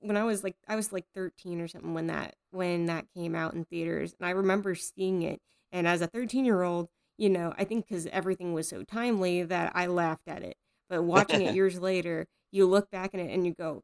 when 0.00 0.16
I 0.16 0.24
was 0.24 0.42
like 0.44 0.56
I 0.68 0.76
was 0.76 0.92
like 0.92 1.04
13 1.14 1.60
or 1.60 1.68
something 1.68 1.94
when 1.94 2.08
that 2.08 2.34
when 2.50 2.86
that 2.86 3.06
came 3.16 3.34
out 3.36 3.54
in 3.54 3.64
theaters 3.64 4.14
and 4.18 4.26
I 4.26 4.30
remember 4.30 4.74
seeing 4.74 5.22
it 5.22 5.40
and 5.72 5.86
as 5.88 6.00
a 6.02 6.08
13-year-old, 6.08 6.88
you 7.18 7.30
know, 7.30 7.54
I 7.58 7.64
think 7.64 7.88
cuz 7.88 8.06
everything 8.08 8.54
was 8.54 8.68
so 8.68 8.82
timely 8.84 9.42
that 9.44 9.72
I 9.74 9.86
laughed 9.86 10.28
at 10.28 10.42
it. 10.42 10.56
But 10.88 11.02
watching 11.04 11.40
it 11.42 11.46
years 11.54 11.78
later, 11.80 12.26
you 12.52 12.66
look 12.66 12.90
back 12.90 13.14
at 13.14 13.20
it 13.20 13.30
and 13.30 13.46
you 13.46 13.54
go, 13.54 13.82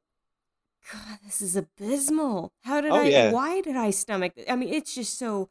God, 0.93 1.19
this 1.25 1.41
is 1.43 1.57
abysmal. 1.57 2.53
How 2.63 2.81
did 2.81 2.95
Oh, 2.95 2.97
I 2.97 3.11
yeah. 3.11 3.33
why 3.33 3.61
did 3.61 3.77
I 3.77 3.91
stomach 3.91 4.35
th- 4.35 4.49
I 4.51 4.57
mean, 4.57 4.73
it's 4.73 4.95
just 4.95 5.19
so 5.19 5.49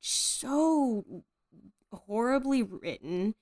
so 0.00 1.04
horribly 1.92 2.62
written, 2.62 3.34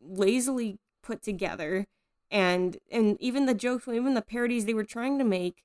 lazily 0.00 0.78
put 1.02 1.22
together, 1.22 1.86
and 2.30 2.78
and 2.90 3.16
even 3.20 3.46
the 3.46 3.54
jokes, 3.54 3.88
even 3.88 4.14
the 4.14 4.22
parodies 4.22 4.64
they 4.64 4.74
were 4.74 4.84
trying 4.84 5.18
to 5.18 5.24
make, 5.24 5.62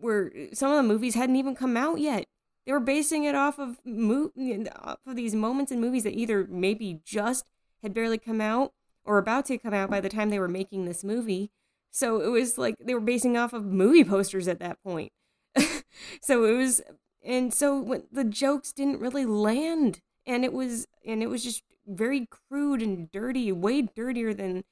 were 0.00 0.32
eh, 0.36 0.48
some 0.54 0.70
of 0.72 0.76
the 0.78 0.82
movies 0.84 1.14
hadn't 1.14 1.36
even 1.36 1.54
come 1.56 1.76
out 1.76 2.00
yet. 2.00 2.26
They 2.66 2.72
were 2.72 2.80
basing 2.80 3.24
it 3.24 3.34
off 3.34 3.58
of 3.58 3.78
mo- 3.84 4.32
off 4.76 4.98
of 5.06 5.16
these 5.16 5.34
moments 5.34 5.72
in 5.72 5.80
movies 5.80 6.04
that 6.04 6.16
either 6.16 6.46
maybe 6.48 7.00
just 7.04 7.50
had 7.82 7.94
barely 7.94 8.18
come 8.18 8.40
out 8.40 8.72
or 9.04 9.18
about 9.18 9.46
to 9.46 9.58
come 9.58 9.74
out 9.74 9.90
by 9.90 10.00
the 10.00 10.08
time 10.08 10.30
they 10.30 10.38
were 10.38 10.48
making 10.48 10.84
this 10.84 11.02
movie. 11.02 11.50
So 11.90 12.20
it 12.20 12.28
was 12.28 12.58
like 12.58 12.76
they 12.78 12.94
were 12.94 13.00
basing 13.00 13.36
off 13.36 13.52
of 13.52 13.64
movie 13.64 14.04
posters 14.04 14.46
at 14.46 14.60
that 14.60 14.82
point. 14.82 15.12
so 16.22 16.44
it 16.44 16.56
was 16.56 16.82
and 17.24 17.52
so 17.52 18.02
the 18.12 18.24
jokes 18.24 18.72
didn't 18.72 19.00
really 19.00 19.26
land 19.26 20.00
and 20.26 20.44
it 20.44 20.52
was 20.52 20.86
and 21.04 21.22
it 21.22 21.28
was 21.28 21.42
just 21.42 21.62
very 21.86 22.26
crude 22.26 22.82
and 22.82 23.10
dirty 23.10 23.50
way 23.50 23.82
dirtier 23.82 24.32
than 24.32 24.64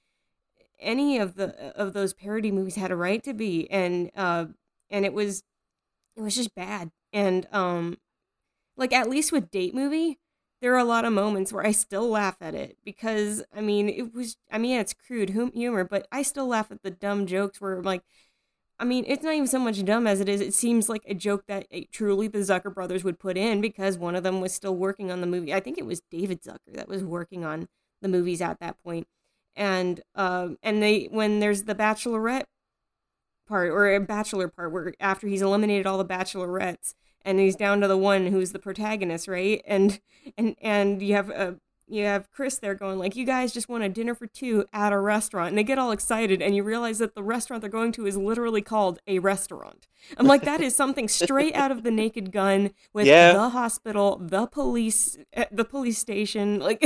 any 0.78 1.18
of 1.18 1.34
the 1.34 1.76
of 1.76 1.92
those 1.92 2.14
parody 2.14 2.52
movies 2.52 2.76
had 2.76 2.92
a 2.92 2.96
right 2.96 3.22
to 3.24 3.34
be 3.34 3.68
and 3.70 4.10
uh 4.16 4.46
and 4.90 5.04
it 5.04 5.12
was 5.12 5.42
it 6.16 6.22
was 6.22 6.36
just 6.36 6.54
bad 6.54 6.90
and 7.12 7.46
um 7.52 7.98
like 8.76 8.92
at 8.92 9.08
least 9.10 9.32
with 9.32 9.50
date 9.50 9.74
movie 9.74 10.18
there 10.60 10.74
are 10.74 10.78
a 10.78 10.84
lot 10.84 11.04
of 11.04 11.12
moments 11.12 11.52
where 11.52 11.64
I 11.64 11.70
still 11.72 12.08
laugh 12.08 12.36
at 12.40 12.54
it 12.54 12.78
because 12.84 13.44
I 13.54 13.60
mean 13.60 13.88
it 13.88 14.14
was 14.14 14.36
I 14.50 14.58
mean 14.58 14.78
it's 14.80 14.94
crude 14.94 15.30
hum- 15.30 15.52
humor 15.52 15.84
but 15.84 16.06
I 16.12 16.22
still 16.22 16.48
laugh 16.48 16.70
at 16.70 16.82
the 16.82 16.90
dumb 16.90 17.26
jokes 17.26 17.60
where 17.60 17.82
like 17.82 18.02
I 18.78 18.84
mean 18.84 19.04
it's 19.08 19.24
not 19.24 19.34
even 19.34 19.46
so 19.46 19.58
much 19.58 19.84
dumb 19.84 20.06
as 20.06 20.20
it 20.20 20.28
is 20.28 20.40
it 20.40 20.54
seems 20.54 20.88
like 20.88 21.02
a 21.06 21.14
joke 21.14 21.44
that 21.48 21.66
eh, 21.70 21.84
truly 21.92 22.28
the 22.28 22.38
Zucker 22.38 22.72
brothers 22.72 23.04
would 23.04 23.18
put 23.18 23.36
in 23.36 23.60
because 23.60 23.98
one 23.98 24.14
of 24.14 24.22
them 24.22 24.40
was 24.40 24.54
still 24.54 24.76
working 24.76 25.10
on 25.10 25.20
the 25.20 25.26
movie. 25.26 25.52
I 25.54 25.60
think 25.60 25.78
it 25.78 25.86
was 25.86 26.00
David 26.10 26.42
Zucker 26.42 26.74
that 26.74 26.88
was 26.88 27.04
working 27.04 27.44
on 27.44 27.68
the 28.02 28.08
movies 28.08 28.40
at 28.40 28.60
that 28.60 28.82
point. 28.84 29.06
And 29.56 30.00
um 30.14 30.58
and 30.62 30.82
they 30.82 31.06
when 31.10 31.40
there's 31.40 31.64
the 31.64 31.74
bachelorette 31.74 32.44
part 33.48 33.70
or 33.70 33.92
a 33.94 33.98
bachelor 34.00 34.48
part 34.48 34.70
where 34.72 34.92
after 35.00 35.26
he's 35.26 35.42
eliminated 35.42 35.86
all 35.86 35.98
the 35.98 36.04
bachelorettes 36.04 36.94
and 37.22 37.40
he's 37.40 37.56
down 37.56 37.80
to 37.80 37.88
the 37.88 37.96
one 37.96 38.26
who's 38.28 38.52
the 38.52 38.58
protagonist 38.58 39.26
right? 39.28 39.62
And 39.66 40.00
and 40.36 40.54
and 40.60 41.02
you 41.02 41.14
have 41.14 41.30
a 41.30 41.56
you 41.90 42.04
have 42.04 42.30
Chris 42.30 42.58
there 42.58 42.74
going 42.74 42.98
like 42.98 43.16
you 43.16 43.24
guys 43.24 43.50
just 43.50 43.66
want 43.70 43.82
a 43.82 43.88
dinner 43.88 44.14
for 44.14 44.26
two 44.26 44.66
at 44.74 44.92
a 44.92 44.98
restaurant. 44.98 45.48
And 45.48 45.56
they 45.58 45.64
get 45.64 45.78
all 45.78 45.90
excited 45.90 46.42
and 46.42 46.54
you 46.54 46.62
realize 46.62 46.98
that 46.98 47.14
the 47.14 47.22
restaurant 47.22 47.62
they're 47.62 47.70
going 47.70 47.92
to 47.92 48.06
is 48.06 48.14
literally 48.14 48.60
called 48.60 48.98
a 49.06 49.20
restaurant. 49.20 49.86
I'm 50.18 50.26
like 50.26 50.42
that 50.42 50.60
is 50.60 50.76
something 50.76 51.08
straight 51.08 51.54
out 51.56 51.70
of 51.70 51.84
the 51.84 51.90
Naked 51.90 52.30
Gun 52.30 52.72
with 52.92 53.06
Yeah. 53.14 53.32
the 53.32 53.48
hospital 53.48 54.18
the 54.22 54.46
police 54.46 55.16
uh, 55.34 55.46
the 55.50 55.64
police 55.64 55.98
station. 55.98 56.60
Like 56.68 56.82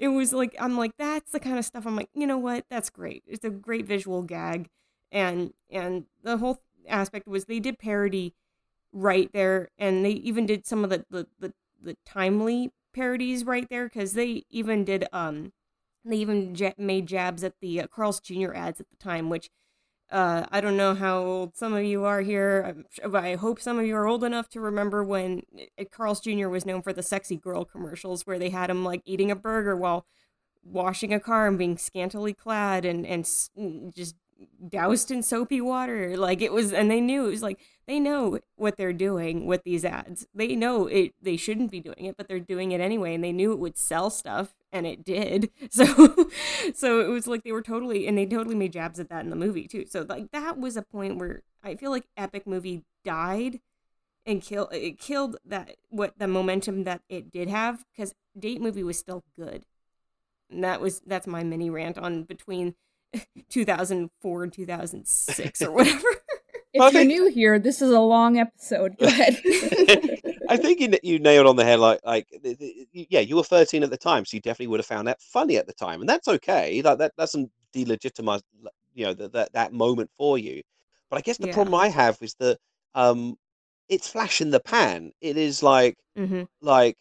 it 0.00 0.08
was 0.08 0.32
like 0.32 0.54
I'm 0.60 0.76
like 0.78 0.92
that's 0.96 1.32
the 1.32 1.40
kind 1.40 1.58
of 1.58 1.64
stuff. 1.64 1.84
I'm 1.86 1.96
like 1.96 2.10
you 2.14 2.26
know 2.26 2.38
what? 2.38 2.66
That's 2.70 2.90
great. 2.90 3.24
It's 3.26 3.44
a 3.44 3.50
great 3.50 3.84
visual 3.86 4.22
gag 4.22 4.68
and 5.14 5.54
and 5.70 6.04
the 6.22 6.36
whole 6.38 6.60
aspect 6.88 7.26
was 7.26 7.46
they 7.46 7.60
did 7.60 7.78
parody 7.78 8.34
right 8.92 9.30
there, 9.32 9.70
and 9.78 10.04
they 10.04 10.10
even 10.10 10.46
did 10.46 10.66
some 10.66 10.84
of 10.84 10.90
the 10.90 11.06
the 11.10 11.26
the, 11.40 11.54
the 11.80 11.96
timely 12.04 12.72
parodies 12.94 13.44
right 13.44 13.68
there 13.70 13.86
because 13.86 14.14
they 14.14 14.44
even 14.50 14.84
did 14.84 15.06
um 15.12 15.52
they 16.04 16.16
even 16.16 16.54
j- 16.54 16.74
made 16.78 17.06
jabs 17.06 17.44
at 17.44 17.54
the 17.60 17.80
uh, 17.80 17.86
Carl's 17.88 18.20
Jr. 18.20 18.54
ads 18.54 18.80
at 18.80 18.90
the 18.90 18.96
time, 18.96 19.30
which 19.30 19.50
uh, 20.10 20.44
I 20.50 20.60
don't 20.60 20.76
know 20.76 20.94
how 20.94 21.18
old 21.24 21.56
some 21.56 21.74
of 21.74 21.84
you 21.84 22.04
are 22.04 22.20
here, 22.20 22.84
I 23.12 23.34
hope 23.36 23.60
some 23.60 23.78
of 23.78 23.86
you 23.86 23.96
are 23.96 24.06
old 24.06 24.22
enough 24.24 24.48
to 24.50 24.60
remember 24.60 25.02
when 25.02 25.42
uh, 25.78 25.84
Carl's 25.90 26.20
Jr. 26.20 26.48
was 26.48 26.66
known 26.66 26.82
for 26.82 26.92
the 26.92 27.02
sexy 27.02 27.36
girl 27.36 27.64
commercials 27.64 28.26
where 28.26 28.38
they 28.38 28.50
had 28.50 28.70
him 28.70 28.84
like 28.84 29.02
eating 29.06 29.30
a 29.30 29.36
burger 29.36 29.76
while 29.76 30.06
washing 30.64 31.12
a 31.12 31.20
car 31.20 31.46
and 31.46 31.58
being 31.58 31.78
scantily 31.78 32.32
clad 32.32 32.84
and 32.84 33.06
and 33.06 33.26
just 33.94 34.16
doused 34.68 35.10
in 35.10 35.22
soapy 35.22 35.60
water 35.60 36.16
like 36.16 36.42
it 36.42 36.52
was 36.52 36.72
and 36.72 36.90
they 36.90 37.00
knew 37.00 37.26
it 37.26 37.30
was 37.30 37.42
like 37.42 37.60
they 37.86 38.00
know 38.00 38.38
what 38.56 38.76
they're 38.76 38.94
doing 38.94 39.46
with 39.46 39.62
these 39.64 39.84
ads. 39.84 40.26
They 40.34 40.56
know 40.56 40.86
it 40.86 41.14
they 41.20 41.36
shouldn't 41.36 41.70
be 41.70 41.80
doing 41.80 42.06
it 42.06 42.16
but 42.16 42.28
they're 42.28 42.40
doing 42.40 42.72
it 42.72 42.80
anyway 42.80 43.14
and 43.14 43.22
they 43.22 43.32
knew 43.32 43.52
it 43.52 43.58
would 43.58 43.76
sell 43.76 44.10
stuff 44.10 44.54
and 44.72 44.86
it 44.86 45.04
did. 45.04 45.50
So 45.70 46.28
so 46.74 47.00
it 47.00 47.08
was 47.08 47.26
like 47.26 47.42
they 47.42 47.52
were 47.52 47.62
totally 47.62 48.06
and 48.06 48.16
they 48.16 48.26
totally 48.26 48.54
made 48.54 48.72
jabs 48.72 49.00
at 49.00 49.08
that 49.10 49.24
in 49.24 49.30
the 49.30 49.36
movie 49.36 49.66
too. 49.66 49.86
So 49.86 50.06
like 50.08 50.30
that 50.32 50.58
was 50.58 50.76
a 50.76 50.82
point 50.82 51.18
where 51.18 51.42
i 51.62 51.74
feel 51.74 51.90
like 51.90 52.06
epic 52.16 52.46
movie 52.46 52.84
died 53.04 53.60
and 54.26 54.42
kill 54.42 54.68
it 54.68 54.98
killed 54.98 55.36
that 55.44 55.76
what 55.90 56.18
the 56.18 56.28
momentum 56.28 56.84
that 56.84 57.02
it 57.08 57.30
did 57.30 57.48
have 57.48 57.84
because 57.92 58.14
date 58.38 58.60
movie 58.60 58.82
was 58.82 58.98
still 58.98 59.24
good. 59.38 59.64
And 60.50 60.62
that 60.64 60.80
was 60.80 61.00
that's 61.06 61.26
my 61.26 61.42
mini 61.42 61.70
rant 61.70 61.98
on 61.98 62.24
between 62.24 62.74
2004 63.50 64.42
and 64.44 64.52
2006 64.52 65.62
or 65.62 65.70
whatever. 65.72 66.08
if 66.72 66.92
you're 66.92 67.04
new 67.04 67.30
here, 67.30 67.58
this 67.58 67.80
is 67.82 67.90
a 67.90 68.00
long 68.00 68.38
episode. 68.38 68.96
Go 68.98 69.06
ahead. 69.08 69.40
I 70.48 70.56
think 70.58 70.80
you, 70.80 70.92
you 71.02 71.18
nailed 71.18 71.46
on 71.46 71.56
the 71.56 71.64
head. 71.64 71.78
Like, 71.80 72.00
like, 72.04 72.26
yeah, 72.92 73.20
you 73.20 73.36
were 73.36 73.42
13 73.44 73.82
at 73.82 73.90
the 73.90 73.96
time, 73.96 74.24
so 74.24 74.36
you 74.36 74.40
definitely 74.40 74.66
would 74.68 74.80
have 74.80 74.86
found 74.86 75.08
that 75.08 75.20
funny 75.22 75.56
at 75.56 75.66
the 75.66 75.72
time, 75.72 76.00
and 76.00 76.08
that's 76.08 76.28
okay. 76.28 76.82
Like, 76.82 76.98
that 76.98 77.12
doesn't 77.16 77.50
delegitimize, 77.74 78.42
you 78.94 79.06
know, 79.06 79.14
that 79.14 79.32
that 79.32 79.52
that 79.54 79.72
moment 79.72 80.10
for 80.16 80.38
you. 80.38 80.62
But 81.10 81.16
I 81.18 81.20
guess 81.22 81.38
the 81.38 81.46
Yeah. 81.46 81.54
problem 81.54 81.74
I 81.74 81.88
have 81.88 82.18
is 82.20 82.34
that 82.40 82.58
um, 82.94 83.36
it's 83.88 84.08
flash 84.08 84.40
in 84.40 84.50
the 84.50 84.60
pan. 84.60 85.12
It 85.20 85.36
is 85.36 85.62
like, 85.62 85.96
hmm 86.16 86.42
like 86.60 86.96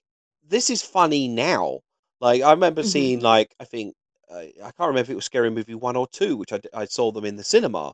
this 0.47 0.69
is 0.69 0.81
funny 0.81 1.27
now. 1.27 1.79
Like 2.21 2.41
I 2.41 2.51
remember 2.51 2.81
Mhm. 2.81 2.85
seeing 2.85 3.19
like 3.21 3.53
I 3.59 3.65
think 3.65 3.93
I 4.39 4.71
can't 4.77 4.79
remember 4.79 5.01
if 5.01 5.09
it 5.09 5.15
was 5.15 5.25
Scary 5.25 5.49
Movie 5.51 5.75
one 5.75 5.95
or 5.95 6.07
two, 6.07 6.37
which 6.37 6.53
I, 6.53 6.59
I 6.73 6.85
saw 6.85 7.11
them 7.11 7.25
in 7.25 7.35
the 7.35 7.43
cinema, 7.43 7.93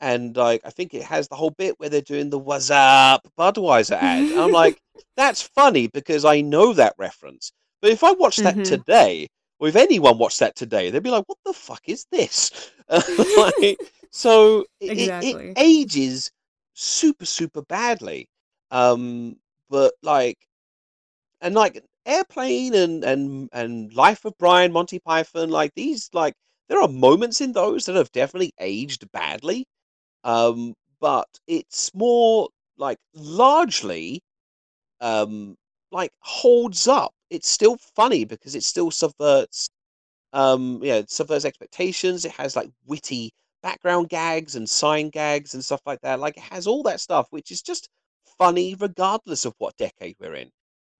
and 0.00 0.36
like 0.36 0.60
I 0.64 0.70
think 0.70 0.94
it 0.94 1.02
has 1.04 1.28
the 1.28 1.36
whole 1.36 1.50
bit 1.50 1.78
where 1.78 1.88
they're 1.88 2.00
doing 2.02 2.30
the 2.30 2.38
"What's 2.38 2.70
up" 2.70 3.26
Budweiser 3.38 3.92
ad. 3.96 4.30
I'm 4.36 4.52
like, 4.52 4.80
that's 5.16 5.42
funny 5.42 5.88
because 5.88 6.24
I 6.24 6.40
know 6.40 6.72
that 6.74 6.94
reference. 6.98 7.52
But 7.82 7.90
if 7.92 8.04
I 8.04 8.12
watched 8.12 8.42
that 8.44 8.56
Mhm. 8.56 8.64
today, 8.64 9.28
or 9.58 9.68
if 9.68 9.76
anyone 9.76 10.18
watched 10.18 10.40
that 10.40 10.56
today, 10.56 10.90
they'd 10.90 11.02
be 11.02 11.10
like, 11.10 11.24
"What 11.28 11.38
the 11.44 11.52
fuck 11.54 11.82
is 11.86 12.06
this?" 12.12 12.50
like, 13.36 13.78
so 14.10 14.64
it, 14.80 14.92
it- 14.98 15.24
it 15.24 15.36
ages 15.56 16.30
super 16.74 17.26
super 17.26 17.62
badly. 17.62 18.28
Um, 18.70 19.36
but 19.68 19.94
like 20.02 20.38
and 21.40 21.54
like 21.54 21.82
airplane 22.06 22.74
and 22.74 23.04
and 23.04 23.48
and 23.52 23.92
life 23.94 24.24
of 24.24 24.36
brian 24.38 24.72
monty 24.72 24.98
python 24.98 25.50
like 25.50 25.72
these 25.74 26.08
like 26.12 26.34
there 26.68 26.80
are 26.80 26.88
moments 26.88 27.40
in 27.40 27.52
those 27.52 27.86
that 27.86 27.96
have 27.96 28.10
definitely 28.12 28.52
aged 28.60 29.10
badly 29.12 29.66
um 30.24 30.74
but 31.00 31.28
it's 31.46 31.94
more 31.94 32.48
like 32.78 32.98
largely 33.14 34.22
um 35.00 35.56
like 35.92 36.12
holds 36.20 36.88
up. 36.88 37.12
It's 37.30 37.48
still 37.48 37.76
funny 37.96 38.24
because 38.24 38.54
it 38.54 38.64
still 38.64 38.90
subverts 38.90 39.68
um 40.32 40.80
yeah 40.82 41.02
subverts 41.08 41.44
expectations. 41.44 42.24
It 42.24 42.32
has 42.32 42.56
like 42.56 42.70
witty 42.86 43.32
background 43.62 44.08
gags 44.08 44.56
and 44.56 44.68
sign 44.68 45.10
gags 45.10 45.54
and 45.54 45.64
stuff 45.64 45.82
like 45.86 46.00
that. 46.02 46.20
Like 46.20 46.36
it 46.36 46.44
has 46.44 46.66
all 46.66 46.82
that 46.84 47.00
stuff 47.00 47.26
which 47.30 47.50
is 47.50 47.62
just 47.62 47.88
funny 48.38 48.74
regardless 48.76 49.44
of 49.44 49.54
what 49.58 49.76
decade 49.76 50.16
we're 50.20 50.34
in 50.34 50.50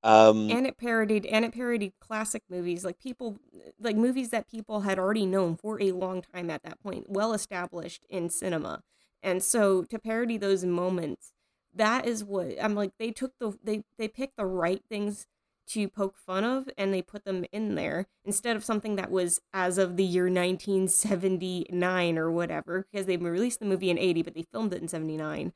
um 0.02 0.51
and 0.51 0.66
it 0.66 0.78
parodied 0.78 1.27
and 1.27 1.44
it 1.44 1.52
parodied 1.52 1.93
classic 2.01 2.43
movies 2.48 2.85
like 2.85 2.98
people 2.98 3.39
like 3.78 3.97
movies 3.97 4.31
that 4.31 4.48
people 4.48 4.81
had 4.81 4.98
already 4.98 5.27
known 5.27 5.56
for 5.56 5.81
a 5.82 5.93
long 5.93 6.22
time 6.22 6.48
at 6.48 6.62
that 6.62 6.81
point 6.82 7.05
well 7.09 7.32
established 7.32 8.06
in 8.09 8.31
cinema. 8.31 8.82
And 9.22 9.43
so 9.43 9.82
to 9.85 9.98
parody 9.98 10.39
those 10.39 10.64
moments 10.64 11.32
that 11.74 12.06
is 12.06 12.24
what 12.24 12.52
i'm 12.62 12.74
like 12.74 12.93
they 12.98 13.10
took 13.10 13.32
the 13.39 13.52
they 13.62 13.85
they 13.98 14.09
picked 14.09 14.36
the 14.36 14.47
right 14.47 14.82
things 14.89 15.27
to 15.68 15.89
poke 15.89 16.16
fun 16.16 16.43
of 16.43 16.68
and 16.77 16.93
they 16.93 17.02
put 17.02 17.24
them 17.24 17.44
in 17.52 17.77
there 17.77 18.06
instead 18.24 18.56
of 18.56 18.64
something 18.64 18.97
that 18.97 19.10
was 19.10 19.40
as 19.52 19.78
of 19.78 19.97
the 19.97 20.05
year 20.05 20.24
1979 20.24 22.18
or 22.18 22.31
whatever 22.31 22.86
because 22.90 23.06
they 23.06 23.16
released 23.16 23.60
the 23.60 23.66
movie 23.66 23.90
in 23.90 23.98
80 23.98 24.22
but 24.22 24.35
they 24.35 24.44
filmed 24.51 24.72
it 24.72 24.82
in 24.82 24.89
79 24.89 25.52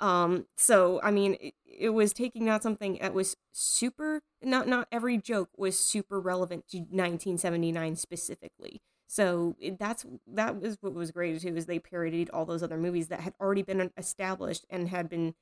um 0.00 0.46
so 0.56 1.00
i 1.02 1.10
mean 1.10 1.36
it, 1.40 1.54
it 1.64 1.90
was 1.90 2.12
taking 2.12 2.48
out 2.48 2.62
something 2.62 2.98
that 3.00 3.14
was 3.14 3.36
super 3.52 4.22
not 4.42 4.68
not 4.68 4.86
every 4.92 5.16
joke 5.18 5.50
was 5.56 5.78
super 5.78 6.20
relevant 6.20 6.66
to 6.68 6.84
1979 6.90 7.96
specifically. 7.96 8.80
So 9.10 9.56
it, 9.58 9.78
that's 9.78 10.04
that 10.26 10.60
was 10.60 10.76
what 10.80 10.92
was 10.92 11.10
great 11.10 11.40
too 11.40 11.56
is 11.56 11.66
they 11.66 11.78
parodied 11.78 12.30
all 12.30 12.44
those 12.44 12.62
other 12.62 12.76
movies 12.76 13.08
that 13.08 13.20
had 13.20 13.34
already 13.40 13.62
been 13.62 13.90
established 13.96 14.66
and 14.70 14.88
had 14.88 15.08
been 15.08 15.34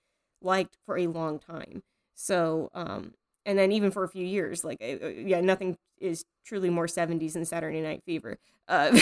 liked 0.43 0.77
for 0.85 0.97
a 0.99 1.07
long 1.07 1.39
time. 1.39 1.83
So 2.15 2.71
um 2.75 3.15
and 3.45 3.59
then 3.59 3.73
even 3.73 3.91
for 3.91 4.05
a 4.05 4.09
few 4.09 4.25
years 4.27 4.65
like 4.65 4.79
uh, 4.83 5.07
yeah 5.09 5.41
nothing 5.41 5.77
is 6.01 6.25
truly 6.45 6.69
more 6.71 6.89
70s 6.89 7.35
than 7.35 7.45
saturday 7.45 7.81
night 7.81 8.03
fever 8.05 8.39
uh 8.69 8.99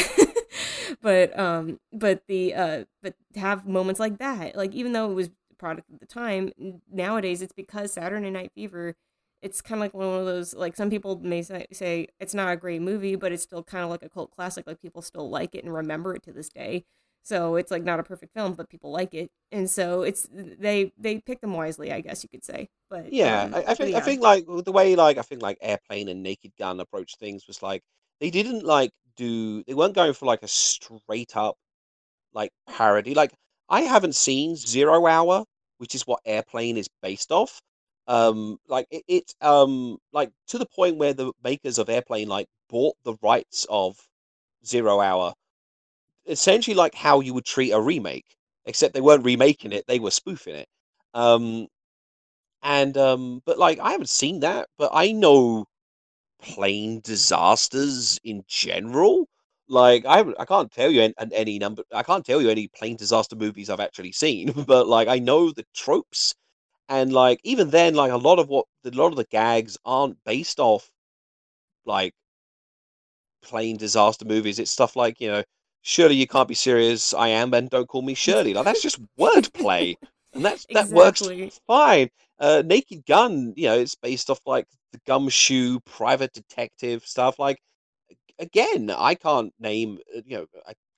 but 1.02 1.36
um 1.38 1.78
but 1.92 2.22
the 2.28 2.54
uh 2.54 2.84
but 3.02 3.14
have 3.36 3.66
moments 3.66 4.00
like 4.00 4.18
that 4.18 4.56
like 4.56 4.72
even 4.74 4.92
though 4.92 5.10
it 5.10 5.14
was 5.14 5.30
product 5.58 5.88
at 5.92 6.00
the 6.00 6.06
time 6.06 6.52
nowadays 6.90 7.42
it's 7.42 7.52
because 7.52 7.92
saturday 7.92 8.30
night 8.30 8.52
fever 8.54 8.94
it's 9.42 9.60
kind 9.60 9.78
of 9.78 9.80
like 9.80 9.94
one 9.94 10.20
of 10.20 10.24
those 10.24 10.54
like 10.54 10.74
some 10.74 10.88
people 10.88 11.18
may 11.20 11.42
say, 11.42 11.66
say 11.72 12.06
it's 12.18 12.34
not 12.34 12.52
a 12.52 12.56
great 12.56 12.80
movie 12.82 13.16
but 13.16 13.32
it's 13.32 13.42
still 13.42 13.62
kind 13.62 13.84
of 13.84 13.90
like 13.90 14.02
a 14.02 14.08
cult 14.08 14.30
classic 14.30 14.66
like 14.66 14.80
people 14.80 15.02
still 15.02 15.28
like 15.28 15.54
it 15.54 15.64
and 15.64 15.72
remember 15.72 16.14
it 16.14 16.22
to 16.22 16.32
this 16.32 16.48
day 16.48 16.84
so 17.22 17.56
it's 17.56 17.70
like 17.70 17.84
not 17.84 18.00
a 18.00 18.02
perfect 18.02 18.32
film 18.34 18.54
but 18.54 18.68
people 18.68 18.90
like 18.90 19.14
it 19.14 19.30
and 19.52 19.68
so 19.70 20.02
it's 20.02 20.28
they 20.32 20.92
they 20.98 21.18
pick 21.20 21.40
them 21.40 21.52
wisely 21.52 21.92
i 21.92 22.00
guess 22.00 22.22
you 22.22 22.28
could 22.28 22.44
say 22.44 22.68
but 22.94 23.12
Yeah, 23.12 23.42
um, 23.42 23.54
I, 23.54 23.64
I 23.68 23.74
think 23.74 23.90
yeah. 23.90 23.98
I 23.98 24.00
think 24.00 24.22
like 24.22 24.46
the 24.46 24.72
way 24.72 24.94
like 24.94 25.18
I 25.18 25.22
think 25.22 25.42
like 25.42 25.58
Airplane 25.60 26.08
and 26.08 26.22
Naked 26.22 26.52
Gun 26.56 26.78
approached 26.80 27.18
things 27.18 27.46
was 27.48 27.62
like 27.62 27.82
they 28.20 28.30
didn't 28.30 28.64
like 28.64 28.92
do 29.16 29.64
they 29.64 29.74
weren't 29.74 29.94
going 29.94 30.12
for 30.12 30.26
like 30.26 30.42
a 30.42 30.48
straight 30.48 31.36
up 31.36 31.56
like 32.32 32.50
parody. 32.68 33.14
Like 33.14 33.32
I 33.68 33.82
haven't 33.82 34.14
seen 34.14 34.56
Zero 34.56 35.06
Hour, 35.06 35.44
which 35.78 35.94
is 35.94 36.06
what 36.06 36.20
Airplane 36.24 36.76
is 36.78 36.88
based 37.02 37.30
off. 37.32 37.60
Um, 38.06 38.58
like 38.68 38.86
it, 38.90 39.04
it's 39.08 39.34
um 39.40 39.98
like 40.12 40.30
to 40.48 40.58
the 40.58 40.66
point 40.66 40.96
where 40.98 41.14
the 41.14 41.32
makers 41.42 41.78
of 41.78 41.88
Airplane 41.90 42.28
like 42.28 42.48
bought 42.68 42.96
the 43.04 43.16
rights 43.22 43.66
of 43.70 43.98
Zero 44.66 45.00
Hour, 45.00 45.34
essentially 46.26 46.74
like 46.74 46.94
how 46.94 47.20
you 47.20 47.34
would 47.34 47.44
treat 47.46 47.72
a 47.72 47.80
remake, 47.80 48.36
except 48.66 48.94
they 48.94 49.00
weren't 49.00 49.24
remaking 49.24 49.72
it; 49.72 49.86
they 49.86 49.98
were 50.00 50.10
spoofing 50.10 50.56
it. 50.56 50.68
Um, 51.14 51.68
and 52.62 52.96
um, 52.96 53.42
but 53.46 53.58
like 53.58 53.78
I 53.80 53.92
haven't 53.92 54.08
seen 54.08 54.40
that, 54.40 54.68
but 54.78 54.90
I 54.94 55.12
know 55.12 55.66
plane 56.42 57.00
disasters 57.02 58.18
in 58.24 58.44
general. 58.48 59.28
Like 59.74 60.06
I, 60.06 60.24
I 60.38 60.44
can't 60.44 60.70
tell 60.70 60.88
you 60.90 61.02
any, 61.02 61.14
any 61.32 61.58
number. 61.58 61.82
I 61.92 62.04
can't 62.04 62.24
tell 62.24 62.40
you 62.40 62.48
any 62.48 62.68
plane 62.68 62.96
disaster 62.96 63.34
movies 63.34 63.68
I've 63.68 63.80
actually 63.80 64.12
seen, 64.12 64.52
but 64.66 64.86
like 64.86 65.08
I 65.08 65.18
know 65.18 65.50
the 65.50 65.66
tropes, 65.74 66.34
and 66.88 67.12
like 67.12 67.40
even 67.42 67.70
then, 67.70 67.94
like 67.94 68.12
a 68.12 68.16
lot 68.16 68.38
of 68.38 68.48
what 68.48 68.66
a 68.84 68.90
lot 68.90 69.08
of 69.08 69.16
the 69.16 69.24
gags 69.24 69.76
aren't 69.84 70.16
based 70.24 70.60
off 70.60 70.88
like 71.84 72.14
plane 73.42 73.76
disaster 73.76 74.24
movies. 74.24 74.60
It's 74.60 74.70
stuff 74.70 74.94
like 74.94 75.20
you 75.20 75.28
know, 75.28 75.42
surely 75.82 76.14
you 76.14 76.28
can't 76.28 76.48
be 76.48 76.54
serious. 76.54 77.12
I 77.12 77.28
am, 77.28 77.52
and 77.52 77.68
don't 77.68 77.88
call 77.88 78.02
me 78.02 78.14
Shirley. 78.14 78.54
Like 78.54 78.66
that's 78.66 78.82
just 78.82 79.00
wordplay, 79.18 79.96
and 80.34 80.44
that's 80.44 80.66
that 80.72 80.88
works 80.90 81.22
fine. 81.66 82.10
Uh, 82.38 82.62
Naked 82.64 83.04
Gun, 83.06 83.52
you 83.56 83.66
know, 83.66 83.78
it's 83.78 83.96
based 83.96 84.30
off 84.30 84.40
like 84.46 84.66
the 84.92 85.00
gumshoe 85.04 85.80
private 85.80 86.32
detective 86.32 87.04
stuff. 87.04 87.40
Like 87.40 87.58
again, 88.38 88.90
I 88.90 89.14
can't 89.14 89.52
name 89.58 89.98
uh, 90.16 90.20
you 90.26 90.38
know 90.38 90.46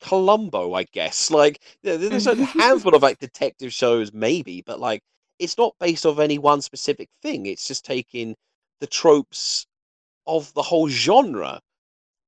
Columbo. 0.00 0.74
I 0.74 0.84
guess 0.84 1.30
like 1.40 1.60
there's 1.82 2.26
a 2.26 2.34
handful 2.44 2.94
of 2.94 3.02
like 3.02 3.18
detective 3.18 3.72
shows 3.72 4.12
maybe, 4.12 4.62
but 4.62 4.80
like 4.80 5.02
it's 5.38 5.58
not 5.58 5.74
based 5.80 6.06
off 6.06 6.18
any 6.18 6.38
one 6.38 6.62
specific 6.62 7.08
thing. 7.22 7.46
It's 7.46 7.68
just 7.68 7.84
taking 7.84 8.34
the 8.80 8.86
tropes 8.86 9.66
of 10.26 10.52
the 10.54 10.62
whole 10.62 10.88
genre, 10.88 11.60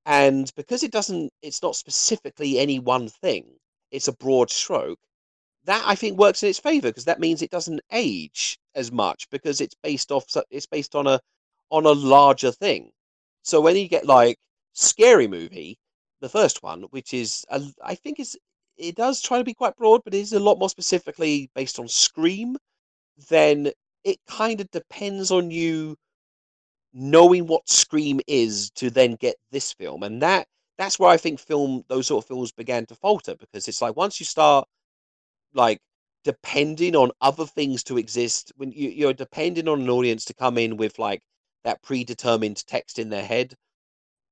and 0.07 0.53
because 0.57 0.83
it 0.83 0.93
doesn't, 0.93 1.33
it's 1.43 1.63
not 1.63 1.77
specifically 1.77 2.59
any 2.59 2.79
one 2.79 3.09
thing. 3.09 3.45
it's 3.91 4.09
a 4.09 4.13
broad 4.13 4.51
stroke. 4.51 4.99
That 5.65 5.83
I 5.87 5.95
think 5.95 6.19
works 6.19 6.43
in 6.43 6.51
its 6.51 6.59
favor 6.59 6.89
because 6.89 7.05
that 7.07 7.21
means 7.21 7.43
it 7.43 7.51
doesn't 7.51 7.81
age 7.93 8.59
as 8.75 8.93
much 8.93 9.29
because 9.31 9.61
it's 9.61 9.75
based 9.83 10.13
off 10.13 10.25
it's 10.51 10.67
based 10.67 10.95
on 10.95 11.07
a 11.07 11.21
on 11.71 11.87
a 11.87 11.93
larger 11.93 12.53
thing. 12.53 12.91
So 13.43 13.61
when 13.61 13.77
you 13.77 13.89
get 13.89 14.07
like 14.07 14.39
scary 14.79 15.27
movie, 15.27 15.79
the 16.21 16.29
first 16.29 16.63
one, 16.63 16.83
which 16.91 17.13
is 17.13 17.45
I 17.51 17.95
think 17.95 18.21
is 18.21 18.39
it 18.77 18.95
does 18.95 19.21
try 19.21 19.39
to 19.39 19.45
be 19.45 19.55
quite 19.55 19.77
broad, 19.77 20.03
but 20.05 20.15
it 20.15 20.21
is 20.21 20.33
a 20.33 20.41
lot 20.41 20.59
more 20.59 20.71
specifically 20.71 21.51
based 21.55 21.79
on 21.79 21.89
Scream. 21.89 22.57
Then 23.29 23.73
it 24.05 24.19
kind 24.29 24.61
of 24.61 24.71
depends 24.71 25.31
on 25.33 25.51
you 25.51 25.97
knowing 26.93 27.47
what 27.47 27.69
Scream 27.69 28.21
is 28.27 28.71
to 28.77 28.91
then 28.91 29.17
get 29.17 29.37
this 29.51 29.73
film, 29.73 30.03
and 30.05 30.23
that 30.23 30.47
that's 30.79 30.99
where 30.99 31.11
I 31.11 31.17
think 31.17 31.41
film 31.41 31.85
those 31.89 32.07
sort 32.07 32.25
of 32.25 32.29
films 32.29 32.53
began 32.53 32.87
to 32.87 32.95
falter 32.95 33.35
because 33.37 33.67
it's 33.69 33.83
like 33.83 33.97
once 33.97 34.21
you 34.21 34.27
start 34.27 34.69
like 35.55 35.81
depending 36.25 36.95
on 36.97 37.11
other 37.21 37.47
things 37.47 37.83
to 37.85 37.99
exist 37.99 38.53
when 38.57 38.71
you, 38.73 38.91
you're 38.91 39.13
depending 39.15 39.69
on 39.69 39.81
an 39.81 39.91
audience 39.91 40.25
to 40.27 40.35
come 40.35 40.59
in 40.59 40.77
with 40.77 40.99
like 40.99 41.21
that 41.65 41.83
predetermined 41.83 42.65
text 42.67 42.99
in 42.99 43.09
their 43.09 43.25
head 43.25 43.55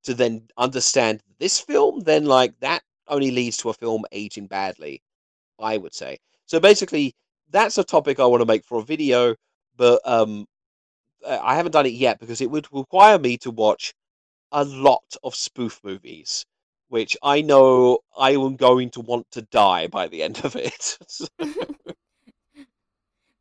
to 0.06 0.14
then 0.14 0.48
understand 0.56 1.22
this 1.38 1.60
film 1.60 2.00
then 2.00 2.24
like 2.24 2.58
that 2.60 2.82
only 3.08 3.30
leads 3.30 3.56
to 3.58 3.68
a 3.68 3.74
film 3.74 4.04
aging 4.12 4.46
badly 4.46 5.02
i 5.60 5.76
would 5.76 5.94
say. 5.94 6.18
So 6.46 6.60
basically 6.60 7.14
that's 7.50 7.78
a 7.78 7.84
topic 7.84 8.20
i 8.20 8.26
want 8.26 8.40
to 8.40 8.46
make 8.46 8.64
for 8.64 8.80
a 8.80 8.84
video 8.84 9.34
but 9.76 10.00
um 10.04 10.46
i 11.26 11.54
haven't 11.54 11.72
done 11.72 11.86
it 11.86 11.92
yet 11.92 12.18
because 12.20 12.40
it 12.40 12.50
would 12.50 12.66
require 12.72 13.18
me 13.18 13.36
to 13.38 13.50
watch 13.50 13.94
a 14.52 14.64
lot 14.64 15.16
of 15.24 15.34
spoof 15.34 15.80
movies 15.84 16.44
which 16.88 17.16
i 17.22 17.42
know 17.42 17.98
i 18.18 18.32
am 18.32 18.56
going 18.56 18.90
to 18.90 19.00
want 19.00 19.26
to 19.32 19.42
die 19.42 19.86
by 19.88 20.06
the 20.08 20.22
end 20.22 20.40
of 20.44 20.56
it. 20.56 20.98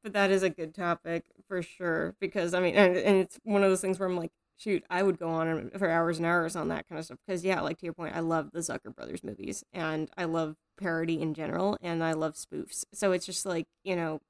But 0.06 0.14
that 0.14 0.30
is 0.30 0.44
a 0.44 0.52
good 0.52 0.76
topic 0.76 1.24
for 1.48 1.64
sure 1.64 2.16
because 2.20 2.54
I 2.54 2.60
mean, 2.60 2.76
and, 2.76 2.96
and 2.96 3.18
it's 3.18 3.40
one 3.44 3.64
of 3.64 3.72
those 3.72 3.82
things 3.82 3.98
where 3.98 4.08
I'm 4.08 4.16
like, 4.16 4.32
shoot, 4.58 4.84
I 4.90 5.04
would 5.04 5.20
go 5.20 5.30
on 5.30 5.72
for 5.78 5.90
hours 5.90 6.18
and 6.18 6.26
hours 6.26 6.56
on 6.56 6.70
that 6.70 6.88
kind 6.88 7.00
of 7.00 7.06
stuff 7.06 7.18
because 7.26 7.44
yeah, 7.44 7.62
like 7.62 7.78
to 7.80 7.86
your 7.86 7.94
point, 7.94 8.16
I 8.16 8.20
love 8.22 8.50
the 8.54 8.60
Zucker 8.60 8.96
brothers 8.96 9.24
movies 9.24 9.64
and 9.74 10.10
I 10.18 10.26
love 10.26 10.56
parody 10.78 11.22
in 11.22 11.34
general 11.34 11.78
and 11.82 12.04
I 12.04 12.14
love 12.14 12.36
spoofs. 12.36 12.84
So 12.94 13.12
it's 13.12 13.26
just 13.26 13.46
like 13.46 13.68
you 13.84 13.96
know, 13.96 14.22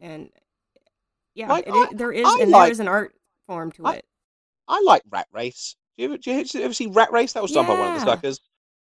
and 0.00 0.30
yeah, 1.34 1.48
Like, 1.48 1.66
it, 1.66 1.72
I- 1.72 1.88
there 1.94 2.12
is 2.12 2.26
I 2.26 2.38
and 2.42 2.50
like- 2.50 2.64
there 2.66 2.72
is 2.72 2.80
an 2.80 2.88
art 2.88 3.14
form 3.46 3.72
to 3.72 3.86
I- 3.86 3.94
it. 3.96 4.04
I 4.68 4.80
like 4.86 5.02
Rat 5.10 5.26
Race. 5.32 5.76
Do 5.96 6.02
you 6.04 6.08
ever, 6.10 6.18
do 6.18 6.30
you 6.30 6.44
ever 6.64 6.72
see 6.74 6.86
Rat 6.86 7.12
Race? 7.12 7.32
That 7.34 7.42
was 7.42 7.52
done 7.52 7.66
by 7.66 7.78
one 7.78 7.94
of 7.94 8.00
the 8.00 8.06
Yeah. 8.06 8.16
Zuckers. 8.16 8.40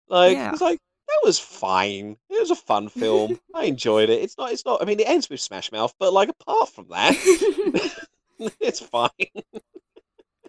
Like 0.08 0.36
Yeah. 0.36 0.52
it's 0.52 0.60
like 0.60 0.78
that 1.08 1.20
was 1.24 1.38
fine. 1.38 2.16
It 2.28 2.40
was 2.40 2.50
a 2.50 2.56
fun 2.56 2.88
film. 2.88 3.38
I 3.54 3.64
enjoyed 3.64 4.10
it. 4.10 4.22
It's 4.22 4.36
not. 4.38 4.52
It's 4.52 4.64
not. 4.64 4.82
I 4.82 4.84
mean, 4.84 5.00
it 5.00 5.08
ends 5.08 5.28
with 5.30 5.40
Smash 5.40 5.72
Mouth, 5.72 5.92
but 5.98 6.12
like 6.12 6.28
apart 6.28 6.68
from 6.70 6.88
that, 6.90 7.14
it's 8.60 8.80
fine. 8.80 9.10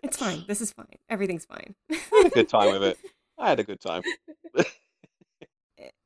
It's 0.04 0.18
fine. 0.18 0.44
This 0.48 0.62
is 0.62 0.72
fine. 0.72 0.98
Everything's 1.10 1.46
fine. 1.46 1.76
I 1.92 1.96
had 2.12 2.26
a 2.28 2.30
good 2.30 2.50
time 2.50 2.72
with 2.74 2.84
it. 2.84 2.98
I 3.38 3.50
had 3.50 3.60
a 3.60 3.64
good 3.64 3.80
time. 3.80 4.04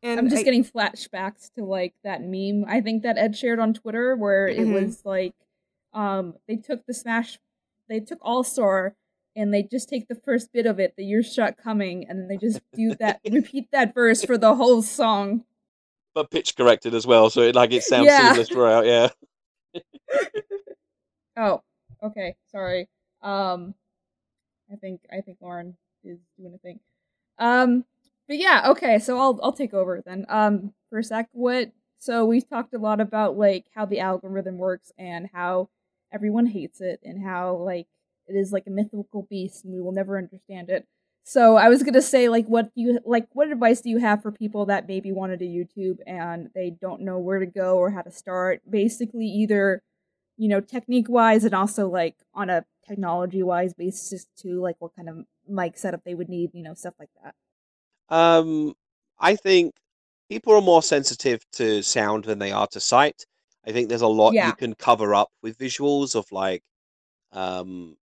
And 0.01 0.19
I'm 0.19 0.29
just 0.29 0.41
I- 0.41 0.43
getting 0.43 0.63
flashbacks 0.63 1.51
to 1.55 1.63
like 1.65 1.93
that 2.03 2.21
meme 2.21 2.63
I 2.67 2.79
think 2.81 3.03
that 3.03 3.17
Ed 3.17 3.35
shared 3.35 3.59
on 3.59 3.73
Twitter 3.73 4.15
where 4.15 4.47
it 4.47 4.59
Mhm. 4.59 4.73
was 4.73 5.03
like 5.05 5.33
um 5.93 6.35
they 6.47 6.55
took 6.55 6.85
the 6.85 6.93
Smash 6.93 7.39
they 7.89 7.99
took 7.99 8.19
All 8.21 8.43
Star 8.43 8.95
and 9.35 9.53
they 9.53 9.63
just 9.63 9.89
take 9.89 10.07
the 10.07 10.15
first 10.15 10.53
bit 10.53 10.65
of 10.65 10.79
it, 10.79 10.93
the 10.95 11.03
year 11.03 11.21
shot 11.21 11.57
coming, 11.57 12.07
and 12.07 12.17
then 12.19 12.27
they 12.29 12.37
just 12.37 12.61
do 12.73 12.95
that 13.01 13.19
repeat 13.29 13.67
that 13.71 13.93
verse 13.93 14.23
for 14.23 14.37
the 14.37 14.55
whole 14.55 14.81
song. 14.81 15.43
But 16.13 16.31
pitch 16.31 16.55
corrected 16.55 16.93
as 16.93 17.05
well, 17.05 17.29
so 17.29 17.41
it 17.41 17.53
like 17.55 17.73
it 17.73 17.83
sounds 17.83 18.05
Yeah. 18.05 18.29
seamless 18.29 18.49
throughout. 18.49 18.85
Yeah. 18.85 19.09
Oh, 21.37 21.61
okay, 22.01 22.35
sorry. 22.49 22.87
Um 23.21 23.75
I 24.71 24.75
think 24.75 25.01
I 25.11 25.21
think 25.21 25.37
Lauren 25.41 25.77
is 26.03 26.19
doing 26.37 26.53
a 26.53 26.57
thing. 26.57 26.79
Um 27.39 27.85
but 28.27 28.37
yeah, 28.37 28.69
okay, 28.71 28.99
so 28.99 29.19
I'll 29.19 29.39
I'll 29.43 29.53
take 29.53 29.73
over 29.73 30.01
then. 30.05 30.25
Um 30.29 30.73
for 30.89 30.99
a 30.99 31.03
sec, 31.03 31.29
what 31.31 31.71
so 31.99 32.25
we've 32.25 32.47
talked 32.47 32.73
a 32.73 32.77
lot 32.77 33.01
about 33.01 33.37
like 33.37 33.65
how 33.73 33.85
the 33.85 33.99
algorithm 33.99 34.57
works 34.57 34.91
and 34.97 35.29
how 35.33 35.69
everyone 36.13 36.45
hates 36.47 36.81
it 36.81 36.99
and 37.03 37.23
how 37.23 37.55
like 37.55 37.87
it 38.27 38.33
is 38.33 38.51
like 38.51 38.67
a 38.67 38.71
mythical 38.71 39.27
beast 39.29 39.65
and 39.65 39.73
we 39.73 39.81
will 39.81 39.91
never 39.91 40.17
understand 40.17 40.69
it. 40.69 40.87
So 41.23 41.55
I 41.55 41.69
was 41.69 41.81
gonna 41.81 42.01
say 42.01 42.29
like 42.29 42.45
what 42.45 42.73
do 42.75 42.81
you 42.81 42.99
like 43.05 43.27
what 43.33 43.51
advice 43.51 43.81
do 43.81 43.89
you 43.89 43.97
have 43.97 44.21
for 44.21 44.31
people 44.31 44.67
that 44.67 44.87
maybe 44.87 45.11
want 45.11 45.31
to 45.31 45.37
do 45.37 45.45
YouTube 45.45 45.97
and 46.05 46.49
they 46.53 46.69
don't 46.69 47.01
know 47.01 47.17
where 47.17 47.39
to 47.39 47.47
go 47.47 47.77
or 47.77 47.89
how 47.89 48.01
to 48.01 48.11
start? 48.11 48.61
Basically 48.69 49.25
either 49.25 49.81
you 50.37 50.47
know, 50.49 50.61
technique 50.61 51.09
wise 51.09 51.43
and 51.43 51.53
also 51.53 51.87
like 51.89 52.15
on 52.33 52.49
a 52.49 52.65
technology 52.87 53.43
wise 53.43 53.73
basis 53.73 54.25
too, 54.37 54.61
like 54.61 54.75
what 54.79 54.95
kind 54.95 55.09
of 55.09 55.25
mic 55.47 55.77
setup 55.77 56.03
they 56.03 56.15
would 56.15 56.29
need, 56.29 56.51
you 56.53 56.63
know, 56.63 56.73
stuff 56.73 56.95
like 56.99 57.09
that. 57.23 57.35
Um, 58.09 58.73
I 59.19 59.35
think 59.35 59.73
people 60.29 60.53
are 60.53 60.61
more 60.61 60.83
sensitive 60.83 61.39
to 61.53 61.81
sound 61.83 62.25
than 62.25 62.39
they 62.39 62.51
are 62.51 62.67
to 62.67 62.79
sight. 62.79 63.25
I 63.65 63.71
think 63.71 63.89
there's 63.89 64.01
a 64.01 64.07
lot 64.07 64.35
Yeah. 64.35 64.47
you 64.47 64.53
can 64.53 64.75
cover 64.75 65.15
up 65.15 65.29
with 65.41 65.57
visuals 65.57 66.15
of 66.15 66.31
like, 66.31 66.63
um, 67.33 67.97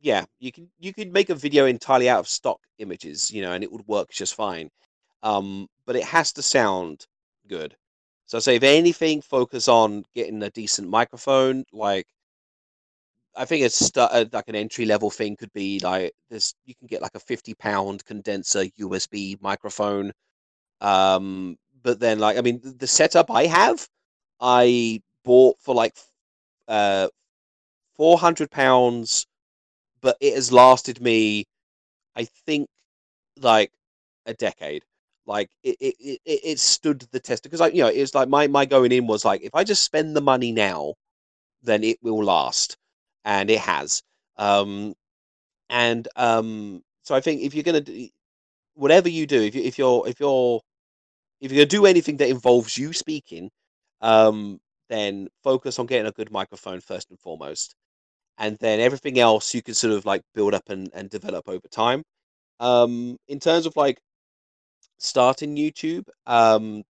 yeah, 0.00 0.26
you 0.40 0.52
can 0.52 0.70
you 0.78 0.94
could 0.94 1.12
make 1.12 1.30
a 1.30 1.36
video 1.36 1.66
entirely 1.66 2.08
out 2.10 2.20
of 2.20 2.28
stock 2.28 2.60
images, 2.78 3.30
you 3.32 3.42
know, 3.42 3.52
and 3.52 3.64
it 3.64 3.72
would 3.72 3.86
work 3.88 4.10
just 4.12 4.34
fine. 4.36 4.70
Um, 5.22 5.68
but 5.86 5.96
it 5.96 6.04
has 6.04 6.32
to 6.34 6.42
sound 6.42 7.06
good. 7.48 7.76
So 8.30 8.38
I 8.38 8.40
say 8.42 8.54
if 8.54 8.62
anything, 8.62 9.22
focus 9.22 9.66
on 9.66 10.04
getting 10.14 10.40
a 10.44 10.50
decent 10.50 10.88
microphone. 10.88 11.64
Like, 11.72 12.06
I 13.34 13.44
think 13.44 13.64
it's 13.64 13.90
uh, 13.96 14.24
like 14.32 14.46
an 14.46 14.54
entry 14.54 14.86
level 14.86 15.10
thing 15.10 15.34
could 15.34 15.52
be 15.52 15.80
like 15.80 16.12
this. 16.30 16.54
You 16.64 16.76
can 16.76 16.86
get 16.86 17.02
like 17.02 17.16
a 17.16 17.18
fifty 17.18 17.54
pound 17.54 18.04
condenser 18.04 18.66
USB 18.78 19.36
microphone. 19.40 20.12
Um, 20.80 21.56
but 21.82 21.98
then 21.98 22.20
like 22.20 22.38
I 22.38 22.42
mean, 22.42 22.60
the 22.62 22.86
setup 22.86 23.32
I 23.32 23.46
have, 23.46 23.88
I 24.40 25.02
bought 25.24 25.56
for 25.60 25.74
like 25.74 25.96
uh 26.68 27.08
four 27.96 28.16
hundred 28.16 28.52
pounds, 28.52 29.26
but 30.02 30.16
it 30.20 30.36
has 30.36 30.52
lasted 30.52 31.00
me, 31.00 31.46
I 32.14 32.26
think, 32.46 32.68
like 33.40 33.72
a 34.26 34.34
decade. 34.34 34.84
Like 35.30 35.48
it, 35.62 35.76
it, 35.80 36.20
it, 36.26 36.40
it 36.44 36.58
stood 36.58 37.06
the 37.12 37.20
test 37.20 37.44
because 37.44 37.60
like 37.60 37.72
you 37.72 37.82
know 37.82 37.88
it's 37.88 38.16
like 38.16 38.28
my 38.28 38.48
my 38.48 38.64
going 38.66 38.90
in 38.90 39.06
was 39.06 39.24
like 39.24 39.42
if 39.42 39.54
I 39.54 39.62
just 39.62 39.84
spend 39.84 40.16
the 40.16 40.20
money 40.20 40.50
now, 40.50 40.94
then 41.62 41.84
it 41.84 41.98
will 42.02 42.24
last, 42.24 42.76
and 43.24 43.48
it 43.48 43.60
has. 43.60 44.02
Um, 44.38 44.94
and 45.70 46.08
um, 46.16 46.82
so 47.04 47.14
I 47.14 47.20
think 47.20 47.42
if 47.42 47.54
you're 47.54 47.62
gonna 47.62 47.80
do 47.80 48.08
whatever 48.74 49.08
you 49.08 49.24
do, 49.28 49.40
if 49.40 49.54
you 49.54 49.62
if 49.62 49.78
you're 49.78 50.08
if 50.08 50.18
you're 50.18 50.60
if 51.40 51.52
you're 51.52 51.60
gonna 51.64 51.78
do 51.80 51.86
anything 51.86 52.16
that 52.18 52.28
involves 52.28 52.76
you 52.76 52.92
speaking, 52.92 53.50
um, 54.00 54.58
then 54.88 55.28
focus 55.44 55.78
on 55.78 55.86
getting 55.86 56.08
a 56.08 56.12
good 56.12 56.32
microphone 56.32 56.80
first 56.80 57.10
and 57.10 57.20
foremost, 57.20 57.76
and 58.38 58.58
then 58.58 58.80
everything 58.80 59.20
else 59.20 59.54
you 59.54 59.62
can 59.62 59.74
sort 59.74 59.94
of 59.94 60.06
like 60.06 60.22
build 60.34 60.54
up 60.54 60.68
and, 60.70 60.90
and 60.94 61.08
develop 61.10 61.48
over 61.48 61.68
time. 61.70 62.02
Um, 62.60 63.16
in 63.28 63.40
terms 63.40 63.66
of 63.66 63.76
like 63.76 64.00
starting 65.00 65.56
YouTube, 65.56 66.06
um, 66.26 66.84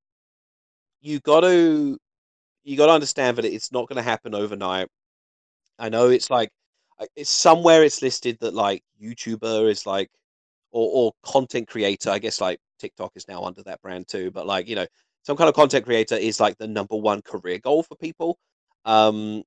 you 1.01 1.19
got 1.21 1.41
to 1.41 1.97
you 2.63 2.77
got 2.77 2.87
to 2.87 2.91
understand 2.91 3.37
that 3.37 3.45
it's 3.45 3.71
not 3.71 3.87
going 3.87 3.97
to 3.97 4.03
happen 4.03 4.35
overnight. 4.35 4.89
I 5.77 5.89
know 5.89 6.09
it's 6.09 6.29
like 6.29 6.51
uh, 6.99 7.05
it's 7.15 7.29
somewhere 7.29 7.83
it's 7.83 8.01
listed 8.01 8.37
that 8.41 8.53
like 8.53 8.83
YouTuber 9.01 9.69
is 9.69 9.85
like 9.85 10.09
or 10.71 10.89
or 10.93 11.13
content 11.23 11.67
creator. 11.69 12.09
I 12.09 12.19
guess 12.19 12.41
like 12.41 12.59
TikTok 12.79 13.13
is 13.15 13.27
now 13.27 13.43
under 13.43 13.63
that 13.63 13.81
brand 13.81 14.07
too, 14.07 14.31
but 14.31 14.45
like 14.45 14.67
you 14.67 14.75
know 14.75 14.87
some 15.23 15.37
kind 15.37 15.49
of 15.49 15.55
content 15.55 15.85
creator 15.85 16.15
is 16.15 16.39
like 16.39 16.57
the 16.57 16.67
number 16.67 16.95
one 16.95 17.21
career 17.21 17.59
goal 17.59 17.83
for 17.83 17.95
people. 17.95 18.37
Um, 18.85 19.43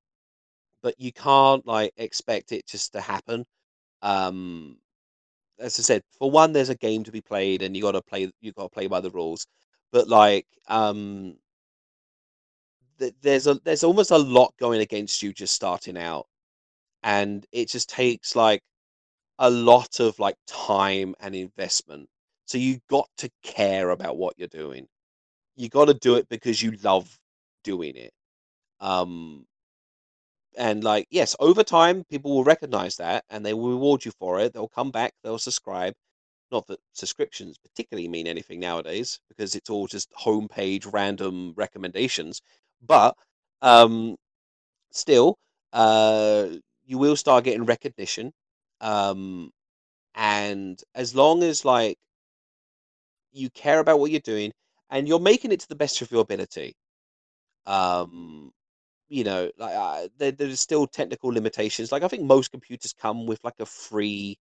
but 0.82 0.94
you 0.98 1.12
can't 1.12 1.66
like 1.66 1.92
expect 1.96 2.52
it 2.52 2.66
just 2.66 2.92
to 2.94 3.00
happen. 3.00 3.44
Um, 4.02 4.78
as 5.62 5.78
I 5.80 5.82
said, 5.84 6.02
for 6.18 6.30
one, 6.30 6.52
there's 6.52 6.70
a 6.70 6.76
game 6.76 7.04
to 7.04 7.12
be 7.12 7.22
played, 7.22 7.62
and 7.62 7.76
you 7.76 7.82
got 7.82 7.92
to 7.92 8.02
play. 8.02 8.30
You 8.42 8.52
got 8.52 8.64
to 8.64 8.70
play 8.70 8.88
by 8.88 9.00
the 9.00 9.10
rules. 9.10 9.46
But 9.92 10.08
like, 10.08 10.46
um, 10.68 11.36
th- 12.98 13.14
there's 13.22 13.46
a 13.46 13.54
there's 13.64 13.84
almost 13.84 14.10
a 14.10 14.18
lot 14.18 14.54
going 14.58 14.80
against 14.80 15.22
you 15.22 15.32
just 15.32 15.54
starting 15.54 15.98
out, 15.98 16.26
and 17.02 17.46
it 17.52 17.68
just 17.68 17.88
takes 17.90 18.36
like 18.36 18.62
a 19.38 19.50
lot 19.50 20.00
of 20.00 20.18
like 20.18 20.36
time 20.46 21.14
and 21.20 21.34
investment. 21.34 22.08
So 22.46 22.58
you 22.58 22.78
got 22.90 23.08
to 23.18 23.30
care 23.42 23.90
about 23.90 24.16
what 24.18 24.34
you're 24.38 24.48
doing. 24.48 24.86
You 25.56 25.68
got 25.68 25.86
to 25.86 25.94
do 25.94 26.16
it 26.16 26.28
because 26.28 26.62
you 26.62 26.72
love 26.84 27.18
doing 27.64 27.96
it. 27.96 28.12
Um, 28.80 29.46
and 30.56 30.84
like 30.84 31.06
yes, 31.10 31.36
over 31.40 31.62
time, 31.64 32.04
people 32.04 32.32
will 32.34 32.44
recognize 32.44 32.96
that, 32.96 33.24
and 33.30 33.44
they 33.44 33.54
will 33.54 33.70
reward 33.70 34.04
you 34.04 34.12
for 34.18 34.40
it. 34.40 34.52
They'll 34.52 34.68
come 34.68 34.90
back, 34.90 35.14
they'll 35.22 35.38
subscribe, 35.38 35.94
Not 36.52 36.66
that 36.68 36.80
subscriptions 36.94 37.58
particularly 37.58 38.08
mean 38.08 38.26
anything 38.28 38.60
nowadays 38.60 39.20
because 39.28 39.54
it's 39.56 39.70
all 39.70 39.86
just 39.88 40.12
homepage 40.12 40.92
random 40.92 41.54
recommendations. 41.56 42.42
But 42.82 43.16
um, 43.62 44.16
still, 44.92 45.38
uh, 45.72 46.48
you 46.86 46.98
will 46.98 47.16
start 47.16 47.44
getting 47.44 47.64
recognition. 47.66 48.32
Um, 48.80 49.50
and 50.14 50.80
as 50.94 51.14
long 51.14 51.42
as 51.42 51.64
like 51.64 51.98
you 53.32 53.50
care 53.50 53.80
about 53.80 53.98
what 54.00 54.10
you're 54.10 54.20
doing 54.20 54.52
and 54.90 55.08
you're 55.08 55.20
making 55.20 55.52
it 55.52 55.60
to 55.60 55.68
the 55.68 55.74
best 55.76 56.02
of 56.02 56.10
your 56.10 56.20
ability, 56.22 56.74
um, 57.66 58.52
you 59.12 59.24
know, 59.24 59.50
like 59.58 59.74
uh, 59.76 60.08
there, 60.18 60.32
there's 60.32 60.60
still 60.60 60.86
technical 60.86 61.30
limitations. 61.30 61.92
Like 61.92 62.02
I 62.04 62.08
think 62.08 62.24
most 62.24 62.50
computers 62.52 62.94
come 62.94 63.26
with 63.26 63.40
like 63.44 63.60
a 63.60 63.66
free 63.66 64.38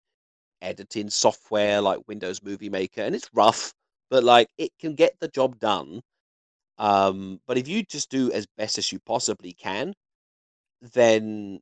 editing 0.62 1.10
software 1.10 1.82
like 1.82 2.08
Windows 2.08 2.44
Movie 2.44 2.70
Maker, 2.70 3.02
and 3.04 3.16
it's 3.16 3.30
rough, 3.34 3.74
but 4.12 4.24
like 4.24 4.50
it 4.58 4.72
can 4.80 4.96
get 4.96 5.14
the 5.20 5.30
job 5.30 5.60
done. 5.60 6.02
Um, 6.80 7.42
but 7.48 7.58
if 7.58 7.68
you 7.68 7.84
just 7.84 8.10
do 8.12 8.32
as 8.34 8.48
best 8.58 8.78
as 8.80 8.92
you 8.92 9.00
possibly 9.02 9.54
can, 9.54 9.94
then 10.94 11.62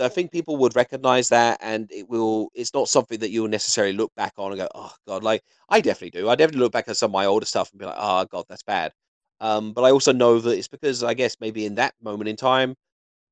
I 0.00 0.08
think 0.08 0.30
people 0.32 0.56
would 0.58 0.76
recognize 0.76 1.28
that, 1.30 1.58
and 1.60 1.90
it 1.92 2.08
will. 2.08 2.50
It's 2.54 2.72
not 2.72 2.88
something 2.88 3.18
that 3.20 3.30
you'll 3.30 3.48
necessarily 3.48 3.92
look 3.94 4.14
back 4.14 4.32
on 4.38 4.52
and 4.52 4.60
go, 4.60 4.68
"Oh 4.74 4.92
God!" 5.06 5.24
Like 5.24 5.42
I 5.68 5.80
definitely 5.80 6.20
do. 6.20 6.28
I 6.28 6.36
definitely 6.36 6.60
look 6.60 6.72
back 6.72 6.88
at 6.88 6.96
some 6.96 7.10
of 7.10 7.12
my 7.14 7.26
older 7.26 7.46
stuff 7.46 7.70
and 7.72 7.80
be 7.80 7.86
like, 7.86 7.96
"Oh 7.98 8.24
God, 8.26 8.44
that's 8.48 8.62
bad." 8.62 8.92
Um, 9.40 9.72
but 9.72 9.84
I 9.84 9.90
also 9.90 10.12
know 10.12 10.40
that 10.40 10.58
it's 10.58 10.68
because 10.68 11.02
I 11.04 11.14
guess 11.14 11.36
maybe 11.40 11.66
in 11.66 11.76
that 11.76 11.94
moment 12.02 12.28
in 12.28 12.36
time, 12.36 12.74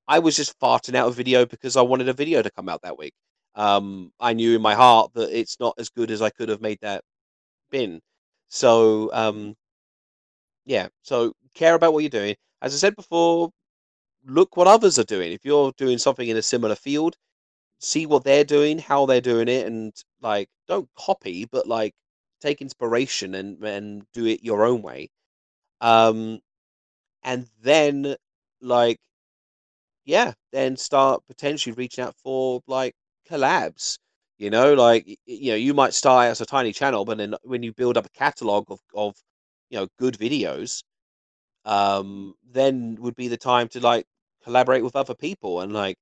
I 0.08 0.18
was 0.20 0.36
just 0.36 0.58
farting 0.60 0.94
out 0.94 1.08
a 1.08 1.12
video 1.12 1.46
because 1.46 1.76
I 1.76 1.82
wanted 1.82 2.08
a 2.08 2.12
video 2.12 2.42
to 2.42 2.50
come 2.50 2.68
out 2.68 2.82
that 2.82 2.98
week. 2.98 3.14
Um, 3.54 4.12
I 4.20 4.32
knew 4.34 4.56
in 4.56 4.62
my 4.62 4.74
heart 4.74 5.12
that 5.14 5.36
it's 5.36 5.58
not 5.60 5.74
as 5.78 5.90
good 5.90 6.10
as 6.10 6.22
I 6.22 6.30
could 6.30 6.48
have 6.48 6.60
made 6.60 6.78
that 6.82 7.02
bin. 7.70 8.00
So 8.48 9.10
um, 9.14 9.56
yeah, 10.64 10.88
so 11.02 11.32
care 11.54 11.74
about 11.74 11.92
what 11.92 12.00
you're 12.00 12.10
doing. 12.10 12.36
As 12.62 12.74
I 12.74 12.78
said 12.78 12.96
before, 12.96 13.50
look 14.26 14.56
what 14.56 14.68
others 14.68 14.98
are 14.98 15.04
doing. 15.04 15.32
If 15.32 15.44
you're 15.44 15.72
doing 15.78 15.98
something 15.98 16.28
in 16.28 16.36
a 16.36 16.42
similar 16.42 16.76
field, 16.76 17.16
see 17.80 18.06
what 18.06 18.24
they're 18.24 18.44
doing, 18.44 18.78
how 18.78 19.06
they're 19.06 19.20
doing 19.20 19.48
it, 19.48 19.66
and 19.66 19.94
like 20.22 20.48
don't 20.68 20.88
copy, 20.96 21.46
but 21.46 21.66
like 21.68 21.94
take 22.40 22.62
inspiration 22.62 23.34
and 23.36 23.62
and 23.64 24.04
do 24.14 24.26
it 24.26 24.44
your 24.44 24.64
own 24.66 24.82
way. 24.82 25.10
Um, 25.80 26.40
and 27.24 27.48
then 27.62 28.16
like 28.60 29.00
yeah, 30.04 30.32
then 30.52 30.76
start 30.76 31.22
potentially 31.26 31.74
reaching 31.74 32.04
out 32.04 32.14
for 32.22 32.60
like 32.66 32.94
collabs. 33.28 33.98
You 34.38 34.50
know, 34.50 34.74
like 34.74 35.06
you 35.26 35.50
know, 35.52 35.56
you 35.56 35.74
might 35.74 35.94
start 35.94 36.28
as 36.28 36.40
a 36.40 36.46
tiny 36.46 36.72
channel, 36.72 37.04
but 37.04 37.18
then 37.18 37.34
when 37.42 37.62
you 37.62 37.72
build 37.72 37.96
up 37.96 38.06
a 38.06 38.10
catalog 38.10 38.70
of 38.70 38.80
of 38.94 39.16
you 39.70 39.78
know 39.78 39.88
good 39.98 40.14
videos, 40.18 40.82
um, 41.64 42.34
then 42.50 42.96
would 43.00 43.16
be 43.16 43.28
the 43.28 43.36
time 43.38 43.68
to 43.70 43.80
like 43.80 44.06
collaborate 44.44 44.84
with 44.84 44.96
other 44.96 45.14
people 45.14 45.60
and 45.62 45.72
like 45.72 45.96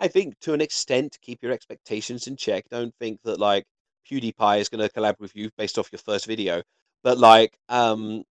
I 0.00 0.08
think 0.08 0.38
to 0.42 0.54
an 0.54 0.60
extent 0.62 1.18
keep 1.22 1.42
your 1.42 1.52
expectations 1.52 2.26
in 2.28 2.36
check. 2.36 2.66
Don't 2.70 2.94
think 3.00 3.20
that 3.24 3.38
like 3.40 3.64
PewDiePie 4.10 4.60
is 4.60 4.68
going 4.70 4.82
to 4.82 4.90
collaborate 4.90 5.20
with 5.20 5.36
you 5.36 5.50
based 5.58 5.78
off 5.78 5.90
your 5.92 6.00
first 6.00 6.26
video, 6.26 6.62
but 7.04 7.18
like 7.18 7.56
um 7.68 8.24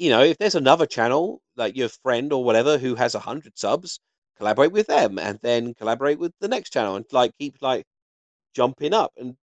you 0.00 0.10
know, 0.10 0.22
if 0.22 0.38
there's 0.38 0.54
another 0.54 0.86
channel 0.86 1.42
like 1.56 1.76
your 1.76 1.90
friend 1.90 2.32
or 2.32 2.42
whatever 2.42 2.78
who 2.78 2.94
has 2.94 3.14
a 3.14 3.20
hundred 3.20 3.58
subs, 3.58 4.00
collaborate 4.38 4.72
with 4.72 4.86
them 4.86 5.18
and 5.18 5.38
then 5.42 5.74
collaborate 5.74 6.18
with 6.18 6.32
the 6.40 6.48
next 6.48 6.70
channel 6.72 6.96
and 6.96 7.04
like 7.12 7.32
keep 7.38 7.56
like 7.60 7.84
jumping 8.54 8.94
up 8.94 9.12
and 9.18 9.36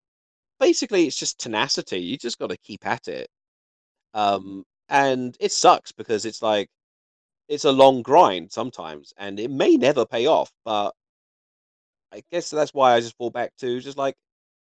basically 0.61 1.07
it's 1.07 1.17
just 1.19 1.39
tenacity. 1.41 2.01
You 2.01 2.17
just 2.19 2.39
got 2.39 2.49
to 2.51 2.57
keep 2.59 2.87
at 2.87 3.09
it. 3.09 3.29
Um, 4.15 4.65
and 4.89 5.37
it 5.41 5.53
sucks 5.53 5.93
because 5.93 6.25
it's 6.25 6.43
like 6.43 6.69
it's 7.49 7.65
a 7.65 7.73
long 7.73 8.03
grind 8.03 8.53
sometimes, 8.53 9.13
and 9.19 9.39
it 9.41 9.51
may 9.51 9.77
never 9.77 10.07
pay 10.07 10.27
off. 10.27 10.51
But 10.65 10.93
I 12.13 12.23
guess 12.31 12.51
that's 12.51 12.75
why 12.75 12.95
I 12.95 13.01
just 13.01 13.17
fall 13.17 13.31
back 13.31 13.53
to 13.59 13.81
just 13.81 13.99
like 13.99 14.17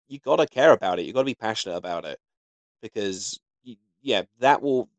you 0.09 0.19
got 0.19 0.37
to 0.37 0.47
care 0.47 0.73
about 0.73 0.99
it. 0.99 1.05
You 1.05 1.13
got 1.13 1.21
to 1.21 1.25
be 1.25 1.35
passionate 1.35 1.77
about 1.77 2.05
it 2.05 2.19
because 2.81 3.39
yeah, 4.01 4.23
that 4.39 4.61
will 4.61 4.89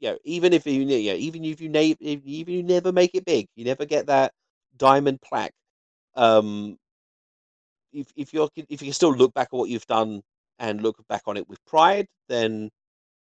yeah. 0.00 0.14
Even 0.24 0.52
if 0.52 0.66
you 0.66 0.82
yeah, 0.82 1.14
even 1.14 1.44
if 1.44 1.60
you 1.60 1.70
if, 1.74 2.00
even 2.00 2.54
you 2.54 2.62
never 2.62 2.92
make 2.92 3.12
it 3.14 3.24
big, 3.24 3.46
you 3.56 3.64
never 3.64 3.84
get 3.84 4.06
that 4.06 4.32
diamond 4.76 5.20
plaque. 5.20 5.52
Um, 6.14 6.76
if 7.92 8.12
if 8.16 8.32
you're 8.32 8.48
if 8.56 8.82
you 8.82 8.86
can 8.86 8.92
still 8.92 9.14
look 9.14 9.34
back 9.34 9.48
at 9.52 9.56
what 9.56 9.68
you've 9.68 9.86
done 9.86 10.22
and 10.58 10.82
look 10.82 10.96
back 11.08 11.22
on 11.26 11.36
it 11.36 11.48
with 11.48 11.64
pride, 11.64 12.06
then 12.28 12.70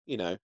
you 0.05 0.17
know 0.17 0.37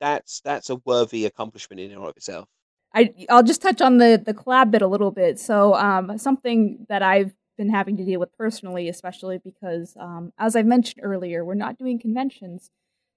that's 0.00 0.40
that's 0.44 0.70
a 0.70 0.76
worthy 0.84 1.26
accomplishment 1.26 1.80
in 1.80 1.92
and 1.92 2.02
of 2.02 2.16
itself. 2.16 2.48
I 2.94 3.12
I'll 3.28 3.42
just 3.42 3.62
touch 3.62 3.80
on 3.80 3.98
the 3.98 4.22
the 4.24 4.34
collab 4.34 4.70
bit 4.70 4.82
a 4.82 4.86
little 4.86 5.10
bit. 5.10 5.38
So 5.38 5.74
um, 5.74 6.16
something 6.18 6.86
that 6.88 7.02
I've 7.02 7.32
been 7.56 7.70
having 7.70 7.96
to 7.96 8.04
deal 8.04 8.20
with 8.20 8.36
personally, 8.36 8.88
especially 8.88 9.38
because 9.38 9.96
um, 9.98 10.32
as 10.38 10.56
I 10.56 10.62
mentioned 10.62 11.00
earlier, 11.04 11.44
we're 11.44 11.54
not 11.54 11.78
doing 11.78 11.98
conventions. 11.98 12.70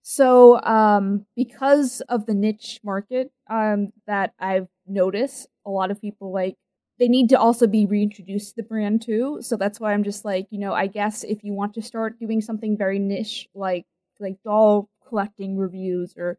So 0.09 0.61
um, 0.61 1.25
because 1.35 1.99
of 2.07 2.27
the 2.27 2.33
niche 2.33 2.79
market 2.81 3.29
um, 3.49 3.91
that 4.07 4.33
I've 4.39 4.69
noticed, 4.87 5.49
a 5.65 5.69
lot 5.69 5.91
of 5.91 5.99
people 5.99 6.31
like 6.31 6.55
they 6.97 7.09
need 7.09 7.27
to 7.29 7.37
also 7.37 7.67
be 7.67 7.85
reintroduced 7.85 8.51
to 8.51 8.61
the 8.61 8.63
brand 8.63 9.01
too. 9.01 9.39
So 9.41 9.57
that's 9.57 9.81
why 9.81 9.91
I'm 9.91 10.05
just 10.05 10.23
like, 10.23 10.47
you 10.49 10.59
know, 10.59 10.71
I 10.73 10.87
guess 10.87 11.25
if 11.25 11.43
you 11.43 11.51
want 11.51 11.73
to 11.73 11.81
start 11.81 12.19
doing 12.21 12.39
something 12.39 12.77
very 12.77 12.99
niche, 12.99 13.49
like 13.53 13.85
like 14.17 14.37
doll 14.45 14.89
collecting 15.09 15.57
reviews 15.57 16.13
or 16.17 16.37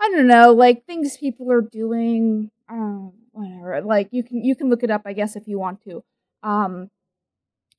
I 0.00 0.10
don't 0.10 0.28
know, 0.28 0.52
like 0.52 0.86
things 0.86 1.16
people 1.16 1.50
are 1.52 1.62
doing, 1.62 2.50
um, 2.68 3.12
whatever. 3.32 3.82
Like 3.82 4.08
you 4.12 4.22
can 4.22 4.44
you 4.44 4.54
can 4.54 4.70
look 4.70 4.84
it 4.84 4.90
up, 4.92 5.02
I 5.06 5.12
guess, 5.12 5.36
if 5.36 5.48
you 5.48 5.58
want 5.58 5.82
to. 5.84 6.04
Um, 6.44 6.90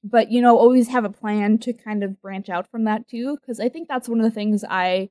but 0.09 0.31
you 0.31 0.41
know, 0.41 0.57
always 0.57 0.87
have 0.89 1.05
a 1.05 1.09
plan 1.09 1.57
to 1.59 1.73
kind 1.73 2.03
of 2.03 2.21
branch 2.21 2.49
out 2.49 2.69
from 2.69 2.85
that 2.85 3.07
too, 3.07 3.37
because 3.37 3.59
I 3.59 3.69
think 3.69 3.87
that's 3.87 4.09
one 4.09 4.19
of 4.19 4.25
the 4.25 4.31
things 4.31 4.63
I 4.67 5.09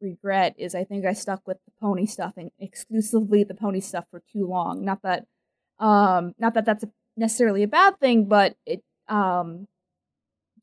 regret 0.00 0.54
is 0.58 0.74
I 0.74 0.84
think 0.84 1.06
I 1.06 1.12
stuck 1.12 1.46
with 1.46 1.58
the 1.64 1.72
pony 1.80 2.06
stuff 2.06 2.34
and 2.36 2.50
exclusively 2.58 3.44
the 3.44 3.54
pony 3.54 3.80
stuff 3.80 4.06
for 4.10 4.22
too 4.32 4.46
long. 4.46 4.84
Not 4.84 5.02
that, 5.02 5.26
um, 5.78 6.34
not 6.38 6.54
that 6.54 6.64
that's 6.66 6.84
necessarily 7.16 7.62
a 7.62 7.68
bad 7.68 7.98
thing, 8.00 8.26
but 8.26 8.56
it, 8.66 8.82
um, 9.08 9.66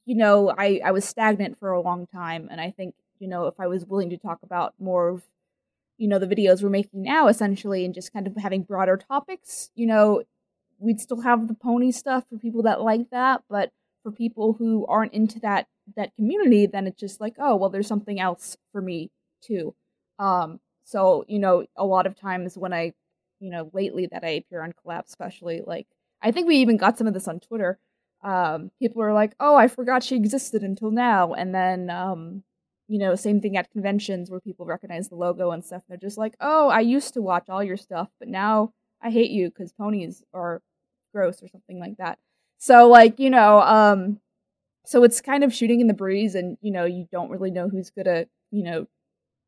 you 0.05 0.15
know, 0.15 0.53
I 0.57 0.81
I 0.83 0.91
was 0.91 1.05
stagnant 1.05 1.57
for 1.59 1.71
a 1.71 1.81
long 1.81 2.07
time, 2.07 2.47
and 2.51 2.59
I 2.59 2.71
think 2.71 2.95
you 3.19 3.27
know 3.27 3.45
if 3.47 3.59
I 3.59 3.67
was 3.67 3.85
willing 3.85 4.09
to 4.11 4.17
talk 4.17 4.39
about 4.43 4.73
more 4.79 5.09
of 5.09 5.23
you 5.97 6.07
know 6.07 6.19
the 6.19 6.27
videos 6.27 6.63
we're 6.63 6.69
making 6.69 7.03
now 7.03 7.27
essentially 7.27 7.85
and 7.85 7.93
just 7.93 8.11
kind 8.11 8.25
of 8.27 8.35
having 8.35 8.63
broader 8.63 8.97
topics 8.97 9.69
you 9.75 9.85
know 9.85 10.23
we'd 10.81 10.99
still 10.99 11.21
have 11.21 11.47
the 11.47 11.53
pony 11.53 11.91
stuff 11.91 12.25
for 12.29 12.37
people 12.37 12.63
that 12.63 12.81
like 12.81 13.09
that 13.11 13.43
but 13.49 13.71
for 14.03 14.11
people 14.11 14.53
who 14.53 14.85
aren't 14.87 15.13
into 15.13 15.39
that 15.39 15.67
that 15.95 16.13
community 16.15 16.65
then 16.65 16.87
it's 16.87 16.99
just 16.99 17.21
like 17.21 17.35
oh 17.39 17.55
well 17.55 17.69
there's 17.69 17.87
something 17.87 18.19
else 18.19 18.57
for 18.71 18.81
me 18.81 19.09
too. 19.41 19.73
Um 20.19 20.59
so 20.83 21.23
you 21.27 21.39
know 21.39 21.65
a 21.77 21.85
lot 21.85 22.05
of 22.05 22.15
times 22.15 22.57
when 22.57 22.73
i 22.73 22.93
you 23.39 23.49
know 23.51 23.69
lately 23.73 24.07
that 24.07 24.23
i 24.23 24.29
appear 24.29 24.61
on 24.63 24.73
collab 24.73 25.05
especially 25.05 25.61
like 25.65 25.87
i 26.21 26.31
think 26.31 26.47
we 26.47 26.57
even 26.57 26.77
got 26.77 26.97
some 26.97 27.07
of 27.07 27.13
this 27.13 27.27
on 27.27 27.39
twitter. 27.39 27.79
Um 28.23 28.71
people 28.79 29.01
are 29.01 29.13
like 29.13 29.33
oh 29.39 29.55
i 29.55 29.67
forgot 29.67 30.03
she 30.03 30.15
existed 30.15 30.63
until 30.63 30.91
now. 30.91 31.33
And 31.33 31.53
then 31.53 31.89
um 31.89 32.43
you 32.87 32.99
know, 32.99 33.15
same 33.15 33.39
thing 33.39 33.55
at 33.55 33.71
conventions 33.71 34.29
where 34.29 34.41
people 34.41 34.65
recognize 34.65 35.07
the 35.07 35.15
logo 35.15 35.51
and 35.51 35.63
stuff. 35.63 35.81
They're 35.87 35.95
just 35.95 36.17
like, 36.17 36.35
oh, 36.41 36.67
I 36.67 36.81
used 36.81 37.13
to 37.13 37.21
watch 37.21 37.47
all 37.47 37.63
your 37.63 37.77
stuff, 37.77 38.09
but 38.19 38.27
now 38.27 38.73
I 39.01 39.11
hate 39.11 39.31
you 39.31 39.49
because 39.49 39.71
ponies 39.71 40.23
are 40.33 40.61
gross 41.13 41.41
or 41.41 41.47
something 41.47 41.79
like 41.79 41.97
that. 41.97 42.19
So, 42.57 42.87
like, 42.87 43.19
you 43.19 43.29
know, 43.29 43.61
um, 43.61 44.19
so 44.85 45.03
it's 45.03 45.21
kind 45.21 45.43
of 45.43 45.53
shooting 45.53 45.81
in 45.81 45.87
the 45.87 45.93
breeze, 45.93 46.35
and 46.35 46.57
you 46.61 46.71
know, 46.71 46.85
you 46.85 47.07
don't 47.11 47.29
really 47.29 47.51
know 47.51 47.69
who's 47.69 47.89
gonna, 47.89 48.25
you 48.51 48.63
know, 48.63 48.87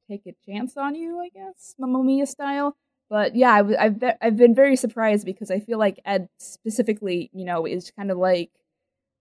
take 0.10 0.24
a 0.28 0.36
chance 0.46 0.78
on 0.78 0.96
you. 0.96 1.20
I 1.20 1.30
guess 1.30 1.76
Mamma 1.80 2.04
Mia 2.04 2.26
style. 2.26 2.76
But 3.10 3.36
yeah, 3.36 3.52
I, 3.52 3.84
have 3.84 4.04
I've 4.22 4.38
been 4.38 4.56
very 4.56 4.76
surprised 4.76 5.26
because 5.26 5.52
I 5.52 5.60
feel 5.60 5.78
like 5.78 6.00
Ed 6.06 6.30
specifically, 6.40 7.30
you 7.34 7.46
know, 7.46 7.66
is 7.66 7.92
kind 7.92 8.10
of 8.12 8.18
like 8.18 8.50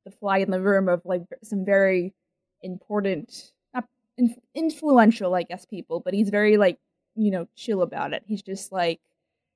the 0.04 0.10
fly 0.10 0.38
in 0.38 0.50
the 0.50 0.60
room 0.60 0.88
of 0.88 1.02
like 1.04 1.22
some 1.42 1.64
very 1.64 2.14
important 2.62 3.52
in- 4.18 4.36
influential, 4.54 5.34
I 5.34 5.42
guess, 5.42 5.64
people, 5.64 6.00
but 6.00 6.14
he's 6.14 6.30
very 6.30 6.56
like 6.56 6.78
you 7.14 7.30
know 7.30 7.48
chill 7.56 7.82
about 7.82 8.12
it. 8.12 8.22
He's 8.26 8.42
just 8.42 8.72
like 8.72 9.00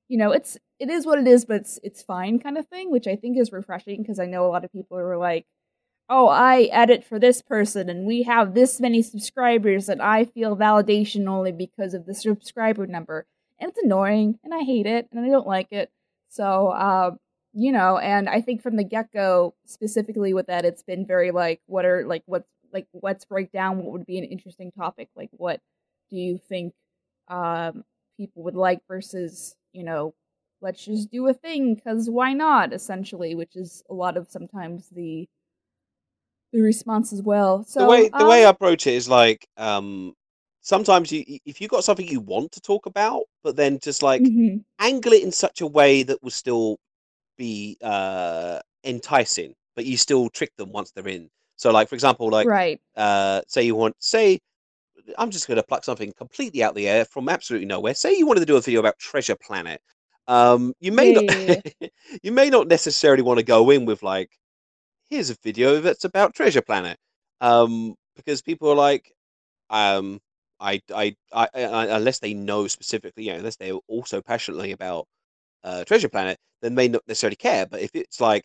you 0.09 0.19
know 0.19 0.33
it's 0.33 0.59
it 0.79 0.91
is 0.91 1.07
what 1.07 1.19
it 1.19 1.27
is, 1.27 1.45
but 1.45 1.57
it's 1.57 1.79
it's 1.83 2.03
fine 2.03 2.39
kind 2.39 2.59
of 2.59 2.67
thing, 2.69 2.91
which 2.91 3.07
I 3.07 3.17
think 3.17 3.39
is 3.39 3.53
refreshing 3.53 4.03
because 4.03 4.19
I 4.21 4.27
know 4.27 4.45
a 4.47 4.49
lot 4.49 4.65
of 4.65 4.73
people 4.73 4.99
are 4.99 5.17
like, 5.17 5.47
oh, 6.09 6.29
I 6.29 6.65
edit 6.73 7.05
for 7.05 7.19
this 7.19 7.43
person 7.43 7.89
and 7.89 8.07
we 8.07 8.23
have 8.25 8.55
this 8.55 8.81
many 8.81 9.03
subscribers 9.03 9.89
and 9.89 10.01
I 10.03 10.25
feel 10.25 10.57
validation 10.57 11.29
only 11.29 11.53
because 11.53 11.95
of 11.95 12.07
the 12.07 12.15
subscriber 12.15 12.87
number. 12.87 13.27
And 13.59 13.71
it's 13.71 13.83
annoying 13.83 14.39
and 14.45 14.55
I 14.55 14.61
hate 14.61 14.87
it 14.87 15.09
and 15.13 15.25
I 15.25 15.29
don't 15.29 15.47
like 15.47 15.69
it. 15.73 15.91
So, 16.29 16.69
uh, 16.69 17.13
you 17.55 17.73
know, 17.73 17.99
and 17.99 18.29
I 18.29 18.41
think 18.43 18.63
from 18.63 18.77
the 18.77 18.85
get 18.85 19.13
go, 19.13 19.55
specifically 19.65 20.35
with 20.35 20.47
that, 20.49 20.65
it's 20.65 20.83
been 20.83 21.07
very 21.07 21.31
like, 21.31 21.61
what 21.67 21.85
are 21.87 22.07
like, 22.07 22.23
what's 22.27 22.49
like 22.73 22.87
let's 23.03 23.25
break 23.25 23.53
down 23.53 23.79
what 23.79 23.93
would 23.93 24.07
be 24.07 24.19
an 24.19 24.25
interesting 24.25 24.71
topic. 24.73 25.09
Like 25.17 25.31
what 25.33 25.61
do 26.11 26.17
you 26.17 26.39
think 26.39 26.75
um 27.29 27.85
people 28.17 28.43
would 28.45 28.55
like 28.57 28.81
versus, 28.89 29.57
you 29.77 29.85
know, 29.85 30.15
let's 30.63 30.85
just 30.85 31.11
do 31.11 31.27
a 31.29 31.35
thing 31.35 31.77
cuz 31.81 32.11
why 32.11 32.33
not 32.35 32.73
essentially, 32.73 33.35
which 33.35 33.57
is 33.57 33.83
a 33.91 33.95
lot 33.95 34.17
of 34.17 34.31
sometimes 34.31 34.89
the 34.91 35.29
the 36.53 36.61
response 36.61 37.13
as 37.13 37.23
well. 37.23 37.63
So 37.65 37.81
the 37.81 37.87
way 37.87 38.09
the 38.09 38.25
um, 38.25 38.27
way 38.27 38.45
I 38.45 38.51
approach 38.51 38.87
it 38.87 38.95
is 38.95 39.09
like 39.09 39.47
um 39.57 40.15
sometimes 40.63 41.13
you 41.13 41.25
if 41.45 41.61
you 41.61 41.69
got 41.69 41.85
something 41.85 42.07
you 42.09 42.21
want 42.21 42.53
to 42.53 42.61
talk 42.61 42.87
about, 42.87 43.25
but 43.43 43.57
then 43.57 43.79
just 43.81 44.03
like 44.03 44.23
mhm, 44.23 44.65
angle 44.79 45.13
it 45.13 45.23
in 45.23 45.33
such 45.33 45.61
a 45.61 45.67
way 45.67 46.03
that 46.03 46.23
will 46.23 46.31
still 46.31 46.79
be 47.39 47.77
uh 47.83 48.61
enticing, 48.85 49.55
but 49.77 49.87
you 49.87 49.97
still 49.97 50.31
trick 50.31 50.51
them 50.57 50.73
once 50.73 50.93
they're 50.93 51.09
in. 51.09 51.31
So 51.57 51.73
like 51.73 51.89
for 51.89 51.95
example, 51.97 52.31
like 52.31 52.49
right. 52.49 52.81
uh 52.97 53.43
say 53.49 53.63
you 53.65 53.77
want 53.77 53.97
say 54.01 54.41
I'm 55.19 55.31
just 55.31 55.47
going 55.49 55.57
to 55.57 55.63
pluck 55.63 55.85
something 55.85 56.13
completely 56.17 56.63
out 56.63 56.71
of 56.71 56.77
the 56.77 56.89
air 56.89 57.05
from 57.05 57.29
absolutely 57.29 57.67
nowhere. 57.67 57.95
Say 57.95 58.17
you 58.17 58.27
wanted 58.27 58.41
to 58.41 58.47
do 58.47 58.57
a 58.57 58.61
video 58.61 58.81
about 58.81 58.99
Treasure 58.99 59.37
Planet. 59.37 59.81
Um, 60.29 60.75
you 60.81 60.93
may 60.93 61.13
Yeah, 61.13 61.13
not, 61.13 61.25
you 62.23 62.33
may 62.33 62.51
not 62.51 62.69
necessarily 62.69 63.23
want 63.23 63.39
to 63.39 63.45
go 63.45 63.71
in 63.71 63.85
with 63.87 64.03
like, 64.03 64.31
here's 65.11 65.31
a 65.31 65.37
video 65.43 65.81
that's 65.81 66.05
about 66.05 66.35
Treasure 66.35 66.63
Planet, 66.63 66.99
um, 67.41 67.95
because 68.17 68.43
people 68.43 68.71
are 68.71 68.77
like, 68.77 69.13
um, 69.71 70.21
I, 70.61 70.81
I, 70.95 71.17
I, 71.33 71.49
I, 71.55 71.85
unless 71.97 72.21
they 72.21 72.35
know 72.35 72.67
specifically, 72.69 73.25
you 73.27 73.33
know, 73.33 73.39
unless 73.39 73.57
they're 73.57 73.75
also 73.89 74.23
passionately 74.23 74.73
about 74.73 75.07
uh, 75.65 75.85
Treasure 75.85 76.09
Planet, 76.09 76.39
then 76.63 76.75
they 76.75 76.85
may 76.85 76.89
not 76.89 77.03
necessarily 77.09 77.37
care. 77.37 77.67
But 77.67 77.81
if 77.83 77.91
it's 77.95 78.21
like 78.21 78.45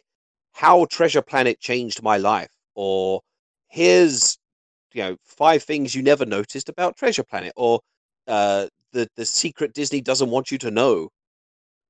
how 0.53 0.85
Treasure 0.85 1.21
Planet 1.21 1.59
changed 1.59 2.03
my 2.03 2.17
life, 2.17 2.51
or 2.75 3.21
here's 3.69 4.37
you 4.93 5.03
know 5.03 5.17
five 5.23 5.63
things 5.63 5.95
you 5.95 6.01
never 6.03 6.25
noticed 6.25 6.69
about 6.69 6.97
Treasure 6.97 7.23
Planet, 7.23 7.53
or 7.55 7.79
uh, 8.27 8.67
the 8.91 9.07
the 9.15 9.25
secret 9.25 9.73
Disney 9.73 10.01
doesn't 10.01 10.29
want 10.29 10.51
you 10.51 10.57
to 10.59 10.71
know. 10.71 11.09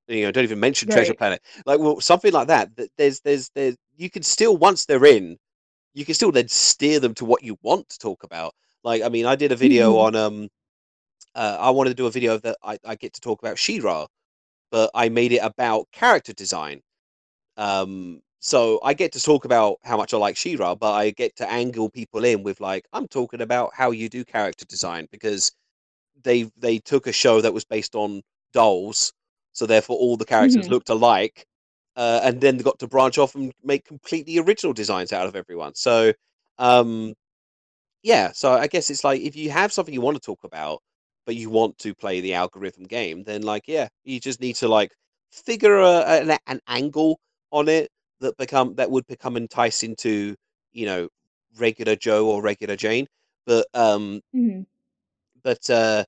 You 0.08 0.24
know, 0.24 0.32
don't 0.32 0.44
even 0.44 0.60
mention 0.60 0.90
Treasure 0.90 1.14
Planet. 1.14 1.42
Like, 1.66 1.80
well, 1.80 2.02
something 2.02 2.34
like 2.34 2.48
that. 2.48 2.76
that 2.76 2.90
There's, 2.98 3.22
there's, 3.22 3.50
there's. 3.56 3.76
You 3.96 4.10
can 4.10 4.24
still 4.24 4.58
once 4.58 4.86
they're 4.86 5.06
in, 5.06 5.38
you 5.94 6.06
can 6.06 6.16
still 6.16 6.32
then 6.32 6.48
steer 6.50 7.00
them 7.00 7.14
to 7.16 7.26
what 7.26 7.44
you 7.44 7.58
want 7.62 7.90
to 7.90 8.00
talk 8.00 8.24
about. 8.24 8.54
Like, 8.84 9.04
I 9.04 9.10
mean, 9.10 9.26
I 9.26 9.36
did 9.36 9.52
a 9.52 9.56
video 9.56 9.94
Mhm. 9.94 10.00
on 10.08 10.16
um, 10.16 10.50
uh, 11.36 11.58
I 11.60 11.70
wanted 11.72 11.92
to 11.92 11.96
do 11.96 12.08
a 12.08 12.12
video 12.12 12.38
that 12.40 12.58
I, 12.64 12.78
I 12.86 12.96
get 12.96 13.14
to 13.14 13.22
talk 13.22 13.42
about 13.42 13.58
She-Ra, 13.58 14.08
but 14.72 14.92
I 14.96 15.10
made 15.10 15.32
it 15.34 15.40
about 15.44 15.88
character 15.92 16.34
design. 16.34 16.82
Um, 17.58 18.22
so 18.42 18.80
I 18.84 18.96
get 18.96 19.14
to 19.14 19.24
talk 19.24 19.46
about 19.46 19.78
how 19.84 19.98
much 19.98 20.14
I 20.14 20.18
like 20.18 20.38
She-Ra, 20.38 20.76
but 20.76 20.94
I 20.94 21.12
get 21.12 21.36
to 21.38 21.52
angle 21.52 21.90
people 21.92 22.26
in 22.26 22.44
with 22.44 22.62
like, 22.62 22.86
I'm 22.94 23.08
talking 23.10 23.42
about 23.42 23.72
how 23.76 23.92
you 23.92 24.10
do 24.10 24.26
character 24.26 24.66
design 24.66 25.08
because 25.12 25.54
they 26.24 26.44
they 26.58 26.80
took 26.80 27.08
a 27.08 27.12
show 27.14 27.42
that 27.42 27.54
was 27.54 27.66
based 27.66 27.96
on 27.96 28.22
dolls, 28.54 29.14
so 29.54 29.66
therefore 29.66 29.98
all 29.98 30.18
the 30.18 30.26
characters 30.26 30.68
Mhm. 30.68 30.70
looked 30.70 30.90
alike, 30.90 31.46
uh, 31.96 32.22
and 32.24 32.42
then 32.42 32.58
they 32.58 32.64
got 32.64 32.80
to 32.80 32.88
branch 32.88 33.18
off 33.18 33.36
and 33.36 33.54
make 33.64 33.86
completely 33.86 34.38
original 34.40 34.74
designs 34.74 35.14
out 35.14 35.28
of 35.28 35.36
everyone. 35.36 35.76
So, 35.76 36.14
um, 36.60 37.14
yeah, 38.04 38.32
so 38.34 38.54
I 38.54 38.68
guess 38.68 38.90
it's 38.90 39.04
like 39.04 39.22
if 39.22 39.36
you 39.36 39.50
have 39.52 39.72
something 39.74 39.94
you 39.94 40.02
want 40.02 40.16
to 40.18 40.22
talk 40.26 40.44
about, 40.44 40.82
but 41.26 41.36
you 41.36 41.50
want 41.50 41.78
to 41.80 41.94
play 41.96 42.20
the 42.22 42.34
algorithm 42.34 42.86
game, 42.86 43.24
then 43.24 43.44
like 43.44 43.64
yeah, 43.68 43.88
you 44.04 44.20
just 44.20 44.42
need 44.42 44.56
to 44.58 44.68
like 44.68 44.92
figure 45.32 45.78
a, 45.80 46.02
an, 46.06 46.38
an 46.48 46.60
angle 46.68 47.20
on 47.52 47.70
it 47.70 47.90
that 48.22 48.38
become 48.38 48.76
that 48.76 48.92
would 48.92 49.08
become 49.08 49.38
enticing 49.38 49.96
to 49.98 50.36
you 50.74 50.88
know 50.88 51.10
regular 51.58 51.96
Joe 51.98 52.28
or 52.30 52.42
regular 52.42 52.78
Jane. 52.78 53.08
But 53.48 53.68
um, 53.76 54.22
Mhm. 54.34 54.66
but 55.44 55.70
uh, 55.70 56.04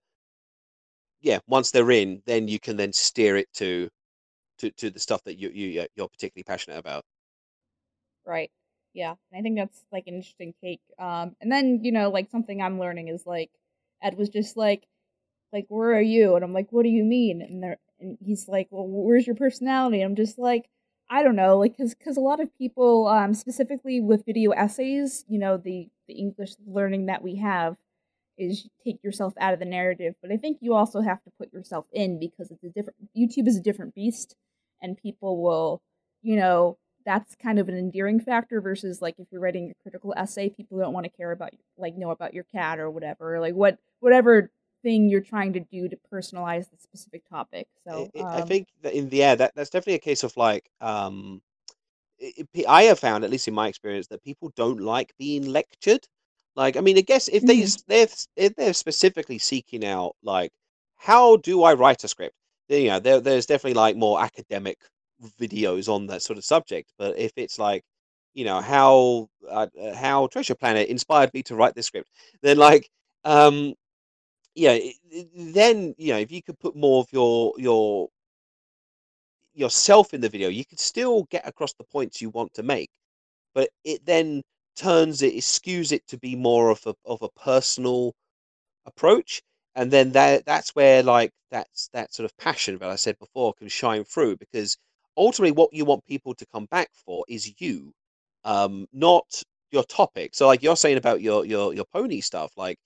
yeah, 1.21 1.39
once 1.47 1.71
they're 1.71 1.91
in, 1.91 2.21
then 2.25 2.47
you 2.47 2.59
can 2.59 2.77
then 2.77 2.93
steer 2.93 3.37
it 3.37 3.47
to 3.55 3.89
to, 4.59 4.71
to 4.73 4.89
the 4.91 4.99
stuff 4.99 5.23
that 5.25 5.39
you 5.39 5.49
you 5.51 5.87
you're 5.95 6.09
particularly 6.09 6.43
passionate 6.45 6.79
about. 6.79 7.03
Right. 8.25 8.51
Yeah. 8.93 9.15
I 9.33 9.41
think 9.41 9.57
that's 9.57 9.83
like 9.91 10.07
an 10.07 10.15
interesting 10.15 10.53
take. 10.61 10.81
Um, 10.99 11.35
and 11.41 11.51
then, 11.51 11.83
you 11.83 11.91
know, 11.91 12.09
like 12.09 12.29
something 12.29 12.61
I'm 12.61 12.79
learning 12.79 13.07
is 13.09 13.25
like 13.25 13.51
Ed 14.01 14.17
was 14.17 14.29
just 14.29 14.55
like, 14.57 14.87
like, 15.53 15.65
where 15.69 15.93
are 15.95 16.01
you? 16.01 16.35
And 16.35 16.43
I'm 16.45 16.53
like, 16.53 16.71
what 16.71 16.83
do 16.83 16.89
you 16.89 17.03
mean? 17.03 17.41
And 17.41 17.63
there, 17.63 17.77
and 17.99 18.17
he's 18.21 18.47
like, 18.47 18.67
well, 18.71 18.87
where's 18.87 19.27
your 19.27 19.35
personality? 19.37 20.01
I'm 20.01 20.15
just 20.15 20.39
like, 20.39 20.69
I 21.13 21.21
don't 21.21 21.35
know, 21.35 21.59
like, 21.59 21.77
cause, 21.77 21.95
cause 22.03 22.17
a 22.17 22.21
lot 22.21 22.39
of 22.39 22.49
people, 22.57 23.05
um, 23.05 23.35
specifically 23.35 24.01
with 24.01 24.25
video 24.25 24.49
essays, 24.49 25.23
you 25.27 25.37
know, 25.37 25.57
the 25.57 25.87
the 26.07 26.15
English 26.15 26.53
learning 26.65 27.05
that 27.05 27.21
we 27.21 27.35
have 27.35 27.77
is 28.35 28.67
take 28.83 28.97
yourself 29.03 29.33
out 29.39 29.53
of 29.53 29.59
the 29.59 29.65
narrative. 29.65 30.15
But 30.23 30.31
I 30.31 30.37
think 30.37 30.57
you 30.59 30.73
also 30.73 31.01
have 31.01 31.23
to 31.23 31.31
put 31.37 31.53
yourself 31.53 31.85
in 31.93 32.19
because 32.19 32.49
it's 32.49 32.63
a 32.63 32.69
different. 32.69 32.97
YouTube 33.15 33.47
is 33.47 33.57
a 33.57 33.61
different 33.61 33.93
beast, 33.93 34.35
and 34.81 34.97
people 34.97 35.39
will, 35.39 35.83
you 36.23 36.35
know, 36.35 36.79
that's 37.05 37.35
kind 37.35 37.59
of 37.59 37.69
an 37.69 37.77
endearing 37.77 38.19
factor 38.19 38.59
versus 38.59 38.99
like 38.99 39.13
if 39.19 39.27
you're 39.31 39.39
writing 39.39 39.69
a 39.69 39.83
critical 39.83 40.15
essay, 40.17 40.49
people 40.49 40.79
don't 40.79 40.93
want 40.93 41.03
to 41.03 41.11
care 41.11 41.31
about 41.31 41.51
like 41.77 41.95
know 41.95 42.09
about 42.09 42.33
your 42.33 42.45
cat 42.45 42.79
or 42.79 42.89
whatever, 42.89 43.39
like 43.39 43.53
what 43.53 43.77
whatever 43.99 44.49
thing 44.83 45.09
you're 45.09 45.21
trying 45.21 45.53
to 45.53 45.61
do 45.61 45.89
to 45.89 45.97
personalize 46.13 46.69
the 46.71 46.77
specific 46.79 47.23
topic. 47.29 47.67
So 47.87 48.11
I- 48.15 48.27
I 48.31 48.41
um, 48.41 48.41
think 48.41 48.67
that 48.81 48.93
in 48.93 49.09
the 49.09 49.17
yeah, 49.17 49.35
that 49.35 49.53
that's 49.55 49.69
definitely 49.69 49.95
a 49.95 49.99
case 49.99 50.23
of 50.23 50.35
like 50.37 50.69
um, 50.81 51.41
i- 52.21 52.33
i- 52.39 52.43
pe- 52.53 52.65
I 52.65 52.83
have 52.83 52.99
found, 52.99 53.23
at 53.23 53.29
least 53.31 53.47
in 53.47 53.53
my 53.53 53.67
experience, 53.67 54.07
that 54.07 54.23
people 54.23 54.51
don't 54.55 54.81
like 54.81 55.13
being 55.17 55.45
lectured. 55.47 56.07
Like, 56.55 56.77
I 56.77 56.81
mean, 56.81 56.97
I 56.97 57.01
guess 57.01 57.27
if 57.29 57.45
they 57.45 57.63
Mhm. 57.63 57.63
s- 57.63 57.83
they're 57.87 58.07
if 58.37 58.55
they're 58.55 58.73
specifically 58.73 59.39
seeking 59.39 59.85
out 59.85 60.15
like 60.23 60.51
how 60.97 61.37
do 61.37 61.63
I 61.63 61.73
write 61.73 62.03
a 62.03 62.07
script, 62.09 62.35
then, 62.69 62.81
you 62.83 62.89
know, 62.89 62.99
there 62.99 63.19
there's 63.21 63.45
definitely 63.47 63.75
like 63.75 63.95
more 63.97 64.21
academic 64.21 64.79
videos 65.39 65.89
on 65.89 66.07
that 66.07 66.21
sort 66.23 66.37
of 66.37 66.45
subject. 66.45 66.91
But 66.97 67.17
if 67.17 67.33
it's 67.37 67.59
like 67.59 67.83
you 68.33 68.45
know 68.45 68.61
how 68.61 69.29
uh, 69.49 69.67
uh, 69.81 69.95
how 69.95 70.27
Treasure 70.27 70.55
Planet 70.55 70.89
inspired 70.89 71.33
me 71.33 71.43
to 71.43 71.55
write 71.55 71.75
this 71.75 71.87
script, 71.87 72.09
then 72.41 72.57
like 72.57 72.89
um 73.25 73.73
yeah, 74.55 74.71
i- 74.71 74.95
i- 75.15 75.29
then 75.33 75.95
you 75.97 76.13
know 76.13 76.19
if 76.19 76.31
you 76.31 76.41
could 76.43 76.59
put 76.59 76.75
more 76.75 77.01
of 77.01 77.07
your 77.11 77.53
your 77.57 78.09
yourself 79.53 80.13
in 80.13 80.21
the 80.21 80.29
video, 80.29 80.49
you 80.49 80.65
could 80.65 80.79
still 80.79 81.23
get 81.25 81.47
across 81.47 81.73
the 81.73 81.83
points 81.83 82.21
you 82.21 82.29
want 82.29 82.53
to 82.53 82.63
make, 82.63 82.89
but 83.55 83.69
it 83.83 84.05
then 84.05 84.43
turns 84.75 85.21
it, 85.23 85.33
it 85.33 85.41
skews 85.43 85.91
it 85.91 86.07
to 86.07 86.17
be 86.17 86.35
more 86.35 86.69
of 86.69 86.81
a 86.87 86.95
of 87.05 87.21
a 87.21 87.29
personal 87.31 88.13
approach, 88.85 89.41
and 89.75 89.91
then 89.91 90.11
that 90.13 90.45
that's 90.45 90.71
where 90.75 91.03
like 91.03 91.31
that's 91.51 91.89
that 91.93 92.13
sort 92.13 92.25
of 92.25 92.37
passion 92.37 92.77
that 92.79 92.89
I 92.89 92.95
said 92.97 93.19
before 93.19 93.53
can 93.55 93.69
shine 93.69 94.05
through 94.05 94.37
because 94.37 94.77
ultimately 95.17 95.53
what 95.53 95.73
you 95.73 95.85
want 95.85 96.05
people 96.05 96.35
to 96.35 96.45
come 96.47 96.65
back 96.67 96.89
for 96.93 97.25
is 97.29 97.53
you, 97.61 97.93
um, 98.45 98.87
not 98.93 99.43
your 99.71 99.83
topic. 99.85 100.35
So 100.35 100.47
like 100.47 100.63
you're 100.63 100.77
saying 100.77 100.97
about 100.97 101.21
your 101.21 101.45
your 101.45 101.73
your 101.73 101.85
pony 101.93 102.21
stuff, 102.21 102.53
like 102.57 102.77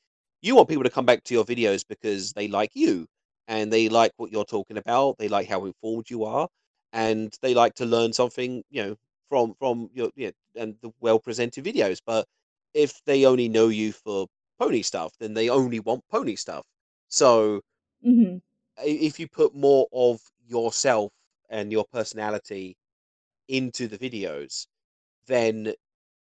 you 0.42 0.56
want 0.56 0.70
people 0.70 0.84
to 0.84 0.90
come 0.90 1.06
back 1.06 1.24
to 1.26 1.34
your 1.34 1.46
videos 1.46 1.86
because 1.88 2.34
they 2.34 2.48
like 2.48 2.72
you 2.76 3.08
and 3.48 3.72
they 3.72 3.90
like 3.90 4.12
what 4.18 4.32
you're 4.32 4.46
talking 4.46 4.78
about, 4.78 5.18
they 5.18 5.28
like 5.30 5.48
how 5.48 5.66
informed 5.66 6.10
you 6.10 6.26
are, 6.26 6.48
and 6.94 7.36
they 7.42 7.54
like 7.54 7.74
to 7.76 7.86
learn 7.86 8.14
something, 8.14 8.64
you 8.70 8.84
know, 8.84 8.96
from 9.30 9.54
from 9.60 9.90
your 9.94 10.12
you 10.16 10.28
know, 10.28 10.62
and 10.62 10.76
the 10.82 10.92
well 11.00 11.20
presented 11.20 11.64
videos. 11.66 12.00
But 12.06 12.26
if 12.74 13.02
they 13.06 13.26
only 13.26 13.50
know 13.50 13.68
you 13.70 13.92
for 13.94 14.28
pony 14.60 14.82
stuff, 14.84 15.14
then 15.20 15.34
they 15.34 15.50
only 15.50 15.80
want 15.80 16.04
pony 16.10 16.36
stuff. 16.36 16.66
So 17.10 17.62
mhm. 18.02 18.40
if 18.84 19.20
you 19.20 19.28
put 19.28 19.54
more 19.56 19.88
of 19.92 20.20
yourself 20.48 21.12
and 21.50 21.72
your 21.72 21.86
personality 21.92 22.76
into 23.48 23.88
the 23.88 23.98
videos, 23.98 24.68
then 25.28 25.74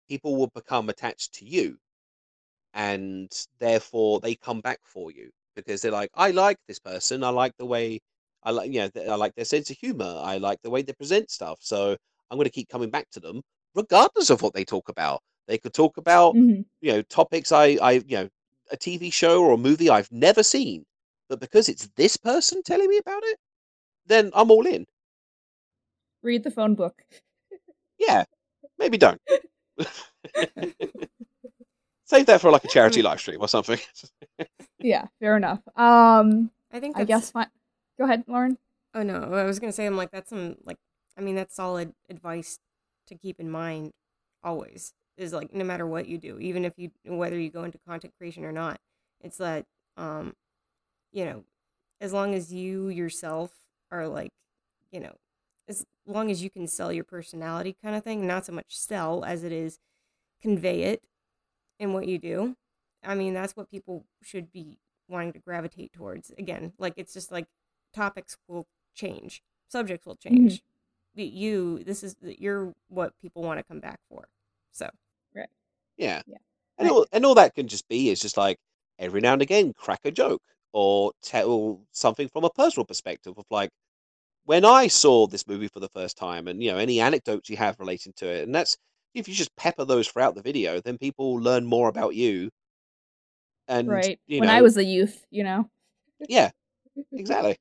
people 0.09 0.35
will 0.37 0.47
become 0.55 0.89
attached 0.89 1.33
to 1.35 1.45
you 1.45 1.77
and 2.75 3.31
therefore 3.59 4.21
they 4.21 4.35
come 4.35 4.61
back 4.61 4.79
for 4.85 5.11
you 5.11 5.31
because 5.55 5.81
they're 5.81 5.91
like, 5.91 6.11
I 6.15 6.31
like 6.31 6.57
this 6.67 6.79
person. 6.79 7.23
I 7.23 7.29
like 7.29 7.53
the 7.57 7.65
way 7.65 8.01
I 8.43 8.51
like, 8.51 8.71
you 8.71 8.81
know, 8.81 8.89
I 9.11 9.15
like 9.15 9.35
their 9.35 9.45
sense 9.45 9.71
of 9.71 9.77
humor. 9.77 10.21
I 10.23 10.37
like 10.37 10.61
the 10.63 10.71
way 10.71 10.83
they 10.83 10.93
present 10.93 11.31
stuff. 11.31 11.59
So 11.61 11.97
I'm 12.31 12.37
going 12.37 12.45
to 12.45 12.51
keep 12.51 12.69
coming 12.69 12.91
back 12.91 13.09
to 13.11 13.21
them, 13.21 13.41
regardless 13.75 14.29
of 14.31 14.41
what 14.43 14.53
they 14.53 14.65
talk 14.65 14.89
about. 14.89 15.21
They 15.47 15.57
could 15.59 15.73
talk 15.73 15.97
about, 15.97 16.35
Mhm. 16.35 16.65
you 16.81 16.93
know, 16.93 17.01
topics 17.03 17.51
I, 17.51 17.77
I, 17.81 17.91
you 18.07 18.17
know, 18.17 18.29
a 18.71 18.77
TV 18.77 19.09
show 19.11 19.43
or 19.43 19.53
a 19.53 19.57
movie 19.57 19.89
I've 19.89 20.11
never 20.11 20.43
seen, 20.43 20.85
but 21.29 21.39
because 21.39 21.69
it's 21.69 21.87
this 21.95 22.17
person 22.17 22.63
telling 22.63 22.89
me 22.89 22.97
about 22.97 23.23
it, 23.25 23.39
then 24.07 24.31
I'm 24.35 24.51
all 24.51 24.67
in. 24.67 24.85
read 26.23 26.43
the 26.43 26.51
phone 26.51 26.75
book. 26.75 27.03
Yeah, 27.99 28.25
maybe 28.79 28.97
don't. 28.97 29.21
Save 32.05 32.27
that 32.27 32.41
for 32.41 32.51
like 32.51 32.63
a 32.63 32.67
charity 32.67 33.01
live 33.01 33.19
stream 33.19 33.39
or 33.41 33.47
something. 33.47 33.79
Yeah, 34.79 35.05
fair 35.19 35.35
enough. 35.37 35.61
Um, 35.75 36.51
I 36.71 36.79
think 36.79 36.97
I 36.97 37.05
guess 37.05 37.31
fine. 37.31 37.47
Go 37.97 38.05
ahead, 38.05 38.23
Lauren. 38.27 38.57
Oh 38.93 39.03
no, 39.03 39.33
I 39.33 39.43
was 39.43 39.59
gonna 39.59 39.71
say 39.71 39.85
I'm 39.85 39.97
like 39.97 40.11
that's 40.11 40.29
some 40.29 40.57
like 40.63 40.77
I 41.17 41.21
mean 41.21 41.35
that's 41.35 41.55
solid 41.55 41.93
advice 42.09 42.59
to 43.07 43.15
keep 43.15 43.39
in 43.39 43.49
mind 43.49 43.91
always. 44.43 44.93
is 45.17 45.33
like 45.33 45.53
no 45.53 45.63
matter 45.65 45.87
what 45.87 46.07
you 46.07 46.17
do, 46.17 46.37
even 46.39 46.65
if 46.65 46.73
you 46.77 46.91
whether 47.05 47.39
you 47.39 47.49
go 47.49 47.63
into 47.63 47.79
content 47.87 48.13
creation 48.19 48.45
or 48.45 48.51
not, 48.51 48.79
it's 49.21 49.37
that 49.37 49.65
um, 49.97 50.33
you 51.11 51.25
know, 51.25 51.43
as 52.01 52.13
long 52.13 52.35
as 52.35 52.53
you 52.53 52.89
yourself 52.89 53.51
are 53.91 54.07
like, 54.07 54.31
you 54.91 54.99
know, 54.99 55.15
as 55.67 55.85
long 56.05 56.29
as 56.29 56.43
you 56.43 56.49
can 56.49 56.67
sell 56.67 56.91
your 56.91 57.05
personality 57.05 57.75
kind 57.81 57.95
of 57.95 58.03
thing, 58.03 58.27
not 58.27 58.45
so 58.45 58.51
much 58.53 58.77
sell 58.77 59.23
as 59.25 59.43
it 59.43 59.51
is 59.51 59.79
convey 60.41 60.83
it 60.83 61.01
in 61.79 61.93
what 61.93 62.07
you 62.07 62.17
do. 62.17 62.55
I 63.03 63.15
mean, 63.15 63.33
that's 63.33 63.55
what 63.55 63.69
people 63.69 64.05
should 64.23 64.51
be 64.51 64.79
wanting 65.07 65.33
to 65.33 65.39
gravitate 65.39 65.93
towards. 65.93 66.31
Again, 66.37 66.73
like 66.79 66.93
it's 66.97 67.13
just 67.13 67.31
like 67.31 67.47
topics 67.93 68.37
will 68.47 68.67
change, 68.95 69.43
subjects 69.69 70.05
will 70.05 70.15
Mm-hmm. 70.31 70.47
change. 70.47 70.63
But 71.15 71.27
you, 71.27 71.83
this 71.85 72.03
is 72.03 72.15
you're 72.21 72.73
what 72.89 73.13
people 73.21 73.41
want 73.43 73.59
to 73.59 73.63
come 73.63 73.79
back 73.79 73.99
for. 74.09 74.27
So 74.71 74.89
right, 75.35 75.49
Yeah. 75.97 76.21
Yeah. 76.25 76.37
And 76.77 76.89
all 76.89 77.05
and 77.11 77.25
all 77.25 77.35
that 77.35 77.55
can 77.55 77.67
just 77.67 77.87
be 77.87 78.09
is 78.09 78.19
just 78.21 78.37
like 78.37 78.57
every 78.99 79.21
now 79.21 79.33
and 79.33 79.41
again 79.41 79.73
crack 79.73 80.01
a 80.05 80.11
joke 80.11 80.41
or 80.73 81.13
tell 81.23 81.81
something 81.91 82.27
from 82.29 82.43
a 82.43 82.49
personal 82.49 82.85
perspective 82.85 83.33
of 83.37 83.45
like 83.49 83.69
when 84.45 84.65
I 84.65 84.87
saw 84.87 85.27
this 85.27 85.47
movie 85.47 85.67
for 85.69 85.79
the 85.79 85.89
first 85.89 86.17
time 86.17 86.47
and 86.47 86.61
you 86.63 86.71
know 86.71 86.77
any 86.77 86.99
anecdotes 87.01 87.49
you 87.49 87.57
have 87.57 87.79
relating 87.79 88.13
to 88.17 88.27
it 88.27 88.43
and 88.45 88.53
that's 88.55 88.77
if 89.15 89.27
you 89.27 89.33
just 89.33 89.55
pepper 89.55 89.85
those 89.85 90.07
throughout 90.07 90.35
the 90.35 90.41
video 90.41 90.79
then 90.81 90.97
people 90.97 91.35
learn 91.35 91.65
more 91.65 91.89
about 91.89 92.15
you 92.15 92.49
and 93.67 93.87
right. 93.89 94.19
you 94.27 94.39
when 94.39 94.47
know 94.49 94.55
I 94.55 94.61
was 94.61 94.77
a 94.77 94.83
youth, 94.83 95.25
you 95.31 95.43
know. 95.43 95.69
yeah 96.27 96.51
exactly 97.11 97.57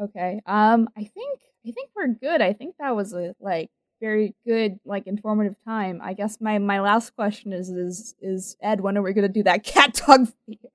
Okay. 0.00 0.40
Um, 0.46 0.88
I 0.96 1.04
think 1.04 1.40
I 1.66 1.72
think 1.72 1.90
we're 1.94 2.06
good. 2.08 2.40
I 2.40 2.54
think 2.54 2.76
that 2.78 2.96
was 2.96 3.12
a 3.12 3.34
like 3.38 3.70
very 4.00 4.34
good, 4.46 4.80
like 4.86 5.06
informative 5.06 5.56
time. 5.64 6.00
I 6.02 6.14
guess 6.14 6.40
my 6.40 6.58
my 6.58 6.80
last 6.80 7.14
question 7.14 7.52
is 7.52 7.68
is 7.68 8.14
is 8.20 8.56
Ed, 8.62 8.80
when 8.80 8.96
are 8.96 9.02
we 9.02 9.12
gonna 9.12 9.28
do 9.28 9.42
that 9.42 9.62
cat 9.72 9.92
dog 10.06 10.28
video? 10.48 10.70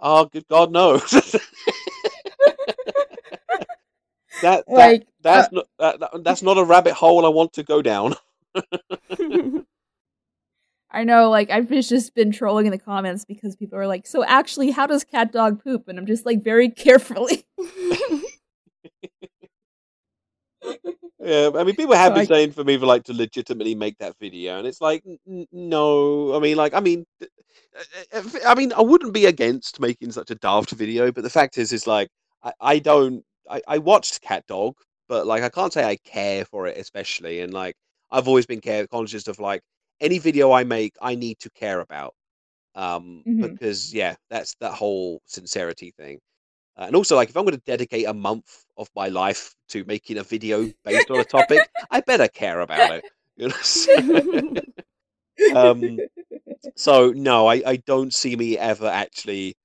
oh 0.00 0.24
good 0.24 0.48
god 0.48 0.72
no 0.72 0.96
that, 0.98 1.40
that 4.40 4.64
Like, 4.66 5.06
that's 5.20 5.52
not 5.52 5.66
that, 5.78 6.00
that- 6.00 6.24
that's 6.24 6.42
not 6.42 6.56
a 6.56 6.64
rabbit 6.64 6.94
hole 6.94 7.26
I 7.26 7.28
want 7.28 7.52
to 7.54 7.62
go 7.62 7.82
down 7.82 8.14
I 10.92 11.04
know, 11.04 11.30
like 11.30 11.50
I've 11.50 11.70
just 11.70 12.14
been 12.14 12.32
trolling 12.32 12.66
in 12.66 12.72
the 12.72 12.78
comments 12.78 13.24
because 13.24 13.54
people 13.54 13.78
are 13.78 13.86
like, 13.86 14.06
"So 14.06 14.24
actually, 14.24 14.72
how 14.72 14.86
does 14.86 15.04
cat 15.04 15.30
dog 15.32 15.62
poop?" 15.62 15.86
And 15.88 15.98
I'm 15.98 16.06
just 16.06 16.26
like 16.26 16.42
very 16.42 16.68
carefully. 16.84 17.44
Yeah, 21.22 21.50
I 21.54 21.64
mean, 21.64 21.76
people 21.76 21.94
have 21.94 22.12
So 22.12 22.14
been 22.14 22.22
I- 22.22 22.26
saying 22.26 22.52
for 22.52 22.64
me 22.64 22.78
for 22.78 22.86
like 22.86 23.04
to 23.04 23.12
legitimately 23.12 23.74
make 23.74 23.98
that 23.98 24.16
video, 24.18 24.58
and 24.58 24.66
it's 24.66 24.80
like, 24.80 25.02
n- 25.28 25.46
no. 25.52 26.34
I 26.34 26.38
mean, 26.38 26.56
like, 26.56 26.72
I 26.72 26.80
mean, 26.80 27.04
uh, 27.22 27.26
uh, 28.14 28.22
I 28.46 28.54
mean, 28.54 28.72
I 28.72 28.80
wouldn't 28.80 29.12
be 29.12 29.26
against 29.26 29.80
making 29.80 30.12
such 30.12 30.30
a 30.30 30.34
daft 30.34 30.70
video, 30.70 31.12
but 31.12 31.22
the 31.22 31.30
fact 31.30 31.58
is, 31.58 31.72
is 31.72 31.86
like, 31.86 32.08
I, 32.42 32.52
I 32.60 32.78
don't. 32.78 33.22
I, 33.50 33.60
I 33.68 33.78
watched 33.78 34.22
Cat 34.22 34.46
Dog, 34.46 34.76
but 35.08 35.26
like, 35.26 35.42
I 35.42 35.50
can't 35.50 35.72
say 35.72 35.84
I 35.84 35.96
care 35.96 36.44
for 36.46 36.66
it 36.66 36.78
especially, 36.78 37.40
and 37.40 37.52
like, 37.52 37.74
I've 38.10 38.28
always 38.28 38.46
been 38.46 38.60
care 38.60 38.86
conscious 38.86 39.28
of 39.28 39.38
like 39.38 39.62
any 40.00 40.18
video 40.18 40.52
I 40.52 40.64
make, 40.64 40.94
I 41.00 41.14
need 41.14 41.38
to 41.40 41.50
care 41.50 41.80
about, 41.80 42.14
um, 42.74 43.22
Mhm. 43.26 43.42
because 43.42 43.92
yeah, 43.94 44.16
that's 44.30 44.54
that 44.60 44.72
whole 44.72 45.20
sincerity 45.26 45.92
thing. 45.92 46.20
Uh, 46.76 46.84
and 46.84 46.96
also, 46.96 47.16
like, 47.16 47.28
if 47.28 47.36
I'm 47.36 47.44
going 47.44 47.56
to 47.56 47.62
dedicate 47.66 48.06
a 48.06 48.14
month 48.14 48.64
of 48.76 48.88
my 48.96 49.08
life 49.08 49.54
to 49.68 49.84
making 49.84 50.18
a 50.18 50.22
video 50.22 50.72
based 50.84 51.10
on 51.10 51.20
a 51.20 51.24
topic, 51.24 51.68
I 51.90 52.00
better 52.00 52.28
care 52.28 52.60
about 52.60 52.92
it. 52.92 53.04
You 53.36 53.48
know? 53.48 54.64
um, 55.54 55.98
so 56.76 57.10
no, 57.10 57.46
I, 57.48 57.62
I 57.66 57.76
don't 57.76 58.14
see 58.14 58.36
me 58.36 58.56
ever 58.58 58.86
actually 58.86 59.56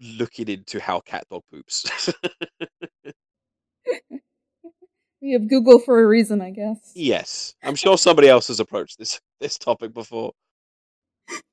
looking 0.00 0.48
into 0.48 0.80
how 0.80 1.00
cat 1.00 1.24
dog 1.30 1.42
poops. 1.50 2.12
we 5.26 5.32
have 5.32 5.48
Google 5.48 5.80
for 5.80 6.00
a 6.00 6.06
reason, 6.06 6.40
I 6.40 6.50
guess. 6.50 6.92
yes, 6.94 7.54
I'm 7.62 7.74
sure 7.74 7.98
somebody 7.98 8.28
else 8.28 8.46
has 8.46 8.60
approached 8.60 8.98
this 8.98 9.20
this 9.40 9.58
topic 9.58 9.92
before. 9.92 10.32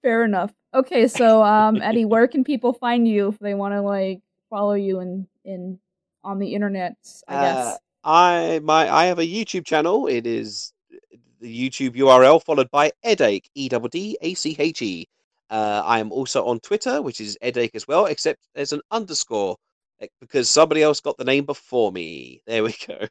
Fair 0.04 0.24
enough. 0.24 0.54
Okay, 0.76 1.08
so 1.08 1.44
um, 1.44 1.82
Eddie, 1.82 2.06
where 2.06 2.28
can 2.28 2.44
people 2.44 2.74
find 2.74 3.08
you 3.08 3.30
if 3.30 3.40
they 3.40 3.56
want 3.56 3.74
to 3.74 3.82
like 3.82 4.22
follow 4.50 4.74
you 4.74 5.00
in 5.00 5.28
in 5.44 5.80
on 6.24 6.38
the 6.38 6.54
internet? 6.54 6.94
I 7.28 7.34
guess. 7.34 7.66
Uh, 7.66 7.78
I 8.04 8.60
my 8.64 8.90
I 8.90 9.06
have 9.06 9.18
a 9.18 9.26
YouTube 9.26 9.66
channel. 9.66 10.06
It 10.08 10.28
is 10.28 10.72
the 11.42 11.70
YouTube 11.70 11.96
URL 11.96 12.44
followed 12.44 12.70
by 12.70 12.92
Edache 13.04 13.50
E 13.56 13.70
D 13.70 13.78
D 13.92 14.18
A 14.22 14.34
C 14.36 14.56
H 14.60 14.82
E. 14.84 15.08
Uh, 15.50 15.82
I 15.84 16.00
am 16.00 16.12
also 16.12 16.46
on 16.46 16.60
Twitter, 16.60 17.02
which 17.02 17.20
is 17.20 17.38
Edache 17.42 17.76
as 17.76 17.88
well, 17.88 18.06
except 18.06 18.48
there's 18.54 18.74
an 18.74 18.82
underscore 18.92 19.58
eh, 20.00 20.08
because 20.22 20.50
somebody 20.50 20.84
else 20.84 21.00
got 21.00 21.18
the 21.18 21.24
name 21.24 21.46
before 21.46 21.92
me. 21.92 22.42
There 22.46 22.64
we 22.64 22.76
go. 22.88 23.08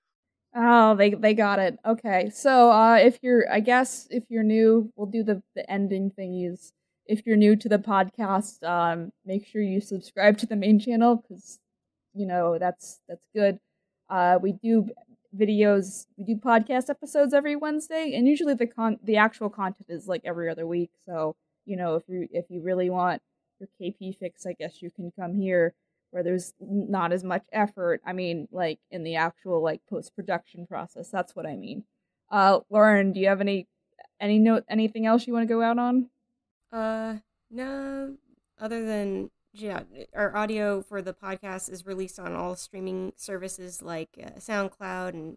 Oh, 0.55 0.95
they 0.97 1.11
they 1.15 1.35
got 1.35 1.59
it. 1.59 1.79
Okay. 1.85 2.31
So, 2.31 2.71
uh 2.71 2.97
if 2.97 3.19
you're 3.23 3.51
I 3.51 3.61
guess 3.61 4.07
if 4.11 4.25
you're 4.29 4.43
new, 4.43 4.93
we'll 4.97 5.07
do 5.07 5.23
the 5.23 5.43
the 5.55 5.69
ending 5.71 6.11
thingies. 6.11 6.73
If 7.07 7.27
you're 7.27 7.37
new 7.37 7.57
to 7.57 7.69
the 7.69 7.79
podcast, 7.79 8.63
um 8.63 9.13
make 9.25 9.47
sure 9.47 9.63
you 9.63 9.81
subscribe 9.81 10.37
to 10.39 10.47
the 10.47 10.57
main 10.57 10.79
channel 10.79 11.25
cuz 11.29 11.59
you 12.15 12.27
know, 12.27 12.59
that's 12.59 13.01
that's 13.09 13.27
good. 13.35 13.59
Uh 14.11 14.39
we 14.43 14.53
do 14.53 14.89
videos, 15.37 16.07
we 16.19 16.25
do 16.25 16.37
podcast 16.37 16.91
episodes 16.91 17.33
every 17.35 17.57
Wednesday 17.57 18.13
and 18.15 18.29
usually 18.29 18.55
the 18.55 18.67
con 18.67 18.99
the 19.03 19.17
actual 19.17 19.49
content 19.51 19.89
is 19.91 20.07
like 20.09 20.23
every 20.25 20.51
other 20.51 20.67
week. 20.67 20.91
So, 21.07 21.35
you 21.67 21.77
know, 21.77 21.97
if 21.97 22.05
you 22.09 22.29
if 22.33 22.51
you 22.51 22.61
really 22.63 22.91
want 22.91 23.23
your 23.61 23.69
KP 23.79 24.13
fix, 24.13 24.45
I 24.47 24.53
guess 24.55 24.83
you 24.83 24.91
can 24.91 25.13
come 25.13 25.35
here 25.35 25.75
where 26.13 26.23
there's 26.23 26.53
not 26.61 27.13
as 27.13 27.25
much 27.25 27.43
effort. 27.53 28.01
I 28.07 28.13
mean, 28.13 28.47
like 28.53 28.79
in 28.91 29.03
the 29.03 29.17
actual 29.17 29.63
like 29.63 29.81
post 29.89 30.15
production 30.15 30.67
process. 30.67 31.09
That's 31.09 31.35
what 31.35 31.47
I 31.47 31.57
mean. 31.57 31.85
Uh, 32.31 32.61
Lauren, 32.71 33.13
do 33.13 33.21
you 33.21 33.29
have 33.29 33.41
any 33.41 33.67
any 34.21 34.39
note 34.39 34.65
anything 34.69 35.07
else 35.07 35.27
you 35.27 35.33
want 35.33 35.49
to 35.49 35.53
go 35.53 35.63
out 35.63 35.79
on? 35.79 36.11
Uh, 36.71 37.17
no. 37.51 38.15
Other 38.61 38.87
than 38.87 39.31
yeah, 39.55 39.81
our 40.15 40.37
audio 40.37 40.83
for 40.83 41.03
the 41.03 41.13
podcast 41.15 41.71
is 41.71 41.85
released 41.85 42.19
on 42.19 42.35
all 42.35 42.57
streaming 42.57 43.13
services 43.17 43.83
like 43.83 44.11
uh, 44.23 44.39
SoundCloud 44.39 45.11
and 45.11 45.37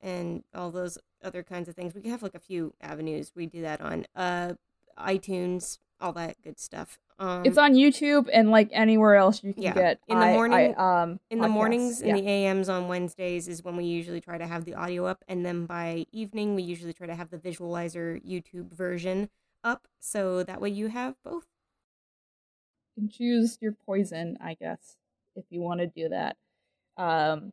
and 0.00 0.44
all 0.54 0.70
those 0.70 0.98
other 1.22 1.42
kinds 1.42 1.68
of 1.68 1.74
things. 1.74 1.94
We 1.94 2.10
have 2.10 2.22
like 2.22 2.34
a 2.34 2.40
few 2.40 2.74
avenues 2.80 3.32
we 3.34 3.46
do 3.46 3.62
that 3.62 3.80
on. 3.80 4.06
Uh, 4.14 4.54
iTunes, 4.98 5.78
all 6.00 6.12
that 6.12 6.40
good 6.42 6.58
stuff. 6.58 6.98
Um, 7.18 7.46
it's 7.46 7.56
on 7.56 7.74
YouTube 7.74 8.28
and 8.30 8.50
like 8.50 8.68
anywhere 8.72 9.14
else 9.14 9.42
you 9.42 9.54
can 9.54 9.62
yeah, 9.62 9.72
get. 9.72 10.00
in 10.06 10.18
the 10.18 10.26
morning- 10.26 10.74
I, 10.76 11.02
um, 11.02 11.20
in 11.30 11.40
the 11.40 11.48
mornings 11.48 12.02
yeah. 12.02 12.08
in 12.08 12.16
the 12.16 12.28
AMs 12.28 12.68
on 12.68 12.88
Wednesdays 12.88 13.48
is 13.48 13.64
when 13.64 13.76
we 13.76 13.84
usually 13.84 14.20
try 14.20 14.36
to 14.36 14.46
have 14.46 14.66
the 14.66 14.74
audio 14.74 15.06
up, 15.06 15.24
and 15.26 15.44
then 15.44 15.64
by 15.64 16.06
evening 16.12 16.54
we 16.54 16.62
usually 16.62 16.92
try 16.92 17.06
to 17.06 17.14
have 17.14 17.30
the 17.30 17.38
visualizer 17.38 18.22
YouTube 18.22 18.70
version 18.72 19.30
up, 19.64 19.88
so 19.98 20.42
that 20.42 20.60
way 20.60 20.68
you 20.68 20.88
have 20.88 21.14
both. 21.24 21.46
You 22.96 23.02
can 23.02 23.08
choose 23.10 23.56
your 23.62 23.72
poison, 23.72 24.36
I 24.40 24.54
guess, 24.54 24.96
if 25.34 25.44
you 25.48 25.60
want 25.60 25.80
to 25.80 25.86
do 25.86 26.10
that. 26.10 26.36
Um, 26.98 27.52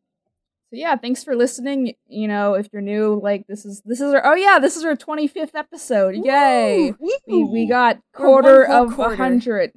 so 0.73 0.79
yeah, 0.79 0.95
thanks 0.95 1.23
for 1.23 1.35
listening. 1.35 1.93
You 2.07 2.27
know, 2.27 2.55
if 2.55 2.67
you're 2.73 2.81
new, 2.81 3.19
like 3.21 3.45
this 3.45 3.63
is 3.63 3.83
this 3.85 4.01
is 4.01 4.11
our 4.11 4.25
oh 4.25 4.33
yeah, 4.33 4.57
this 4.57 4.75
is 4.75 4.83
our 4.83 4.95
25th 4.95 5.53
episode. 5.53 6.15
Yay! 6.15 6.95
We, 6.99 7.43
we 7.43 7.67
got 7.67 7.99
quarter 8.11 8.65
of 8.65 8.97
a 8.97 9.15
hundred. 9.15 9.73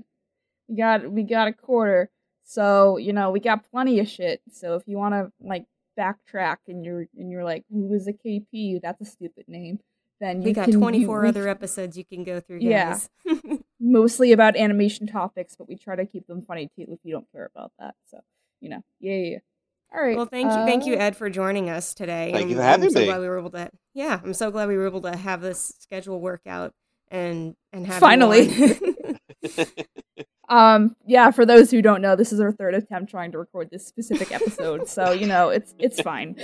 We 0.69 0.77
got 0.77 1.11
we 1.13 1.23
got 1.23 1.49
a 1.49 1.53
quarter. 1.53 2.09
So 2.45 2.97
you 2.97 3.13
know 3.13 3.31
we 3.31 3.41
got 3.41 3.71
plenty 3.71 4.01
of 4.01 4.09
shit. 4.09 4.41
So 4.51 4.75
if 4.77 4.85
you 4.87 4.97
want 4.97 5.13
to 5.13 5.31
like 5.47 5.67
backtrack 5.99 6.57
and 6.67 6.83
you're 6.83 7.05
and 7.15 7.31
you're 7.31 7.45
like 7.45 7.65
who 7.71 7.93
is 7.93 8.09
a 8.09 8.15
KP? 8.15 8.81
That's 8.81 9.03
a 9.03 9.05
stupid 9.05 9.49
name. 9.49 9.81
Then 10.19 10.41
We 10.41 10.55
got 10.55 10.65
can, 10.65 10.73
you- 10.75 10.79
24 10.79 11.21
we 11.21 11.29
other 11.29 11.45
c- 11.45 11.51
episodes 11.51 11.99
you 11.99 12.05
can 12.07 12.25
go 12.25 12.41
through, 12.41 12.61
Yeah. 12.63 12.99
mostly 13.81 14.33
about 14.33 14.57
animation 14.57 15.07
topics, 15.07 15.57
but 15.57 15.69
we 15.69 15.77
try 15.77 15.95
to 15.95 16.07
keep 16.07 16.27
them 16.27 16.41
funny 16.41 16.71
too 16.75 16.87
if 16.89 17.01
you 17.03 17.13
don't 17.13 17.31
care 17.33 17.51
about 17.55 17.73
that. 17.79 17.97
So 18.11 18.21
you 18.61 18.71
know, 18.71 18.83
yeah, 18.99 19.15
yeah. 19.17 19.39
Yeah. 19.93 19.99
All 19.99 20.05
right. 20.05 20.17
well, 20.17 20.27
thank 20.27 20.47
you, 20.51 20.57
thank 20.67 20.87
you, 20.87 20.95
uh, 20.95 20.99
Ed, 20.99 21.17
for 21.17 21.31
joining 21.31 21.71
us 21.71 21.95
today. 21.95 22.31
Thank 22.33 22.49
you 22.51 22.57
I'm- 22.57 22.59
for 22.59 22.63
having 22.63 22.85
I'm 22.87 22.91
so 22.93 22.99
me. 23.01 23.05
Glad 23.07 23.21
we 23.21 23.29
were 23.29 23.39
able 23.39 23.51
to. 23.51 23.71
Yeah, 23.95 24.21
I'm 24.23 24.35
so 24.35 24.51
glad 24.51 24.69
we 24.69 24.77
were 24.77 24.87
able 24.87 25.03
to 25.03 25.17
have 25.17 25.41
this 25.41 25.73
schedule 25.81 26.21
work 26.21 26.43
out 26.47 26.73
and 27.11 27.55
and 27.73 27.87
have 27.87 28.01
Finally. 28.01 28.51
Um, 30.49 30.95
yeah, 31.05 31.33
for 31.33 31.45
those 31.45 31.73
who 31.73 31.83
don't 31.83 32.01
know, 32.01 32.15
this 32.15 32.33
is 32.33 32.39
our 32.39 32.53
third 32.53 32.75
attempt 32.77 33.11
trying 33.11 33.33
to 33.33 33.39
record 33.39 33.69
this 33.73 33.85
specific 33.85 34.31
episode, 34.31 34.89
so 34.89 35.11
you 35.11 35.27
know 35.27 35.49
it's 35.49 35.75
it's 35.77 36.01
fine. 36.01 36.37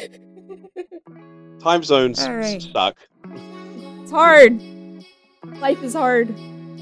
Time 1.60 1.84
zones 1.84 2.20
All 2.20 2.34
right. 2.34 2.60
stuck. 2.60 2.96
It's 4.02 4.10
hard. 4.10 4.60
Life 5.60 5.84
is 5.84 5.94
hard. 5.94 6.30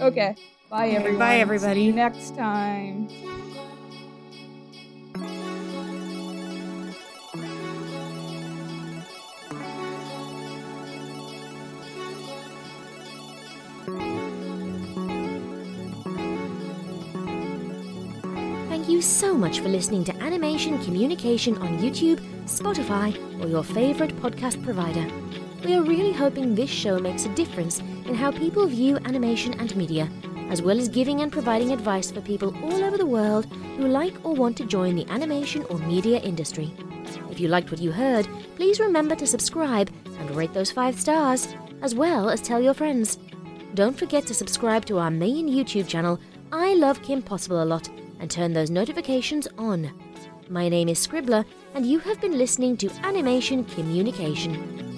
Okay. 0.00 0.34
Bye 0.70 0.86
Okay, 0.86 0.96
everyone. 0.96 1.18
bye, 1.18 1.36
everybody. 1.40 1.80
See 1.80 1.86
you 1.88 1.92
next 1.92 2.34
time. 2.36 3.08
So 19.00 19.34
much 19.34 19.60
for 19.60 19.68
listening 19.68 20.04
to 20.04 20.16
Animation 20.22 20.78
Communication 20.84 21.56
on 21.58 21.78
YouTube, 21.78 22.20
Spotify, 22.44 23.14
or 23.42 23.48
your 23.48 23.64
favorite 23.64 24.14
podcast 24.16 24.62
provider. 24.64 25.06
We 25.64 25.74
are 25.74 25.82
really 25.82 26.12
hoping 26.12 26.54
this 26.54 26.70
show 26.70 26.98
makes 26.98 27.24
a 27.24 27.34
difference 27.34 27.80
in 27.80 28.14
how 28.14 28.30
people 28.30 28.66
view 28.66 28.98
animation 29.04 29.54
and 29.60 29.74
media, 29.76 30.08
as 30.50 30.62
well 30.62 30.78
as 30.78 30.88
giving 30.88 31.20
and 31.20 31.32
providing 31.32 31.72
advice 31.72 32.10
for 32.10 32.20
people 32.20 32.54
all 32.64 32.84
over 32.84 32.98
the 32.98 33.06
world 33.06 33.46
who 33.76 33.86
like 33.88 34.14
or 34.24 34.34
want 34.34 34.56
to 34.58 34.64
join 34.64 34.96
the 34.96 35.08
animation 35.10 35.64
or 35.70 35.78
media 35.78 36.18
industry. 36.20 36.74
If 37.30 37.40
you 37.40 37.48
liked 37.48 37.70
what 37.70 37.80
you 37.80 37.92
heard, 37.92 38.28
please 38.56 38.80
remember 38.80 39.14
to 39.16 39.26
subscribe 39.26 39.90
and 40.18 40.30
rate 40.32 40.52
those 40.52 40.72
five 40.72 40.98
stars, 40.98 41.48
as 41.82 41.94
well 41.94 42.28
as 42.28 42.40
tell 42.40 42.60
your 42.60 42.74
friends. 42.74 43.18
Don't 43.74 43.98
forget 43.98 44.26
to 44.26 44.34
subscribe 44.34 44.84
to 44.86 44.98
our 44.98 45.10
main 45.10 45.48
YouTube 45.48 45.88
channel, 45.88 46.18
I 46.52 46.74
Love 46.74 47.02
Kim 47.02 47.22
Possible 47.22 47.62
a 47.62 47.64
Lot, 47.64 47.88
and 48.20 48.30
turn 48.30 48.52
those 48.52 48.70
notifications 48.70 49.48
on. 49.58 49.92
My 50.48 50.68
name 50.68 50.88
is 50.88 51.04
Scribbler, 51.04 51.44
and 51.74 51.86
you 51.86 51.98
have 52.00 52.20
been 52.20 52.38
listening 52.38 52.76
to 52.78 52.90
Animation 53.02 53.64
Communication. 53.64 54.89